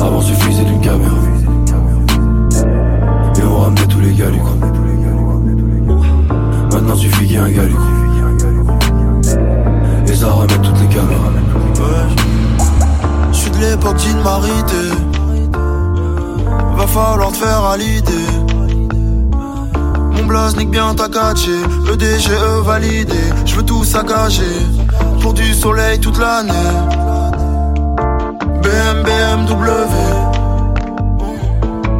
[0.00, 1.16] Avant suffisait d'une caméra.
[3.38, 4.61] Et on ramenait tous les gars du coup.
[6.94, 8.72] Qu'il y ait un coup.
[10.06, 11.32] Et ça ramène toutes les caméras.
[13.32, 14.90] Je suis de l'époque marité.
[16.76, 18.12] Va falloir te faire à l'idée.
[20.16, 21.52] Mon blaze nique bien ta catché.
[21.90, 22.30] EDGE
[22.64, 23.14] validé.
[23.46, 24.66] Je tout saccager.
[25.22, 26.52] Pour du soleil toute l'année.
[28.62, 30.32] BM, BMW.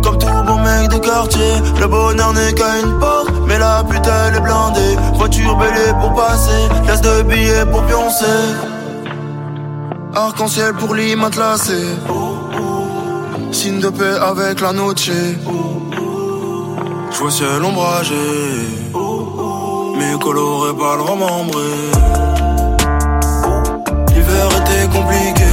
[0.03, 4.07] Comme tout bon mec des quartiers, le bonheur n'est qu'à une porte, mais la pute
[4.07, 4.97] elle est blindée.
[5.15, 8.41] Voiture bêlée pour passer, laisse de billets pour pioncer.
[10.15, 11.81] Arc-en-ciel pour l'y matelassé.
[13.51, 15.11] Signe de paix avec la noche.
[17.15, 18.15] Joie ciel ombragé,
[19.99, 21.73] mais coloré pas le remembré.
[24.15, 25.53] L'hiver était compliqué,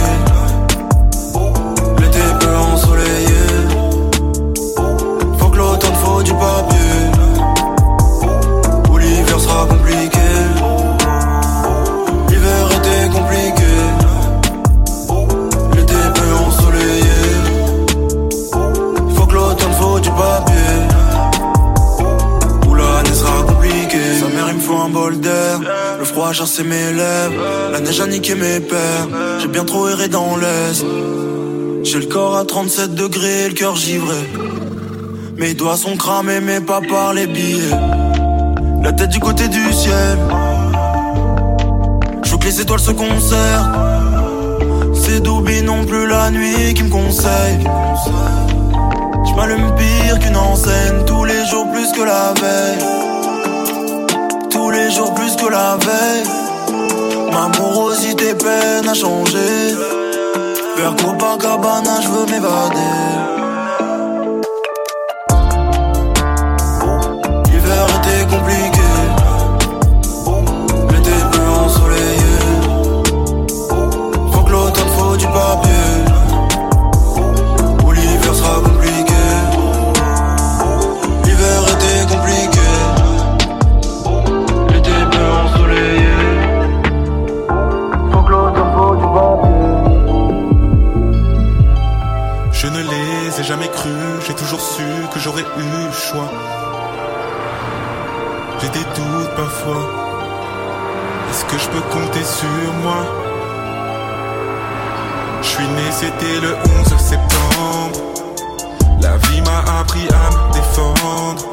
[2.00, 3.44] l'été peu ensoleillé.
[5.38, 6.79] Faut que l'automne faut du papier,
[26.30, 27.72] A chassé mes lèvres.
[27.72, 29.08] La neige a niqué mes pères.
[29.40, 30.86] J'ai bien trop erré dans l'est.
[31.82, 34.30] J'ai le corps à 37 degrés, le cœur givré.
[35.38, 37.76] Mes doigts sont cramés, mais pas par les billets.
[38.84, 40.20] La tête du côté du ciel.
[42.24, 43.80] Je veux que les étoiles se concertent.
[44.94, 47.58] C'est Doubi non plus la nuit qui me conseille.
[49.28, 53.09] Je m'allume pire qu'une enseigne tous les jours plus que la veille.
[54.70, 56.28] Tous les jours plus que la veille.
[57.32, 59.74] Ma morosité peine à changer.
[60.78, 62.99] Vers Copacabana, je veux m'évader.
[102.40, 103.04] Sur moi
[105.42, 108.00] Je suis né, c'était le 11 septembre.
[109.02, 111.44] La vie m'a appris à me défendre.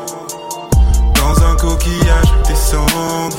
[1.14, 3.36] Dans un coquillage, descendre.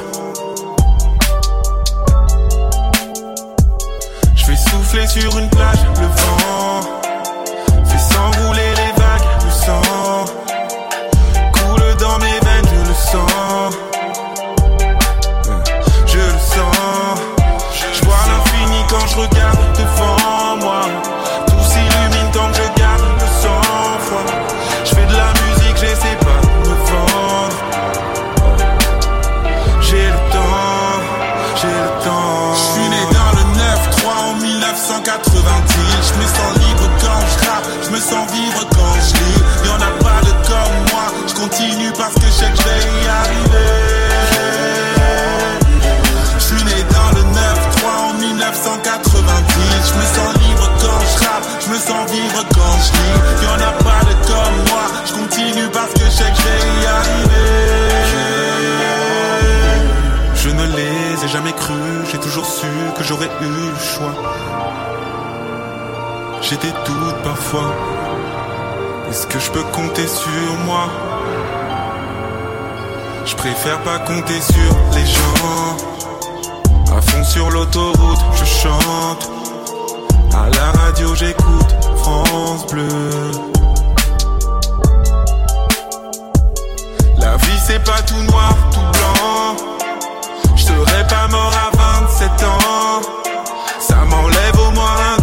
[4.36, 6.68] Je vais souffler sur une plage, le vent
[7.86, 8.67] fait s'enrouler
[63.08, 64.16] j'aurais eu le choix.
[66.42, 67.72] J'ai des doutes parfois.
[69.10, 70.90] Est-ce que je peux compter sur moi?
[73.26, 75.78] Je préfère pas compter sur les gens.
[76.98, 79.30] À fond sur l'autoroute, je chante.
[80.34, 83.32] À la radio, j'écoute France Bleu.
[87.20, 89.56] La vie, c'est pas tout noir, tout blanc.
[90.56, 91.67] Je serais pas mort à
[92.28, 93.02] 27 ans.
[93.80, 95.17] Ça m'enlève au moins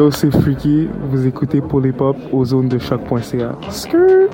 [0.00, 0.88] Yo, c'est Freaky.
[1.10, 3.54] Vous écoutez pour les pop aux zones de choc.ca.
[3.68, 4.30] Skrrr.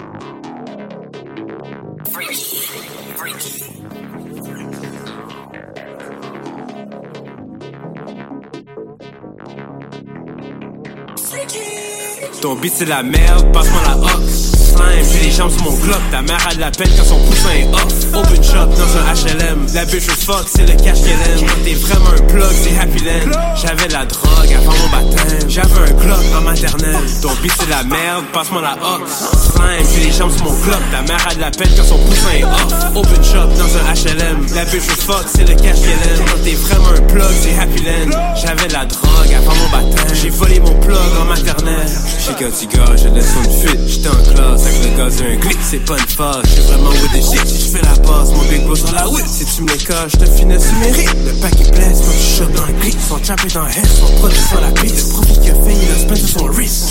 [12.40, 14.55] Ton beat c'est la merde, passe-moi la ox.
[14.76, 16.00] Slime, j'ai les jambes sur mon glock.
[16.10, 18.14] Ta mère a de la peine quand son poussin est off.
[18.14, 19.66] Open shop dans un HLM.
[19.74, 21.48] La bitch au fuck, c'est le cash qu'elle aime.
[21.64, 23.32] T'es vraiment un plug, c'est Happy Land.
[23.56, 25.48] J'avais la drogue avant mon baptême.
[25.48, 26.96] J'avais un glock en maternelle.
[27.22, 29.10] Ton beat c'est la merde, passe-moi la ox.
[29.52, 30.80] Slime, j'ai les jambes sur mon glock.
[30.90, 32.96] Ta mère a de la peine quand son poussin est off.
[32.96, 34.46] Open shop dans un HLM.
[34.54, 36.24] La bitch au fuck, c'est le cash qu'elle aime.
[36.44, 38.18] T'es vraiment un plug, c'est Happy Land.
[38.36, 40.14] J'avais la drogue avant mon baptême.
[40.14, 41.88] J'ai volé mon plug en maternelle.
[42.26, 43.80] J'ai qu'un petit gars, je laisse son fuite.
[43.86, 46.42] J'étais en classe avec le gars d'un clic, c'est pas une phase.
[46.44, 47.46] J'suis vraiment with the shit.
[47.46, 49.24] Si j'fais la passe, mon big bro sur la whip.
[49.26, 51.16] Si tu me les caches, j'te finesse tu mérites.
[51.24, 52.96] Le pack est blesse quand tu shot dans le clic.
[53.08, 55.06] Son trap est dans le head, son produit sur la piste.
[55.06, 55.76] Le profit qu'il a fait,
[56.08, 56.84] il a sur son wrist.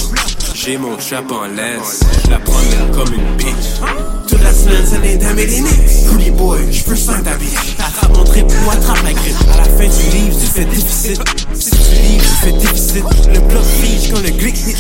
[0.53, 3.79] J'ai mon trap en laisse, j'la promène comme une bitch.
[4.27, 6.05] Toute la semaine, c'est les dames et les nicks.
[6.07, 7.75] Pretty boy, j'peux sans bitch.
[7.79, 9.35] Attrape mon trip ou attrape la grippe.
[9.53, 11.21] À la fin du livre, tu fais déficit.
[11.53, 13.03] Si tu livres, tu fais déficit.
[13.33, 14.77] Le bloc fige quand le glick hit.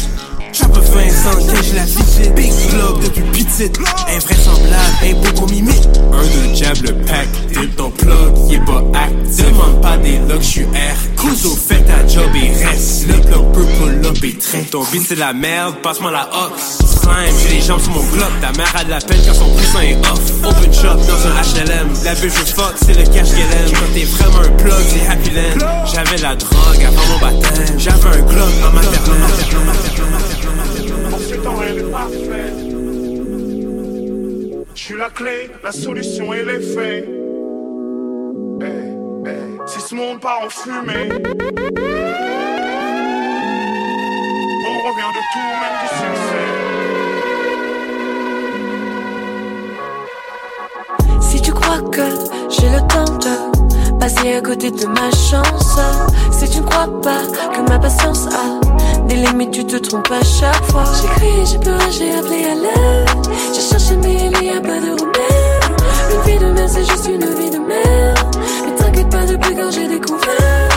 [0.55, 3.77] Chape fin sans j'ai la fiche Big block depuis petite.
[4.07, 9.11] Invraisemblable, un beaucoup mimique Un deux jab le pack Dip ton plug, y'est pas hack
[9.37, 13.05] Demande pas des logs, j'suis R Couso fait ta job et reste.
[13.07, 16.77] Le bloc peut pull up et trait Ton beat c'est la merde, passe-moi la ox.
[17.01, 19.49] Slime, j'ai les jambes sur mon glock Ta mère a de la peine quand son
[19.49, 20.21] poussin est off.
[20.41, 23.71] Open shop dans un HLM La bitch je fuck, c'est le cash qu'elle aime.
[23.73, 25.85] Quand t'es vraiment un plug, c'est Happy Land.
[25.93, 27.77] J'avais la drogue avant mon baptême.
[27.77, 30.44] J'avais un glock en maternelle
[34.75, 37.09] Je suis la clé, la solution et l'effet.
[38.61, 38.65] Eh,
[39.25, 39.31] eh,
[39.65, 41.09] Si ce monde part en fumée,
[44.61, 46.47] on revient de tout, même du succès.
[51.19, 52.07] Si tu crois que
[52.49, 53.33] j'ai le temps de
[53.99, 55.79] passer à côté de ma chance,
[56.31, 58.65] si tu ne crois pas que ma patience a
[59.07, 60.83] des limites, tu te trompes à chaque fois.
[61.01, 63.27] J'ai crié, j'ai pleuré, j'ai appelé à l'aide.
[63.53, 65.55] J'ai cherché, mais il n'y a pas de remède.
[66.13, 68.35] Une vie de merde, c'est juste une vie de merde.
[68.65, 70.69] Mais t'inquiète pas, depuis quand j'ai découvert.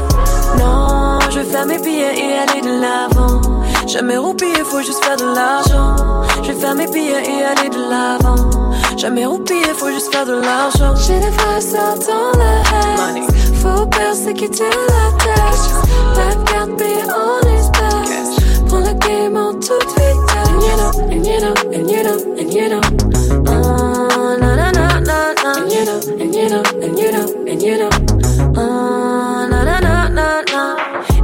[0.58, 3.40] Non, je vais faire mes billets et aller de l'avant.
[3.86, 5.96] Jamais roupiller, faut juste faire de l'argent.
[6.42, 8.50] Je vais faire mes billets et aller de l'avant.
[8.96, 10.94] Jamais roupiller, faut juste faire de l'argent.
[11.06, 13.26] J'ai des sorts dans la haine.
[13.54, 15.70] Faut persécuter la tête.
[16.16, 17.77] La carte paye en espèces.
[18.68, 20.18] Prends le game en toute vitesse.
[20.46, 22.80] And you know, and you know, and you know, and you know.
[23.46, 25.52] Oh, na na na na na.
[25.56, 27.90] And you know, and you know, and you know, and you know.
[28.56, 30.76] Oh, na na na na na.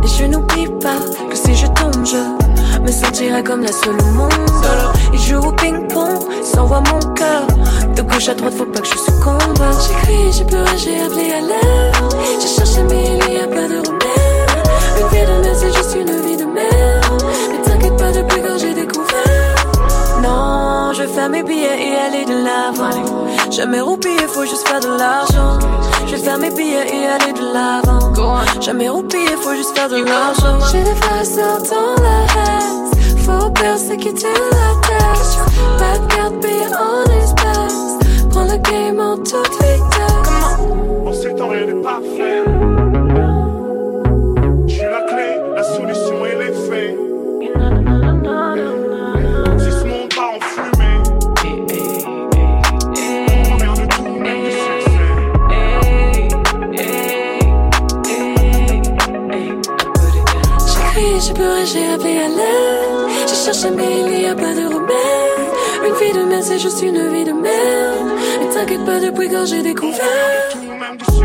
[0.03, 0.99] Et je n'oublie pas
[1.31, 4.33] que si je tombe, je me sentirai comme la seule au monde.
[5.13, 7.47] Il joue au ping-pong, s'envoie mon cœur
[7.95, 9.39] De gauche à droite, faut pas que je succombe.
[9.87, 11.93] J'ai crié, j'ai pleuré, j'ai appelé à l'air.
[12.41, 14.35] J'ai cherché, mais il y a pas de remède.
[15.01, 15.45] Une vie de
[20.95, 23.51] je vais faire mes billets et aller de l'avant.
[23.51, 25.59] Jamais roupiller, faut juste faire de l'argent.
[26.07, 28.13] Je vais faire mes billets et aller de l'avant.
[28.61, 30.59] Jamais roupiller, faut juste faire de l'argent.
[30.71, 33.19] J'ai des frères dans la haine.
[33.19, 35.39] Faut percer, quitter la tête.
[35.79, 37.99] Pas de carte payée en espèces.
[38.31, 40.59] Prends le game en toute vitesse.
[41.05, 43.14] On sait temps rien n'est
[61.65, 63.27] j'ai appelé à l'aide.
[63.27, 65.45] J'ai cherché, mais il n'y a pas de remède.
[65.87, 68.11] Une vie de merde, c'est juste une vie de merde.
[68.41, 70.05] Mais t'inquiète pas, depuis quand j'ai découvert?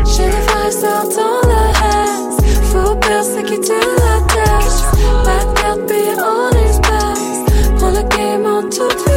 [0.06, 2.30] J'ai des frères sortant la haine.
[2.72, 4.84] Faut percer, quitter la tête.
[5.24, 7.78] Pas de carte en espèces.
[7.78, 9.09] Prends le game en toute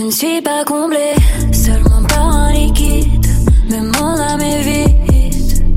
[0.00, 1.14] Je ne suis pas comblée,
[1.52, 3.26] seulement par un liquide.
[3.68, 5.76] Mais mon âme est vide.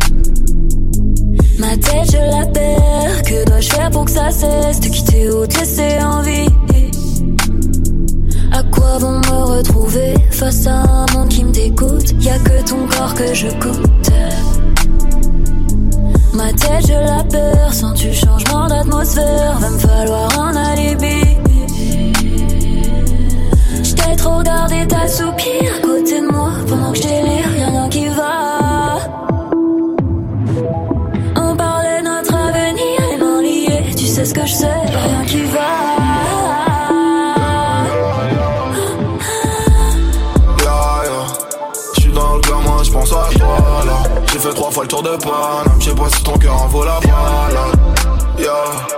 [1.60, 3.24] Ma tête, je la perds.
[3.24, 6.48] Que dois-je faire pour que ça cesse de quitter ou te laisser en vie?
[8.54, 12.14] À quoi vont me retrouver face à un monde qui me dégoûte?
[12.22, 14.12] Y a que ton corps que je goûte.
[16.34, 17.74] Ma tête, je la perds.
[17.74, 21.43] Sans du changement d'atmosphère, va me falloir un alibi.
[24.18, 29.00] Trop ta soupir à côté de moi pendant que je délire, y'a rien qui va.
[31.36, 35.26] On parlait de notre avenir, les mains liées, tu sais ce que je sais, rien
[35.26, 35.60] qui va.
[44.32, 46.86] J'ai fait trois fois le tour de Paname, j'sais pas si ton cœur en vaut
[46.86, 47.78] la balade.
[48.40, 48.93] Yeah.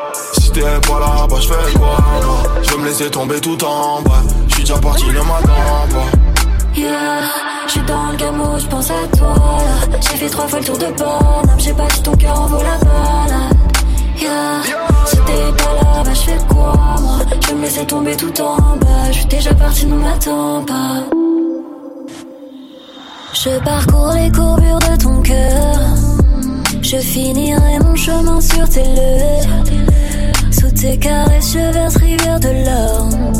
[0.55, 4.23] T'es pas là, bah j'fais quoi moi J'veux me laisser tomber tout en bas.
[4.47, 6.79] J'suis déjà parti, ne m'attends pas.
[6.79, 7.23] Yeah,
[7.67, 9.35] j'suis dans le gameau, j'pense à toi.
[9.99, 12.77] J'ai fait trois fois le tour de Paname, j'ai si ton cœur en vaut la
[12.77, 13.57] balade.
[14.17, 14.61] Yeah,
[15.07, 17.17] si t'es pas là, bah j'fais quoi moi?
[17.45, 21.03] Je me laisser tomber tout en bas, j'suis déjà parti, ne m'attends pas.
[23.33, 25.79] Je parcours les courbures de ton cœur.
[26.81, 29.84] Je finirai mon chemin sur tes lèvres.
[30.65, 33.33] Sous tes caresses, je verse rivière de larmes.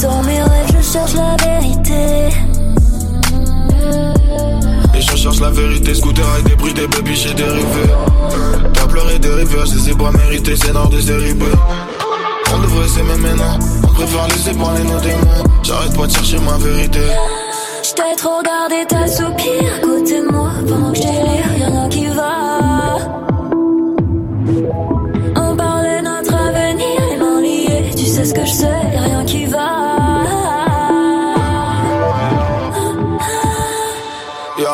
[0.00, 2.34] Dans mes rêves, je cherche la vérité.
[4.94, 7.82] Et je cherche la vérité, scooter avec des bruits, des baby, j'ai dérivé.
[8.72, 11.02] T'as pleuré des rivières, je ai pas mérités, c'est nord des
[11.34, 11.42] B.
[12.54, 15.44] On devrait s'aimer maintenant, on préfère laisser parler nos démons.
[15.64, 17.00] J'arrête pas de chercher ma vérité.
[17.82, 21.88] J't'ai trop regardé ta soupir à côté de moi pendant que je délire, y'a rien
[21.90, 22.45] qui va.
[28.26, 29.68] Ce que je sais, y'a rien qui va.
[34.58, 34.66] Yeah,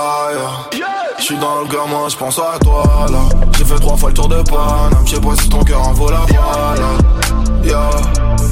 [0.72, 0.88] yeah.
[1.18, 3.18] J'suis dans le gamin, j'pense à toi là.
[3.58, 6.10] J'ai fait trois fois le tour de Paname, j'sais pas si ton cœur en vaut
[6.10, 6.80] la balade.
[7.62, 7.90] Yeah.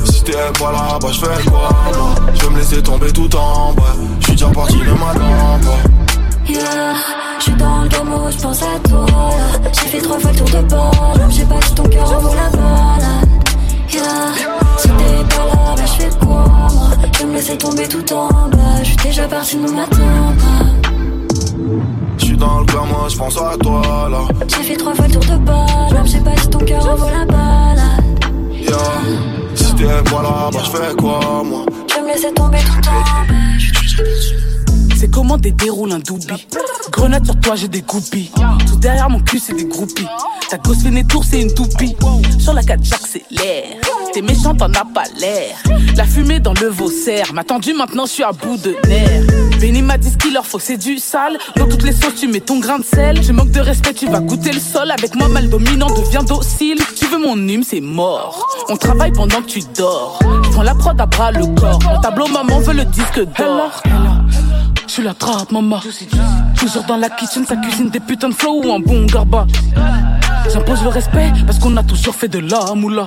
[0.05, 3.83] Si t'es pas là, bah j'fais quoi moi J'veux me laisser tomber tout en bas.
[4.20, 6.53] J'suis déjà parti, ne m'attends pas.
[6.53, 6.95] Yeah,
[7.39, 9.70] j'suis dans le gameau, j'pense à toi là.
[9.73, 12.35] J'ai fait trois fois le tour de Paname, j'ai pas si ton cœur en vaut
[12.35, 13.19] la balade.
[13.93, 14.35] Yeah,
[14.78, 16.91] si t'es pas là, bah j'fais quoi moi?
[17.19, 20.65] Je me laisser tomber tout en bas, j'suis déjà parti, ne m'attends pas.
[22.19, 24.19] J'suis dans le gamin, j'pense à toi là.
[24.49, 27.09] J'ai fait trois fois le tour de Paname, j'ai pas si ton cœur en vaut
[27.09, 28.25] la balade.
[28.52, 28.77] Yeah.
[29.55, 31.65] Si t'es pas là, bah j'fais quoi moi?
[31.89, 34.50] Je me laisser tomber tout en bas.
[35.01, 36.47] C'est comment des déroule un doobie
[36.93, 38.31] Grenade sur toi, j'ai des groupies.
[38.67, 40.07] Tout derrière mon cul, c'est des groupies.
[40.51, 41.97] Ta gosse fait des c'est une toupie.
[42.39, 43.79] Sur la 4 j'accélère.
[44.12, 45.57] T'es méchant, t'en as pas l'air.
[45.97, 47.33] La fumée dans le vaussaire.
[47.33, 49.23] M'a tendu, maintenant je suis à bout de nerfs.
[49.59, 51.39] Benny m'a dit ce qu'il leur faut, c'est du sale.
[51.57, 53.23] Dans toutes les sauces, tu mets ton grain de sel.
[53.23, 54.91] Je manque de respect, tu vas goûter le sol.
[54.91, 56.79] Avec moi, mal dominant, deviens docile.
[56.95, 58.47] Tu veux mon hume, c'est mort.
[58.69, 60.19] On travaille pendant que tu dors.
[60.53, 62.01] Prends la prod à bras le corps.
[62.03, 63.83] Tableau, maman veut le disque d'or.
[64.91, 65.78] Je suis la trappe, maman.
[66.57, 69.47] Toujours dans la kitchen, sa cuisine des putains de flow ou un bon garba.
[70.52, 73.07] J'impose le respect parce qu'on a toujours fait de la moula.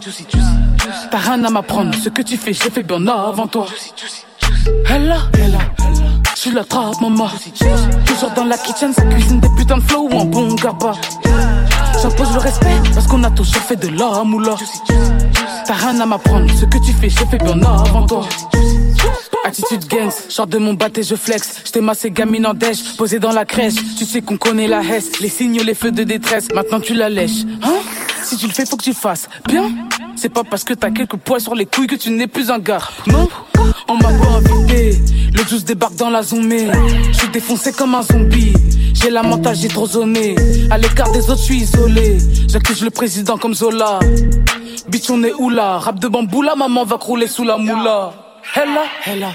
[1.12, 3.66] T'as rien à m'apprendre, ce que tu fais, j'ai fait bien avant toi.
[4.92, 5.18] Elle là,
[6.34, 7.28] je suis la trappe, maman.
[8.06, 10.94] Toujours dans la kitchen, ça cuisine des putains de flow ou un bon gaba.
[12.02, 14.56] J'impose le respect parce qu'on a toujours fait de la moula.
[15.68, 18.26] T'as rien à m'apprendre, ce que tu fais, j'ai fait bien avant toi.
[19.46, 21.62] Attitude gangs, sors de mon et je flex.
[21.66, 23.76] J't'ai massé gamine en dèche, posé dans la crèche.
[23.98, 26.48] Tu sais qu'on connaît la hesse, les signes, les feux de détresse.
[26.54, 27.76] Maintenant tu la lèches, hein?
[28.24, 29.70] Si tu le fais, faut que tu fasses bien?
[30.16, 32.60] C'est pas parce que t'as quelques poils sur les couilles que tu n'es plus un
[32.60, 32.88] gars.
[33.08, 33.28] Non,
[33.90, 35.02] on m'a pas invité.
[35.34, 36.68] Le juice débarque dans la zombie.
[37.12, 38.54] Je suis défoncé comme un zombie.
[38.94, 40.36] J'ai la mentale, j'ai trop zoné.
[40.72, 42.18] À l'écart des autres, je suis isolé.
[42.48, 44.00] J'accuse le président comme Zola.
[44.88, 45.80] Bitch, on est où là?
[45.80, 48.14] Rap de bambou, la maman va crouler sous la moula.
[48.56, 49.30] Hella, hella,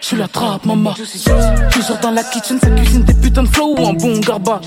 [0.00, 0.94] je suis la trappe, maman.
[1.70, 4.60] Toujours dans la kitchen, ça cuisine des putains de flow ou un bon garba.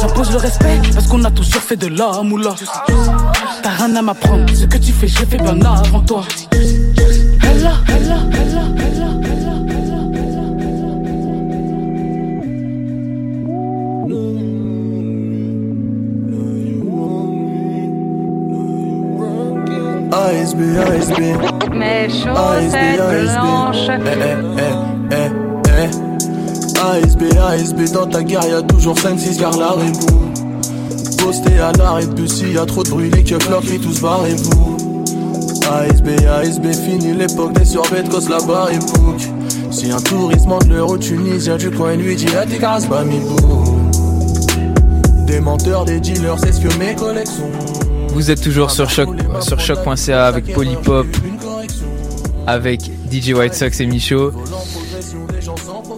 [0.00, 2.54] J'impose le respect parce qu'on a toujours fait de la moula.
[3.62, 6.24] T'as rien à m'apprendre, ce que tu fais, j'ai fait bien avant toi.
[6.52, 8.93] Hella, hella, hella, hella.
[20.34, 21.20] ASB, ASB.
[21.72, 23.88] Mes chaussettes blanches.
[23.88, 26.80] Eh, eh, eh, eh, eh.
[26.80, 30.32] ASB, ASB, dans ta guerre, y'a toujours 5-6 gars la rébou.
[31.18, 34.00] Posté à l'arrêt de bus, y a trop de bruit, les keufs leur crient tous
[34.00, 34.76] barrez-vous.
[35.70, 39.30] ASB, ASB, fini l'époque des survêtes, cause la barre et bouc.
[39.70, 43.20] Si un touriste monte l'euro tunisien du coin lui dit, ah t'es grâce, pas mi
[45.26, 47.50] Des menteurs, des dealers, c'est ce que mes collections.
[48.14, 49.08] Vous êtes toujours sur choc
[49.40, 51.06] sur choc.ca avec Polypop,
[52.46, 54.32] avec DJ White Sox et Michaud.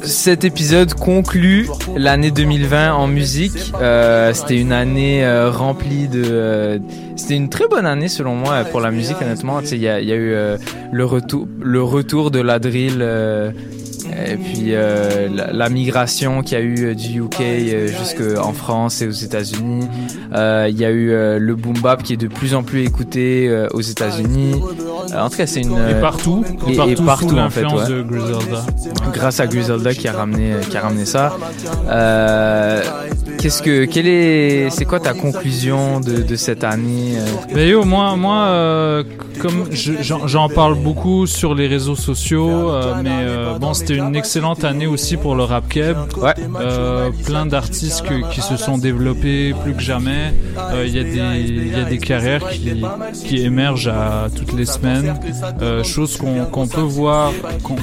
[0.02, 3.72] Cet épisode conclut l'année 2020 en musique.
[3.80, 6.22] Euh, C'était une année euh, remplie de.
[6.26, 6.78] euh,
[7.16, 9.60] C'était une très bonne année selon moi pour la musique honnêtement.
[9.60, 10.34] Il y a, y a eu
[10.92, 13.04] le retour le retour de la drill.
[14.24, 18.52] Et puis euh, la, la migration qu'il y a eu euh, du UK euh, jusqu'en
[18.52, 19.86] France et aux États-Unis.
[20.34, 22.84] Euh, Il y a eu euh, le boom bap qui est de plus en plus
[22.84, 24.60] écouté aux États-Unis.
[25.16, 27.64] En tout cas, c'est une Et partout, et, et partout en fait.
[27.64, 27.88] ouais.
[27.88, 28.64] de Griselda.
[29.12, 31.36] Grâce à Griselda qui a ramené qui a ramené ça.
[33.38, 37.16] Qu'est-ce que quelle est c'est quoi ta conclusion de, de cette année
[37.54, 39.02] Mais yo, moi, moi
[39.40, 39.92] comme je-
[40.26, 44.86] j'en parle beaucoup sur les réseaux sociaux, euh, mais euh, bon, c'était une excellente année
[44.86, 45.96] aussi pour le rap keb.
[46.60, 50.32] Euh, plein d'artistes qui se sont développés plus que jamais.
[50.72, 52.72] Euh, Il y a des il y a des carrières qui
[53.24, 55.14] qui émergent à toutes les semaines.
[55.62, 57.32] Euh, chose qu'on peut voir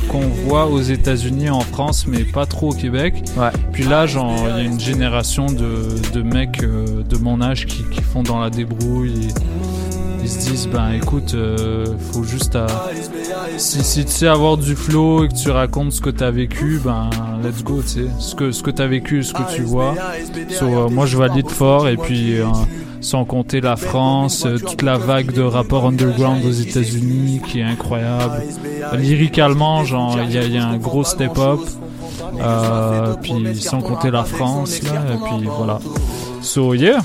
[0.09, 3.23] qu'on voit aux États-Unis, en France, mais pas trop au Québec.
[3.71, 7.83] Puis là, genre, il y a une génération de, de mecs de mon âge qui,
[7.91, 9.11] qui font dans la débrouille.
[9.29, 9.82] et
[10.23, 12.57] ils se disent, ben écoute, euh, faut juste.
[13.57, 16.79] Si, si tu sais avoir du flow et que tu racontes ce que t'as vécu,
[16.83, 17.09] ben
[17.43, 18.05] let's go, tu sais.
[18.19, 19.93] Ce que, ce que t'as vécu, ce que tu vois.
[20.49, 22.39] So, euh, moi, je valide fort et puis...
[22.39, 22.45] euh,
[23.01, 27.63] sans compter la France, euh, toute la vague de rapports underground aux États-Unis qui est
[27.63, 28.41] incroyable.
[28.97, 31.59] Lyricalement, genre, il y, a- y a un gros step-up.
[32.39, 35.79] Euh, puis sans compter la France, là, et puis voilà.
[36.41, 36.99] So yeah.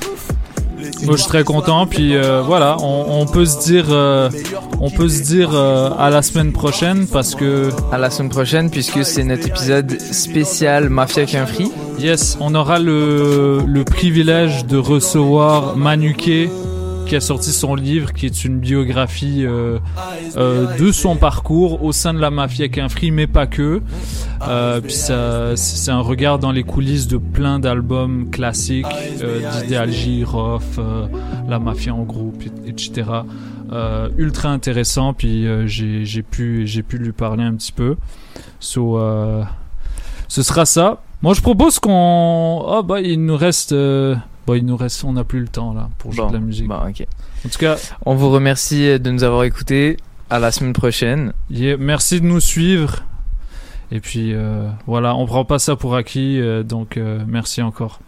[1.05, 4.31] Moi je suis très content, puis euh, voilà, on, on peut se dire, euh,
[4.81, 8.71] on peut se dire euh, à la semaine prochaine parce que à la semaine prochaine
[8.71, 11.71] puisque c'est notre épisode spécial Mafia qu'un free.
[11.99, 16.49] Yes, on aura le, le privilège de recevoir Manuké
[17.09, 19.79] qui a sorti son livre qui est une biographie euh,
[20.37, 23.81] euh, de son parcours au sein de la mafia qu'un free mais pas que
[24.47, 28.87] euh, puis c'est un regard dans les coulisses de plein d'albums classiques
[29.63, 30.79] d'Idéal J, Roth,
[31.49, 33.05] la mafia en groupe et- etc
[34.19, 37.97] ultra intéressant puis j'ai j'ai pu pu lui parler un petit peu
[38.61, 38.99] so
[40.31, 41.01] ce sera ça.
[41.23, 42.63] Moi, je propose qu'on.
[42.69, 43.75] Oh, bah, il nous reste.
[44.49, 45.05] Bah, il nous reste.
[45.05, 46.67] On n'a plus le temps, là, pour jouer Bon, de la musique.
[46.69, 47.07] bah, ok.
[47.45, 47.77] En tout cas.
[48.07, 49.97] On vous remercie de nous avoir écoutés.
[50.31, 51.33] À la semaine prochaine.
[51.51, 53.05] yeah, merci de nous suivre.
[53.91, 56.39] Et puis, euh, voilà, on prend pas ça pour acquis.
[56.41, 58.01] euh, donc, euh, merci encore.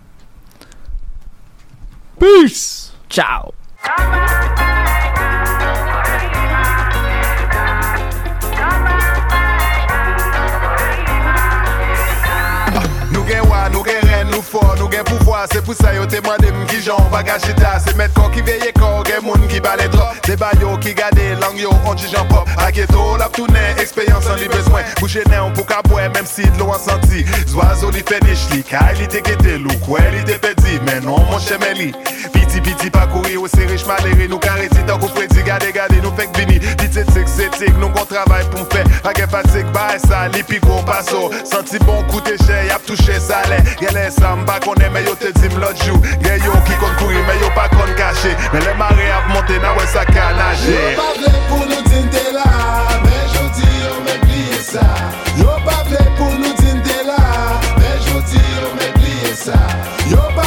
[2.18, 2.92] Peace!
[3.08, 3.52] Ciao!
[14.40, 17.44] Nou nou for, nou gen pouvoi Se pou sa yo temande m ki jan, bagaj
[17.44, 20.94] chita Se met kon ki veye kon, gen moun qui balait trop Des baillots qui
[20.94, 22.48] gardent langue yo on dit j'en pop.
[22.58, 26.42] Aketo la tourne expérience en li besoin Boucher né on pour qu'à boire même si
[26.58, 27.24] l'eau en senti.
[27.46, 31.00] Zoiseau li fait des chli Car il était quitté look ouais il était petit Mais
[31.00, 31.92] non mon chemin li
[32.32, 35.64] Piti piti pas courir au c'est riche maléré Nous carré si tant qu'on Freddy gade
[35.72, 38.84] gade fait que bini tic c'est tic nous qu'on travaille pour faire.
[39.02, 43.18] Pas que fatigue bah ça li pi gros passo Senti bon coûter cher y'a touché
[43.18, 43.90] salaire Y'a
[44.36, 45.96] m pa konen men yo te dim lot jou.
[46.24, 48.32] Gen yo ki kon kouri men yo pa kon kache.
[48.52, 52.06] Men le mare ap monte nan wè sa kanaje Yo pa vle pou nou din
[52.14, 52.46] de la
[53.04, 54.86] Men jodi yo men pliye sa.
[55.40, 57.20] Yo pa vle pou nou din de la
[57.78, 59.58] Men jodi yo men pliye sa.
[60.12, 60.39] Yo pa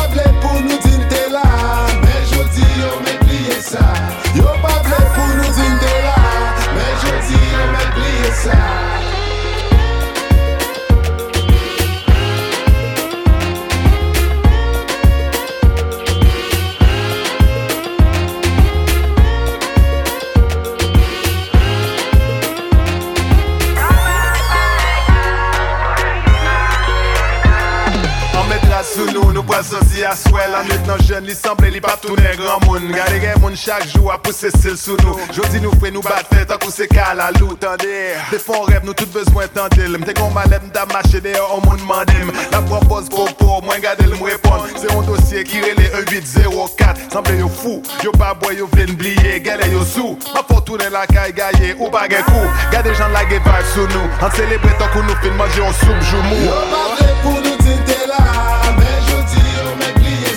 [29.64, 33.22] sorti à souhait La nuit nan jeune, li semble li pa tourne grand moun Gade
[33.22, 35.16] gen moun chaque jour a pousse sil sous nous.
[35.34, 38.94] Jodi fait nous battre fait tant qu'on se à loup Tande, des fonds rêve nous
[38.94, 43.62] tout besoin tendil M'te kon malem da marché dehors on moun mandim La propose propos,
[43.64, 48.34] moins gade le m'répondre C'est un dossier qui relè 1804 Semble yo fou, yo pa
[48.34, 52.08] boy yo vle n'bliye Gale yo sou, ma faut tourner la caille gaye ou pa
[52.10, 54.26] gen kou Gade jan la ge vibe sous nous.
[54.26, 56.46] An célébrer tant qu'on nous fin manger on soupe jou mou.
[56.46, 58.83] Yo pa vle pou nou din te la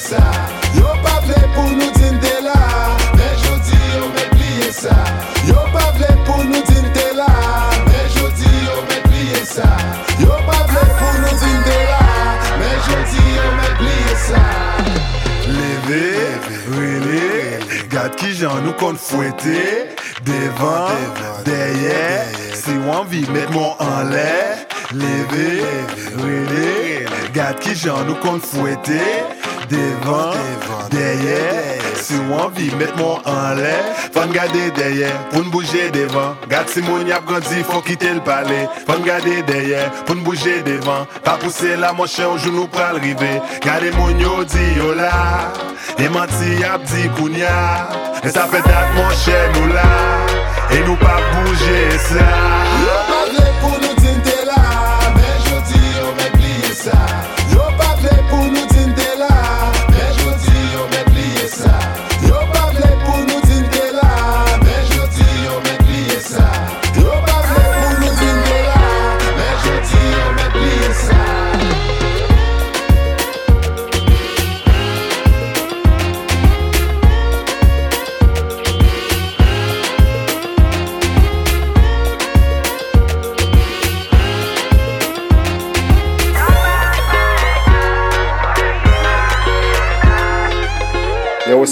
[0.08, 0.22] sa
[0.78, 2.58] Yo pa vle pou nou din de la
[3.18, 4.94] Men jodi yo men pliye sa
[5.48, 7.30] Yo pa vle pou nou din de la
[7.88, 9.70] Men jodi yo men pliye sa
[10.22, 12.04] Yo pa vle pou nou din de la
[12.60, 14.44] Men jodi yo men pliye sa
[15.56, 16.04] Leve,
[16.76, 17.26] rele,
[17.90, 19.62] gade ki jan nou kon fwete
[20.26, 21.02] Devan,
[21.46, 22.02] deye,
[22.58, 24.30] si wanvi met moun an le
[24.96, 25.48] Leve,
[26.18, 29.02] rele, gade ki jan nou kon fwete
[29.68, 30.30] Devant,
[30.90, 33.84] derrière, si on envie mettre mon en l'air.
[34.12, 36.36] Faut garder derrière, pour nous bouger devant.
[36.48, 38.68] Gade si mon yap grandi, faut quitter le palais.
[38.86, 41.06] Faut garder derrière, pour nous bouger devant.
[41.24, 45.52] Pas pousser la mon chien, au genou pral river Gade mon yo di yo la
[45.98, 47.88] Et menti ap di kounya
[48.22, 49.82] Et ça fait date mon chien nous là.
[50.70, 52.14] Et nous pas bouger ça.
[52.14, 53.15] Yo pa vle pou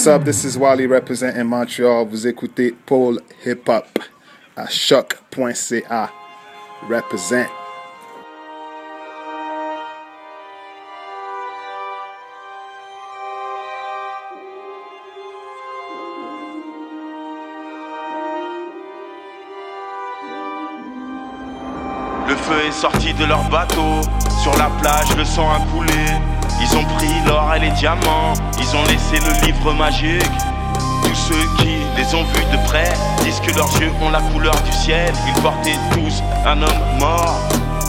[0.04, 0.24] what's up?
[0.26, 2.04] This is Wally representing Montreal.
[2.04, 3.98] Vous écoutez Paul Hip Hop
[4.54, 6.10] à choc.ca.
[6.90, 7.46] Represent.
[22.28, 24.02] Le feu est sorti de leur bateau.
[24.42, 26.33] Sur la plage, le sang a coulé.
[26.60, 28.34] Ils ont pris l'or et les diamants.
[28.58, 30.22] Ils ont laissé le livre magique.
[31.02, 32.92] Tous ceux qui les ont vus de près
[33.22, 35.12] disent que leurs yeux ont la couleur du ciel.
[35.26, 37.38] Ils portaient tous un homme mort,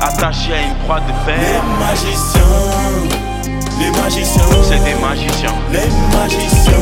[0.02, 1.38] attaché à une croix de fer.
[1.40, 2.42] Les magiciens,
[3.80, 6.74] les magiciens, C'est des magiciens, les magiciens,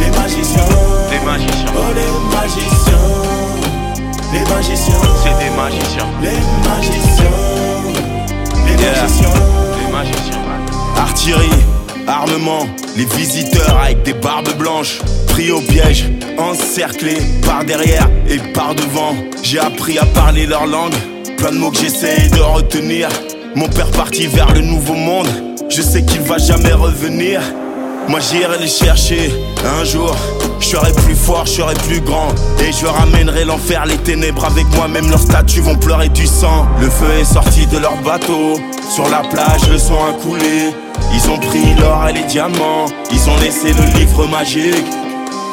[0.00, 0.62] les magiciens,
[1.10, 2.96] des magiciens, oh les magiciens,
[4.32, 6.30] les magiciens, c'est des magiciens, les
[6.68, 7.30] magiciens,
[8.64, 9.30] les magiciens.
[9.86, 10.41] des magiciens.
[10.96, 11.48] Artillerie,
[12.06, 14.98] armement, les visiteurs avec des barbes blanches,
[15.28, 19.14] pris au piège, encerclés par derrière et par devant.
[19.42, 20.94] J'ai appris à parler leur langue,
[21.36, 23.08] plein de mots que j'essaye de retenir.
[23.54, 25.28] Mon père parti vers le nouveau monde,
[25.68, 27.40] je sais qu'il va jamais revenir.
[28.08, 29.32] Moi j'irai les chercher
[29.80, 30.14] un jour.
[30.60, 32.28] Je serai plus fort, je serai plus grand.
[32.60, 34.88] Et je ramènerai l'enfer, les ténèbres avec moi.
[34.88, 36.66] Même leurs statues vont pleurer du sang.
[36.80, 38.54] Le feu est sorti de leur bateau.
[38.94, 40.72] Sur la plage, le sang a coulé.
[41.14, 42.86] Ils ont pris l'or et les diamants.
[43.10, 44.86] Ils ont laissé le livre magique.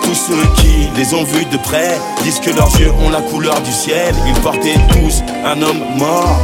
[0.03, 3.59] Tous ceux qui les ont vus de près disent que leurs yeux ont la couleur
[3.61, 4.13] du ciel.
[4.27, 6.39] Ils portaient tous un homme mort,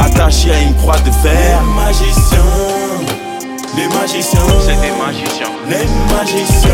[0.00, 1.60] attaché à une croix de fer.
[1.60, 2.38] Les magiciens,
[3.78, 6.70] les magiciens, C'est des magiciens, les magiciens,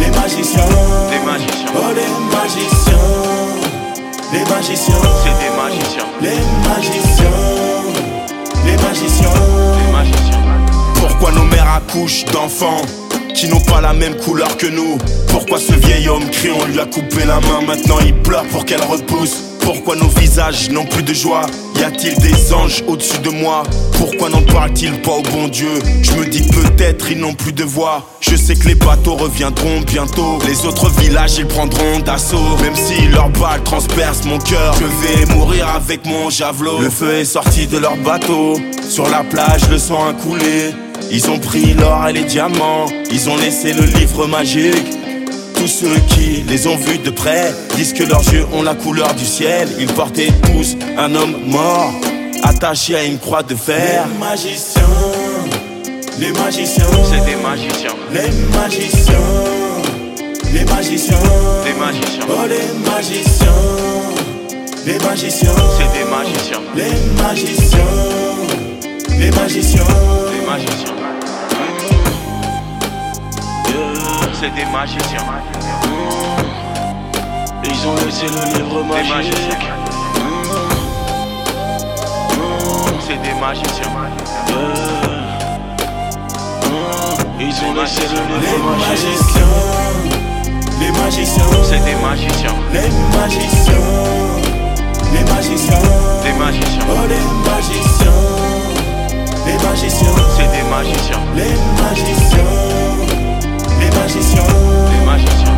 [0.00, 0.64] Les magiciens,
[1.10, 2.98] Des magiciens, oh les magiciens,
[4.32, 7.36] les magiciens, c'est des magiciens, les magiciens,
[8.64, 9.30] les magiciens.
[9.78, 10.38] des magiciens.
[11.00, 12.82] Pourquoi nos mères accouchent d'enfants
[13.34, 14.98] qui n'ont pas la même couleur que nous?
[15.28, 18.64] Pourquoi ce vieil homme crie, on lui a coupé la main, maintenant il pleure pour
[18.64, 21.42] qu'elle repousse Pourquoi nos visages n'ont plus de joie?
[21.78, 23.64] Y a-t-il des anges au-dessus de moi?
[23.98, 25.68] Pourquoi n'en parle-t-il pas au bon Dieu?
[26.00, 28.08] Je me dis peut-être ils n'ont plus de voix.
[28.22, 30.38] Je sais que les bateaux reviendront bientôt.
[30.46, 32.56] Les autres villages ils prendront d'assaut.
[32.62, 36.80] Même si leurs balles transpercent mon cœur Je vais mourir avec mon javelot.
[36.80, 38.54] Le feu est sorti de leur bateau.
[38.88, 40.72] Sur la plage le sang a coulé.
[41.10, 44.97] Ils ont pris l'or et les diamants, ils ont laissé le livre magique.
[45.58, 47.52] Tous ceux qui les ont vus de près.
[47.74, 49.68] Disent que leurs yeux ont la couleur du ciel.
[49.80, 51.92] Ils portaient tous un homme mort,
[52.44, 54.06] attaché à une croix de fer.
[54.06, 54.82] Les magiciens,
[56.20, 59.14] les magiciens, C'est des magiciens, les magiciens,
[60.52, 61.16] les magiciens,
[61.64, 63.48] des magiciens, oh les magiciens,
[64.86, 67.80] les magiciens, c'est des magiciens, les magiciens,
[69.18, 69.84] les magiciens,
[70.32, 70.97] des magiciens.
[74.40, 75.18] C'est des magiciens,
[77.64, 79.10] ils ont laissé le livre magique.
[79.10, 79.58] magiciens.
[83.00, 83.92] C'est des magiciens,
[87.40, 89.38] Ils ont laissé le Les livre magique.
[90.80, 93.74] Les magiciens, c'est des magiciens, les magiciens,
[95.12, 95.78] les magiciens,
[96.22, 98.18] des magiciens, oh les magiciens,
[99.46, 102.97] les magiciens, c'est des magiciens, les magiciens,
[104.08, 104.42] les magiciens.
[104.90, 105.57] des magiciens.